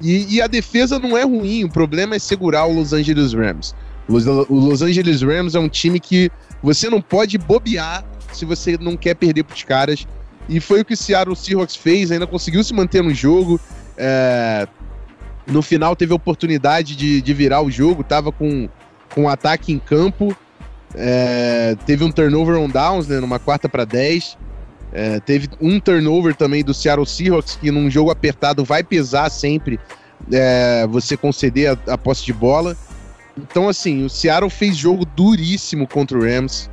e, 0.00 0.36
e 0.36 0.42
a 0.42 0.46
defesa 0.46 0.98
não 0.98 1.16
é 1.16 1.24
ruim, 1.24 1.64
o 1.64 1.68
problema 1.68 2.16
é 2.16 2.18
segurar 2.18 2.66
o 2.66 2.72
Los 2.72 2.92
Angeles 2.92 3.32
Rams. 3.32 3.74
O 4.08 4.12
Los, 4.12 4.26
o 4.26 4.54
Los 4.54 4.82
Angeles 4.82 5.22
Rams 5.22 5.54
é 5.54 5.58
um 5.58 5.68
time 5.68 6.00
que 6.00 6.30
você 6.62 6.88
não 6.88 7.00
pode 7.00 7.36
bobear 7.36 8.04
se 8.32 8.44
você 8.44 8.76
não 8.78 8.96
quer 8.96 9.14
perder 9.14 9.44
para 9.44 9.54
os 9.54 9.62
caras. 9.62 10.06
E 10.48 10.60
foi 10.60 10.80
o 10.80 10.84
que 10.84 10.94
o 10.94 10.96
Seattle 10.96 11.36
Seahawks 11.36 11.76
fez, 11.76 12.10
ainda 12.10 12.26
conseguiu 12.26 12.62
se 12.64 12.74
manter 12.74 13.02
no 13.02 13.14
jogo. 13.14 13.60
é, 13.96 14.66
no 15.46 15.62
final 15.62 15.96
teve 15.96 16.12
a 16.12 16.16
oportunidade 16.16 16.94
de, 16.96 17.20
de 17.20 17.34
virar 17.34 17.60
o 17.60 17.70
jogo, 17.70 18.04
tava 18.04 18.30
com, 18.30 18.68
com 19.14 19.22
um 19.22 19.28
ataque 19.28 19.72
em 19.72 19.78
campo. 19.78 20.36
é, 20.94 21.76
teve 21.86 22.04
um 22.04 22.10
turnover 22.10 22.56
on 22.56 22.68
downs, 22.68 23.08
né, 23.08 23.20
numa 23.20 23.38
quarta 23.38 23.68
para 23.68 23.84
10. 23.84 24.36
É, 24.92 25.20
teve 25.20 25.48
um 25.60 25.78
turnover 25.78 26.34
também 26.34 26.64
do 26.64 26.74
Seattle 26.74 27.06
Seahawks, 27.06 27.56
que 27.56 27.70
num 27.70 27.88
jogo 27.90 28.10
apertado 28.10 28.64
vai 28.64 28.82
pesar 28.82 29.30
sempre 29.30 29.78
é, 30.32 30.86
você 30.88 31.16
conceder 31.16 31.78
a, 31.86 31.94
a 31.94 31.98
posse 31.98 32.24
de 32.24 32.32
bola. 32.32 32.76
Então, 33.38 33.68
assim, 33.68 34.04
o 34.04 34.10
Seattle 34.10 34.50
fez 34.50 34.76
jogo 34.76 35.04
duríssimo 35.04 35.86
contra 35.86 36.18
o 36.18 36.22
Rams. 36.22 36.68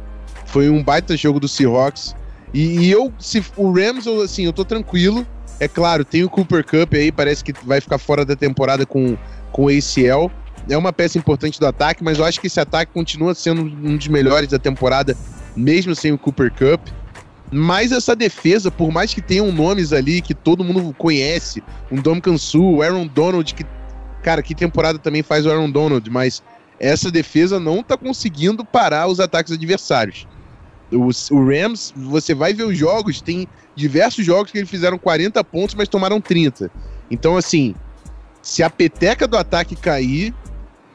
Foi 0.47 0.69
um 0.69 0.83
baita 0.83 1.15
jogo 1.15 1.39
do 1.39 1.47
Seahawks. 1.47 2.15
E, 2.53 2.79
e 2.79 2.91
eu, 2.91 3.13
se 3.19 3.43
o 3.55 3.71
Rams, 3.71 4.05
eu, 4.05 4.21
assim, 4.21 4.45
eu 4.45 4.53
tô 4.53 4.65
tranquilo. 4.65 5.25
É 5.59 5.67
claro, 5.67 6.05
tem 6.05 6.23
o 6.23 6.29
Cooper 6.29 6.63
Cup 6.63 6.93
aí, 6.93 7.11
parece 7.11 7.43
que 7.43 7.53
vai 7.65 7.81
ficar 7.81 7.97
fora 7.97 8.23
da 8.23 8.35
temporada 8.35 8.85
com, 8.85 9.17
com 9.51 9.65
o 9.65 9.69
ACL. 9.69 10.31
É 10.69 10.77
uma 10.77 10.93
peça 10.93 11.17
importante 11.17 11.59
do 11.59 11.65
ataque, 11.65 12.03
mas 12.03 12.19
eu 12.19 12.25
acho 12.25 12.39
que 12.39 12.47
esse 12.47 12.59
ataque 12.59 12.91
continua 12.93 13.33
sendo 13.33 13.61
um 13.61 13.97
dos 13.97 14.07
melhores 14.07 14.49
da 14.49 14.59
temporada, 14.59 15.17
mesmo 15.55 15.95
sem 15.95 16.11
o 16.11 16.17
Cooper 16.17 16.51
Cup. 16.51 16.87
Mas 17.51 17.91
essa 17.91 18.15
defesa, 18.15 18.69
por 18.69 18.91
mais 18.91 19.13
que 19.13 19.21
tenham 19.21 19.51
nomes 19.51 19.93
ali 19.93 20.21
que 20.21 20.33
todo 20.33 20.63
mundo 20.63 20.93
conhece, 20.97 21.63
um 21.89 22.01
Dom 22.01 22.19
Kansu, 22.19 22.61
o 22.61 22.81
Aaron 22.81 23.07
Donald, 23.07 23.53
que, 23.53 23.65
cara, 24.21 24.43
que 24.43 24.53
temporada 24.53 24.99
também 24.99 25.23
faz 25.23 25.45
o 25.45 25.49
Aaron 25.49 25.71
Donald, 25.71 26.09
mas 26.09 26.43
essa 26.79 27.09
defesa 27.09 27.59
não 27.59 27.81
tá 27.81 27.97
conseguindo 27.97 28.65
parar 28.65 29.07
os 29.07 29.19
ataques 29.19 29.53
adversários. 29.53 30.27
Os- 30.91 31.29
O, 31.31 31.43
Rams, 31.45 31.93
você 31.95 32.33
vai 32.33 32.53
ver 32.53 32.63
os 32.63 32.77
jogos, 32.77 33.19
tem 33.21 33.47
diversos 33.75 34.25
jogos 34.25 34.51
que 34.51 34.57
eles 34.57 34.69
fizeram 34.69 34.97
40 34.97 35.43
pontos, 35.43 35.75
mas 35.75 35.87
tomaram 35.89 36.19
30. 36.21 36.71
Então, 37.11 37.35
assim, 37.37 37.75
se 38.41 38.63
a 38.63 38.69
peteca 38.69 39.27
do 39.27 39.37
ataque 39.37 39.75
cair, 39.75 40.33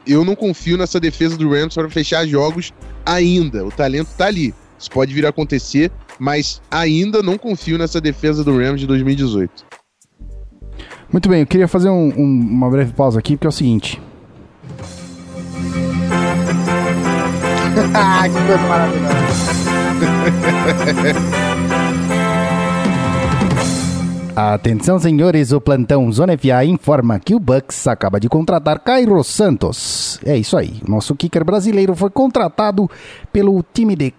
eu 0.05 0.25
não 0.25 0.35
confio 0.35 0.77
nessa 0.77 0.99
defesa 0.99 1.37
do 1.37 1.49
Rams 1.49 1.73
para 1.75 1.89
fechar 1.89 2.25
jogos 2.27 2.73
ainda. 3.05 3.65
O 3.65 3.71
talento 3.71 4.09
tá 4.17 4.25
ali. 4.25 4.53
Isso 4.77 4.89
pode 4.91 5.13
vir 5.13 5.25
a 5.25 5.29
acontecer, 5.29 5.91
mas 6.19 6.61
ainda 6.69 7.21
não 7.23 7.37
confio 7.37 7.77
nessa 7.77 8.01
defesa 8.01 8.43
do 8.43 8.57
Rams 8.57 8.81
de 8.81 8.87
2018. 8.87 9.65
Muito 11.11 11.29
bem, 11.29 11.41
eu 11.41 11.47
queria 11.47 11.67
fazer 11.67 11.89
um- 11.89 12.11
um- 12.17 12.39
uma 12.51 12.69
breve 12.69 12.91
pausa 12.91 13.19
aqui, 13.19 13.37
porque 13.37 13.47
é 13.47 13.49
o 13.49 13.51
seguinte. 13.53 14.01
Ah, 17.95 18.23
que 18.27 18.33
coisa 18.33 18.57
maravilhosa. 18.67 19.52
Atenção, 24.35 24.97
senhores, 24.97 25.51
o 25.51 25.61
plantão 25.61 26.11
Zona 26.11 26.35
FA 26.35 26.65
informa 26.65 27.19
que 27.19 27.35
o 27.35 27.39
Bucks 27.39 27.87
acaba 27.87 28.19
de 28.19 28.27
contratar 28.27 28.79
Cairo 28.79 29.23
Santos. 29.23 30.19
É 30.25 30.35
isso 30.35 30.57
aí, 30.57 30.81
o 30.87 30.89
nosso 30.89 31.15
kicker 31.15 31.45
brasileiro 31.45 31.95
foi 31.95 32.09
contratado 32.09 32.89
pelo 33.31 33.63
time 33.73 33.95
de 33.95 34.11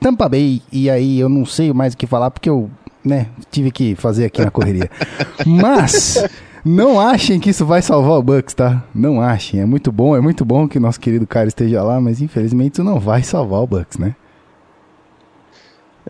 Tampa 0.00 0.30
Bay. 0.30 0.62
E 0.72 0.88
aí 0.88 1.20
eu 1.20 1.28
não 1.28 1.44
sei 1.44 1.74
mais 1.74 1.92
o 1.92 1.96
que 1.98 2.06
falar 2.06 2.30
porque 2.30 2.48
eu, 2.48 2.70
né, 3.04 3.26
tive 3.50 3.70
que 3.70 3.94
fazer 3.94 4.24
aqui 4.24 4.42
na 4.42 4.50
correria. 4.50 4.90
Mas 5.44 6.26
não 6.64 6.98
achem 6.98 7.38
que 7.38 7.50
isso 7.50 7.66
vai 7.66 7.82
salvar 7.82 8.18
o 8.18 8.22
Bucks, 8.22 8.54
tá? 8.54 8.82
Não 8.94 9.20
achem. 9.20 9.60
É 9.60 9.66
muito 9.66 9.92
bom, 9.92 10.16
é 10.16 10.22
muito 10.22 10.42
bom 10.42 10.66
que 10.66 10.78
o 10.78 10.80
nosso 10.80 10.98
querido 10.98 11.26
Cairo 11.26 11.48
esteja 11.48 11.82
lá, 11.82 12.00
mas 12.00 12.20
infelizmente 12.20 12.74
isso 12.74 12.84
não 12.84 12.98
vai 12.98 13.22
salvar 13.22 13.60
o 13.60 13.66
Bucks, 13.66 13.98
né? 13.98 14.14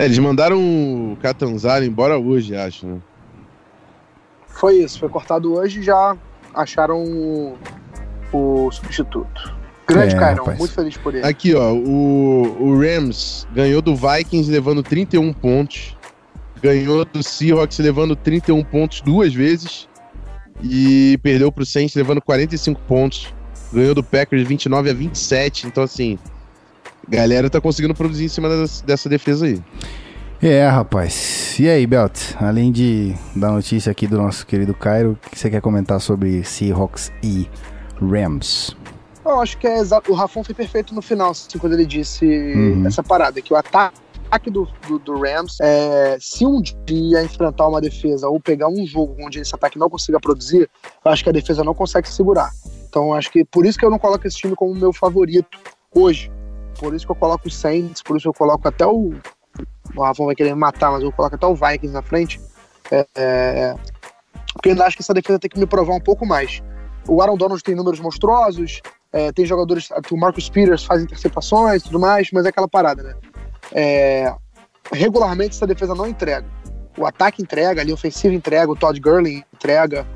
É, 0.01 0.07
eles 0.07 0.18
mandaram 0.18 0.59
o 0.59 1.18
Catanzaro 1.20 1.84
embora 1.84 2.18
hoje, 2.18 2.57
acho, 2.57 2.86
né? 2.86 2.98
Foi 4.46 4.76
isso, 4.76 4.98
foi 4.98 5.11
cortado 5.11 5.53
hoje 5.53 5.80
e 5.80 5.82
já 5.82 6.16
acharam 6.55 7.05
o, 7.05 7.59
o 8.32 8.70
substituto. 8.70 9.55
Grande 9.86 10.14
É, 10.14 10.18
Cairão, 10.18 10.44
rapaz. 10.44 10.59
muito 10.59 10.72
feliz 10.72 10.96
por 10.96 11.14
ele. 11.14 11.26
Aqui, 11.26 11.55
ó, 11.55 11.74
o, 11.74 12.57
o 12.62 12.80
Rams 12.80 13.46
ganhou 13.53 13.82
do 13.82 13.94
Vikings 13.94 14.51
levando 14.51 14.82
31 14.82 15.34
pontos. 15.34 15.94
Ganhou 16.62 17.05
do 17.05 17.22
Seahawks 17.22 17.78
levando 17.78 18.16
31 18.16 18.64
pontos 18.64 19.03
duas 19.03 19.34
vezes. 19.34 19.86
E 20.62 21.18
perdeu 21.22 21.53
pro 21.53 21.66
Saints 21.66 21.94
levando 21.94 22.22
45 22.22 22.80
pontos. 22.88 23.34
Ganhou 23.70 23.94
do 23.94 24.03
Packers 24.03 24.48
29 24.48 24.88
a 24.88 24.94
27. 24.94 25.66
Então, 25.66 25.84
assim, 25.84 26.18
galera 27.09 27.48
tá 27.51 27.61
conseguindo 27.61 27.94
produzir 27.94 28.24
em 28.24 28.28
cima 28.28 28.48
dessa, 28.48 28.84
dessa 28.84 29.09
defesa 29.09 29.46
aí. 29.46 29.62
É, 30.42 30.66
rapaz. 30.66 31.59
E 31.59 31.68
aí, 31.68 31.86
Belt? 31.86 32.34
Além 32.40 32.72
de 32.72 33.14
dar 33.36 33.51
notícia 33.53 33.92
aqui 33.92 34.07
do 34.07 34.16
nosso 34.16 34.46
querido 34.46 34.72
Cairo, 34.72 35.18
o 35.26 35.30
que 35.30 35.38
você 35.38 35.51
quer 35.51 35.61
comentar 35.61 36.01
sobre 36.01 36.42
Seahawks 36.44 37.12
e 37.22 37.46
Rams? 38.01 38.74
Eu 39.22 39.38
acho 39.40 39.59
que 39.59 39.66
é 39.66 39.78
exato. 39.78 40.11
O 40.11 40.14
Rafon 40.14 40.42
foi 40.42 40.55
perfeito 40.55 40.94
no 40.94 41.03
final, 41.03 41.32
assim, 41.32 41.59
quando 41.59 41.74
ele 41.74 41.84
disse 41.84 42.24
Uhum. 42.24 42.86
essa 42.86 43.03
parada, 43.03 43.40
que 43.42 43.53
o 43.53 43.57
ataque 43.57 44.51
do, 44.51 44.66
do, 44.88 44.98
do 44.98 45.20
Rams, 45.20 45.59
é, 45.61 46.16
se 46.18 46.46
um 46.46 46.62
dia 46.62 47.22
enfrentar 47.22 47.68
uma 47.68 47.80
defesa 47.80 48.26
ou 48.26 48.40
pegar 48.40 48.68
um 48.68 48.86
jogo 48.86 49.16
onde 49.20 49.40
esse 49.40 49.55
ataque 49.55 49.78
não 49.78 49.90
consiga 49.90 50.18
produzir, 50.18 50.70
eu 51.05 51.11
acho 51.12 51.22
que 51.22 51.28
a 51.28 51.32
defesa 51.34 51.62
não 51.62 51.74
consegue 51.74 52.09
segurar. 52.09 52.51
Então 52.88 53.09
eu 53.09 53.12
acho 53.14 53.30
que 53.30 53.44
por 53.44 53.66
isso 53.66 53.78
que 53.78 53.84
eu 53.84 53.90
não 53.90 53.98
coloco 53.98 54.26
esse 54.26 54.38
time 54.38 54.57
como 54.57 54.74
meu 54.74 54.92
favorito 54.92 55.59
hoje. 55.94 56.30
Por 56.78 56.94
isso 56.94 57.04
que 57.06 57.12
eu 57.12 57.16
coloco 57.16 57.48
o 57.48 57.50
Saints, 57.50 58.02
por 58.02 58.16
isso 58.16 58.24
que 58.24 58.28
eu 58.28 58.34
coloco 58.34 58.66
até 58.66 58.86
o. 58.86 59.14
O 59.94 60.02
Rafon 60.02 60.26
vai 60.26 60.34
querer 60.34 60.54
me 60.54 60.60
matar, 60.60 60.92
mas 60.92 61.02
eu 61.02 61.12
coloco 61.12 61.34
até 61.34 61.46
o 61.46 61.54
Vikings 61.54 61.92
na 61.92 62.02
frente. 62.02 62.40
É, 62.90 63.06
é, 63.16 63.74
porque 64.52 64.68
eu 64.68 64.72
ainda 64.72 64.86
acho 64.86 64.96
que 64.96 65.02
essa 65.02 65.14
defesa 65.14 65.38
tem 65.38 65.50
que 65.50 65.58
me 65.58 65.66
provar 65.66 65.94
um 65.94 66.00
pouco 66.00 66.26
mais. 66.26 66.62
O 67.08 67.20
Aaron 67.20 67.36
Donald 67.36 67.62
tem 67.62 67.74
números 67.74 68.00
monstruosos, 68.00 68.80
é, 69.12 69.32
tem 69.32 69.44
jogadores. 69.44 69.88
O 70.10 70.16
Marcus 70.16 70.48
Peters 70.48 70.84
faz 70.84 71.02
interceptações 71.02 71.82
e 71.82 71.84
tudo 71.84 71.98
mais, 71.98 72.30
mas 72.32 72.46
é 72.46 72.48
aquela 72.50 72.68
parada, 72.68 73.02
né? 73.02 73.14
É, 73.72 74.34
regularmente 74.92 75.56
essa 75.56 75.66
defesa 75.66 75.94
não 75.94 76.06
entrega. 76.06 76.46
O 76.96 77.06
ataque 77.06 77.42
entrega, 77.42 77.80
a 77.80 77.84
linha 77.84 77.94
ofensiva 77.94 78.34
entrega, 78.34 78.70
o 78.70 78.76
Todd 78.76 78.98
Gurley 79.00 79.44
entrega, 79.54 80.06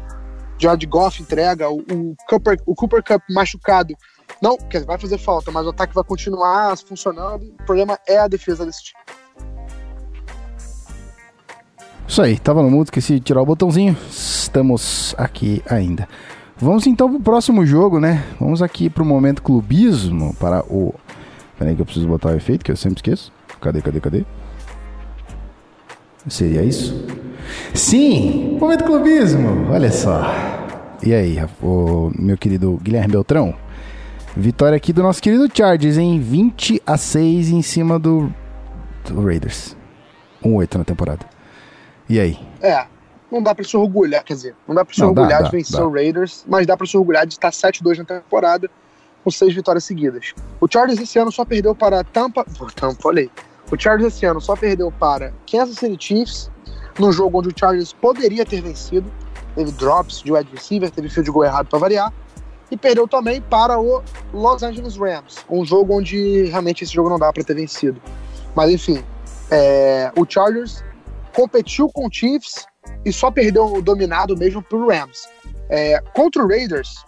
George 0.58 0.86
Goff 0.86 1.22
entrega, 1.22 1.68
o, 1.68 1.78
o 1.78 2.16
Cooper, 2.28 2.58
o 2.66 2.74
Cooper 2.74 3.02
Cup 3.02 3.22
machucado. 3.30 3.94
Não, 4.44 4.58
quer 4.58 4.76
dizer, 4.76 4.84
vai 4.84 4.98
fazer 4.98 5.16
falta, 5.16 5.50
mas 5.50 5.64
o 5.66 5.70
ataque 5.70 5.94
vai 5.94 6.04
continuar 6.04 6.76
funcionando. 6.76 7.44
O 7.44 7.64
problema 7.64 7.98
é 8.06 8.18
a 8.18 8.28
defesa 8.28 8.66
desse 8.66 8.84
time. 8.84 9.02
Isso 12.06 12.20
aí, 12.20 12.38
tava 12.38 12.62
no 12.62 12.70
mudo, 12.70 12.88
esqueci 12.88 13.14
de 13.14 13.20
tirar 13.20 13.40
o 13.40 13.46
botãozinho. 13.46 13.96
Estamos 14.10 15.14
aqui 15.16 15.62
ainda. 15.66 16.06
Vamos 16.58 16.86
então 16.86 17.08
pro 17.08 17.20
próximo 17.20 17.64
jogo, 17.64 17.98
né? 17.98 18.22
Vamos 18.38 18.60
aqui 18.60 18.90
pro 18.90 19.02
momento 19.02 19.42
clubismo 19.42 20.34
para 20.34 20.62
o. 20.66 20.94
Peraí 21.58 21.74
que 21.74 21.80
eu 21.80 21.86
preciso 21.86 22.06
botar 22.06 22.28
o 22.28 22.36
efeito, 22.36 22.66
que 22.66 22.70
eu 22.70 22.76
sempre 22.76 22.98
esqueço. 22.98 23.32
Cadê, 23.62 23.80
cadê, 23.80 23.98
cadê? 23.98 24.26
Seria 26.28 26.62
isso? 26.62 27.06
Sim! 27.72 28.58
Momento 28.60 28.84
clubismo! 28.84 29.70
Olha 29.70 29.90
só. 29.90 30.22
E 31.02 31.14
aí, 31.14 31.38
o 31.62 32.12
meu 32.14 32.36
querido 32.36 32.78
Guilherme 32.82 33.12
Beltrão? 33.12 33.63
Vitória 34.36 34.76
aqui 34.76 34.92
do 34.92 35.02
nosso 35.02 35.22
querido 35.22 35.48
Chargers, 35.52 35.96
em 35.96 36.18
20 36.18 36.82
a 36.84 36.96
6 36.96 37.50
em 37.50 37.62
cima 37.62 37.98
do, 37.98 38.32
do 39.08 39.24
Raiders. 39.24 39.76
1-8 40.42 40.74
na 40.76 40.84
temporada. 40.84 41.24
E 42.08 42.18
aí? 42.18 42.38
É, 42.60 42.84
não 43.30 43.42
dá 43.42 43.54
pra 43.54 43.64
se 43.64 43.76
orgulhar, 43.76 44.24
quer 44.24 44.34
dizer, 44.34 44.56
não 44.66 44.74
dá 44.74 44.84
pra 44.84 44.92
se 44.94 45.00
Não, 45.00 45.08
orgulhar 45.08 45.40
dá, 45.42 45.48
de 45.48 45.56
vencer 45.56 45.78
dá. 45.78 45.86
o 45.86 45.92
Raiders, 45.92 46.44
mas 46.48 46.66
dá 46.66 46.76
pra 46.76 46.86
se 46.86 46.96
orgulhar 46.96 47.26
de 47.26 47.34
estar 47.34 47.50
7-2 47.50 47.98
na 47.98 48.04
temporada, 48.04 48.68
com 49.22 49.30
seis 49.30 49.54
vitórias 49.54 49.84
seguidas. 49.84 50.34
O 50.60 50.66
Chargers 50.70 51.00
esse 51.00 51.18
ano 51.18 51.32
só 51.32 51.44
perdeu 51.44 51.74
para 51.74 52.04
Tampa. 52.04 52.44
Pô, 52.58 52.66
Tampa, 52.66 53.08
olha 53.08 53.22
aí. 53.22 53.30
O 53.72 53.80
Chargers 53.80 54.14
esse 54.14 54.26
ano 54.26 54.40
só 54.40 54.54
perdeu 54.54 54.92
para 54.92 55.32
Kansas 55.50 55.78
City 55.78 55.96
Chiefs, 55.98 56.50
num 56.98 57.10
jogo 57.10 57.38
onde 57.38 57.48
o 57.48 57.52
Chargers 57.58 57.92
poderia 57.94 58.44
ter 58.44 58.60
vencido. 58.60 59.10
Teve 59.54 59.70
drops 59.72 60.20
de 60.22 60.32
wide 60.32 60.50
receiver, 60.52 60.90
teve 60.90 61.08
field 61.08 61.30
goal 61.30 61.44
errado 61.44 61.68
para 61.68 61.78
variar. 61.78 62.12
E 62.74 62.76
perdeu 62.76 63.06
também 63.06 63.40
para 63.40 63.78
o 63.78 64.02
Los 64.32 64.64
Angeles 64.64 64.96
Rams, 64.96 65.46
um 65.48 65.64
jogo 65.64 65.96
onde 65.96 66.46
realmente 66.46 66.82
esse 66.82 66.92
jogo 66.92 67.08
não 67.08 67.20
dá 67.20 67.32
para 67.32 67.44
ter 67.44 67.54
vencido. 67.54 68.02
Mas 68.52 68.68
enfim, 68.68 69.00
é, 69.48 70.10
o 70.16 70.26
Chargers 70.28 70.82
competiu 71.32 71.88
com 71.88 72.08
o 72.08 72.12
Chiefs 72.12 72.66
e 73.04 73.12
só 73.12 73.30
perdeu 73.30 73.72
o 73.74 73.80
dominado 73.80 74.36
mesmo 74.36 74.60
pro 74.60 74.88
Rams. 74.88 75.28
É, 75.68 76.00
contra 76.16 76.44
o 76.44 76.48
Raiders, 76.48 77.04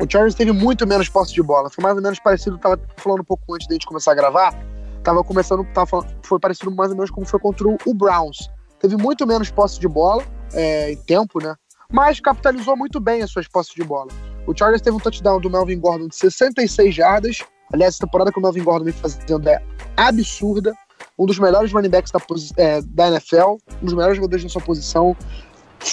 o 0.00 0.08
Chargers 0.08 0.36
teve 0.36 0.52
muito 0.52 0.86
menos 0.86 1.08
posse 1.08 1.34
de 1.34 1.42
bola. 1.42 1.68
Foi 1.70 1.82
mais 1.82 1.96
ou 1.96 2.02
menos 2.02 2.20
parecido, 2.20 2.56
tava 2.56 2.80
falando 2.98 3.22
um 3.22 3.24
pouco 3.24 3.52
antes 3.52 3.66
da 3.66 3.74
gente 3.74 3.84
começar 3.84 4.12
a 4.12 4.14
gravar. 4.14 4.54
Tava 5.02 5.24
começando, 5.24 5.66
tava 5.74 6.06
foi 6.22 6.38
parecido 6.38 6.70
mais 6.70 6.92
ou 6.92 6.96
menos 6.96 7.10
como 7.10 7.26
foi 7.26 7.40
contra 7.40 7.66
o 7.66 7.94
Browns. 7.94 8.48
Teve 8.78 8.96
muito 8.96 9.26
menos 9.26 9.50
posse 9.50 9.80
de 9.80 9.88
bola 9.88 10.22
é, 10.52 10.92
em 10.92 10.96
tempo, 10.98 11.42
né? 11.42 11.56
Mas 11.90 12.20
capitalizou 12.20 12.76
muito 12.76 13.00
bem 13.00 13.22
as 13.22 13.30
suas 13.32 13.48
posses 13.48 13.74
de 13.74 13.82
bola. 13.82 14.12
O 14.48 14.56
Chargers 14.56 14.80
teve 14.82 14.96
um 14.96 15.00
touchdown 15.00 15.40
do 15.40 15.50
Melvin 15.50 15.78
Gordon 15.78 16.08
de 16.08 16.16
66 16.16 16.94
jardas. 16.94 17.44
Aliás, 17.72 17.94
essa 17.94 18.06
temporada 18.06 18.32
que 18.32 18.38
o 18.38 18.42
Melvin 18.42 18.64
Gordon 18.64 18.84
vem 18.86 18.94
fazendo 18.94 19.48
é 19.48 19.62
absurda. 19.96 20.74
Um 21.18 21.26
dos 21.26 21.38
melhores 21.38 21.70
running 21.72 21.90
backs 21.90 22.10
da, 22.10 22.18
é, 22.56 22.80
da 22.82 23.08
NFL, 23.08 23.56
um 23.82 23.84
dos 23.84 23.94
melhores 23.94 24.16
jogadores 24.16 24.42
na 24.44 24.50
sua 24.50 24.62
posição. 24.62 25.14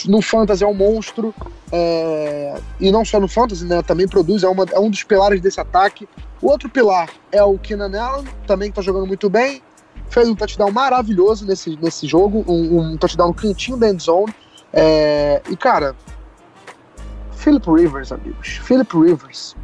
No 0.08 0.22
Fantasy 0.22 0.64
é 0.64 0.68
um 0.68 0.74
monstro. 0.74 1.34
é, 1.72 2.56
e 2.80 2.92
não 2.92 3.04
só 3.04 3.20
no 3.20 3.28
Fantasy, 3.28 3.66
né? 3.66 3.82
Também 3.82 4.08
produz, 4.08 4.44
é, 4.44 4.48
uma- 4.48 4.66
é 4.72 4.80
um 4.80 4.90
dos 4.90 5.04
pilares 5.04 5.42
desse 5.42 5.60
ataque. 5.60 6.08
O 6.42 6.50
outro 6.50 6.70
pilar 6.70 7.10
é 7.32 7.44
o 7.44 7.58
Keenan 7.58 8.00
Allen, 8.00 8.26
também 8.48 8.70
que 8.70 8.76
tá 8.76 8.82
jogando 8.82 9.06
muito 9.06 9.30
bem. 9.30 9.62
fez 10.10 10.30
um 10.30 10.36
touchdown 10.36 10.72
maravilhoso 10.72 11.46
nesse, 11.46 11.76
nesse 11.82 12.08
jogo, 12.08 12.46
um, 12.48 12.80
um 12.94 12.98
touchdown 12.98 13.30
no 13.30 13.34
cantinho 13.34 13.76
da 13.76 13.90
endzone. 13.90 14.34
É, 14.72 15.42
e, 15.50 15.58
cara, 15.58 15.96
Philip 17.46 17.70
Rivers, 17.70 18.12
amigos, 18.12 18.58
Philip 18.64 18.92
Rivers. 18.98 19.56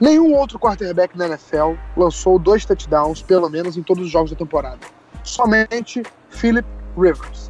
Nenhum 0.00 0.34
outro 0.34 0.58
quarterback 0.58 1.16
na 1.16 1.28
NFL 1.28 1.74
lançou 1.96 2.36
dois 2.36 2.64
touchdowns, 2.64 3.22
pelo 3.22 3.48
menos, 3.48 3.76
em 3.76 3.82
todos 3.84 4.04
os 4.04 4.10
jogos 4.10 4.32
da 4.32 4.36
temporada. 4.36 4.80
Somente 5.22 6.02
Philip 6.30 6.66
Rivers. 6.96 7.48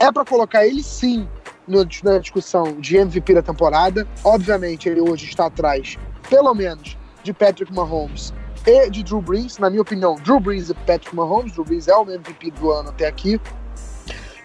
É 0.00 0.10
para 0.10 0.24
colocar 0.24 0.66
ele 0.66 0.82
sim 0.82 1.28
na 1.68 2.18
discussão 2.18 2.80
de 2.80 2.96
MVP 2.96 3.34
da 3.34 3.42
temporada. 3.42 4.08
Obviamente, 4.24 4.88
ele 4.88 5.02
hoje 5.02 5.26
está 5.26 5.48
atrás, 5.48 5.98
pelo 6.30 6.54
menos, 6.54 6.96
de 7.22 7.34
Patrick 7.34 7.70
Mahomes 7.74 8.32
e 8.66 8.88
de 8.88 9.02
Drew 9.02 9.20
Brees. 9.20 9.58
Na 9.58 9.68
minha 9.68 9.82
opinião, 9.82 10.14
Drew 10.14 10.40
Brees 10.40 10.70
e 10.70 10.74
Patrick 10.74 11.14
Mahomes. 11.14 11.52
Drew 11.52 11.66
Brees 11.66 11.88
é 11.88 11.94
o 11.94 12.10
MVP 12.10 12.52
do 12.52 12.70
ano 12.70 12.88
até 12.88 13.06
aqui. 13.06 13.38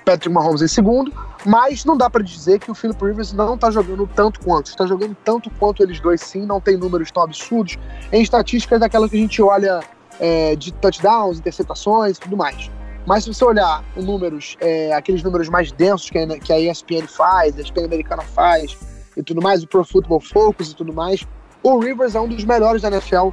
Patrick 0.03 0.33
Mahomes 0.33 0.61
em 0.61 0.67
segundo. 0.67 1.13
Mas 1.45 1.85
não 1.85 1.95
dá 1.95 2.09
para 2.09 2.23
dizer 2.23 2.59
que 2.59 2.69
o 2.69 2.75
Philip 2.75 3.03
Rivers 3.03 3.31
não 3.31 3.57
tá 3.57 3.71
jogando 3.71 4.07
tanto 4.13 4.39
quanto. 4.41 4.67
Está 4.67 4.85
jogando 4.85 5.15
tanto 5.23 5.49
quanto 5.51 5.81
eles 5.81 5.99
dois 5.99 6.21
sim. 6.21 6.45
Não 6.45 6.59
tem 6.59 6.77
números 6.77 7.11
tão 7.11 7.23
absurdos. 7.23 7.77
Em 8.11 8.21
estatísticas 8.21 8.79
daquelas 8.79 9.09
que 9.09 9.15
a 9.15 9.19
gente 9.19 9.41
olha 9.41 9.79
é, 10.19 10.55
de 10.55 10.73
touchdowns, 10.73 11.39
interceptações 11.39 12.17
e 12.17 12.19
tudo 12.19 12.35
mais. 12.35 12.69
Mas 13.05 13.23
se 13.23 13.33
você 13.33 13.43
olhar 13.45 13.83
os 13.95 14.05
números, 14.05 14.57
é, 14.59 14.93
aqueles 14.93 15.23
números 15.23 15.49
mais 15.49 15.71
densos 15.71 16.09
que 16.09 16.17
a, 16.17 16.27
que 16.39 16.51
a 16.51 16.59
ESPN 16.59 17.07
faz, 17.07 17.57
a 17.57 17.61
ESPN 17.61 17.85
americana 17.85 18.21
faz 18.21 18.77
e 19.15 19.23
tudo 19.23 19.41
mais, 19.41 19.63
o 19.63 19.67
Pro 19.67 19.83
Football 19.83 20.19
Focus 20.19 20.71
e 20.71 20.75
tudo 20.75 20.93
mais, 20.93 21.25
o 21.63 21.79
Rivers 21.79 22.15
é 22.15 22.19
um 22.19 22.27
dos 22.27 22.43
melhores 22.43 22.81
da 22.81 22.89
NFL 22.89 23.29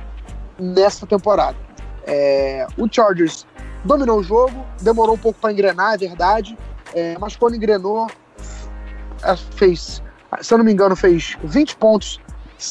nessa 0.59 1.07
temporada. 1.07 1.57
É, 2.07 2.67
o 2.79 2.89
Chargers 2.91 3.47
dominou 3.85 4.21
o 4.21 4.23
jogo, 4.23 4.65
demorou 4.81 5.15
um 5.15 5.19
pouco 5.19 5.39
para 5.41 5.53
engrenar, 5.53 5.95
é 5.95 5.99
verdade, 5.99 6.57
é, 6.97 7.17
mas 7.19 7.37
quando 7.37 7.55
engrenou, 7.55 8.07
é, 9.23 9.37
fez, 9.37 10.03
se 10.41 10.55
eu 10.55 10.59
não 10.59 10.65
me 10.65 10.73
engano, 10.73 10.97
fez 10.97 11.37
20 11.45 11.77
pontos 11.77 12.19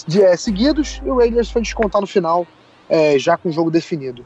de, 0.08 0.24
é, 0.24 0.36
seguidos 0.36 1.00
e 1.06 1.10
o 1.10 1.18
Raiders 1.18 1.52
foi 1.52 1.62
descontar 1.62 2.02
no 2.02 2.08
final, 2.08 2.48
é, 2.90 3.20
já 3.20 3.38
com 3.38 3.50
o 3.50 3.52
jogo 3.52 3.70
definido. 3.70 4.26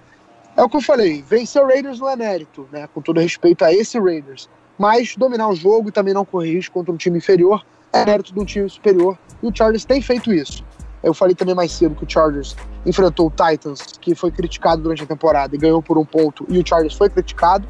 É 0.55 0.63
o 0.63 0.69
que 0.69 0.77
eu 0.77 0.81
falei, 0.81 1.21
vencer 1.21 1.61
o 1.61 1.67
Raiders 1.67 1.99
não 1.99 2.09
é 2.09 2.15
mérito, 2.15 2.67
né? 2.71 2.87
Com 2.93 3.01
todo 3.01 3.19
respeito 3.19 3.63
a 3.63 3.73
esse 3.73 3.99
Raiders. 3.99 4.49
Mas 4.77 5.17
dominar 5.17 5.49
o 5.49 5.55
jogo 5.55 5.89
e 5.89 5.91
também 5.91 6.13
não 6.13 6.23
correr 6.23 6.53
risco 6.53 6.73
contra 6.73 6.93
um 6.93 6.97
time 6.97 7.17
inferior 7.17 7.65
é 7.91 8.05
mérito 8.05 8.33
de 8.33 8.39
um 8.39 8.45
time 8.45 8.69
superior. 8.69 9.17
E 9.43 9.47
o 9.47 9.55
Chargers 9.55 9.83
tem 9.83 10.01
feito 10.01 10.33
isso. 10.33 10.63
Eu 11.03 11.13
falei 11.13 11.35
também 11.35 11.55
mais 11.55 11.71
cedo 11.71 11.95
que 11.95 12.05
o 12.05 12.09
Chargers 12.09 12.55
enfrentou 12.85 13.27
o 13.27 13.29
Titans, 13.31 13.81
que 13.99 14.15
foi 14.15 14.31
criticado 14.31 14.81
durante 14.81 15.03
a 15.03 15.05
temporada 15.05 15.55
e 15.55 15.59
ganhou 15.59 15.81
por 15.81 15.97
um 15.97 16.05
ponto, 16.05 16.45
e 16.49 16.57
o 16.57 16.65
Chargers 16.65 16.95
foi 16.95 17.09
criticado. 17.09 17.67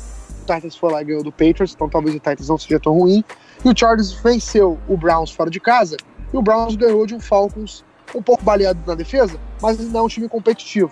Titans 0.54 0.76
foi 0.76 0.92
lá 0.92 1.02
e 1.02 1.06
ganhou 1.06 1.24
do 1.24 1.32
Patriots, 1.32 1.74
então 1.76 1.88
talvez 1.90 2.16
o 2.16 2.20
Titans 2.20 2.48
não 2.50 2.58
seja 2.58 2.80
tão 2.80 2.94
ruim. 2.94 3.24
E 3.64 3.70
o 3.70 3.74
Chargers 3.78 4.12
venceu 4.14 4.78
o 4.88 4.96
Browns 4.98 5.32
fora 5.32 5.50
de 5.50 5.60
casa, 5.60 5.98
e 6.34 6.38
o 6.38 6.42
Browns 6.42 6.76
ganhou 6.76 7.06
de 7.06 7.14
um 7.16 7.20
Falcons 7.20 7.84
um 8.16 8.22
pouco 8.22 8.44
baleado 8.44 8.80
na 8.88 8.96
defesa, 8.96 9.40
mas 9.62 9.80
ainda 9.80 10.00
é 10.00 10.02
um 10.02 10.08
time 10.08 10.28
competitivo. 10.28 10.92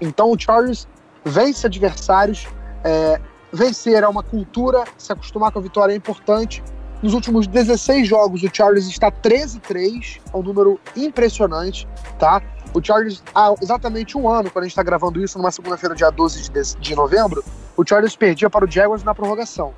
Então 0.00 0.30
o 0.30 0.38
Chargers 0.38 0.86
vence 1.24 1.66
adversários. 1.66 2.46
É, 2.84 3.20
vencer 3.52 4.02
é 4.02 4.08
uma 4.08 4.22
cultura, 4.22 4.84
se 4.98 5.12
acostumar 5.12 5.50
com 5.50 5.58
a 5.58 5.62
vitória 5.62 5.92
é 5.92 5.96
importante. 5.96 6.62
Nos 7.02 7.14
últimos 7.14 7.46
16 7.46 8.06
jogos, 8.06 8.42
o 8.42 8.50
Chargers 8.52 8.86
está 8.86 9.10
13-3, 9.10 10.20
é 10.32 10.36
um 10.36 10.42
número 10.42 10.78
impressionante, 10.96 11.86
tá? 12.18 12.42
O 12.74 12.82
Chargers, 12.84 13.22
há 13.34 13.54
exatamente 13.62 14.16
um 14.18 14.28
ano, 14.28 14.50
quando 14.50 14.64
a 14.64 14.66
gente 14.66 14.72
está 14.72 14.82
gravando 14.82 15.22
isso, 15.22 15.38
numa 15.38 15.50
segunda-feira, 15.50 15.94
dia 15.94 16.10
12 16.10 16.42
de, 16.42 16.50
de- 16.50 16.76
de 16.78 16.94
novembro, 16.94 17.42
o 17.76 17.84
Chargers 17.86 18.16
perdia 18.16 18.48
para 18.50 18.64
o 18.64 18.70
Jaguars 18.70 19.02
na 19.04 19.14
prorrogação, 19.14 19.72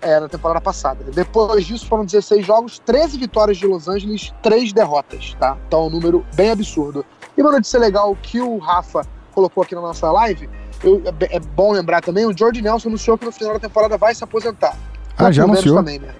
é, 0.00 0.18
na 0.20 0.28
temporada 0.28 0.60
passada. 0.60 1.04
Depois 1.14 1.64
disso, 1.66 1.86
foram 1.86 2.04
16 2.04 2.44
jogos, 2.44 2.78
13 2.80 3.18
vitórias 3.18 3.56
de 3.58 3.66
Los 3.66 3.88
Angeles, 3.88 4.32
3 4.42 4.72
derrotas, 4.72 5.34
tá? 5.38 5.56
Então 5.66 5.84
é 5.84 5.86
um 5.86 5.90
número 5.90 6.24
bem 6.34 6.50
absurdo. 6.50 7.04
E 7.36 7.40
uma 7.42 7.52
notícia 7.52 7.78
legal 7.78 8.16
que 8.20 8.40
o 8.40 8.58
Rafa 8.58 9.06
colocou 9.32 9.62
aqui 9.62 9.74
na 9.74 9.80
nossa 9.80 10.10
live, 10.10 10.48
eu- 10.84 11.02
é, 11.20 11.36
é 11.36 11.40
bom 11.40 11.72
lembrar 11.72 12.00
também, 12.02 12.26
o 12.26 12.36
George 12.36 12.60
Nelson 12.60 12.88
anunciou 12.88 13.16
que 13.16 13.24
no 13.24 13.32
final 13.32 13.54
da 13.54 13.60
temporada 13.60 13.96
vai 13.96 14.14
se 14.14 14.22
aposentar. 14.24 14.76
Ah, 15.16 15.30
já 15.30 15.44
anunciou? 15.44 15.76
Também, 15.76 15.98
né? 15.98 16.14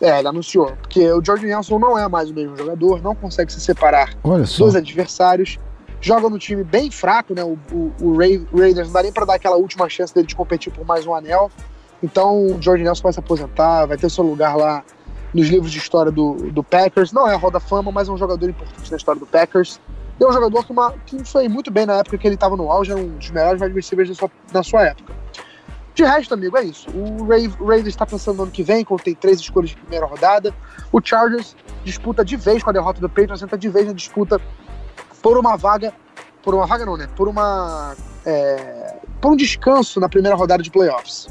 É, 0.00 0.18
ele 0.18 0.28
anunciou. 0.28 0.72
Porque 0.80 1.10
o 1.10 1.24
George 1.24 1.46
Nelson 1.46 1.78
não 1.78 1.98
é 1.98 2.06
mais 2.08 2.30
o 2.30 2.34
mesmo 2.34 2.56
jogador, 2.56 3.00
não 3.02 3.14
consegue 3.14 3.52
se 3.52 3.60
separar 3.60 4.14
dos 4.66 4.76
adversários. 4.76 5.58
Joga 6.00 6.28
no 6.28 6.38
time 6.38 6.62
bem 6.62 6.90
fraco, 6.90 7.34
né? 7.34 7.42
O, 7.42 7.58
o, 7.72 7.92
o 8.00 8.12
Ra- 8.16 8.46
Raiders 8.56 8.86
não 8.86 8.94
dá 8.94 9.02
nem 9.02 9.12
pra 9.12 9.24
dar 9.24 9.34
aquela 9.34 9.56
última 9.56 9.88
chance 9.88 10.14
dele 10.14 10.26
de 10.26 10.36
competir 10.36 10.72
por 10.72 10.86
mais 10.86 11.06
um 11.06 11.14
anel. 11.14 11.50
Então 12.02 12.46
o 12.46 12.62
George 12.62 12.84
Nelson 12.84 13.02
vai 13.02 13.12
se 13.12 13.18
aposentar, 13.18 13.86
vai 13.86 13.96
ter 13.96 14.08
seu 14.10 14.22
lugar 14.24 14.56
lá 14.56 14.84
nos 15.34 15.48
livros 15.48 15.72
de 15.72 15.78
história 15.78 16.12
do, 16.12 16.34
do 16.52 16.62
Packers. 16.62 17.12
Não 17.12 17.28
é 17.28 17.34
a 17.34 17.36
Roda 17.36 17.58
Fama, 17.58 17.90
mas 17.90 18.08
é 18.08 18.12
um 18.12 18.16
jogador 18.16 18.48
importante 18.48 18.90
na 18.90 18.96
história 18.96 19.18
do 19.18 19.26
Packers. 19.26 19.80
E 20.20 20.24
é 20.24 20.26
um 20.26 20.32
jogador 20.32 20.64
que, 20.64 20.72
uma, 20.72 20.92
que 21.06 21.24
foi 21.24 21.48
muito 21.48 21.70
bem 21.70 21.86
na 21.86 21.94
época 21.98 22.16
que 22.18 22.26
ele 22.26 22.34
estava 22.34 22.56
no 22.56 22.70
auge, 22.70 22.90
era 22.90 23.00
um 23.00 23.08
dos 23.16 23.30
melhores 23.30 23.60
wide 23.60 23.74
receivers 23.74 24.08
da 24.08 24.14
sua, 24.14 24.62
sua 24.62 24.82
época. 24.86 25.12
De 25.94 26.04
resto, 26.04 26.34
amigo, 26.34 26.56
é 26.56 26.62
isso. 26.62 26.88
O 26.90 27.26
Raiders 27.26 27.88
está 27.88 28.06
pensando 28.06 28.36
no 28.36 28.42
ano 28.44 28.52
que 28.52 28.62
vem, 28.62 28.84
quando 28.84 29.02
tem 29.02 29.14
três 29.14 29.40
escolhas 29.40 29.70
de 29.70 29.76
primeira 29.76 30.06
rodada. 30.06 30.54
O 30.92 31.00
Chargers 31.02 31.56
disputa 31.84 32.24
de 32.24 32.36
vez 32.36 32.62
com 32.62 32.70
a 32.70 32.72
derrota 32.72 33.00
do 33.00 33.08
Patriots, 33.08 33.42
entra 33.42 33.58
de 33.58 33.68
vez 33.68 33.86
na 33.86 33.92
disputa 33.92 34.40
por 35.22 35.38
uma 35.38 35.56
vaga. 35.56 35.92
Por 36.42 36.54
uma 36.54 36.66
vaga 36.66 36.86
não, 36.86 36.96
né? 36.96 37.08
Por 37.16 37.28
uma. 37.28 37.94
é, 38.24 38.96
por 39.20 39.32
um 39.32 39.36
descanso 39.36 40.00
na 40.00 40.08
primeira 40.08 40.36
rodada 40.36 40.62
de 40.62 40.70
playoffs. 40.70 41.28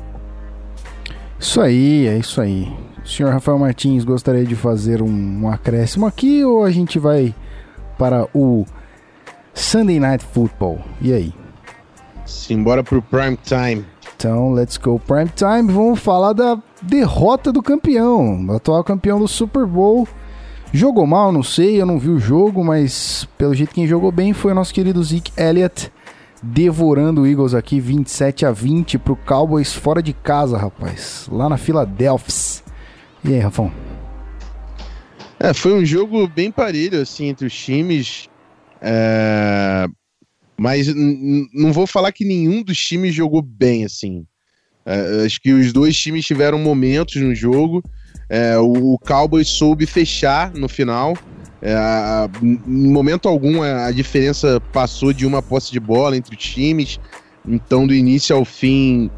Isso 1.40 1.62
aí, 1.62 2.08
é 2.08 2.18
isso 2.18 2.42
aí. 2.42 2.68
O 3.04 3.08
senhor 3.08 3.32
Rafael 3.32 3.58
Martins 3.60 4.04
gostaria 4.04 4.44
de 4.44 4.56
fazer 4.56 5.02
um, 5.02 5.44
um 5.44 5.50
acréscimo 5.50 6.06
aqui 6.06 6.44
ou 6.44 6.64
a 6.64 6.72
gente 6.72 7.00
vai 7.00 7.34
para 7.98 8.28
o 8.34 8.66
Sunday 9.54 10.00
Night 10.00 10.26
Football? 10.26 10.80
E 11.02 11.14
aí? 11.14 11.34
Simbora 12.26 12.84
pro 12.84 13.02
prime 13.02 13.38
time. 13.38 13.86
Então, 14.16 14.52
let's 14.52 14.78
go 14.78 15.00
prime 15.00 15.30
time. 15.36 15.72
Vamos 15.72 16.00
falar 16.00 16.34
da 16.34 16.58
derrota 16.82 17.52
do 17.52 17.62
campeão, 17.62 18.46
do 18.46 18.54
atual 18.54 18.84
campeão 18.84 19.20
do 19.20 19.28
Super 19.28 19.66
Bowl. 19.66 20.08
Jogou 20.74 21.07
mal, 21.07 21.32
não 21.32 21.43
sei, 21.43 21.82
eu 21.82 21.86
não 21.86 21.97
vi 21.97 22.09
o 22.09 22.20
jogo, 22.20 22.63
mas 22.63 23.28
pelo 23.38 23.55
jeito 23.55 23.74
quem 23.74 23.88
jogou 23.88 24.11
bem 24.11 24.34
foi 24.34 24.51
o 24.51 24.55
nosso 24.55 24.74
querido 24.74 25.01
Zeke 25.03 25.32
Elliott, 25.38 25.91
devorando 26.43 27.22
o 27.22 27.28
Eagles 27.28 27.53
aqui 27.53 27.80
27 27.80 28.45
a 28.45 28.51
20 28.51 28.97
pro 28.99 29.15
Cowboys 29.15 29.74
fora 29.74 30.03
de 30.03 30.13
casa, 30.13 30.57
rapaz, 30.57 31.28
lá 31.32 31.47
na 31.47 31.57
Filadélfia. 31.57 32.63
E 33.24 33.34
aí, 33.34 33.39
Rafão? 33.39 33.72
É, 35.39 35.53
foi 35.53 35.74
um 35.74 35.86
jogo 35.86 36.28
bem 36.28 36.51
parelho, 36.51 37.01
assim, 37.01 37.28
entre 37.28 37.45
os 37.45 37.53
times. 37.53 38.28
É, 38.82 39.88
Mas 40.59 40.88
não 41.53 41.72
vou 41.72 41.88
falar 41.88 42.11
que 42.11 42.26
nenhum 42.26 42.63
dos 42.63 42.78
times 42.78 43.13
jogou 43.13 43.41
bem, 43.41 43.86
assim. 43.86 44.26
É, 44.86 45.26
acho 45.26 45.39
que 45.41 45.53
os 45.53 45.72
dois 45.72 45.97
times 45.97 46.26
tiveram 46.26 46.57
momentos 46.59 47.15
no 47.22 47.34
jogo. 47.36 47.84
É, 48.30 48.57
o 48.57 48.97
Cowboys 48.99 49.47
soube 49.47 49.86
fechar 49.86 50.51
no 50.53 50.67
final. 50.67 51.15
É, 51.61 51.75
em 52.43 52.91
momento 52.91 53.28
algum 53.28 53.63
a, 53.63 53.86
a 53.88 53.91
diferença 53.91 54.61
passou 54.71 55.11
de 55.13 55.25
uma 55.25 55.41
posse 55.41 55.71
de 55.71 55.80
bola 55.80 56.15
entre 56.17 56.36
os 56.36 56.41
times. 56.43 56.99
Então, 57.47 57.88
do 57.88 57.93
início 57.93 58.36
ao 58.36 58.43
fim, 58.43 59.09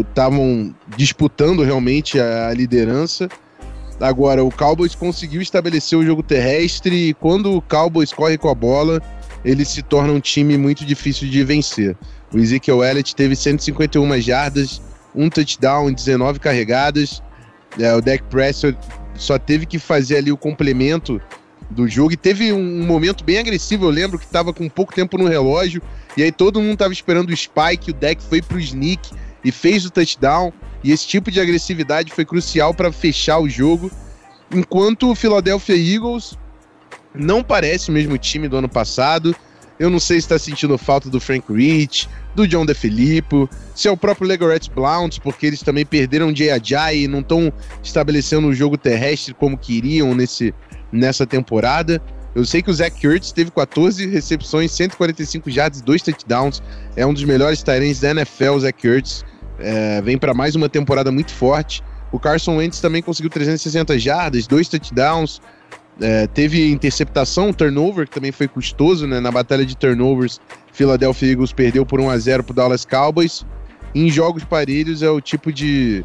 estavam 0.00 0.74
disputando 0.96 1.62
realmente 1.62 2.20
a- 2.20 2.48
a 2.48 2.54
liderança. 2.54 3.28
Agora, 4.00 4.44
o 4.44 4.50
Cowboys 4.50 4.94
conseguiu 4.94 5.40
estabelecer 5.40 5.98
o 5.98 6.04
jogo 6.04 6.22
terrestre 6.22 7.08
e 7.08 7.14
quando 7.14 7.54
o 7.56 7.62
Cowboys 7.62 8.12
corre 8.12 8.36
com 8.36 8.48
a 8.50 8.54
bola, 8.54 9.00
ele 9.44 9.64
se 9.64 9.82
torna 9.82 10.12
um 10.12 10.20
time 10.20 10.58
muito 10.58 10.84
difícil 10.84 11.28
de 11.30 11.42
vencer. 11.44 11.96
O 12.32 12.38
Ezekiel 12.38 12.84
Elliott 12.84 13.14
teve 13.14 13.34
151 13.36 14.20
jardas, 14.20 14.82
um 15.14 15.30
touchdown 15.30 15.88
em 15.88 15.94
19 15.94 16.38
carregadas. 16.40 17.22
É, 17.78 17.94
o 17.94 18.00
Dak 18.00 18.22
Prescott 18.24 18.78
só 19.16 19.38
teve 19.38 19.66
que 19.66 19.78
fazer 19.78 20.16
ali 20.16 20.32
o 20.32 20.36
complemento 20.36 21.20
do 21.70 21.88
jogo 21.88 22.12
e 22.12 22.16
teve 22.16 22.52
um 22.52 22.84
momento 22.84 23.24
bem 23.24 23.38
agressivo. 23.38 23.86
Eu 23.86 23.90
lembro 23.90 24.18
que 24.18 24.24
estava 24.24 24.52
com 24.52 24.68
pouco 24.68 24.94
tempo 24.94 25.18
no 25.18 25.26
relógio 25.26 25.82
e 26.16 26.22
aí 26.22 26.30
todo 26.30 26.60
mundo 26.60 26.74
estava 26.74 26.92
esperando 26.92 27.30
o 27.30 27.36
spike. 27.36 27.90
O 27.90 27.94
Dak 27.94 28.22
foi 28.22 28.40
pro 28.40 28.60
sneak 28.60 29.10
e 29.44 29.50
fez 29.50 29.84
o 29.84 29.90
touchdown. 29.90 30.52
E 30.82 30.92
esse 30.92 31.06
tipo 31.06 31.30
de 31.30 31.40
agressividade 31.40 32.12
foi 32.12 32.24
crucial 32.24 32.74
para 32.74 32.92
fechar 32.92 33.38
o 33.38 33.48
jogo. 33.48 33.90
Enquanto 34.52 35.10
o 35.10 35.14
Philadelphia 35.14 35.76
Eagles 35.76 36.38
não 37.14 37.42
parece 37.42 37.90
o 37.90 37.92
mesmo 37.92 38.16
time 38.18 38.48
do 38.48 38.56
ano 38.56 38.68
passado. 38.68 39.34
Eu 39.78 39.90
não 39.90 39.98
sei 39.98 40.20
se 40.20 40.26
está 40.26 40.38
sentindo 40.38 40.78
falta 40.78 41.10
do 41.10 41.20
Frank 41.20 41.52
Rich, 41.52 42.08
do 42.34 42.46
John 42.46 42.64
DeFilippo, 42.64 43.48
se 43.74 43.88
é 43.88 43.90
o 43.90 43.96
próprio 43.96 44.28
Legoretz 44.28 44.68
Blount, 44.68 45.18
porque 45.20 45.46
eles 45.46 45.62
também 45.62 45.84
perderam 45.84 46.34
Jay 46.34 46.50
Ajayi 46.50 47.04
e 47.04 47.08
não 47.08 47.20
estão 47.20 47.52
estabelecendo 47.82 48.48
o 48.48 48.54
jogo 48.54 48.78
terrestre 48.78 49.34
como 49.34 49.58
queriam 49.58 50.14
nesse, 50.14 50.54
nessa 50.92 51.26
temporada. 51.26 52.00
Eu 52.34 52.44
sei 52.44 52.60
que 52.60 52.70
o 52.70 52.74
Zach 52.74 53.06
Ertz 53.06 53.30
teve 53.30 53.50
14 53.52 54.06
recepções, 54.08 54.72
145 54.72 55.50
jardas, 55.50 55.80
dois 55.80 56.02
touchdowns. 56.02 56.60
É 56.96 57.06
um 57.06 57.14
dos 57.14 57.22
melhores 57.22 57.62
Tyrants 57.62 58.00
da 58.00 58.10
NFL, 58.10 58.50
o 58.50 58.60
Zach 58.60 58.86
Ertz. 58.86 59.24
É, 59.58 60.02
vem 60.02 60.18
para 60.18 60.34
mais 60.34 60.56
uma 60.56 60.68
temporada 60.68 61.12
muito 61.12 61.32
forte. 61.32 61.82
O 62.10 62.18
Carson 62.18 62.56
Wentz 62.56 62.80
também 62.80 63.02
conseguiu 63.02 63.30
360 63.30 63.98
jardas, 63.98 64.46
dois 64.46 64.68
touchdowns. 64.68 65.40
É, 66.00 66.26
teve 66.26 66.70
interceptação, 66.72 67.52
turnover, 67.52 68.06
que 68.08 68.14
também 68.14 68.32
foi 68.32 68.48
custoso, 68.48 69.06
né? 69.06 69.20
Na 69.20 69.30
batalha 69.30 69.64
de 69.64 69.76
turnovers, 69.76 70.40
Philadelphia 70.72 71.30
Eagles 71.30 71.52
perdeu 71.52 71.86
por 71.86 72.00
1 72.00 72.10
a 72.10 72.18
0 72.18 72.42
para 72.42 72.52
o 72.52 72.56
Dallas 72.56 72.84
Cowboys. 72.84 73.44
Em 73.94 74.10
jogos 74.10 74.42
parelhos 74.44 75.02
é 75.02 75.10
o 75.10 75.20
tipo 75.20 75.52
de, 75.52 76.04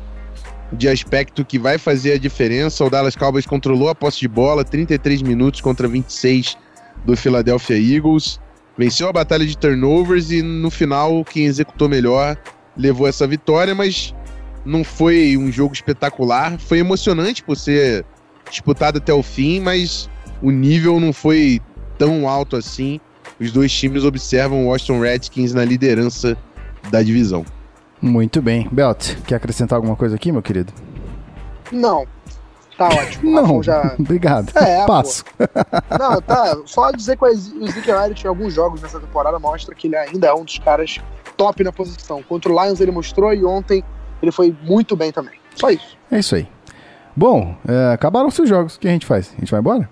de 0.72 0.88
aspecto 0.88 1.44
que 1.44 1.58
vai 1.58 1.80
fazer 1.80 2.14
a 2.14 2.18
diferença. 2.20 2.86
O 2.86 2.90
Dallas 2.90 3.16
Cowboys 3.16 3.48
controlou 3.48 3.90
a 3.90 3.96
posse 3.96 4.20
de 4.20 4.28
bola, 4.28 4.64
33 4.64 5.24
minutos 5.24 5.60
contra 5.60 5.88
26 5.88 6.56
do 7.04 7.18
Philadelphia 7.18 7.76
Eagles. 7.76 8.40
Venceu 8.78 9.10
a 9.10 9.14
batalha 9.14 9.46
de 9.46 9.58
turnovers 9.58 10.30
e 10.30 10.44
no 10.44 10.70
final 10.70 11.26
quem 11.26 11.46
executou 11.46 11.90
melhor 11.90 12.38
levou 12.78 13.08
essa 13.08 13.26
vitória, 13.28 13.74
mas 13.74 14.14
não 14.64 14.84
foi 14.84 15.36
um 15.36 15.52
jogo 15.52 15.74
espetacular. 15.74 16.60
Foi 16.60 16.78
emocionante 16.78 17.44
por 17.44 17.58
ser 17.58 18.06
disputado 18.50 18.98
até 18.98 19.14
o 19.14 19.24
fim, 19.24 19.60
mas 19.60 20.10
o 20.42 20.52
nível 20.52 21.00
não 21.00 21.14
foi 21.14 21.62
tão 21.98 22.28
alto 22.28 22.56
assim. 22.56 23.00
Os 23.40 23.52
dois 23.52 23.72
times 23.72 24.04
observam 24.04 24.66
o 24.66 24.70
Washington 24.70 25.02
Redskins 25.02 25.54
na 25.54 25.64
liderança 25.64 26.38
da 26.90 27.02
divisão. 27.02 27.46
Muito 28.02 28.42
bem. 28.42 28.68
Belt, 28.72 29.16
quer 29.26 29.36
acrescentar 29.36 29.78
alguma 29.78 29.96
coisa 29.96 30.16
aqui, 30.16 30.32
meu 30.32 30.42
querido? 30.42 30.74
Não. 31.72 32.06
Tá 32.78 32.88
ótimo. 32.96 33.32
Não, 33.32 33.62
já. 33.62 33.96
obrigado. 34.00 34.52
É, 34.56 34.82
pô. 34.82 34.88
Passo. 34.88 35.24
Não, 36.00 36.22
tá. 36.22 36.58
Só 36.66 36.92
dizer 36.92 37.18
que 37.18 37.26
o 37.26 37.28
Ezekiel 37.28 38.02
Elliott 38.02 38.24
em 38.24 38.28
alguns 38.28 38.54
jogos 38.54 38.82
nessa 38.82 39.00
temporada 39.00 39.38
mostra 39.38 39.76
que 39.76 39.88
ele 39.88 39.98
ainda 39.98 40.28
é 40.28 40.34
um 40.34 40.46
dos 40.46 40.58
caras 40.60 41.00
top 41.36 41.64
na 41.64 41.72
posição. 41.72 42.24
Contra 42.24 42.52
o 42.52 42.64
Lions 42.64 42.80
ele 42.80 42.92
mostrou 42.92 43.34
e 43.34 43.44
ontem 43.44 43.84
ele 44.22 44.32
foi 44.32 44.56
muito 44.64 44.96
bem 44.96 45.12
também. 45.12 45.34
Só 45.56 45.70
isso. 45.70 45.98
É 46.10 46.20
isso 46.20 46.36
aí. 46.36 46.48
Bom, 47.20 47.54
é, 47.68 47.92
acabaram-se 47.92 48.42
os 48.42 48.48
jogos. 48.48 48.76
O 48.78 48.80
que 48.80 48.88
a 48.88 48.92
gente 48.92 49.06
faz? 49.06 49.34
A 49.36 49.42
gente 49.42 49.52
vai 49.52 49.60
embora? 49.60 49.90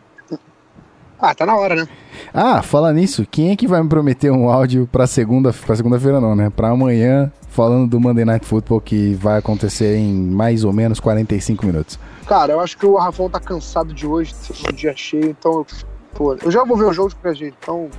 Ah, 1.19 1.36
tá 1.36 1.45
na 1.45 1.57
hora, 1.57 1.75
né? 1.75 1.86
Ah, 2.34 2.61
falar 2.61 2.93
nisso, 2.93 3.28
quem 3.30 3.51
é 3.51 3.55
que 3.57 3.67
vai 3.67 3.84
me 3.84 3.89
prometer 3.89 4.32
um 4.32 4.49
áudio 4.49 4.88
pra 4.89 5.05
segunda, 5.05 5.51
pra 5.51 5.75
segunda-feira 5.75 6.21
não, 6.21 6.38
né? 6.38 6.49
Pra 6.49 6.69
amanhã, 6.69 7.30
falando 7.49 7.89
do 7.89 7.99
Monday 7.99 8.23
Night 8.23 8.45
Football 8.45 8.80
que 8.80 9.13
vai 9.15 9.39
acontecer 9.39 9.97
em 9.97 10.13
mais 10.13 10.63
ou 10.63 10.71
menos 10.71 11.01
45 11.01 11.65
minutos. 11.65 11.99
Cara, 12.25 12.53
eu 12.53 12.61
acho 12.61 12.78
que 12.78 12.86
o 12.86 12.95
Rafão 12.95 13.30
tá 13.30 13.41
cansado 13.41 13.93
de 13.93 14.07
hoje, 14.07 14.34
um 14.69 14.73
dia 14.73 14.93
cheio, 14.95 15.32
então. 15.32 15.65
Pô, 16.13 16.34
eu 16.34 16.49
já 16.49 16.63
vou 16.63 16.78
ver 16.78 16.86
o 16.86 16.93
jogo 16.93 17.13
qualquer 17.13 17.36
jeito, 17.36 17.57
então. 17.61 17.89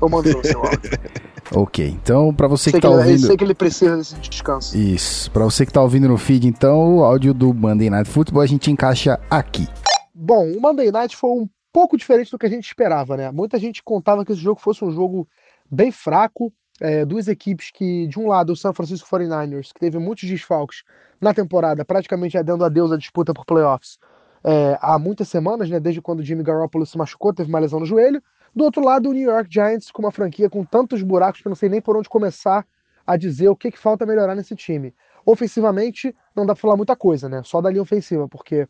Eu 0.00 0.08
mando 0.08 0.28
o 0.28 0.46
seu 0.46 0.60
áudio. 0.64 0.90
Ok, 1.54 1.86
então 1.86 2.32
pra 2.34 2.46
você 2.46 2.70
sei, 2.70 2.72
que 2.72 2.78
que 2.78 2.82
tá 2.82 2.88
ele, 2.88 2.96
eu 2.96 3.00
ouvindo... 3.00 3.26
sei 3.26 3.36
que 3.36 3.44
ele 3.44 3.54
precisa 3.54 3.96
desse 3.96 4.14
descanso. 4.16 4.76
Isso, 4.76 5.30
pra 5.30 5.44
você 5.44 5.66
que 5.66 5.72
tá 5.72 5.82
ouvindo 5.82 6.08
no 6.08 6.16
feed, 6.16 6.46
então, 6.46 6.98
o 6.98 7.04
áudio 7.04 7.34
do 7.34 7.52
Monday 7.52 7.90
Night 7.90 8.08
Football 8.08 8.42
a 8.42 8.46
gente 8.46 8.70
encaixa 8.70 9.18
aqui. 9.28 9.68
Bom, 10.14 10.52
o 10.52 10.60
Monday 10.60 10.90
Night 10.90 11.16
foi 11.16 11.30
um 11.30 11.48
pouco 11.72 11.96
diferente 11.96 12.30
do 12.30 12.38
que 12.38 12.46
a 12.46 12.50
gente 12.50 12.66
esperava, 12.66 13.16
né? 13.16 13.30
Muita 13.30 13.58
gente 13.58 13.82
contava 13.82 14.24
que 14.24 14.32
esse 14.32 14.40
jogo 14.40 14.60
fosse 14.60 14.84
um 14.84 14.90
jogo 14.90 15.26
bem 15.70 15.90
fraco. 15.90 16.52
É, 16.80 17.04
duas 17.04 17.28
equipes 17.28 17.70
que, 17.70 18.06
de 18.06 18.18
um 18.18 18.26
lado, 18.26 18.54
o 18.54 18.56
San 18.56 18.72
Francisco 18.72 19.06
49ers, 19.06 19.70
que 19.72 19.80
teve 19.80 19.98
muitos 19.98 20.26
desfalques 20.26 20.82
na 21.20 21.34
temporada, 21.34 21.84
praticamente 21.84 22.32
já 22.32 22.42
dando 22.42 22.64
adeus 22.64 22.90
à 22.90 22.96
disputa 22.96 23.34
por 23.34 23.44
playoffs 23.44 23.98
é, 24.44 24.78
há 24.80 24.98
muitas 24.98 25.28
semanas, 25.28 25.68
né? 25.68 25.78
Desde 25.78 26.00
quando 26.00 26.20
o 26.20 26.22
Jimmy 26.22 26.42
Garoppolo 26.42 26.86
se 26.86 26.96
machucou, 26.96 27.32
teve 27.32 27.48
uma 27.48 27.58
lesão 27.58 27.80
no 27.80 27.86
joelho. 27.86 28.22
Do 28.54 28.64
outro 28.64 28.84
lado, 28.84 29.08
o 29.08 29.12
New 29.12 29.28
York 29.30 29.48
Giants, 29.52 29.90
com 29.90 30.02
uma 30.02 30.10
franquia 30.10 30.50
com 30.50 30.64
tantos 30.64 31.02
buracos 31.02 31.40
que 31.40 31.46
eu 31.46 31.50
não 31.50 31.56
sei 31.56 31.68
nem 31.68 31.80
por 31.80 31.96
onde 31.96 32.08
começar 32.08 32.66
a 33.06 33.16
dizer 33.16 33.48
o 33.48 33.56
que, 33.56 33.70
que 33.70 33.78
falta 33.78 34.04
melhorar 34.04 34.34
nesse 34.34 34.54
time. 34.54 34.94
Ofensivamente, 35.24 36.14
não 36.34 36.44
dá 36.44 36.54
pra 36.54 36.60
falar 36.60 36.76
muita 36.76 36.96
coisa, 36.96 37.28
né? 37.28 37.42
Só 37.44 37.60
da 37.60 37.70
linha 37.70 37.82
ofensiva, 37.82 38.28
porque 38.28 38.66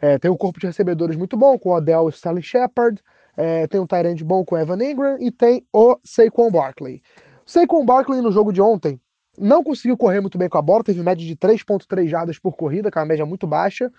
é, 0.00 0.18
tem 0.18 0.30
um 0.30 0.36
corpo 0.36 0.58
de 0.58 0.66
recebedores 0.66 1.16
muito 1.16 1.36
bom, 1.36 1.58
com 1.58 1.70
o 1.70 1.76
Odell 1.76 2.02
e 2.02 2.06
o 2.06 2.08
Stanley 2.08 2.42
Shepard, 2.42 3.00
é, 3.36 3.66
tem 3.66 3.80
um 3.80 3.86
Tyrant 3.86 4.20
bom 4.22 4.44
com 4.44 4.54
o 4.54 4.58
Evan 4.58 4.82
Ingram 4.82 5.16
e 5.20 5.30
tem 5.30 5.66
o 5.72 5.96
Saquon 6.04 6.50
Barkley. 6.50 7.02
O 7.46 7.50
Saquon 7.50 7.84
Barkley 7.84 8.20
no 8.20 8.30
jogo 8.30 8.52
de 8.52 8.60
ontem 8.60 9.00
não 9.38 9.62
conseguiu 9.64 9.96
correr 9.96 10.20
muito 10.20 10.36
bem 10.36 10.48
com 10.48 10.58
a 10.58 10.62
bola, 10.62 10.84
teve 10.84 11.02
média 11.02 11.24
de 11.24 11.34
3.3 11.36 12.06
jardas 12.06 12.38
por 12.38 12.54
corrida, 12.54 12.90
que 12.90 12.98
é 12.98 13.00
uma 13.00 13.06
média 13.06 13.24
muito 13.24 13.46
baixa, 13.46 13.90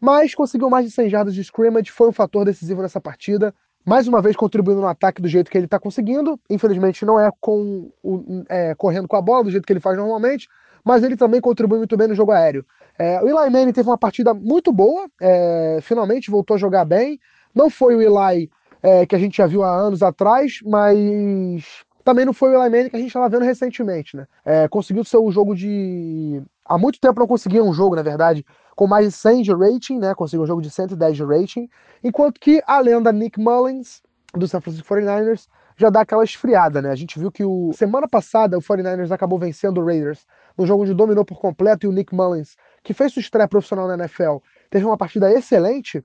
mas 0.00 0.34
conseguiu 0.34 0.68
mais 0.68 0.86
de 0.86 0.90
100 0.90 1.08
jardas 1.10 1.34
de 1.34 1.42
scrimmage, 1.42 1.90
foi 1.90 2.08
um 2.08 2.12
fator 2.12 2.44
decisivo 2.44 2.82
nessa 2.82 3.00
partida. 3.00 3.54
Mais 3.84 4.06
uma 4.06 4.20
vez 4.20 4.36
contribuindo 4.36 4.80
no 4.80 4.86
ataque 4.86 5.22
do 5.22 5.28
jeito 5.28 5.50
que 5.50 5.56
ele 5.56 5.64
está 5.64 5.78
conseguindo. 5.78 6.38
Infelizmente 6.48 7.04
não 7.04 7.18
é, 7.18 7.30
com 7.40 7.90
o, 8.02 8.44
é, 8.48 8.74
correndo 8.74 9.08
com 9.08 9.16
a 9.16 9.22
bola 9.22 9.44
do 9.44 9.50
jeito 9.50 9.66
que 9.66 9.72
ele 9.72 9.80
faz 9.80 9.96
normalmente, 9.96 10.48
mas 10.84 11.02
ele 11.02 11.16
também 11.16 11.40
contribui 11.40 11.78
muito 11.78 11.96
bem 11.96 12.08
no 12.08 12.14
jogo 12.14 12.32
aéreo. 12.32 12.64
É, 12.98 13.20
o 13.22 13.26
Eli 13.26 13.50
Manning 13.50 13.72
teve 13.72 13.88
uma 13.88 13.96
partida 13.96 14.34
muito 14.34 14.72
boa, 14.72 15.08
é, 15.20 15.78
finalmente 15.82 16.30
voltou 16.30 16.54
a 16.54 16.58
jogar 16.58 16.84
bem. 16.84 17.18
Não 17.54 17.70
foi 17.70 17.96
o 17.96 18.02
Eli 18.02 18.50
é, 18.82 19.06
que 19.06 19.14
a 19.14 19.18
gente 19.18 19.38
já 19.38 19.46
viu 19.46 19.62
há 19.62 19.74
anos 19.74 20.02
atrás, 20.02 20.60
mas 20.64 21.84
também 22.04 22.24
não 22.24 22.32
foi 22.32 22.50
o 22.50 22.62
Eli 22.62 22.70
Manning 22.70 22.90
que 22.90 22.96
a 22.96 22.98
gente 22.98 23.08
estava 23.08 23.28
vendo 23.28 23.44
recentemente. 23.44 24.16
Né? 24.16 24.26
É, 24.44 24.68
conseguiu 24.68 25.04
ser 25.04 25.18
um 25.18 25.30
jogo 25.30 25.54
de. 25.54 26.42
Há 26.70 26.78
muito 26.78 27.00
tempo 27.00 27.18
não 27.18 27.26
conseguia 27.26 27.64
um 27.64 27.72
jogo, 27.72 27.96
na 27.96 28.02
verdade, 28.02 28.46
com 28.76 28.86
mais 28.86 29.04
de 29.04 29.10
100 29.10 29.42
de 29.42 29.52
rating, 29.52 29.98
né? 29.98 30.14
conseguiu 30.14 30.44
um 30.44 30.46
jogo 30.46 30.62
de 30.62 30.70
110 30.70 31.16
de 31.16 31.24
rating, 31.24 31.68
enquanto 32.00 32.38
que 32.38 32.62
a 32.64 32.78
lenda 32.78 33.10
Nick 33.10 33.40
Mullins, 33.40 34.00
do 34.32 34.46
San 34.46 34.60
Francisco 34.60 34.86
49ers, 34.86 35.48
já 35.76 35.90
dá 35.90 36.02
aquela 36.02 36.22
esfriada, 36.22 36.80
né? 36.80 36.90
A 36.90 36.94
gente 36.94 37.18
viu 37.18 37.32
que 37.32 37.44
o 37.44 37.72
semana 37.72 38.06
passada 38.06 38.56
o 38.56 38.62
49ers 38.62 39.10
acabou 39.10 39.36
vencendo 39.36 39.80
o 39.80 39.84
Raiders 39.84 40.24
num 40.56 40.64
jogo 40.64 40.84
onde 40.84 40.94
dominou 40.94 41.24
por 41.24 41.40
completo 41.40 41.86
e 41.86 41.88
o 41.88 41.92
Nick 41.92 42.14
Mullins, 42.14 42.54
que 42.84 42.94
fez 42.94 43.12
sua 43.12 43.20
estreia 43.20 43.48
profissional 43.48 43.88
na 43.88 43.94
NFL, 43.94 44.36
teve 44.70 44.84
uma 44.84 44.96
partida 44.96 45.28
excelente. 45.32 46.04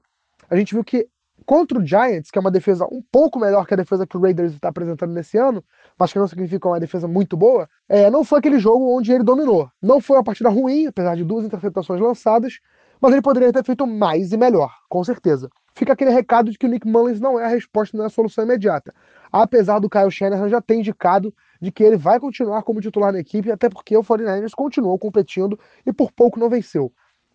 A 0.50 0.56
gente 0.56 0.74
viu 0.74 0.84
que 0.84 1.08
contra 1.46 1.78
o 1.78 1.86
Giants, 1.86 2.32
que 2.32 2.40
é 2.40 2.42
uma 2.42 2.50
defesa 2.50 2.88
um 2.92 3.04
pouco 3.12 3.40
melhor 3.40 3.68
que 3.68 3.74
a 3.76 3.78
defesa 3.78 4.08
que 4.08 4.18
o 4.18 4.20
Raiders 4.20 4.54
está 4.54 4.70
apresentando 4.70 5.14
nesse 5.14 5.38
ano, 5.38 5.64
mas 5.98 6.12
que 6.12 6.20
não 6.20 6.28
significa 6.28 6.68
uma 6.68 6.80
defesa 6.80 7.08
muito 7.08 7.38
boa, 7.38 7.70
é, 7.88 8.10
não 8.10 8.24
foi 8.24 8.40
aquele 8.40 8.60
jogo 8.60 8.96
onde 8.96 9.12
ele 9.12 9.24
dominou. 9.24 9.70
Não 9.82 10.02
foi 10.02 10.18
uma 10.18 10.24
partida 10.24 10.50
ruim, 10.50 10.88
apesar 10.88 11.16
de 11.16 11.24
duas 11.24 11.46
interceptações 11.46 12.02
lançadas, 12.02 12.60
mas 13.02 13.12
ele 13.12 13.22
poderia 13.22 13.52
ter 13.52 13.64
feito 13.64 13.86
mais 13.86 14.32
e 14.32 14.38
melhor, 14.38 14.74
com 14.90 15.04
certeza. 15.04 15.50
Fica 15.74 15.94
aquele 15.94 16.12
recado 16.12 16.52
de 16.52 16.58
que 16.58 16.66
o 16.66 16.70
Nick 16.70 16.88
Mullins 16.88 17.20
não 17.20 17.40
é 17.40 17.46
a 17.46 17.50
resposta, 17.50 17.98
não 17.98 18.06
é 18.06 18.08
a 18.08 18.10
solução 18.10 18.44
imediata. 18.44 18.94
Apesar 19.32 19.80
do 19.80 19.90
Kyle 19.90 20.10
Shanahan 20.10 20.48
já 20.48 20.62
ter 20.62 20.76
indicado 20.76 21.34
de 21.62 21.72
que 21.72 21.84
ele 21.84 21.98
vai 21.98 22.20
continuar 22.20 22.64
como 22.64 22.80
titular 22.80 23.12
na 23.12 23.20
equipe, 23.20 23.52
até 23.52 23.70
porque 23.70 23.96
o 23.98 24.04
49ers 24.04 24.52
continuou 24.56 24.98
competindo 24.98 25.60
e 25.86 25.92
por 25.92 26.12
pouco 26.12 26.40
não 26.40 26.50
venceu. 26.50 26.92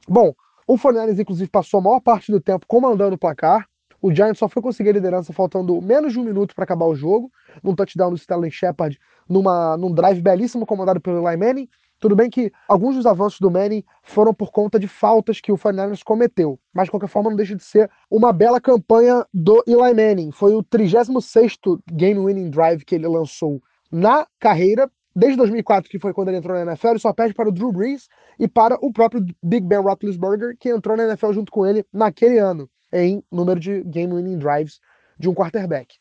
Bom, 0.08 0.32
o 0.66 0.76
49ers 0.76 1.18
inclusive 1.18 1.50
passou 1.50 1.80
a 1.80 1.82
maior 1.82 2.00
parte 2.00 2.32
do 2.32 2.40
tempo 2.40 2.64
comandando 2.66 3.14
o 3.14 3.18
placar, 3.18 3.68
o 4.02 4.14
Giants 4.14 4.38
só 4.38 4.48
foi 4.48 4.62
conseguir 4.62 4.90
a 4.90 4.94
liderança 4.94 5.32
faltando 5.32 5.80
menos 5.82 6.12
de 6.12 6.18
um 6.18 6.24
minuto 6.24 6.54
para 6.54 6.64
acabar 6.64 6.86
o 6.86 6.94
jogo, 6.94 7.30
num 7.62 7.74
touchdown 7.74 8.10
do 8.10 8.16
Sterling 8.16 8.50
Shepard, 8.50 8.98
numa, 9.28 9.76
num 9.76 9.92
drive 9.92 10.20
belíssimo 10.20 10.64
comandado 10.64 11.00
pelo 11.00 11.28
Eli 11.28 11.36
Manning. 11.36 11.68
Tudo 11.98 12.16
bem 12.16 12.30
que 12.30 12.50
alguns 12.66 12.96
dos 12.96 13.04
avanços 13.04 13.38
do 13.40 13.50
Manning 13.50 13.84
foram 14.02 14.32
por 14.32 14.50
conta 14.50 14.80
de 14.80 14.88
faltas 14.88 15.38
que 15.38 15.52
o 15.52 15.58
49ers 15.58 16.02
cometeu, 16.02 16.58
mas 16.72 16.86
de 16.86 16.92
qualquer 16.92 17.08
forma 17.08 17.28
não 17.28 17.36
deixa 17.36 17.54
de 17.54 17.62
ser 17.62 17.90
uma 18.10 18.32
bela 18.32 18.58
campanha 18.58 19.26
do 19.34 19.62
Eli 19.66 19.94
Manning. 19.94 20.32
Foi 20.32 20.54
o 20.54 20.64
36º 20.64 21.78
game-winning 21.92 22.48
drive 22.48 22.84
que 22.86 22.94
ele 22.94 23.06
lançou 23.06 23.60
na 23.92 24.26
carreira, 24.38 24.90
desde 25.14 25.36
2004, 25.36 25.90
que 25.90 25.98
foi 25.98 26.14
quando 26.14 26.28
ele 26.28 26.38
entrou 26.38 26.56
na 26.56 26.62
NFL, 26.62 26.88
ele 26.88 26.98
só 27.00 27.12
perde 27.12 27.34
para 27.34 27.50
o 27.50 27.52
Drew 27.52 27.70
Brees 27.70 28.08
e 28.38 28.48
para 28.48 28.78
o 28.80 28.90
próprio 28.90 29.22
Big 29.42 29.66
Ben 29.66 29.80
Roethlisberger, 29.80 30.56
que 30.58 30.70
entrou 30.70 30.96
na 30.96 31.04
NFL 31.04 31.32
junto 31.32 31.52
com 31.52 31.66
ele 31.66 31.84
naquele 31.92 32.38
ano 32.38 32.66
em 32.92 33.22
número 33.30 33.58
de 33.58 33.82
game-winning 33.84 34.38
drives 34.38 34.80
de 35.18 35.28
um 35.28 35.34
quarterback. 35.34 35.96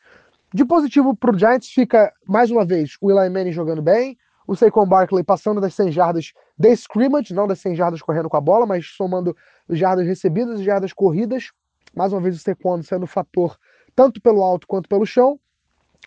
De 0.52 0.64
positivo 0.64 1.14
para 1.14 1.34
o 1.34 1.38
Giants 1.38 1.68
fica, 1.68 2.12
mais 2.26 2.50
uma 2.50 2.64
vez, 2.64 2.96
o 3.00 3.10
Eli 3.10 3.30
Manning 3.30 3.52
jogando 3.52 3.80
bem, 3.80 4.18
o 4.46 4.56
Saquon 4.56 4.84
Barkley 4.84 5.22
passando 5.22 5.60
das 5.60 5.74
100 5.74 5.92
jardas 5.92 6.32
de 6.58 6.72
scrimmage, 6.72 7.32
não 7.32 7.46
das 7.46 7.60
100 7.60 7.76
jardas 7.76 8.02
correndo 8.02 8.28
com 8.28 8.36
a 8.36 8.40
bola, 8.40 8.66
mas 8.66 8.86
somando 8.96 9.36
jardas 9.68 10.06
recebidas 10.06 10.58
e 10.58 10.64
jardas 10.64 10.92
corridas. 10.92 11.52
Mais 11.94 12.12
uma 12.12 12.20
vez 12.20 12.34
o 12.34 12.38
Saquon 12.40 12.82
sendo 12.82 13.06
fator 13.06 13.56
tanto 13.94 14.20
pelo 14.20 14.42
alto 14.42 14.66
quanto 14.66 14.88
pelo 14.88 15.06
chão. 15.06 15.38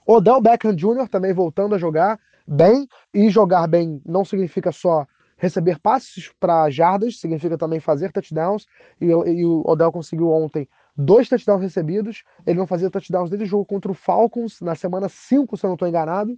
Odell 0.06 0.42
Beckham 0.42 0.76
Jr. 0.76 1.08
também 1.10 1.32
voltando 1.32 1.76
a 1.76 1.78
jogar 1.78 2.20
bem, 2.46 2.88
e 3.14 3.30
jogar 3.30 3.68
bem 3.68 4.02
não 4.06 4.26
significa 4.26 4.74
só 4.74 5.08
receber 5.44 5.78
passes 5.78 6.32
para 6.40 6.70
jardas, 6.70 7.20
significa 7.20 7.58
também 7.58 7.82
fazer 7.82 8.14
touchdowns, 8.14 8.66
e, 9.02 9.08
e, 9.08 9.46
o 9.46 9.62
Odell 9.66 9.92
conseguiu 9.92 10.30
ontem 10.32 10.70
dois 10.96 11.28
touchdowns 11.28 11.62
recebidos, 11.62 12.24
ele 12.46 12.58
não 12.58 12.66
fazia 12.66 12.90
touchdowns 12.90 13.30
desde 13.30 13.44
o 13.44 13.50
jogo 13.50 13.66
contra 13.66 13.92
o 13.92 13.94
Falcons, 13.94 14.62
na 14.62 14.74
semana 14.74 15.10
5, 15.10 15.58
se 15.58 15.66
eu 15.66 15.68
não 15.68 15.76
estou 15.76 15.86
enganado, 15.86 16.38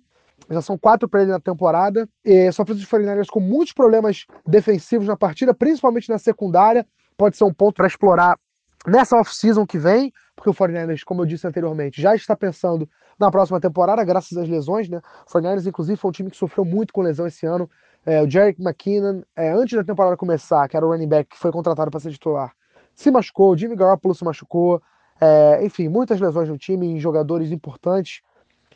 já 0.50 0.60
são 0.60 0.76
quatro 0.76 1.08
para 1.08 1.22
ele 1.22 1.32
na 1.32 1.40
temporada, 1.40 2.10
e 2.24 2.52
sofreu 2.52 2.76
os 2.76 2.86
49ers 2.86 3.28
com 3.28 3.40
muitos 3.40 3.74
problemas 3.74 4.26
defensivos 4.46 5.08
na 5.08 5.16
partida, 5.16 5.54
principalmente 5.54 6.10
na 6.10 6.18
secundária, 6.18 6.84
pode 7.16 7.38
ser 7.38 7.44
um 7.44 7.54
ponto 7.54 7.76
para 7.76 7.86
explorar 7.86 8.40
nessa 8.88 9.18
off-season 9.18 9.68
que 9.68 9.78
vem, 9.78 10.12
porque 10.36 10.46
porque 10.46 10.50
o 10.50 10.54
49ers, 10.54 11.04
como 11.04 11.22
eu 11.22 11.26
disse 11.26 11.48
anteriormente, 11.48 12.02
já 12.02 12.14
está 12.14 12.36
pensando 12.36 12.90
na 13.20 13.32
próxima 13.32 13.60
temporada, 13.60 14.04
graças 14.04 14.38
às 14.38 14.48
lesões, 14.48 14.90
né? 14.90 15.00
O 15.28 15.32
49ers, 15.32 15.66
inclusive, 15.66 15.98
foi 15.98 16.10
um 16.10 16.12
time 16.12 16.30
que 16.30 16.38
sofreu 16.38 16.66
muito 16.66 16.94
com 16.94 17.02
lesão 17.02 17.26
esse 17.26 17.46
ano. 17.46 17.70
É, 18.06 18.22
o 18.22 18.30
Jerick 18.30 18.62
McKinnon, 18.62 19.24
é, 19.36 19.52
antes 19.52 19.76
da 19.76 19.84
temporada 19.84 20.16
começar, 20.16 20.68
que 20.68 20.78
era 20.78 20.86
o 20.86 20.90
running 20.90 21.08
back 21.08 21.32
que 21.32 21.38
foi 21.38 21.52
contratado 21.52 21.90
para 21.90 22.00
ser 22.00 22.12
titular, 22.12 22.54
se 22.94 23.10
machucou, 23.10 23.52
o 23.52 23.58
Jimmy 23.58 23.76
Garoppolo 23.76 24.14
se 24.14 24.24
machucou, 24.24 24.82
é, 25.20 25.66
enfim, 25.66 25.88
muitas 25.90 26.20
lesões 26.20 26.48
no 26.48 26.58
time, 26.58 26.88
em 26.88 27.00
jogadores 27.00 27.52
importantes, 27.52 28.22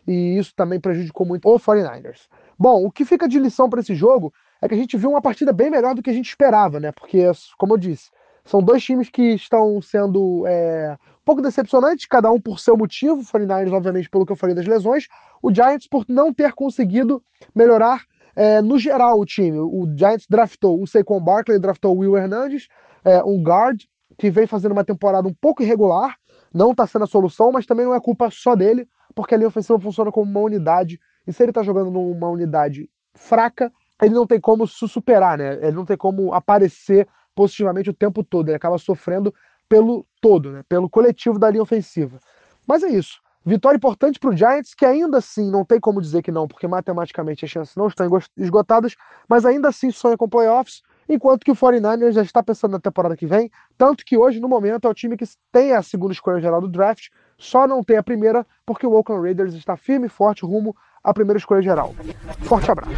e 0.08 0.38
isso 0.38 0.54
também 0.56 0.80
prejudicou 0.80 1.26
muito 1.26 1.48
o 1.48 1.60
49ers. 1.60 2.28
Bom, 2.58 2.84
o 2.84 2.92
que 2.92 3.06
fica 3.06 3.28
de 3.28 3.40
lição 3.40 3.70
para 3.70 3.82
esse 3.82 3.94
jogo 3.94 4.34
é 4.62 4.68
que 4.68 4.74
a 4.74 4.78
gente 4.78 4.98
viu 4.98 5.12
uma 5.12 5.22
partida 5.22 5.54
bem 5.54 5.70
melhor 5.70 5.94
do 5.94 6.02
que 6.02 6.10
a 6.10 6.14
gente 6.14 6.28
esperava, 6.28 6.80
né? 6.80 6.92
Porque, 6.92 7.24
como 7.58 7.74
eu 7.74 7.78
disse, 7.78 8.10
são 8.44 8.62
dois 8.62 8.84
times 8.84 9.10
que 9.10 9.36
estão 9.36 9.82
sendo 9.82 10.46
é, 10.48 10.98
um 11.22 11.24
pouco 11.24 11.42
decepcionantes, 11.42 12.08
cada 12.08 12.32
um 12.32 12.42
por 12.42 12.60
seu 12.60 12.76
motivo. 12.76 13.22
O 13.22 13.24
49ers, 13.24 13.72
obviamente, 13.72 14.10
pelo 14.10 14.26
que 14.26 14.32
eu 14.32 14.36
falei 14.36 14.56
das 14.56 14.66
lesões. 14.66 15.08
O 15.42 15.54
Giants 15.54 15.88
por 15.88 16.04
não 16.10 16.34
ter 16.34 16.54
conseguido 16.54 17.24
melhorar 17.56 18.04
é, 18.40 18.62
no 18.62 18.80
geral 18.80 19.20
o 19.20 19.26
time. 19.26 19.60
O 19.60 19.86
Giants 19.98 20.26
draftou 20.30 20.82
o 20.82 20.88
Saquon 20.88 21.20
Barkley, 21.20 21.60
draftou 21.60 21.94
o 21.94 22.00
Will 22.00 22.16
Hernandez, 22.16 22.70
é, 23.04 23.22
um 23.22 23.44
guard 23.44 23.82
que 24.18 24.32
vem 24.32 24.48
fazendo 24.48 24.72
uma 24.72 24.86
temporada 24.86 25.28
um 25.28 25.34
pouco 25.34 25.62
irregular. 25.62 26.16
Não 26.54 26.72
está 26.72 26.88
sendo 26.88 27.04
a 27.04 27.08
solução, 27.08 27.52
mas 27.52 27.66
também 27.66 27.86
não 27.86 27.94
é 27.94 28.00
culpa 28.00 28.30
só 28.32 28.56
dele, 28.56 28.88
porque 29.14 29.36
a 29.36 29.38
linha 29.38 29.50
ofensiva 29.50 29.78
funciona 29.78 30.10
como 30.10 30.32
uma 30.32 30.40
unidade. 30.40 31.02
E 31.28 31.34
se 31.34 31.44
ele 31.44 31.52
está 31.52 31.62
jogando 31.64 31.92
numa 31.92 32.30
unidade 32.30 32.90
fraca, 33.14 33.70
ele 34.02 34.16
não 34.16 34.26
tem 34.26 34.40
como 34.40 34.66
se 34.66 34.88
superar, 34.88 35.38
né? 35.38 35.60
Ele 35.62 35.74
não 35.74 35.84
tem 35.84 35.98
como 35.98 36.34
aparecer 36.34 37.10
positivamente 37.36 37.90
o 37.90 37.94
tempo 37.94 38.24
todo. 38.24 38.48
Ele 38.48 38.56
acaba 38.56 38.78
sofrendo 38.78 39.34
pelo 39.68 40.08
todo, 40.22 40.50
né? 40.54 40.64
Pelo 40.70 40.90
coletivo 40.90 41.38
da 41.38 41.50
linha 41.50 41.62
ofensiva. 41.62 42.18
Mas 42.66 42.84
é 42.84 42.88
isso. 42.88 43.20
Vitória 43.46 43.78
importante 43.78 44.20
para 44.20 44.30
o 44.30 44.36
Giants, 44.36 44.74
que 44.74 44.86
ainda 44.86 45.18
assim 45.18 45.50
não 45.50 45.64
tem 45.64 45.80
como 45.80 46.02
dizer 46.02 46.22
que 46.22 46.32
não, 46.32 46.48
porque 46.48 46.68
matematicamente 46.68 47.46
as 47.46 47.52
chances 47.52 47.76
não 47.76 47.88
estão 47.88 48.08
esgotadas, 48.38 48.96
mas 49.28 49.46
ainda 49.46 49.70
assim 49.70 49.92
sonha 49.92 50.18
com 50.18 50.28
playoffs, 50.28 50.82
enquanto 51.08 51.44
que 51.44 51.52
o 51.52 51.56
49ers 51.56 52.12
já 52.12 52.22
está 52.22 52.44
pensando 52.44 52.72
na 52.72 52.80
temporada 52.80 53.16
que 53.16 53.26
vem, 53.26 53.50
tanto 53.78 54.04
que 54.06 54.18
hoje, 54.18 54.40
no 54.40 54.50
momento, 54.50 54.88
é 54.88 54.92
o 54.92 54.94
time 54.94 55.16
que 55.16 55.26
tem 55.52 55.74
a 55.74 55.82
segunda 55.82 56.14
escolha 56.14 56.42
geral 56.42 56.60
do 56.60 56.68
draft, 56.68 57.08
só 57.38 57.66
não 57.66 57.82
tem 57.84 57.98
a 57.98 58.04
primeira, 58.04 58.46
porque 58.66 58.86
o 58.86 58.92
Oakland 58.92 59.24
Raiders 59.24 59.54
está 59.54 59.78
firme 59.78 60.08
e 60.08 60.10
forte 60.10 60.46
rumo 60.46 60.76
à 61.04 61.14
primeira 61.14 61.40
escolha 61.40 61.62
geral. 61.62 61.96
Forte 62.42 62.70
abraço. 62.70 62.92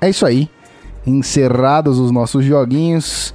É 0.00 0.10
isso 0.10 0.26
aí. 0.26 0.48
Encerrados 1.06 1.98
os 1.98 2.10
nossos 2.10 2.44
joguinhos, 2.44 3.34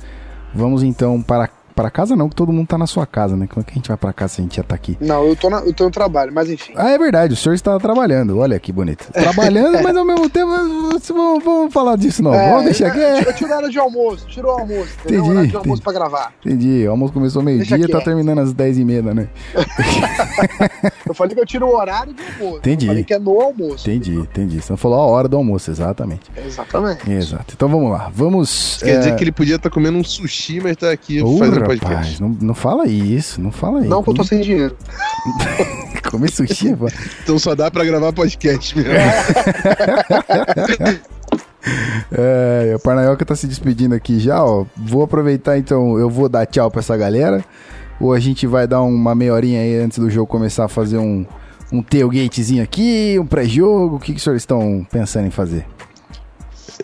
vamos 0.54 0.84
então 0.84 1.22
para 1.22 1.50
para 1.76 1.92
casa 1.92 2.16
não, 2.16 2.30
que 2.30 2.36
todo 2.36 2.54
mundo 2.54 2.68
tá 2.68 2.78
na 2.78 2.88
sua 2.88 3.06
casa, 3.06 3.36
né? 3.36 3.48
Como 3.48 3.62
é 3.62 3.64
que 3.66 3.72
a 3.72 3.76
gente 3.76 3.88
vai 3.90 3.98
para 3.98 4.14
casa 4.14 4.36
se 4.36 4.42
a 4.42 4.44
gente 4.44 4.56
já 4.56 4.64
tá 4.64 4.74
aqui? 4.74 4.98
Não, 5.02 5.26
eu 5.26 5.36
tô, 5.36 5.50
na, 5.50 5.60
eu 5.60 5.74
tô 5.74 5.84
no 5.84 5.92
trabalho, 5.92 6.32
mas 6.34 6.50
enfim. 6.50 6.74
Ah, 6.76 6.90
é 6.90 6.98
verdade, 6.98 7.34
o 7.34 7.38
senhor 7.38 7.54
está 7.54 7.78
trabalhando, 7.78 8.38
olha 8.38 8.58
que 8.60 8.72
bonito. 8.72 9.12
Trabalhando, 9.12 9.82
mas 9.84 9.96
ao 9.96 10.06
mesmo 10.06 10.30
tempo, 10.30 10.52
vamos, 10.52 11.44
vamos 11.44 11.74
falar 11.74 11.98
disso 11.98 12.24
não, 12.24 12.34
É, 12.34 12.50
vamos 12.50 12.66
deixar 12.66 12.88
aqui. 12.88 13.00
Eu 13.00 13.34
tirei 13.34 13.54
hora 13.54 13.70
de 13.70 13.78
almoço, 13.78 14.26
tirou 14.28 14.56
o 14.56 14.60
almoço, 14.60 14.90
entendeu? 15.02 15.26
Entendi, 15.26 15.38
Hora 15.38 15.48
de 15.48 15.56
almoço 15.56 15.82
entendi. 15.82 15.82
pra 15.82 15.94
gravar. 15.94 16.34
Entendi, 16.46 16.88
o 16.88 16.92
almoço 16.92 17.14
começou 17.14 17.42
meio-dia, 17.44 17.78
Deixa 17.78 17.92
tá 17.92 18.02
terminando 18.02 18.40
às 18.40 18.54
10h30, 18.54 19.14
né? 19.14 19.28
Eu 21.06 21.14
falei 21.14 21.36
que 21.36 21.42
eu 21.42 21.46
tiro 21.46 21.68
o 21.68 21.76
horário 21.76 22.14
de 22.14 22.22
almoço. 22.24 22.58
Entendi. 22.58 22.86
Eu 22.86 22.90
falei 22.90 23.04
que 23.04 23.14
é 23.14 23.20
no 23.20 23.40
almoço. 23.40 23.88
Entendi, 23.90 24.16
entendi. 24.16 24.62
Você 24.62 24.72
não 24.72 24.78
falou 24.78 25.00
a 25.00 25.06
hora 25.06 25.28
do 25.28 25.38
almoço, 25.38 25.70
exatamente. 25.70 26.32
Exatamente. 26.36 27.10
Exato. 27.10 27.54
Então 27.56 27.70
vamos 27.70 27.92
lá, 27.92 28.10
vamos... 28.14 28.80
Quer 28.80 28.96
é, 28.96 28.98
dizer 28.98 29.16
que 29.16 29.24
ele 29.24 29.32
podia 29.32 29.58
estar 29.58 29.70
comendo 29.70 29.98
um 29.98 30.04
sushi, 30.04 30.60
mas 30.62 30.76
tá 30.78 30.92
aqui 30.92 31.22
ô, 31.22 31.38
fazendo 31.38 31.65
podcast. 31.66 32.22
não, 32.22 32.30
não 32.30 32.54
fala 32.54 32.88
isso, 32.88 33.42
não 33.42 33.52
fala 33.52 33.82
isso. 33.82 33.90
Não 33.90 34.04
que 34.04 34.10
eu 34.10 34.14
tô 34.14 34.24
sem 34.24 34.42
dinheiro. 34.42 34.76
Comer 36.10 36.32
sushi, 36.32 36.76
pô. 36.76 36.88
Então 37.24 37.38
só 37.40 37.56
dá 37.56 37.70
pra 37.70 37.84
gravar 37.84 38.14
podcast 38.14 38.78
mesmo. 38.78 38.92
É, 42.12 42.74
o 42.76 42.80
Parnaioca 42.80 43.26
tá 43.26 43.36
se 43.36 43.48
despedindo 43.48 43.96
aqui 43.96 44.20
já, 44.20 44.44
ó. 44.44 44.66
Vou 44.78 45.04
aproveitar 45.04 45.58
então, 45.58 45.98
eu 45.98 46.10
vou 46.10 46.30
dar 46.30 46.46
tchau 46.46 46.70
pra 46.70 46.80
essa 46.80 46.96
galera. 46.96 47.44
Ou 48.00 48.14
a 48.14 48.20
gente 48.20 48.46
vai 48.46 48.68
dar 48.68 48.82
uma 48.84 49.16
meia 49.16 49.34
horinha 49.34 49.62
aí 49.62 49.78
antes 49.78 49.98
do 49.98 50.10
jogo 50.10 50.28
começar 50.28 50.66
a 50.66 50.68
fazer 50.68 50.98
um, 50.98 51.26
um 51.72 51.82
tailgatezinho 51.82 52.62
aqui, 52.62 53.18
um 53.20 53.26
pré-jogo. 53.26 53.96
O 53.96 54.00
que, 54.00 54.12
que 54.12 54.18
os 54.18 54.24
senhores 54.24 54.44
estão 54.44 54.86
pensando 54.92 55.28
em 55.28 55.32
fazer? 55.32 55.66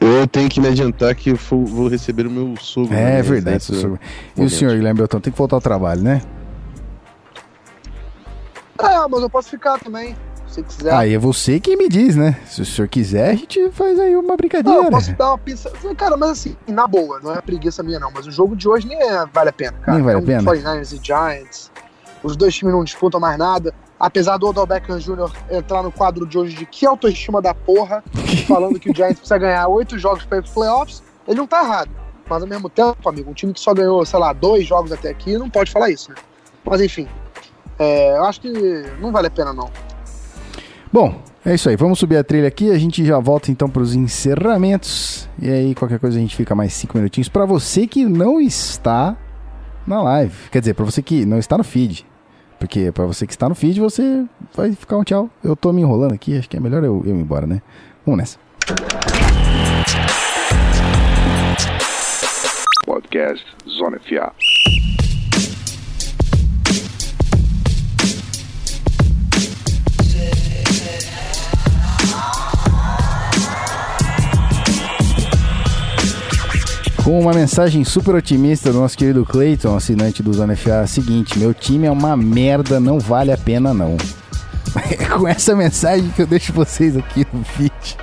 Eu 0.01 0.25
tenho 0.25 0.49
que 0.49 0.59
me 0.59 0.67
adiantar 0.67 1.13
que 1.13 1.29
eu 1.29 1.35
vou 1.35 1.87
receber 1.87 2.25
o 2.25 2.31
meu 2.31 2.55
sogro. 2.59 2.95
É 2.95 3.17
né, 3.17 3.21
verdade, 3.21 3.63
seu 3.63 3.75
sogro. 3.75 3.99
E 4.35 4.41
o 4.41 4.49
senhor, 4.49 4.75
Guilherme 4.75 4.97
Beltrão, 4.97 5.21
tem 5.21 5.31
que 5.31 5.37
voltar 5.37 5.57
ao 5.57 5.61
trabalho, 5.61 6.01
né? 6.01 6.23
É, 8.79 9.07
mas 9.07 9.21
eu 9.21 9.29
posso 9.29 9.47
ficar 9.51 9.77
também, 9.77 10.15
se 10.47 10.63
quiser. 10.63 10.91
Aí 10.91 11.13
é 11.13 11.19
você 11.19 11.59
que 11.59 11.77
me 11.77 11.87
diz, 11.87 12.15
né? 12.15 12.35
Se 12.47 12.63
o 12.63 12.65
senhor 12.65 12.87
quiser, 12.87 13.29
a 13.29 13.35
gente 13.35 13.69
faz 13.69 13.99
aí 13.99 14.15
uma 14.15 14.29
Não, 14.29 14.37
brincadeira. 14.37 14.79
eu 14.79 14.89
posso 14.89 15.13
dar 15.13 15.27
uma 15.29 15.37
pinça. 15.37 15.71
Cara, 15.95 16.17
mas 16.17 16.31
assim, 16.31 16.55
na 16.67 16.87
boa, 16.87 17.19
não 17.21 17.35
é 17.35 17.39
preguiça 17.39 17.83
minha, 17.83 17.99
não. 17.99 18.09
Mas 18.11 18.25
o 18.25 18.31
jogo 18.31 18.55
de 18.55 18.67
hoje 18.67 18.87
nem 18.87 18.99
é, 18.99 19.23
vale 19.31 19.49
a 19.49 19.53
pena, 19.53 19.77
cara. 19.83 19.97
Nem 19.97 20.03
vale 20.03 20.17
é 20.17 20.19
a 20.19 20.25
pena? 20.25 20.51
49ers 20.51 20.99
e 20.99 21.05
Giants. 21.05 21.71
Os 22.23 22.35
dois 22.35 22.55
times 22.55 22.73
não 22.73 22.83
disputam 22.83 23.19
mais 23.19 23.37
nada. 23.37 23.71
Apesar 24.01 24.37
do 24.37 24.47
Odell 24.47 24.65
Beckham 24.65 24.97
Jr. 24.97 25.31
entrar 25.51 25.83
no 25.83 25.91
quadro 25.91 26.25
de 26.25 26.35
hoje 26.35 26.55
de 26.55 26.65
que 26.65 26.87
autoestima 26.87 27.39
da 27.39 27.53
porra, 27.53 28.03
falando 28.47 28.79
que 28.79 28.89
o 28.89 28.95
Giants 28.95 29.19
precisa 29.19 29.37
ganhar 29.37 29.67
oito 29.67 29.99
jogos 29.99 30.25
para 30.25 30.39
ir 30.39 30.41
pros 30.41 30.53
playoffs, 30.55 31.03
ele 31.27 31.37
não 31.37 31.45
tá 31.45 31.63
errado. 31.63 31.91
Mas 32.27 32.41
ao 32.41 32.49
mesmo 32.49 32.67
tempo, 32.67 33.07
amigo, 33.07 33.29
um 33.29 33.33
time 33.33 33.53
que 33.53 33.59
só 33.59 33.75
ganhou, 33.75 34.03
sei 34.03 34.17
lá, 34.17 34.33
dois 34.33 34.65
jogos 34.65 34.91
até 34.91 35.09
aqui, 35.09 35.37
não 35.37 35.51
pode 35.51 35.69
falar 35.69 35.91
isso, 35.91 36.09
né? 36.09 36.15
Mas 36.65 36.81
enfim, 36.81 37.07
é, 37.77 38.17
eu 38.17 38.23
acho 38.23 38.41
que 38.41 38.51
não 38.99 39.11
vale 39.11 39.27
a 39.27 39.31
pena, 39.31 39.53
não. 39.53 39.69
Bom, 40.91 41.21
é 41.45 41.53
isso 41.53 41.69
aí. 41.69 41.75
Vamos 41.75 41.99
subir 41.99 42.17
a 42.17 42.23
trilha 42.23 42.47
aqui. 42.47 42.71
A 42.71 42.79
gente 42.79 43.05
já 43.05 43.19
volta 43.19 43.51
então 43.51 43.69
para 43.69 43.83
os 43.83 43.93
encerramentos. 43.93 45.29
E 45.39 45.47
aí, 45.47 45.75
qualquer 45.75 45.99
coisa, 45.99 46.17
a 46.17 46.21
gente 46.21 46.35
fica 46.35 46.55
mais 46.55 46.73
cinco 46.73 46.97
minutinhos. 46.97 47.29
Para 47.29 47.45
você 47.45 47.85
que 47.85 48.03
não 48.03 48.41
está 48.41 49.15
na 49.85 50.01
live. 50.01 50.49
Quer 50.51 50.59
dizer, 50.59 50.73
para 50.73 50.85
você 50.85 51.03
que 51.03 51.23
não 51.23 51.37
está 51.37 51.55
no 51.57 51.63
feed. 51.63 52.05
Porque 52.61 52.91
para 52.91 53.07
você 53.07 53.25
que 53.25 53.33
está 53.33 53.49
no 53.49 53.55
feed, 53.55 53.79
você 53.79 54.23
vai 54.55 54.71
ficar 54.71 54.95
um 54.95 55.03
tchau. 55.03 55.27
Eu 55.43 55.55
tô 55.55 55.73
me 55.73 55.81
enrolando 55.81 56.13
aqui. 56.13 56.37
Acho 56.37 56.47
que 56.47 56.55
é 56.55 56.59
melhor 56.59 56.83
eu, 56.83 57.01
eu 57.03 57.17
ir 57.17 57.19
embora, 57.19 57.47
né? 57.47 57.59
Vamos 58.05 58.19
nessa. 58.19 58.37
Podcast 62.85 63.43
Zona 63.67 63.99
FA. 63.99 64.31
Com 77.11 77.19
uma 77.19 77.33
mensagem 77.33 77.83
super 77.83 78.15
otimista 78.15 78.71
do 78.71 78.79
nosso 78.79 78.97
querido 78.97 79.25
Clayton, 79.25 79.75
assinante 79.75 80.23
do 80.23 80.31
Zona 80.31 80.55
FA, 80.55 80.87
seguinte: 80.87 81.37
Meu 81.37 81.53
time 81.53 81.85
é 81.85 81.91
uma 81.91 82.15
merda, 82.15 82.79
não 82.79 83.01
vale 83.01 83.33
a 83.33 83.37
pena 83.37 83.73
não. 83.73 83.97
É 84.89 84.95
com 85.11 85.27
essa 85.27 85.53
mensagem 85.53 86.09
que 86.11 86.21
eu 86.21 86.25
deixo 86.25 86.53
vocês 86.53 86.95
aqui 86.95 87.27
no 87.33 87.43
feed. 87.43 87.73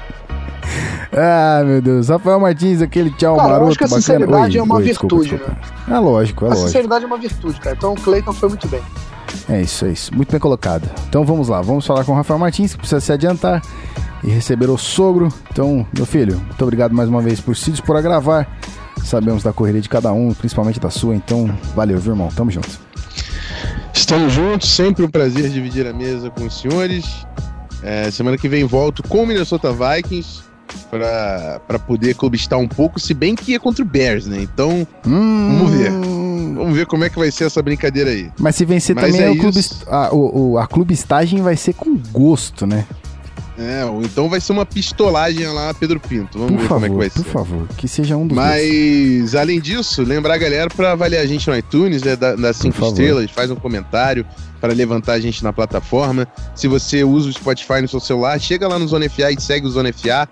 Ah, 1.10 1.62
meu 1.64 1.80
Deus. 1.80 2.10
Rafael 2.10 2.39
Martins, 2.39 2.82
aquele 2.82 3.10
tchau 3.12 3.35
Cara, 3.36 3.48
eu 3.48 3.52
maroto 3.52 3.70
acho 3.70 3.78
que 3.78 3.85
a 3.85 3.86
bacana. 3.86 4.02
sinceridade 4.02 4.59
é 4.59 4.62
uma 4.62 4.82
desculpa, 4.82 5.16
virtude, 5.16 5.39
desculpa. 5.39 5.60
É 5.90 5.98
lógico, 5.98 6.44
é 6.44 6.47
a 6.47 6.51
lógico. 6.51 6.66
sinceridade 6.66 7.05
é 7.05 7.06
uma 7.06 7.16
virtude, 7.16 7.60
cara. 7.60 7.76
Então 7.76 7.93
o 7.94 7.97
Clayton 7.97 8.32
foi 8.35 8.48
muito 8.51 8.68
bem. 8.68 8.82
É 9.48 9.62
isso, 9.62 9.86
é 9.86 9.89
isso. 9.93 10.14
Muito 10.14 10.30
bem 10.30 10.39
colocado. 10.39 10.86
Então 11.09 11.24
vamos 11.24 11.48
lá, 11.48 11.62
vamos 11.62 11.86
falar 11.86 12.05
com 12.05 12.12
o 12.12 12.14
Rafael 12.14 12.39
Martins, 12.39 12.72
que 12.72 12.78
precisa 12.80 13.01
se 13.01 13.10
adiantar 13.10 13.62
e 14.22 14.28
receber 14.28 14.68
o 14.68 14.76
sogro. 14.76 15.28
Então, 15.51 15.86
meu 15.97 16.05
filho, 16.05 16.36
muito 16.36 16.62
obrigado 16.62 16.94
mais 16.94 17.09
uma 17.09 17.22
vez 17.22 17.40
por 17.40 17.56
se 17.56 17.70
dispor 17.70 17.97
a 17.97 18.02
gravar. 18.02 18.47
Sabemos 19.04 19.42
da 19.42 19.52
correria 19.52 19.80
de 19.80 19.88
cada 19.88 20.12
um, 20.12 20.32
principalmente 20.34 20.78
da 20.78 20.90
sua, 20.90 21.14
então 21.14 21.48
valeu, 21.74 21.98
viu, 21.98 22.12
irmão? 22.12 22.28
Tamo 22.34 22.50
junto. 22.50 22.68
Estamos 23.94 24.32
juntos, 24.32 24.68
sempre 24.70 25.04
um 25.04 25.10
prazer 25.10 25.50
dividir 25.50 25.86
a 25.86 25.92
mesa 25.92 26.30
com 26.30 26.44
os 26.46 26.60
senhores. 26.60 27.26
É, 27.82 28.10
semana 28.10 28.36
que 28.36 28.48
vem 28.48 28.64
volto 28.64 29.02
com 29.02 29.22
o 29.22 29.26
Minnesota 29.26 29.72
Vikings 29.72 30.42
para 30.90 31.78
poder 31.86 32.14
clubistar 32.14 32.58
um 32.58 32.68
pouco, 32.68 32.98
se 33.00 33.14
bem 33.14 33.34
que 33.34 33.54
é 33.54 33.58
contra 33.58 33.82
o 33.82 33.86
Bears, 33.86 34.26
né? 34.26 34.40
Então 34.42 34.86
Hum, 35.06 35.48
Vamos 35.58 35.70
ver. 35.72 35.90
vamos 35.92 36.74
ver 36.76 36.86
como 36.86 37.04
é 37.04 37.10
que 37.10 37.18
vai 37.18 37.30
ser 37.30 37.44
essa 37.44 37.62
brincadeira 37.62 38.10
aí. 38.10 38.30
Mas 38.38 38.56
se 38.56 38.64
vencer 38.64 38.94
Mas 38.96 39.06
também, 39.12 39.20
é 39.26 39.30
o 39.30 39.36
clube, 39.38 39.60
a, 39.88 40.14
o, 40.14 40.50
o- 40.52 40.58
a 40.58 40.66
clubistagem 40.66 41.40
vai 41.42 41.56
ser 41.56 41.72
com 41.74 41.96
gosto, 42.12 42.66
né? 42.66 42.84
É, 43.59 43.85
ou 43.85 44.02
então 44.02 44.28
vai 44.28 44.40
ser 44.40 44.52
uma 44.52 44.64
pistolagem 44.64 45.44
lá, 45.48 45.74
Pedro 45.74 45.98
Pinto. 45.98 46.39
Vamos 46.39 46.52
Por 46.55 46.60
ver 46.62 46.68
favor, 46.68 46.80
como 46.80 46.85
é 46.85 46.89
que 46.90 46.97
vai 46.97 47.10
por 47.10 47.24
ser. 47.24 47.32
favor, 47.32 47.68
que 47.76 47.89
seja 47.89 48.16
um 48.16 48.24
dos 48.26 48.36
dois. 48.36 48.48
Mas, 48.48 49.35
além 49.35 49.60
disso, 49.60 50.02
lembrar 50.02 50.35
a 50.35 50.39
galera 50.39 50.70
para 50.70 50.93
avaliar 50.93 51.22
a 51.24 51.26
gente 51.26 51.48
no 51.51 51.56
iTunes, 51.56 52.02
né, 52.02 52.14
da- 52.14 52.36
das 52.36 52.56
cinco 52.56 52.85
estrelas, 52.86 53.30
faz 53.32 53.51
um 53.51 53.56
comentário 53.56 54.24
para 54.60 54.72
levantar 54.72 55.14
a 55.14 55.20
gente 55.20 55.43
na 55.43 55.52
plataforma. 55.52 56.26
Se 56.55 56.68
você 56.68 57.02
usa 57.02 57.28
o 57.28 57.32
Spotify 57.32 57.80
no 57.82 57.89
seu 57.89 57.98
celular, 57.98 58.39
chega 58.40 58.68
lá 58.68 58.78
no 58.78 58.86
Zona 58.86 59.06
FA 59.06 59.32
e 59.32 59.40
segue 59.40 59.66
o 59.66 59.70
Zona 59.70 59.89
FA. 59.93 60.28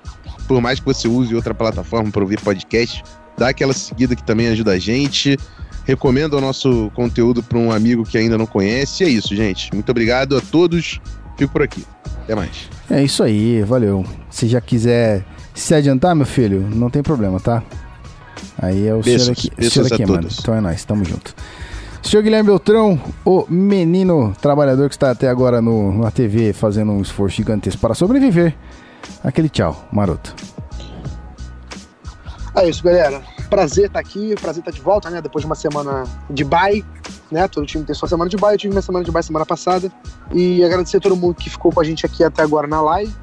Por 0.47 0.61
mais 0.61 0.79
que 0.79 0.87
você 0.87 1.09
use 1.09 1.35
outra 1.35 1.53
plataforma 1.53 2.09
para 2.13 2.23
ouvir 2.23 2.41
podcast, 2.41 3.03
dá 3.37 3.49
aquela 3.49 3.73
seguida 3.73 4.15
que 4.15 4.23
também 4.23 4.47
ajuda 4.49 4.73
a 4.73 4.79
gente. 4.79 5.37
recomenda 5.85 6.37
o 6.37 6.41
nosso 6.41 6.91
conteúdo 6.97 7.45
para 7.45 7.57
um 7.59 7.71
amigo 7.71 8.05
que 8.05 8.19
ainda 8.19 8.37
não 8.37 8.45
conhece. 8.47 9.05
E 9.05 9.07
é 9.07 9.09
isso, 9.11 9.35
gente. 9.37 9.73
Muito 9.73 9.89
obrigado 9.91 10.37
a 10.37 10.41
todos. 10.41 11.01
Fico 11.39 11.53
por 11.53 11.63
aqui. 11.63 11.85
Até 12.27 12.35
mais. 12.35 12.69
É 12.91 13.05
isso 13.05 13.23
aí, 13.23 13.63
valeu. 13.63 14.05
Se 14.29 14.49
já 14.49 14.61
quiser 14.61 15.25
se 15.55 15.73
adiantar, 15.73 16.13
meu 16.13 16.27
filho, 16.27 16.61
não 16.61 16.91
tem 16.91 17.01
problema, 17.01 17.39
tá? 17.39 17.63
Aí 18.59 18.89
é 18.89 18.93
o 18.93 19.01
Beijos, 19.01 19.23
senhor 19.23 19.33
aqui, 19.33 19.47
o 19.53 19.57
beijos 19.57 19.73
senhor 19.73 19.93
a 19.93 19.95
aqui 19.95 20.07
mano. 20.07 20.23
todos. 20.23 20.39
Então 20.41 20.55
é 20.57 20.61
nóis, 20.61 20.85
tamo 20.85 21.05
junto. 21.05 21.33
Senhor 22.03 22.23
Guilherme 22.25 22.49
Beltrão, 22.49 23.01
o 23.25 23.47
menino 23.49 24.35
trabalhador 24.41 24.89
que 24.89 24.97
está 24.97 25.13
até 25.13 25.29
agora 25.29 25.63
no, 25.63 25.99
na 25.99 26.11
TV 26.11 26.53
fazendo 26.53 26.91
um 26.91 27.01
esforço 27.01 27.37
gigantesco 27.37 27.81
para 27.81 27.95
sobreviver. 27.95 28.57
Aquele 29.23 29.49
tchau, 29.49 29.87
maroto. 29.93 30.35
É 32.57 32.69
isso, 32.69 32.83
galera. 32.83 33.23
Prazer 33.49 33.87
estar 33.87 34.01
aqui, 34.01 34.35
prazer 34.41 34.63
estar 34.63 34.73
de 34.73 34.81
volta, 34.81 35.11
né? 35.11 35.23
Depois 35.23 35.43
de 35.43 35.47
uma 35.47 35.55
semana 35.55 36.05
de 36.29 36.43
bye, 36.43 36.85
né? 37.31 37.47
Todo 37.49 37.67
time 37.67 37.85
tem 37.85 37.95
sua 37.95 38.09
semana 38.09 38.29
de 38.31 38.37
bye, 38.37 38.55
eu 38.55 38.59
tive 38.59 38.73
minha 38.73 38.83
semana 38.83 39.05
de 39.05 39.11
bye 39.11 39.23
semana 39.23 39.47
passada. 39.47 39.91
E 40.33 40.65
agradecer 40.65 40.99
a 40.99 41.01
todo 41.01 41.17
mundo 41.17 41.35
que 41.35 41.51
ficou 41.51 41.73
com 41.73 41.81
a 41.81 41.85
gente 41.85 42.05
aqui 42.07 42.23
até 42.25 42.43
agora 42.43 42.67
na 42.67 42.81
live. 42.81 43.15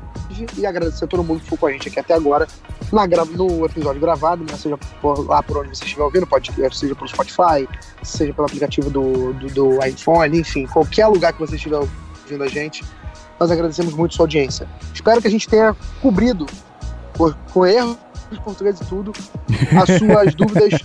E 0.57 0.65
agradecer 0.65 1.05
a 1.05 1.07
todo 1.07 1.23
mundo 1.23 1.39
que 1.39 1.43
ficou 1.45 1.57
com 1.59 1.67
a 1.67 1.71
gente 1.71 1.87
aqui 1.89 1.99
até 1.99 2.13
agora 2.13 2.47
na 2.91 3.05
gra- 3.05 3.25
no 3.25 3.65
episódio 3.65 4.01
gravado, 4.01 4.43
né? 4.43 4.57
Seja 4.57 4.77
por, 5.01 5.27
lá 5.27 5.43
por 5.43 5.57
onde 5.57 5.69
você 5.69 5.83
estiver 5.83 6.03
ouvindo, 6.03 6.25
pode, 6.25 6.51
seja 6.71 6.95
pelo 6.95 7.07
Spotify, 7.07 7.67
seja 8.01 8.33
pelo 8.33 8.45
aplicativo 8.47 8.89
do, 8.89 9.33
do, 9.33 9.47
do 9.49 9.85
iPhone, 9.85 10.39
enfim, 10.39 10.65
qualquer 10.65 11.07
lugar 11.07 11.33
que 11.33 11.39
você 11.39 11.55
estiver 11.55 11.77
ouvindo 11.77 12.43
a 12.43 12.47
gente. 12.47 12.83
Nós 13.39 13.51
agradecemos 13.51 13.93
muito 13.93 14.15
sua 14.15 14.23
audiência. 14.23 14.67
Espero 14.93 15.21
que 15.21 15.27
a 15.27 15.31
gente 15.31 15.47
tenha 15.47 15.75
cobrido, 16.01 16.45
com 17.51 17.65
erros 17.65 17.97
de 18.31 18.39
português 18.41 18.79
e 18.79 18.85
tudo, 18.85 19.11
as 19.79 19.89
suas 19.99 20.33
dúvidas 20.35 20.81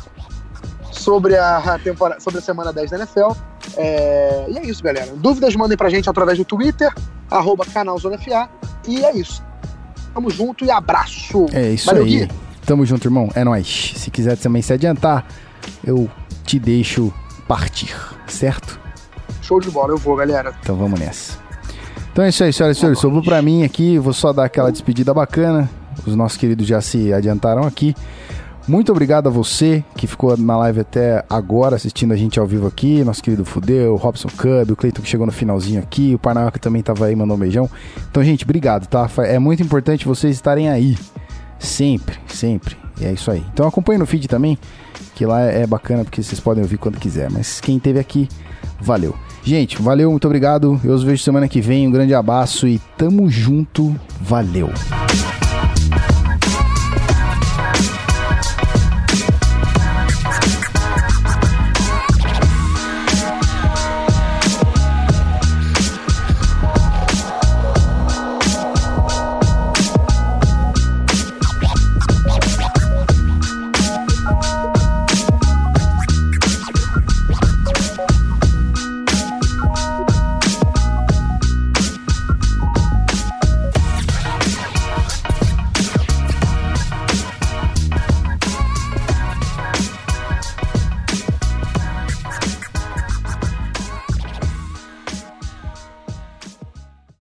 sobre 1.09 1.39
a, 1.39 1.81
temporada, 1.83 2.21
sobre 2.21 2.39
a 2.39 2.43
semana 2.43 2.71
10 2.71 2.91
da 2.91 2.97
NFL. 2.99 3.33
É, 3.79 4.45
e 4.47 4.59
é 4.59 4.67
isso, 4.67 4.83
galera. 4.83 5.11
Dúvidas 5.17 5.57
mandem 5.57 5.75
pra 5.75 5.89
gente 5.89 6.09
através 6.09 6.37
do 6.37 6.45
Twitter, 6.45 6.93
arroba 7.31 7.65
canal 7.65 7.99
Zona 7.99 8.19
FA. 8.19 8.47
E 8.87 9.03
é 9.03 9.17
isso. 9.17 9.43
Tamo 10.13 10.29
junto 10.29 10.67
e 10.67 10.71
abraço. 10.71 11.47
É 11.51 11.71
isso 11.71 11.87
Valeu, 11.87 12.05
aí. 12.05 12.27
Gui. 12.27 12.29
Tamo 12.67 12.85
junto, 12.85 13.07
irmão. 13.07 13.31
É 13.35 13.43
nóis. 13.43 13.95
Se 13.97 14.11
quiser 14.11 14.37
também 14.37 14.61
se 14.61 14.71
adiantar, 14.71 15.27
eu 15.83 16.11
te 16.45 16.59
deixo 16.59 17.11
partir, 17.47 17.97
certo? 18.27 18.79
Show 19.41 19.61
de 19.61 19.71
bola, 19.71 19.95
eu 19.95 19.99
vou, 19.99 20.15
galera. 20.15 20.55
Então 20.61 20.77
vamos 20.77 21.01
nessa. 21.01 21.39
Então 22.13 22.23
é 22.23 22.29
isso 22.29 22.45
aí, 22.45 22.53
senhoras 22.53 22.77
e 22.77 22.81
senhores. 22.81 22.99
Sobrou 22.99 23.23
pra 23.23 23.41
mim 23.41 23.65
aqui. 23.65 23.99
Vou 23.99 24.13
só 24.13 24.31
dar 24.31 24.45
aquela 24.45 24.71
despedida 24.71 25.15
bacana. 25.15 25.71
Os 26.07 26.15
nossos 26.15 26.37
queridos 26.37 26.67
já 26.67 26.83
se 26.83 27.15
adiantaram 27.15 27.63
aqui. 27.63 27.95
Muito 28.69 28.93
obrigado 28.93 29.29
a 29.29 29.31
você 29.31 29.83
que 29.97 30.07
ficou 30.07 30.37
na 30.37 30.55
live 30.59 30.81
até 30.81 31.25
agora 31.31 31.77
assistindo 31.77 32.13
a 32.13 32.17
gente 32.17 32.39
ao 32.39 32.47
vivo 32.47 32.67
aqui. 32.67 33.03
Nosso 33.03 33.23
querido 33.23 33.43
Fudeu, 33.43 33.95
o 33.95 33.97
Robson 33.97 34.29
Cub, 34.29 34.71
o 34.71 34.77
Cleiton 34.77 35.01
que 35.01 35.09
chegou 35.09 35.25
no 35.25 35.33
finalzinho 35.33 35.81
aqui, 35.81 36.15
o 36.15 36.19
Parnaio 36.19 36.53
que 36.53 36.61
também 36.61 36.83
tava 36.83 37.07
aí, 37.07 37.17
mandou 37.17 37.35
um 37.35 37.41
beijão. 37.41 37.69
Então, 38.11 38.23
gente, 38.23 38.45
obrigado, 38.45 38.87
tá? 38.87 39.09
É 39.21 39.39
muito 39.39 39.63
importante 39.63 40.07
vocês 40.07 40.37
estarem 40.37 40.69
aí. 40.69 40.99
Sempre, 41.59 42.19
sempre. 42.27 42.77
E 43.01 43.07
é 43.07 43.13
isso 43.13 43.31
aí. 43.31 43.43
Então 43.55 43.67
acompanhe 43.67 43.99
no 43.99 44.05
feed 44.05 44.29
também, 44.29 44.59
que 45.15 45.25
lá 45.25 45.41
é 45.41 45.67
bacana 45.67 46.05
porque 46.05 46.23
vocês 46.23 46.39
podem 46.39 46.63
ouvir 46.63 46.77
quando 46.77 46.99
quiser. 46.99 47.31
Mas 47.31 47.63
quem 47.63 47.79
teve 47.79 47.99
aqui, 47.99 48.29
valeu. 48.79 49.15
Gente, 49.43 49.81
valeu, 49.81 50.11
muito 50.11 50.27
obrigado. 50.27 50.79
Eu 50.85 50.93
os 50.93 51.03
vejo 51.03 51.23
semana 51.23 51.49
que 51.49 51.63
vem. 51.63 51.89
Um 51.89 51.91
grande 51.91 52.13
abraço 52.13 52.69
e 52.69 52.79
tamo 52.99 53.31
junto. 53.31 53.99
Valeu. 54.21 54.69